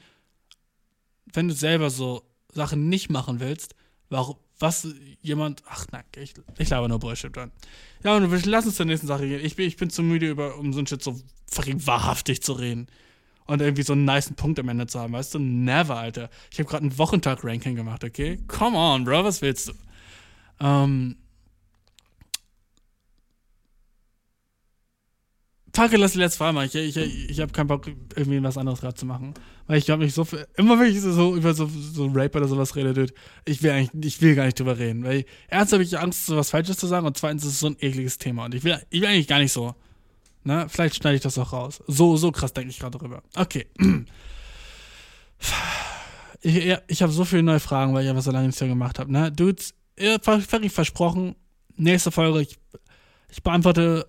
[1.33, 2.23] wenn du selber so
[2.53, 3.75] Sachen nicht machen willst,
[4.09, 4.87] warum, was
[5.21, 5.63] jemand.
[5.69, 7.53] Ach nein, ich, ich laber nur Bullshit dann.
[8.05, 9.45] Ja, und lass uns zur nächsten Sache gehen.
[9.45, 12.53] Ich bin, ich bin zu müde, über, um so ein Shit so fucking wahrhaftig zu
[12.53, 12.87] reden.
[13.47, 15.39] Und irgendwie so einen niceen Punkt am Ende zu haben, weißt du?
[15.41, 16.31] Never, Alter.
[16.51, 18.39] Ich habe gerade ein Wochentag-Ranking gemacht, okay?
[18.47, 19.73] Come on, Bro, was willst du?
[20.61, 21.17] Ähm.
[25.75, 26.68] Fuck, lass die letzte Frage machen.
[26.73, 29.33] Ich, ich, ich habe keinen Bock, irgendwie was anderes gerade zu machen.
[29.67, 32.47] Weil ich glaube, mich so viel, immer wenn ich so über so, so Rape oder
[32.47, 33.15] sowas rede, dude,
[33.47, 35.02] ich will eigentlich, ich will gar nicht drüber reden.
[35.02, 37.68] Weil erstens habe ich Angst, so was Falsches zu sagen und zweitens ist es so
[37.68, 38.44] ein ekliges Thema.
[38.44, 39.75] Und ich will, ich will eigentlich gar nicht so.
[40.44, 40.67] Ne?
[40.68, 41.83] Vielleicht schneide ich das auch raus.
[41.86, 43.23] So, so krass denke ich gerade drüber.
[43.36, 43.67] Okay.
[46.44, 48.99] Ich, ich habe so viele neue Fragen, weil ich einfach so lange nichts mehr gemacht
[48.99, 49.12] habe.
[49.12, 49.31] Ne?
[49.31, 51.36] Dudes, ihr versprochen,
[51.76, 52.59] nächste Folge, ich,
[53.28, 54.09] ich beantworte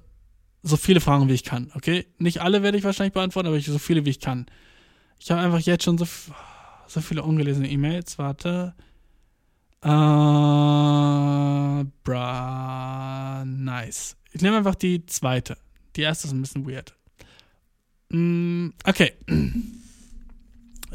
[0.63, 2.07] so viele Fragen, wie ich kann, okay?
[2.17, 4.45] Nicht alle werde ich wahrscheinlich beantworten, aber ich so viele, wie ich kann.
[5.19, 6.07] Ich habe einfach jetzt schon so,
[6.87, 8.17] so viele ungelesene E-Mails.
[8.17, 8.73] Warte.
[9.81, 9.87] Äh,
[12.03, 14.15] bra, nice.
[14.31, 15.57] Ich nehme einfach die zweite.
[15.97, 16.95] Die erste ist ein bisschen weird.
[18.09, 19.13] Mm, okay.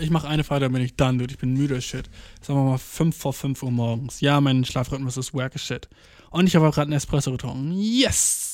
[0.01, 1.35] Ich mache eine Frage, dann bin ich done, dude.
[1.35, 2.09] Ich bin müde as shit.
[2.41, 4.21] Sagen wir mal 5 vor 5 Uhr morgens.
[4.21, 5.89] Ja, mein Schlafrhythmus ist wack as shit.
[6.31, 7.73] Und ich habe auch gerade einen Espresso getrunken.
[7.75, 8.48] Yes!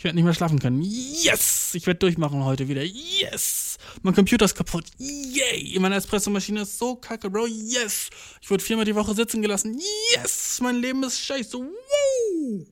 [0.00, 0.80] Ich werde nicht mehr schlafen können.
[0.80, 1.74] Yes!
[1.74, 2.82] Ich werde durchmachen heute wieder.
[2.82, 3.76] Yes!
[4.00, 4.86] Mein Computer ist kaputt.
[4.96, 5.78] Yay!
[5.78, 7.46] Meine Espresso-Maschine ist so kacke, Bro.
[7.46, 8.08] Yes!
[8.40, 9.78] Ich wurde viermal die Woche sitzen gelassen.
[10.14, 10.58] Yes!
[10.62, 11.58] Mein Leben ist scheiße.
[11.58, 12.66] Wow!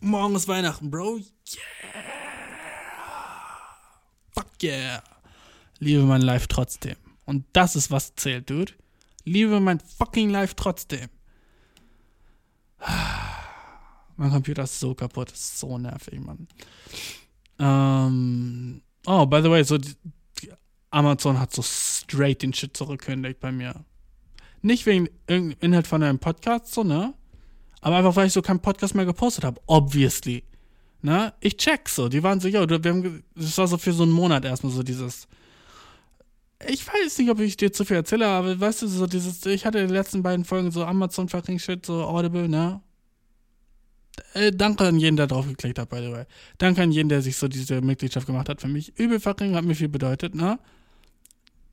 [0.00, 1.18] Morgen ist Weihnachten, Bro.
[1.18, 1.28] Yeah!
[4.34, 5.04] Fuck yeah!
[5.78, 6.96] Liebe mein Life trotzdem.
[7.24, 8.72] Und das ist, was zählt, Dude.
[9.24, 11.08] Liebe mein fucking Life trotzdem.
[14.20, 16.46] Mein Computer ist so kaputt, ist so nervig, Mann.
[17.58, 19.94] Ähm, oh, by the way, so die,
[20.42, 20.50] die
[20.90, 23.82] Amazon hat so straight den Shit zurückgekündigt bei mir.
[24.60, 27.14] Nicht wegen irgendeinem Inhalt von einem Podcast, so, ne?
[27.80, 29.58] Aber einfach, weil ich so keinen Podcast mehr gepostet habe.
[29.64, 30.44] Obviously.
[31.00, 31.32] Ne?
[31.40, 32.10] Ich check so.
[32.10, 35.28] Die waren so, haben, das war so für so einen Monat erstmal so dieses.
[36.68, 39.64] Ich weiß nicht, ob ich dir zu viel erzähle, aber weißt du, so dieses, ich
[39.64, 42.82] hatte in den letzten beiden Folgen so Amazon fucking Shit, so Audible, ne?
[44.34, 46.24] Äh, danke an jeden, der drauf geklickt hat, by the way.
[46.58, 48.98] Danke an jeden, der sich so diese Mitgliedschaft gemacht hat für mich.
[48.98, 50.58] Übel fucking hat mir viel bedeutet, ne?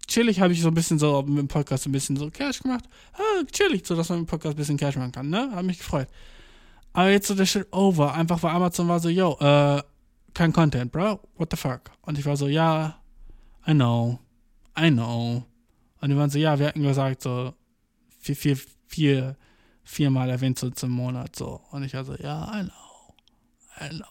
[0.07, 2.85] chillig habe ich so ein bisschen so mit dem Podcast ein bisschen so Cash gemacht.
[3.13, 5.51] Ah, chillig, so dass man dem Podcast ein bisschen Cash machen kann, ne?
[5.53, 6.07] Hat mich gefreut.
[6.93, 9.81] Aber jetzt so der Shit over, einfach weil Amazon war so, yo, äh,
[10.33, 11.91] kein Content, bro, what the fuck?
[12.01, 13.01] Und ich war so, ja,
[13.67, 14.19] I know,
[14.79, 15.43] I know.
[16.01, 17.53] Und die waren so, ja, wir hatten gesagt, so,
[18.19, 18.57] vier, vier,
[18.87, 19.37] vier,
[19.87, 21.61] viermal erwähnt so zum Monat, so.
[21.71, 23.15] Und ich war so, ja, I know,
[23.81, 24.05] I know.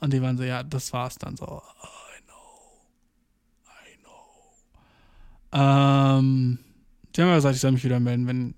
[0.00, 1.62] Und die waren so, ja, das war's dann so.
[5.54, 6.58] Ähm,
[7.14, 8.54] die haben gesagt, ich soll mich wieder melden, wenn,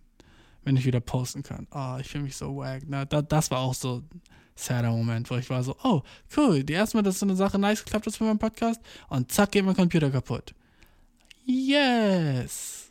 [0.62, 1.66] wenn ich wieder posten kann.
[1.73, 2.83] Oh, ich fühle mich so wack.
[2.86, 4.23] Na, da, das war auch so ein
[4.55, 6.02] sadder Moment, wo ich war so, oh,
[6.36, 9.33] cool, die erste Mal, dass so eine Sache nice geklappt ist für meinen Podcast und
[9.33, 10.55] zack, geht mein Computer kaputt.
[11.44, 12.83] Yes.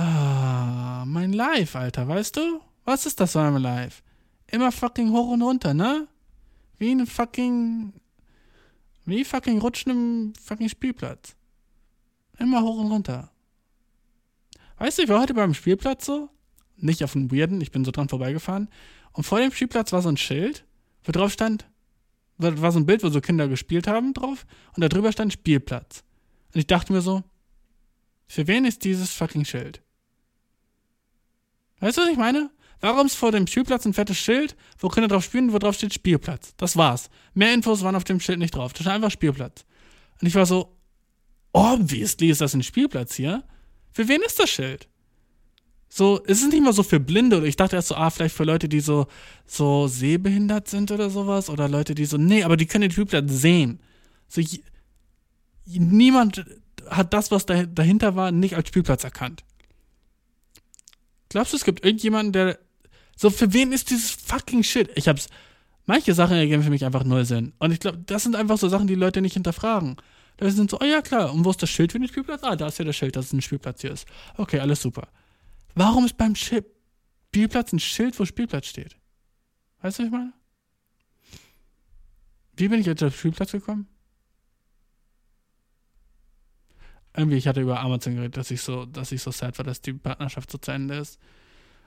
[0.00, 2.60] Ah, mein Live, Alter, weißt du?
[2.84, 4.04] Was ist das so mein Live?
[4.46, 6.06] Immer fucking hoch und runter, ne?
[6.78, 7.92] Wie ein fucking
[9.06, 11.34] wie fucking rutschen im fucking Spielplatz.
[12.38, 13.32] Immer hoch und runter.
[14.76, 16.28] Weißt du, ich war heute beim Spielplatz so,
[16.76, 18.68] nicht auf dem Weirden, ich bin so dran vorbeigefahren.
[19.12, 20.64] Und vor dem Spielplatz war so ein Schild,
[21.02, 21.66] wo drauf stand,
[22.36, 24.46] war so ein Bild, wo so Kinder gespielt haben drauf,
[24.76, 26.04] und da drüber stand Spielplatz.
[26.54, 27.24] Und ich dachte mir so,
[28.28, 29.82] für wen ist dieses fucking Schild?
[31.80, 32.50] Weißt du, was ich meine?
[32.80, 35.94] Warum ist vor dem Spielplatz ein fettes Schild, wo Kinder drauf spielen, wo drauf steht
[35.94, 36.54] Spielplatz?
[36.56, 37.10] Das war's.
[37.34, 38.72] Mehr Infos waren auf dem Schild nicht drauf.
[38.72, 39.64] Das ist einfach Spielplatz.
[40.20, 40.76] Und ich war so,
[41.52, 43.42] obviously ist das ein Spielplatz hier.
[43.90, 44.88] Für wen ist das Schild?
[45.88, 48.36] So, ist es nicht mal so für Blinde oder ich dachte erst so, ah, vielleicht
[48.36, 49.06] für Leute, die so,
[49.46, 53.32] so sehbehindert sind oder sowas oder Leute, die so, nee, aber die können den Spielplatz
[53.32, 53.80] sehen.
[54.28, 54.42] So,
[55.64, 56.44] niemand
[56.88, 59.44] hat das, was dahinter war, nicht als Spielplatz erkannt.
[61.28, 62.58] Glaubst du, es gibt irgendjemanden, der
[63.16, 64.90] so, für wen ist dieses fucking Shit?
[64.94, 65.28] Ich hab's.
[65.86, 67.52] Manche Sachen ergeben für mich einfach null Sinn.
[67.58, 69.96] Und ich glaube, das sind einfach so Sachen, die Leute nicht hinterfragen.
[70.36, 72.44] Da sind so, oh ja, klar, und wo ist das Schild für den Spielplatz?
[72.44, 74.06] Ah, da ist ja das Schild, dass es ein Spielplatz hier ist.
[74.36, 75.08] Okay, alles super.
[75.74, 78.96] Warum ist beim Spielplatz ein Schild, wo Spielplatz steht?
[79.82, 80.32] Weißt du, was ich meine?
[82.54, 83.88] Wie bin ich jetzt auf Spielplatz gekommen?
[87.16, 89.80] Irgendwie, ich hatte über Amazon geredet, dass ich so, dass ich so sad war, dass
[89.80, 91.18] die Partnerschaft so zu Ende ist.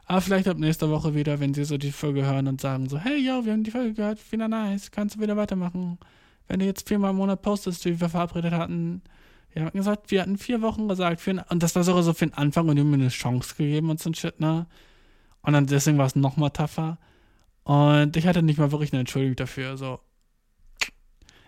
[0.06, 2.98] Aber vielleicht ab nächster Woche wieder, wenn sie so die Folge hören und sagen so,
[2.98, 6.00] hey, yo, wir haben die Folge gehört, wieder nice, kannst du wieder weitermachen.
[6.48, 9.04] Wenn du jetzt viermal im Monat postest, wie wir verabredet hatten.
[9.54, 12.26] Wir haben gesagt, wir hatten vier Wochen gesagt, für, und das war sogar so für
[12.26, 14.66] den Anfang und die haben mir eine Chance gegeben und so ein Shit, ne?
[15.44, 16.98] Und dann deswegen war es nochmal tougher.
[17.64, 20.00] Und ich hatte nicht mal wirklich eine Entschuldigung dafür, so.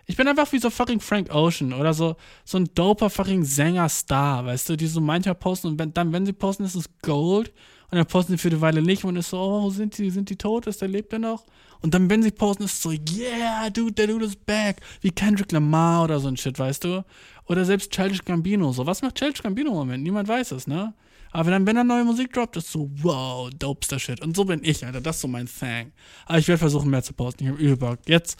[0.06, 4.44] Ich bin einfach wie so fucking Frank Ocean oder so, so ein doper fucking Sänger-Star,
[4.46, 7.52] weißt du, die so manchmal posten und wenn, dann, wenn sie posten, ist es Gold
[7.90, 10.28] und dann posten sie für eine Weile nicht und ist so, oh, sind die, sind
[10.30, 10.66] die tot?
[10.66, 11.44] Ist der lebt er noch?
[11.80, 14.80] Und dann, wenn sie posten, ist es so, yeah, dude, der Dude ist back.
[15.00, 17.04] Wie Kendrick Lamar oder so ein Shit, weißt du?
[17.46, 18.86] Oder selbst Childish Gambino, so.
[18.86, 20.02] Was macht Childish Gambino im Moment?
[20.02, 20.94] Niemand weiß es, ne?
[21.30, 24.22] Aber dann, wenn er neue Musik droppt, ist so, wow, dopester Shit.
[24.22, 25.00] Und so bin ich, Alter.
[25.00, 25.92] Das ist so mein Thing.
[26.26, 27.42] Aber ich werde versuchen, mehr zu posten.
[27.44, 27.98] Ich habe übel Bock.
[28.06, 28.38] Jetzt,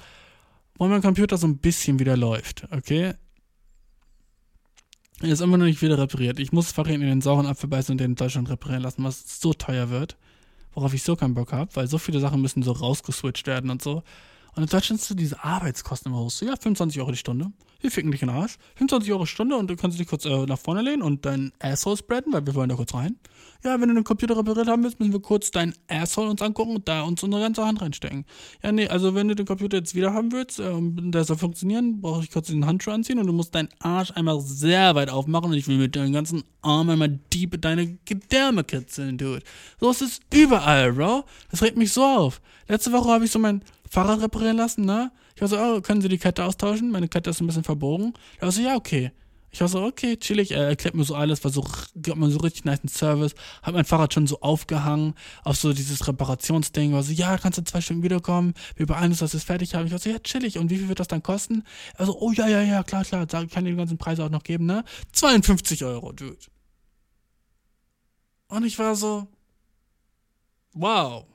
[0.78, 3.14] wo mein Computer so ein bisschen wieder läuft, okay?
[5.20, 6.38] Er ist immer noch nicht wieder repariert.
[6.38, 9.40] Ich muss Fahrrad in den sauren Apfel beißen und den in Deutschland reparieren lassen, was
[9.40, 10.16] so teuer wird.
[10.72, 13.80] Worauf ich so keinen Bock habe, weil so viele Sachen müssen so rausgeswitcht werden und
[13.80, 14.02] so.
[14.56, 16.30] Und in Deutschland sind diese Arbeitskosten immer hoch.
[16.30, 17.52] So, ja, 25 Euro die Stunde
[17.84, 18.56] wir ficken dich in den Arsch.
[18.76, 21.98] 25 Euro Stunde und du kannst dich kurz äh, nach vorne lehnen und dein Asshole
[21.98, 23.18] spreaden, weil wir wollen da kurz rein.
[23.62, 26.76] Ja, wenn du den Computer repariert haben willst, müssen wir kurz dein Asshole uns angucken
[26.76, 28.24] und da uns unsere ganze Hand reinstecken.
[28.62, 32.00] Ja, nee, also wenn du den Computer jetzt wieder haben willst, äh, der soll funktionieren,
[32.00, 35.50] brauche ich kurz den Handschuh anziehen und du musst deinen Arsch einmal sehr weit aufmachen
[35.50, 39.42] und ich will mit deinem ganzen Arm einmal deep deine Gedärme kitzeln, dude.
[39.78, 41.24] So ist es überall, Bro.
[41.50, 42.40] Das regt mich so auf.
[42.66, 43.60] Letzte Woche habe ich so mein
[43.94, 45.12] Fahrrad reparieren lassen, ne?
[45.36, 46.90] Ich war so, oh, können Sie die Kette austauschen?
[46.90, 48.12] Meine Kette ist ein bisschen verbogen.
[48.34, 49.12] Ich war so, ja, okay.
[49.52, 51.64] Ich war so, okay, chillig, er erklärt mir so alles, war so,
[51.94, 55.14] gibt mir so richtig nice Service, hat mein Fahrrad schon so aufgehangen
[55.44, 59.20] auf so dieses Reparationsding, war so, ja, kannst du zwei Stunden wiederkommen, wir beeilen uns,
[59.20, 59.86] dass wir es fertig haben.
[59.86, 61.62] Ich war so, ja, chillig, und wie viel wird das dann kosten?
[61.96, 64.42] Er so, oh, ja, ja, ja, klar, klar, kann dir die ganzen Preise auch noch
[64.42, 64.82] geben, ne?
[65.12, 66.36] 52 Euro, dude.
[68.48, 69.28] Und ich war so,
[70.72, 71.26] wow,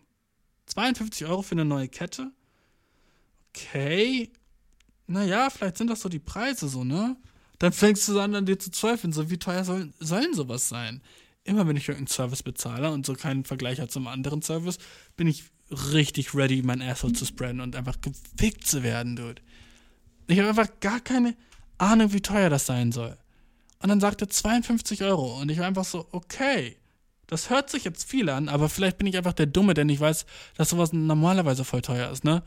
[0.66, 2.34] 52 Euro für eine neue Kette?
[3.60, 4.32] Okay,
[5.08, 7.16] naja, vielleicht sind das so die Preise so, ne?
[7.58, 11.02] Dann fängst du an, an dir zu zweifeln, so wie teuer sollen, sollen sowas sein?
[11.44, 14.78] Immer wenn ich irgendeinen Service bezahle und so keinen Vergleich hat zum anderen Service,
[15.18, 19.42] bin ich richtig ready, mein Asshole zu spreaden und einfach gefickt zu werden, dude.
[20.28, 21.36] Ich habe einfach gar keine
[21.78, 23.18] Ahnung, wie teuer das sein soll.
[23.82, 26.78] Und dann sagte 52 Euro und ich war einfach so, okay.
[27.28, 30.00] Das hört sich jetzt viel an, aber vielleicht bin ich einfach der Dumme, der nicht
[30.00, 32.42] weiß, dass sowas normalerweise voll teuer ist, ne?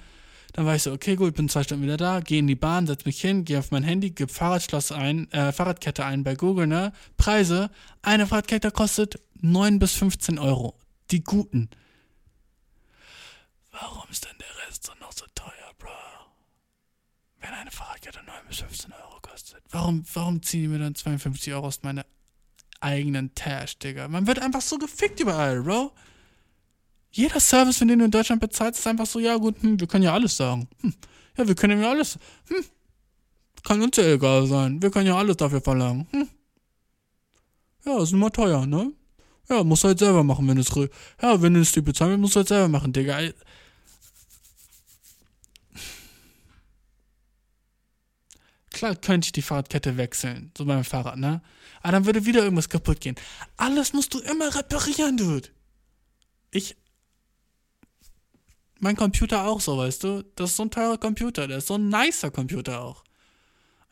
[0.53, 2.87] Dann war ich so, okay, gut, bin zwei Stunden wieder da, gehe in die Bahn,
[2.87, 6.67] setz mich hin, gehe auf mein Handy, gebe Fahrradschloss ein, äh, Fahrradkette ein bei Google,
[6.67, 6.93] ne?
[7.17, 7.71] Preise,
[8.03, 10.79] eine Fahrradkette kostet 9 bis 15 Euro.
[11.11, 11.71] Die guten.
[13.71, 15.89] Warum ist denn der Rest so noch so teuer, Bro?
[17.41, 19.63] Wenn eine Fahrradkette 9 bis 15 Euro kostet.
[19.71, 22.05] Warum, warum ziehen die mir dann 52 Euro aus meiner
[22.81, 24.09] eigenen Tash, Digga?
[24.09, 25.93] Man wird einfach so gefickt überall, Bro
[27.13, 29.87] jeder Service, für den du in Deutschland bezahlst, ist einfach so, ja gut, hm, wir
[29.87, 30.69] können ja alles sagen.
[30.81, 30.95] Hm,
[31.37, 32.19] ja, wir können ja alles.
[32.49, 32.65] Hm,
[33.63, 34.83] kann uns ja egal sein.
[34.83, 36.07] Wir können ja alles dafür verlangen.
[36.11, 36.29] Hm.
[37.85, 38.93] Ja, ist immer teuer, ne?
[39.49, 40.71] Ja, musst du halt selber machen, wenn es.
[41.21, 43.21] Ja, wenn du es dir bezahlen willst, musst du halt selber machen, Digga.
[48.71, 51.43] Klar könnte ich die Fahrradkette wechseln, so beim Fahrrad, ne?
[51.83, 53.17] Aber dann würde wieder irgendwas kaputt gehen.
[53.57, 55.49] Alles musst du immer reparieren, Dude.
[56.51, 56.77] Ich
[58.83, 60.25] mein Computer auch so, weißt du?
[60.35, 63.05] Das ist so ein teurer Computer, der ist so ein nicer Computer auch.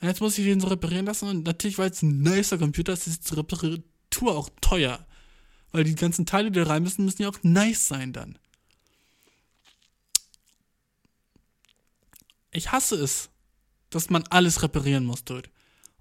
[0.00, 2.92] Und jetzt muss ich den so reparieren lassen und natürlich, weil es ein nicer Computer
[2.92, 5.06] ist, ist die Reparatur auch teuer.
[5.70, 8.36] Weil die ganzen Teile, die da rein müssen, müssen ja auch nice sein dann.
[12.50, 13.30] Ich hasse es,
[13.90, 15.48] dass man alles reparieren muss, dude.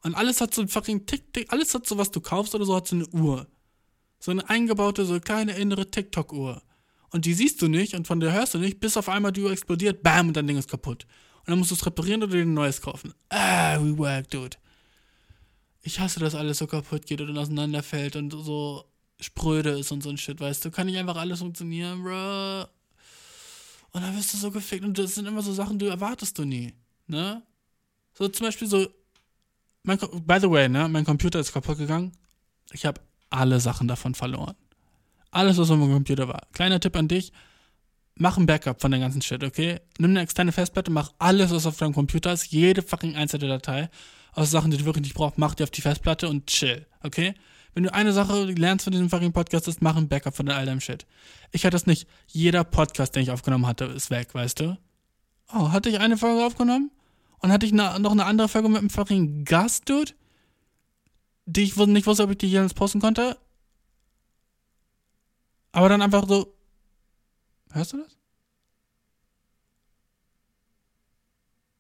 [0.02, 2.76] Und alles hat so ein fucking Tick-Tick, alles hat so, was du kaufst oder so,
[2.76, 3.46] hat so eine Uhr.
[4.20, 6.64] So eine eingebaute, so kleine innere TikTok-Uhr
[7.12, 9.42] und die siehst du nicht und von der hörst du nicht, bis auf einmal die
[9.42, 11.06] Uhr explodiert, bam, und dein Ding ist kaputt.
[11.40, 13.14] Und dann musst du es reparieren oder dir ein neues kaufen.
[13.30, 14.58] Ah, we work, dude.
[15.82, 18.86] Ich hasse, dass alles so kaputt geht und auseinanderfällt und so
[19.20, 20.72] spröde ist und so ein Shit, weißt du?
[20.72, 22.66] Kann nicht einfach alles funktionieren, bro.
[23.92, 26.46] Und dann wirst du so gefickt und das sind immer so Sachen, die erwartest du
[26.46, 26.74] nie,
[27.08, 27.42] ne?
[28.14, 28.88] So zum Beispiel so,
[29.84, 32.12] mein, by the way, ne, mein Computer ist kaputt gegangen.
[32.72, 34.56] Ich habe alle Sachen davon verloren.
[35.32, 36.48] Alles, was auf meinem Computer war.
[36.54, 37.32] Kleiner Tipp an dich.
[38.16, 39.80] Mach ein Backup von der ganzen Shit, okay?
[39.98, 43.90] Nimm eine externe Festplatte, mach alles, was auf deinem Computer ist, jede fucking einzelne Datei,
[44.34, 47.34] aus Sachen, die du wirklich nicht brauchst, mach die auf die Festplatte und chill, okay?
[47.74, 50.66] Wenn du eine Sache lernst von diesem fucking Podcast, ist, mach ein Backup von all
[50.66, 51.06] deinem Shit.
[51.52, 52.10] Ich hatte das nicht.
[52.28, 54.78] Jeder Podcast, den ich aufgenommen hatte, ist weg, weißt du?
[55.54, 56.92] Oh, hatte ich eine Folge aufgenommen?
[57.40, 60.12] Und hatte ich noch eine andere Folge mit einem fucking Gast, Dude?
[61.46, 63.38] Die ich nicht wusste, ob ich die hier posten konnte?
[65.72, 66.56] Aber dann einfach so.
[67.72, 68.18] Hörst du das?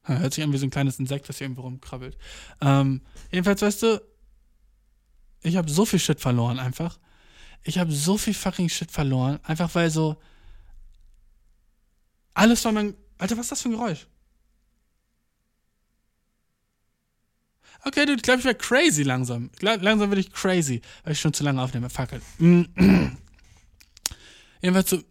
[0.03, 2.17] Hört sich an wie so ein kleines Insekt, das hier irgendwo rumkrabbelt.
[2.61, 3.01] Ähm,
[3.31, 4.01] jedenfalls, weißt du,
[5.41, 6.99] ich habe so viel Shit verloren einfach.
[7.63, 10.17] Ich habe so viel fucking Shit verloren, einfach weil so
[12.33, 12.95] alles war mein.
[13.17, 14.07] Alter, was ist das für ein Geräusch?
[17.83, 19.49] Okay, du, ich glaube, ich werde crazy langsam.
[19.59, 21.89] Langsam werde ich crazy, weil ich schon zu lange aufnehme.
[21.89, 22.21] Fuck it.
[24.61, 25.03] Jedenfalls so.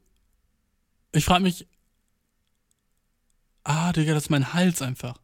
[1.12, 1.66] Ich frage mich.
[3.64, 5.18] Ah, Digga, das ist mein Hals einfach.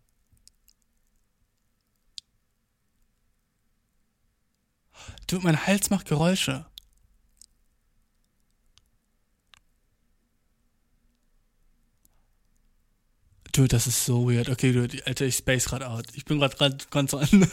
[5.26, 6.66] Du, mein Hals macht Geräusche.
[13.52, 14.48] Du, das ist so weird.
[14.48, 16.06] Okay, du, Alter, ich space gerade out.
[16.14, 16.56] Ich bin gerade
[16.90, 17.30] ganz anders.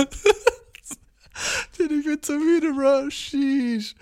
[1.74, 3.10] ich bin so müde, Bro.
[3.12, 3.96] Sheesh.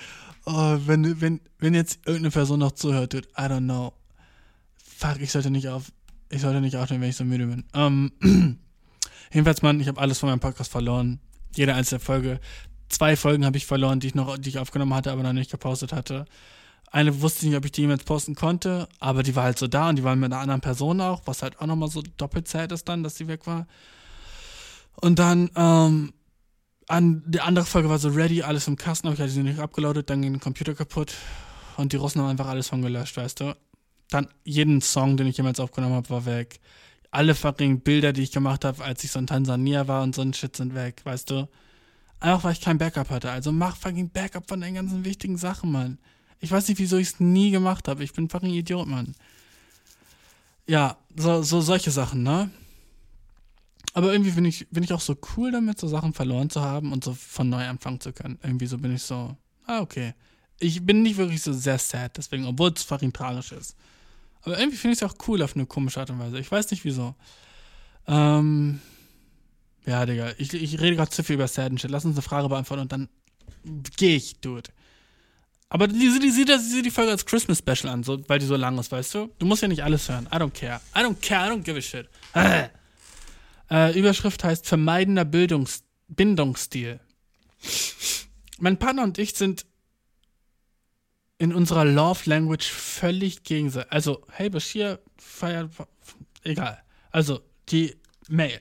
[0.46, 3.94] Oh, wenn, wenn, wenn jetzt irgendeine Person noch zuhört, dude, I don't know.
[4.84, 5.92] Fuck, ich sollte nicht auf.
[6.30, 7.66] Ich sollte nicht aufnehmen, wenn ich so müde bin.
[7.74, 8.12] Ähm,
[9.34, 11.20] jedenfalls, Mann, ich habe alles von meinem Podcast verloren.
[11.56, 12.40] Jede einzelne Folge.
[12.90, 15.52] Zwei Folgen habe ich verloren, die ich noch, die ich aufgenommen hatte, aber noch nicht
[15.52, 16.26] gepostet hatte.
[16.92, 19.68] Eine wusste ich nicht, ob ich die jemals posten konnte, aber die war halt so
[19.68, 22.48] da und die war mit einer anderen Person auch, was halt auch nochmal so doppelt
[22.48, 23.68] zählt ist dann, dass sie weg war.
[24.96, 26.14] Und dann, ähm,
[26.90, 29.60] an, die andere Folge war so ready, alles im Kasten, aber ich hatte sie nicht
[29.60, 31.14] abgeloadet, dann ging der Computer kaputt
[31.78, 33.56] und die Russen haben einfach alles von gelöscht, weißt du.
[34.10, 36.60] Dann jeden Song, den ich jemals aufgenommen habe, war weg.
[37.12, 40.24] Alle fucking Bilder, die ich gemacht habe, als ich so in Tansania war und so
[40.24, 41.48] ein Shit sind weg, weißt du.
[42.20, 43.30] Einfach weil ich kein Backup hatte.
[43.30, 46.00] Also mach fucking Backup von den ganzen wichtigen Sachen, Mann.
[46.40, 48.04] Ich weiß nicht, wieso ich es nie gemacht habe.
[48.04, 49.14] Ich bin fucking Idiot, Mann.
[50.66, 52.50] Ja, so, so solche Sachen, ne?
[53.94, 56.92] Aber irgendwie bin ich, bin ich auch so cool damit, so Sachen verloren zu haben
[56.92, 58.38] und so von neu anfangen zu können.
[58.44, 59.36] Irgendwie so bin ich so,
[59.66, 60.14] ah, okay.
[60.60, 63.76] Ich bin nicht wirklich so sehr sad, deswegen, obwohl es fucking tragisch ist.
[64.42, 66.40] Aber irgendwie finde ich es auch cool auf eine komische Art und Weise.
[66.40, 67.16] Ich weiß nicht wieso.
[68.08, 68.80] Ähm,
[69.86, 71.90] ja, Digga, ich, ich rede gerade zu viel über sad und shit.
[71.90, 73.10] Lass uns eine Frage beantworten und dann
[73.98, 74.70] gehe ich, dude.
[75.70, 78.56] Aber die, die, die, die, die, Folge als Christmas Special an, so, weil die so
[78.56, 79.30] lang ist, weißt du?
[79.38, 80.28] Du musst ja nicht alles hören.
[80.34, 80.82] I don't care.
[80.96, 81.48] I don't care.
[81.48, 82.08] I don't give a shit.
[83.70, 87.00] Äh, Überschrift heißt Vermeidender Bildungs Bindungsstil.
[88.58, 89.66] Mein Partner und ich sind
[91.38, 93.92] in unserer Love Language völlig gegenseitig.
[93.92, 95.72] Also, hey, Bashir feiert.
[96.44, 96.82] Egal.
[97.12, 97.96] Also, die
[98.28, 98.60] Mail.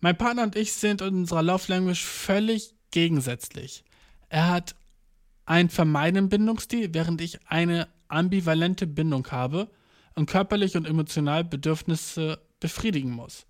[0.00, 3.84] Mein Partner und ich sind in unserer Love Language völlig gegensätzlich.
[4.28, 4.74] Er hat
[5.44, 9.70] einen vermeidenden Bindungsstil, während ich eine ambivalente Bindung habe
[10.14, 13.46] und körperlich und emotional Bedürfnisse befriedigen muss.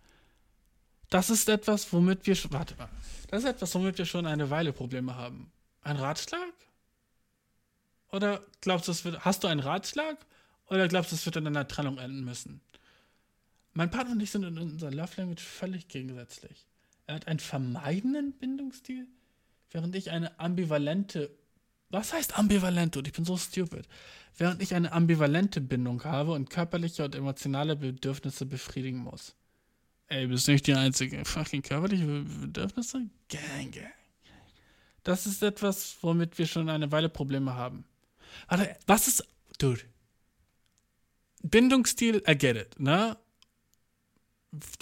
[1.10, 2.52] Das ist etwas, womit wir schon.
[2.52, 2.88] Warte mal.
[3.28, 5.52] Das ist etwas, womit wir schon eine Weile Probleme haben.
[5.82, 6.52] Ein Ratschlag?
[8.12, 9.24] Oder glaubst du, es wird.
[9.24, 10.16] Hast du einen Ratschlag?
[10.68, 12.60] Oder glaubst du, es wird in einer Trennung enden müssen?
[13.72, 16.66] Mein Partner und ich sind in unserer Love Language völlig gegensätzlich.
[17.06, 19.06] Er hat einen vermeidenden Bindungsstil,
[19.70, 21.30] während ich eine ambivalente
[21.90, 22.96] was heißt ambivalent?
[22.96, 23.86] Und ich bin so stupid.
[24.36, 29.34] Während ich eine ambivalente Bindung habe und körperliche und emotionale Bedürfnisse befriedigen muss.
[30.10, 33.08] Ey, bist nicht die einzige fucking körperliche Bedürfnisse?
[33.28, 33.92] Gang, gang.
[35.04, 37.84] Das ist etwas, womit wir schon eine Weile Probleme haben.
[38.48, 39.26] Warte, was ist.
[39.58, 39.82] Dude.
[41.42, 43.16] Bindungsstil, I get it, ne?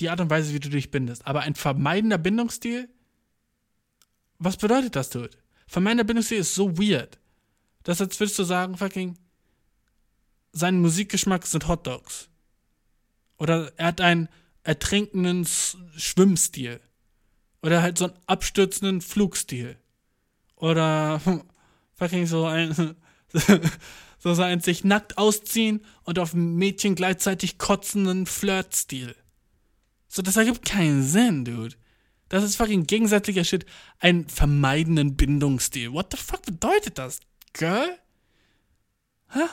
[0.00, 1.26] Die Art und Weise, wie du dich bindest.
[1.26, 2.88] Aber ein vermeidender Bindungsstil?
[4.38, 5.36] Was bedeutet das, Dude?
[5.66, 7.18] Von meiner Bindungsstil ist so weird.
[7.82, 9.18] Das als würdest du sagen, fucking,
[10.52, 12.30] sein Musikgeschmack sind Hotdogs.
[13.36, 14.28] Oder er hat einen
[14.62, 15.46] ertrinkenden
[15.96, 16.80] Schwimmstil.
[17.62, 19.76] Oder halt so einen abstürzenden Flugstil.
[20.56, 21.20] Oder
[21.94, 22.96] fucking so ein,
[24.18, 29.14] so ein sich nackt ausziehen und auf Mädchen gleichzeitig kotzenden Flirtstil.
[30.08, 31.76] So, das ergibt keinen Sinn, Dude.
[32.28, 33.66] Das ist fucking gegensätzlicher Shit.
[33.98, 35.92] Einen vermeidenden Bindungsstil.
[35.92, 37.20] What the fuck bedeutet das?
[37.54, 37.98] Girl?
[39.30, 39.44] Hä?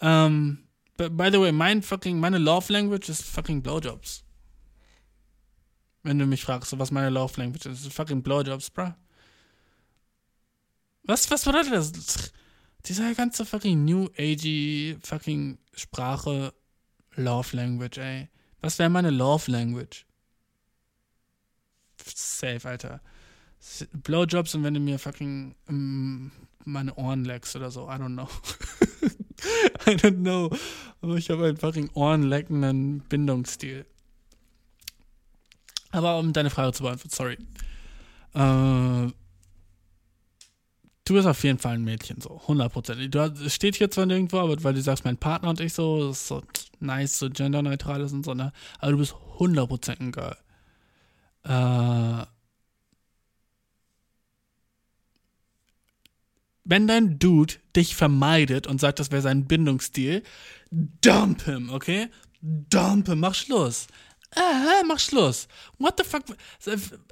[0.00, 0.63] Ähm,
[0.96, 4.24] by the way, mein fucking, meine Love Language ist fucking Blowjobs.
[6.02, 8.94] Wenn du mich fragst, was meine Love Language ist, ist fucking Blowjobs, bruh.
[11.04, 12.32] Was, was bedeutet das?
[12.86, 16.52] Dieser ganze fucking New Agey fucking Sprache
[17.16, 18.28] Love Language, ey.
[18.60, 20.06] Was wäre meine Love Language?
[22.12, 23.00] safe, Alter.
[23.92, 26.30] Blowjobs und wenn du mir fucking um,
[26.64, 27.88] meine Ohren leckst oder so.
[27.88, 28.28] I don't know.
[29.90, 30.50] I don't know.
[31.00, 33.84] Aber ich habe einen fucking ohrenleckenden Bindungsstil.
[35.90, 37.38] Aber um deine Frage zu beantworten, sorry.
[38.34, 39.12] Äh,
[41.04, 43.10] du bist auf jeden Fall ein Mädchen, so, hundertprozentig.
[43.10, 46.08] Du es steht hier zwar nirgendwo, aber weil du sagst, mein Partner und ich so,
[46.08, 46.42] das ist so
[46.80, 48.52] nice, so genderneutral ist und so, ne?
[48.80, 50.36] Aber du bist hundertprozentig ein Girl
[51.44, 52.26] äh,
[56.64, 60.22] wenn dein Dude dich vermeidet und sagt, das wäre sein Bindungsstil,
[60.70, 62.08] dump him, okay?
[62.40, 63.86] Dump him, mach Schluss.
[64.36, 65.46] Äh, mach Schluss.
[65.78, 66.24] What the fuck?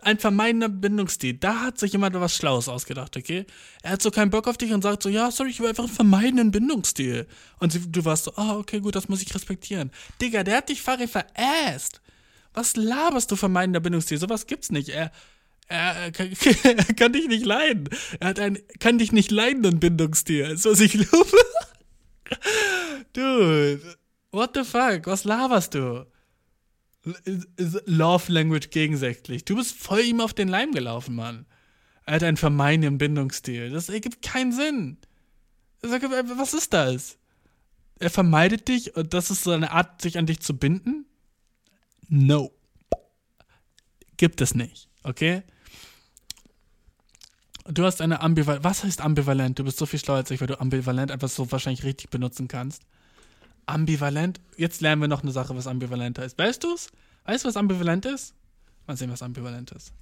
[0.03, 1.35] Ein vermeidender Bindungsstil.
[1.35, 3.47] Da hat sich jemand was Schlaues ausgedacht, okay?
[3.83, 5.85] Er hat so keinen Bock auf dich und sagt so, ja, sorry, ich will einfach
[5.85, 7.29] einen vermeidenden Bindungsstil.
[7.61, 9.93] Und du warst so, ah, oh, okay, gut, das muss ich respektieren.
[10.21, 12.01] Digga, der hat dich Farid veräst.
[12.55, 14.19] Was laberst du vermeidender Bindungsstil?
[14.19, 14.89] Sowas gibt's nicht.
[14.89, 15.13] Er,
[15.69, 16.31] er, kann,
[16.97, 17.89] kann dich nicht leiden.
[18.21, 20.57] Er hat einen kann dich nicht leidenden Bindungsstil.
[20.59, 21.37] So, ich glaube.
[23.13, 23.97] Dude,
[24.31, 25.07] what the fuck?
[25.07, 26.07] Was laberst du?
[27.87, 29.45] Love Language gegensätzlich.
[29.45, 31.47] Du bist voll ihm auf den Leim gelaufen, Mann.
[32.07, 33.71] Er hat einen vermeidenden Bindungsstil.
[33.71, 34.99] Das ergibt keinen Sinn.
[35.83, 37.19] Was ist das?
[37.99, 41.07] Er vermeidet dich und das ist so eine Art, sich an dich zu binden?
[42.09, 42.53] No.
[44.17, 45.43] Gibt es nicht, okay?
[47.65, 48.65] Du hast eine ambivalent.
[48.65, 49.59] Was heißt ambivalent?
[49.59, 52.49] Du bist so viel schlauer als ich, weil du ambivalent einfach so wahrscheinlich richtig benutzen
[52.49, 52.83] kannst.
[53.67, 54.41] Ambivalent.
[54.57, 56.37] Jetzt lernen wir noch eine Sache, was ambivalent heißt.
[56.39, 56.91] Weißt du es?
[57.25, 58.35] Weißt du, was ambivalent ist?
[58.87, 59.93] Mal sehen, was ambivalent ist.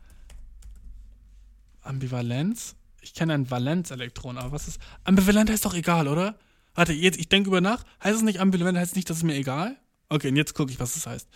[1.82, 2.76] Ambivalenz?
[3.02, 4.80] Ich kenne ein Valenzelektron, aber was ist.
[5.04, 6.38] Ambivalent heißt doch egal, oder?
[6.74, 7.84] Warte, jetzt, ich denke über nach.
[8.02, 8.78] Heißt es nicht ambivalent?
[8.78, 9.76] Heißt es nicht, dass es mir egal?
[10.08, 11.28] Okay, und jetzt gucke ich, was es heißt.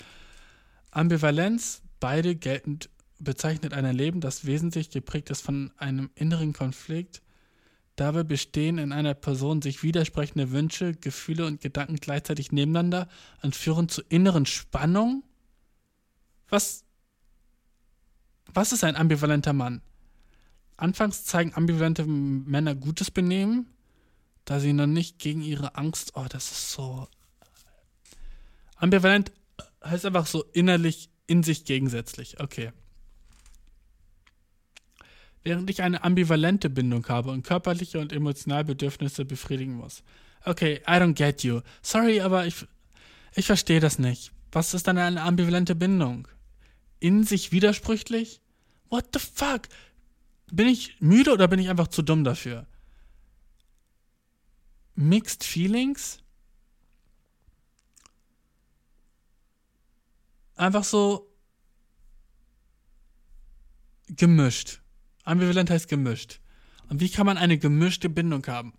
[0.91, 2.89] Ambivalenz, beide geltend,
[3.25, 7.23] bezeichnet ein Erleben, das wesentlich geprägt ist von einem inneren Konflikt
[7.97, 13.09] Dabei bestehen in einer Person sich widersprechende Wünsche, Gefühle und Gedanken gleichzeitig nebeneinander
[13.43, 15.23] und führen zu inneren Spannungen?
[16.49, 16.85] Was,
[18.53, 19.81] was ist ein ambivalenter Mann?
[20.77, 23.71] Anfangs zeigen ambivalente Männer gutes Benehmen,
[24.45, 26.13] da sie noch nicht gegen ihre Angst.
[26.17, 27.07] Oh, das ist so.
[28.75, 29.31] Ambivalent
[29.85, 32.41] heißt einfach so innerlich in sich gegensätzlich.
[32.41, 32.73] Okay
[35.45, 40.03] während ich eine ambivalente Bindung habe und körperliche und emotionale Bedürfnisse befriedigen muss.
[40.45, 41.61] Okay, I don't get you.
[41.83, 42.67] Sorry, aber ich,
[43.35, 44.33] ich verstehe das nicht.
[44.53, 46.27] Was ist dann eine ambivalente Bindung?
[46.99, 48.41] In sich widersprüchlich?
[48.89, 49.69] What the fuck?
[50.51, 52.67] Bin ich müde oder bin ich einfach zu dumm dafür?
[54.95, 56.21] Mixed Feelings?
[60.57, 61.29] Einfach so
[64.09, 64.84] gemischt.
[65.25, 66.41] Ambivalent heißt gemischt.
[66.89, 68.75] Und wie kann man eine gemischte Bindung haben?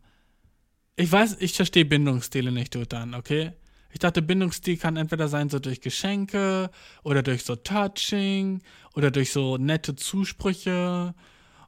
[0.96, 3.52] Ich weiß, ich verstehe Bindungsstile nicht, dann, okay?
[3.96, 6.70] Ich dachte, Bindungsstil kann entweder sein so durch Geschenke
[7.04, 8.62] oder durch so Touching
[8.94, 11.16] oder durch so nette Zusprüche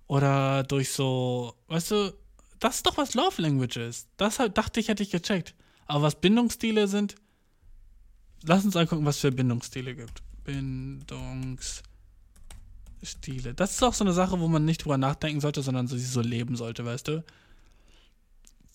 [0.08, 2.14] oder durch so, weißt du,
[2.60, 4.10] das ist doch was Love Language ist.
[4.18, 5.56] Das dachte ich, hätte ich gecheckt.
[5.86, 7.16] Aber was Bindungsstile sind,
[8.44, 10.22] lass uns angucken, was für Bindungsstile gibt.
[10.44, 11.87] Bindungsstile.
[13.04, 13.54] Stile.
[13.54, 16.22] Das ist auch so eine Sache, wo man nicht drüber nachdenken sollte, sondern so, so
[16.22, 17.24] leben sollte, weißt du?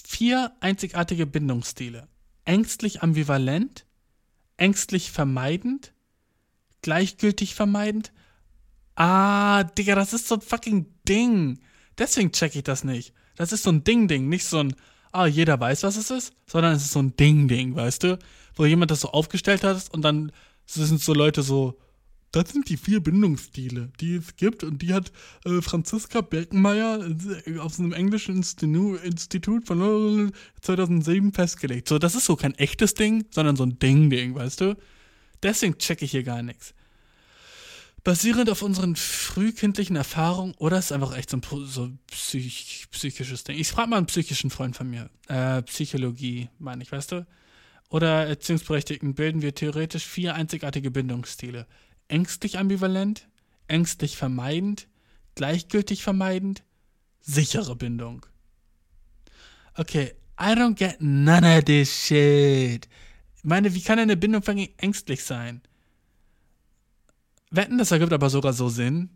[0.05, 2.09] Vier einzigartige Bindungsstile.
[2.45, 3.87] Ängstlich ambivalent,
[4.57, 5.93] ängstlich vermeidend,
[6.83, 8.13] gleichgültig vermeidend.
[8.95, 11.61] Ah, Digga, das ist so ein fucking Ding.
[11.99, 13.15] Deswegen check ich das nicht.
[13.37, 14.75] Das ist so ein Ding-Ding, nicht so ein,
[15.13, 18.19] ah, jeder weiß, was es ist, sondern es ist so ein Ding-Ding, weißt du?
[18.55, 20.33] Wo jemand das so aufgestellt hat und dann
[20.67, 21.79] sind so Leute so,
[22.33, 25.13] das sind die vier Bindungsstile, die es gibt und die hat
[25.45, 27.07] äh, Franziska Birkenmeier
[27.47, 31.89] äh, auf einem englischen Institu Institut von 2007 festgelegt.
[31.89, 34.77] So, das ist so kein echtes Ding, sondern so ein Ding-Ding, weißt du?
[35.43, 36.75] Deswegen checke ich hier gar nichts.
[38.03, 43.45] Basierend auf unseren frühkindlichen Erfahrungen oder ist es einfach echt so ein so psych psychisches
[43.45, 43.59] Ding.
[43.59, 45.11] Ich frage mal einen psychischen Freund von mir.
[45.29, 47.27] Äh, Psychologie, meine ich, weißt du?
[47.91, 51.67] Oder Erziehungsberechtigten bilden wir theoretisch vier einzigartige Bindungsstile
[52.13, 53.27] ängstlich ambivalent,
[53.69, 54.87] ängstlich vermeidend,
[55.35, 56.63] gleichgültig vermeidend,
[57.21, 58.27] sichere Bindung.
[59.75, 62.87] Okay, I don't get none of this shit.
[63.37, 64.43] Ich meine, wie kann eine Bindung
[64.77, 65.63] ängstlich sein?
[67.51, 69.09] Wetten, das ergibt aber sogar so Sinn.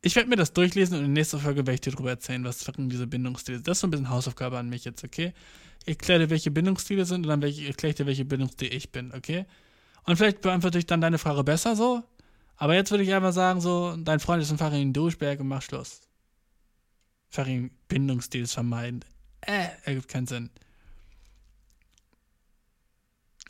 [0.00, 2.42] Ich werde mir das durchlesen und in der nächsten Folge werde ich dir darüber erzählen,
[2.42, 3.68] was diese Bindungsstile sind.
[3.68, 5.34] Das ist so ein bisschen Hausaufgabe an mich jetzt, okay?
[5.82, 9.12] Ich erkläre dir, welche Bindungsstile sind und dann erkläre ich dir, welche Bindungsstil ich bin,
[9.12, 9.44] okay?
[10.04, 12.02] Und vielleicht beantworte ich dann deine Frage besser so.
[12.60, 15.62] Aber jetzt würde ich einfach sagen, so, dein Freund ist ein Farin Duschberg und mach
[15.62, 16.02] Schluss.
[17.30, 19.02] Farin Bindungsstils vermeiden.
[19.40, 20.50] Äh, ergibt keinen Sinn.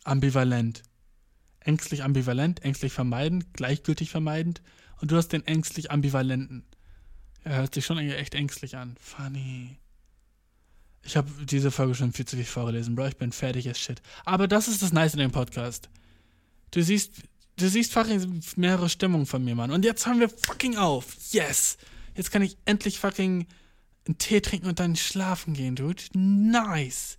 [0.04, 0.84] Ambivalent.
[1.58, 4.62] Ängstlich ambivalent, ängstlich vermeidend, gleichgültig vermeidend.
[5.00, 6.64] Und du hast den ängstlich ambivalenten.
[7.42, 8.94] Er hört sich schon echt ängstlich an.
[9.00, 9.76] Funny.
[11.02, 13.08] Ich habe diese Folge schon viel zu viel vorgelesen, Bro.
[13.08, 14.00] Ich bin fertig as shit.
[14.24, 15.90] Aber das ist das Nice in dem Podcast.
[16.70, 17.22] Du siehst,
[17.60, 19.70] Du siehst fucking mehrere Stimmungen von mir, Mann.
[19.70, 21.16] Und jetzt haben wir fucking auf.
[21.30, 21.76] Yes.
[22.16, 23.46] Jetzt kann ich endlich fucking
[24.06, 26.02] einen Tee trinken und dann schlafen gehen, dude.
[26.14, 27.18] Nice.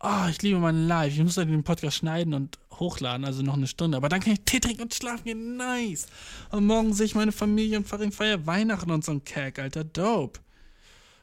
[0.00, 1.12] Oh, ich liebe mein Live.
[1.12, 3.96] Ich muss halt den Podcast schneiden und hochladen, also noch eine Stunde.
[3.96, 5.56] Aber dann kann ich Tee trinken und schlafen gehen.
[5.56, 6.06] Nice.
[6.50, 9.84] Und morgen sehe ich meine Familie und fucking feier Weihnachten und so ein Kack, Alter.
[9.84, 10.40] Dope.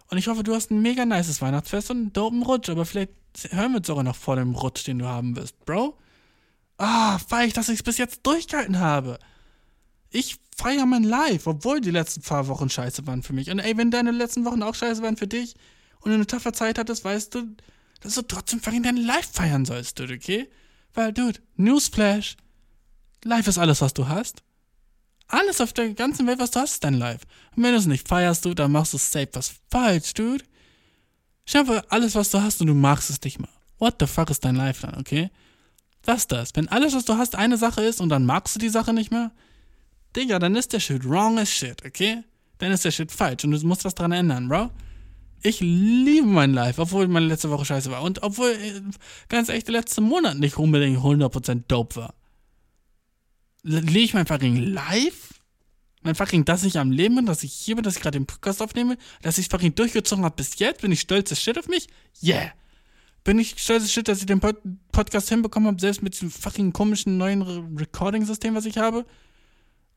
[0.10, 2.70] Und ich hoffe, du hast ein mega nices Weihnachtsfest und einen dopen Rutsch.
[2.70, 3.12] Aber vielleicht
[3.50, 5.98] hören wir uns sogar noch vor dem Rutsch, den du haben wirst, Bro.
[6.80, 9.20] Ah, feier ich, dass ich es bis jetzt durchgehalten habe.
[10.12, 13.52] Ich feiere mein Live, obwohl die letzten paar Wochen scheiße waren für mich.
[13.52, 15.56] Und ey, wenn deine letzten Wochen auch scheiße waren für dich
[16.00, 17.56] und du eine taffe Zeit hattest, weißt du,
[18.00, 20.50] dass du trotzdem fucking dein Live feiern sollst, dude, okay?
[20.94, 22.38] Weil, dude, Newsflash,
[23.26, 24.42] Live ist alles, was du hast.
[25.28, 27.24] Alles auf der ganzen Welt, was du hast, ist dein Live.
[27.58, 30.46] Und wenn du es nicht feierst, du, dann machst du safe was falsch, dude.
[31.46, 33.50] Schau mal, alles, was du hast und du magst es nicht mal.
[33.80, 35.30] What the fuck ist dein Life dann, okay?
[36.10, 36.56] Was ist das?
[36.56, 39.12] Wenn alles, was du hast, eine Sache ist und dann magst du die Sache nicht
[39.12, 39.32] mehr,
[40.16, 42.24] Digga, dann ist der Shit wrong as shit, okay?
[42.58, 44.72] Dann ist der Shit falsch und du musst was dran ändern, Bro.
[45.44, 48.02] Ich liebe mein Life, obwohl meine letzte Woche scheiße war.
[48.02, 48.82] Und obwohl, äh,
[49.28, 52.16] ganz echt, der letzte Monat nicht unbedingt 100% dope war.
[53.62, 55.36] Lebe ich mein fucking Live?
[56.02, 58.26] Mein fucking, dass ich am Leben bin, dass ich hier bin, dass ich gerade den
[58.26, 60.82] Podcast aufnehme, dass ich fucking durchgezogen habe bis jetzt?
[60.82, 61.88] Bin ich stolz as shit auf mich?
[62.24, 62.52] Yeah.
[63.24, 64.58] Bin ich stolz shit, dass ich den Pod
[64.92, 69.06] Podcast hinbekommen habe, selbst mit diesem fucking komischen neuen Re Recording-System, was ich habe?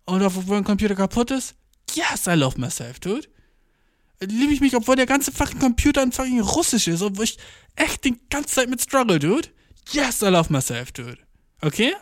[0.04, 1.54] Und obwohl ein Computer kaputt ist?
[1.94, 3.28] Yes, I love myself, dude
[4.26, 7.38] liebe ich mich, obwohl der ganze fucking Computer ein fucking Russisch ist, obwohl ich
[7.76, 9.48] echt die ganze Zeit mit struggle, dude.
[9.90, 11.18] Yes, I love myself, dude.
[11.60, 11.94] Okay?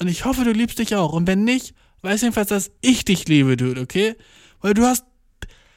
[0.00, 1.12] Und ich hoffe, du liebst dich auch.
[1.12, 4.16] Und wenn nicht, weiß jedenfalls, dass ich dich liebe, dude, okay?
[4.60, 5.04] Weil du hast,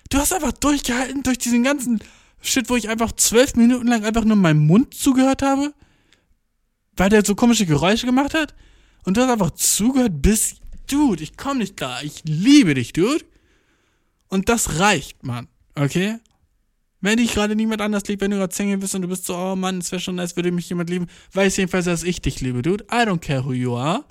[0.10, 2.00] du hast einfach durchgehalten durch diesen ganzen
[2.46, 5.74] Shit, wo ich einfach zwölf Minuten lang einfach nur meinem Mund zugehört habe.
[6.96, 8.54] Weil der so komische Geräusche gemacht hat.
[9.04, 10.56] Und du hast einfach zugehört bis,
[10.88, 12.04] dude, ich komm nicht klar.
[12.04, 13.26] Ich liebe dich, dude.
[14.28, 15.48] Und das reicht, Mann.
[15.76, 16.20] Okay?
[17.02, 19.36] Wenn dich gerade niemand anders liebt, wenn du gerade Single bist und du bist so,
[19.36, 22.42] oh Mann, es wäre schon nice, würde mich jemand lieben, weiß jedenfalls, dass ich dich
[22.42, 22.84] liebe, dude.
[22.86, 24.06] I don't care who you are.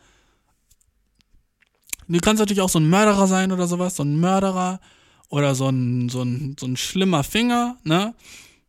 [2.07, 4.81] Du kannst natürlich auch so ein Mörderer sein oder sowas, so ein Mörderer
[5.35, 8.15] oder so ein, so ein, so ein schlimmer Finger, ne?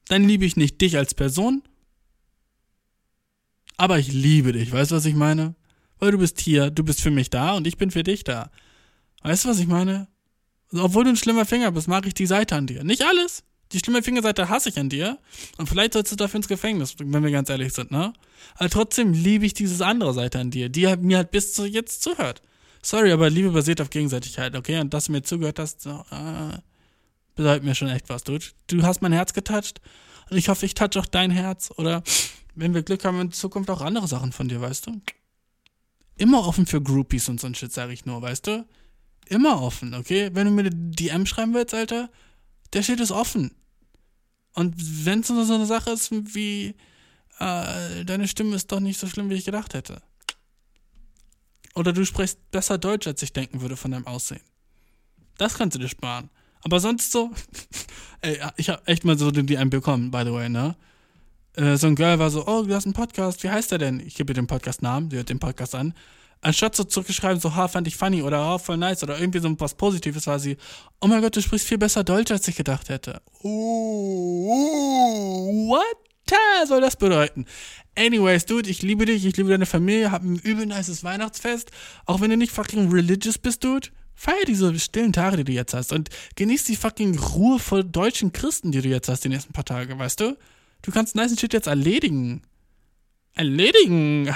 [0.08, 1.62] Dann liebe ich nicht dich als Person.
[3.78, 5.54] Aber ich liebe dich, weißt du, was ich meine?
[6.00, 8.50] Weil du bist hier, du bist für mich da und ich bin für dich da.
[9.22, 10.08] Weißt du, was ich meine?
[10.74, 12.84] obwohl du ein schlimmer Finger bist, mag ich die Seite an dir.
[12.84, 13.44] Nicht alles.
[13.72, 15.20] Die schlimme Fingerseite hasse ich an dir.
[15.58, 18.12] Und vielleicht sollst du dafür ins Gefängnis, wenn wir ganz ehrlich sind, ne?
[18.56, 22.02] Aber trotzdem liebe ich diese andere Seite an dir, die mir halt bis zu jetzt
[22.02, 22.42] zuhört.
[22.86, 24.80] Sorry, aber Liebe basiert auf Gegenseitigkeit, okay?
[24.80, 26.58] Und dass du mir zugehört hast, so, äh,
[27.36, 28.38] bedeutet mir schon echt was, du.
[28.68, 29.82] Du hast mein Herz getoucht
[30.30, 32.04] und ich hoffe, ich touch auch dein Herz oder
[32.54, 35.02] wenn wir Glück haben, in Zukunft auch andere Sachen von dir, weißt du?
[36.18, 38.66] Immer offen für Groupies und so ein Shit, sag ich nur, weißt du?
[39.28, 40.30] immer offen, okay?
[40.34, 42.10] Wenn du mir eine DM schreiben willst, Alter,
[42.74, 43.52] der steht ist offen.
[44.54, 46.76] Und wenn es so eine Sache ist wie,
[47.40, 50.02] äh, deine Stimme ist doch nicht so schlimm, wie ich gedacht hätte.
[51.76, 54.42] Oder du sprichst besser Deutsch, als ich denken würde von deinem Aussehen.
[55.38, 56.30] Das kannst du dir sparen.
[56.64, 57.32] Aber sonst so,
[58.22, 60.76] ey, ich hab echt mal so den DM bekommen, by the way, ne?
[61.54, 64.00] Äh, so ein Girl war so, oh, du hast einen Podcast, wie heißt der denn?
[64.00, 65.94] Ich gebe dir den Podcast-Namen, sie hört den Podcast an
[66.46, 69.60] anstatt so zurückgeschrieben, so, ha, fand ich funny oder ha, voll nice oder irgendwie so
[69.60, 70.58] was Positives war sie,
[71.02, 73.22] oh mein Gott, du sprichst viel besser Deutsch, als ich gedacht hätte.
[73.44, 73.50] Uh,
[75.68, 75.98] what
[76.68, 77.46] soll das bedeuten?
[77.98, 81.72] Anyways, dude, ich liebe dich, ich liebe deine Familie, hab ein übel nices Weihnachtsfest.
[82.06, 85.74] Auch wenn du nicht fucking religious bist, dude, feier diese stillen Tage, die du jetzt
[85.74, 89.54] hast und genieß die fucking Ruhe vor deutschen Christen, die du jetzt hast, die nächsten
[89.54, 90.38] paar Tage, weißt du?
[90.82, 92.42] Du kannst nice Shit jetzt erledigen.
[93.34, 94.34] Erledigen.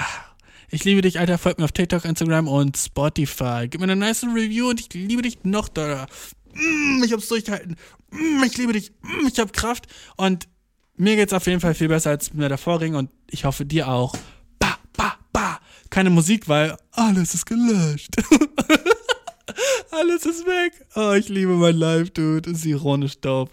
[0.70, 1.38] Ich liebe dich, Alter.
[1.38, 3.66] Folgt mir auf TikTok, Instagram und Spotify.
[3.68, 6.06] Gib mir eine nice Review und ich liebe dich noch da.
[6.52, 7.76] Mm, ich hab's durchgehalten.
[8.10, 8.92] Mm, ich liebe dich.
[9.02, 9.86] Mm, ich hab Kraft.
[10.16, 10.48] Und
[11.00, 13.88] mir geht's auf jeden Fall viel besser als mir davor ging und ich hoffe dir
[13.88, 14.14] auch.
[14.58, 15.58] Ba, ba, ba.
[15.88, 18.16] Keine Musik, weil alles ist gelöscht.
[19.90, 20.86] alles ist weg.
[20.94, 22.50] Oh, ich liebe mein Live, Dude.
[22.50, 23.52] Ist ironisch dope.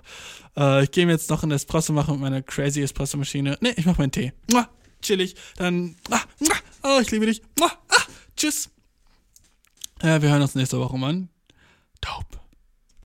[0.56, 3.58] Uh, ich gehe mir jetzt noch ein Espresso machen mit meiner crazy Espresso-Maschine.
[3.62, 4.34] Ne, ich mach meinen Tee.
[4.52, 4.68] Mua
[5.02, 5.36] chillig.
[5.58, 6.22] Dann, ah,
[6.84, 7.42] oh, ich liebe dich.
[7.62, 7.72] Ah,
[8.36, 8.70] tschüss.
[10.02, 11.30] Ja, wir hören uns nächste Woche, Mann.
[12.02, 12.26] Taub.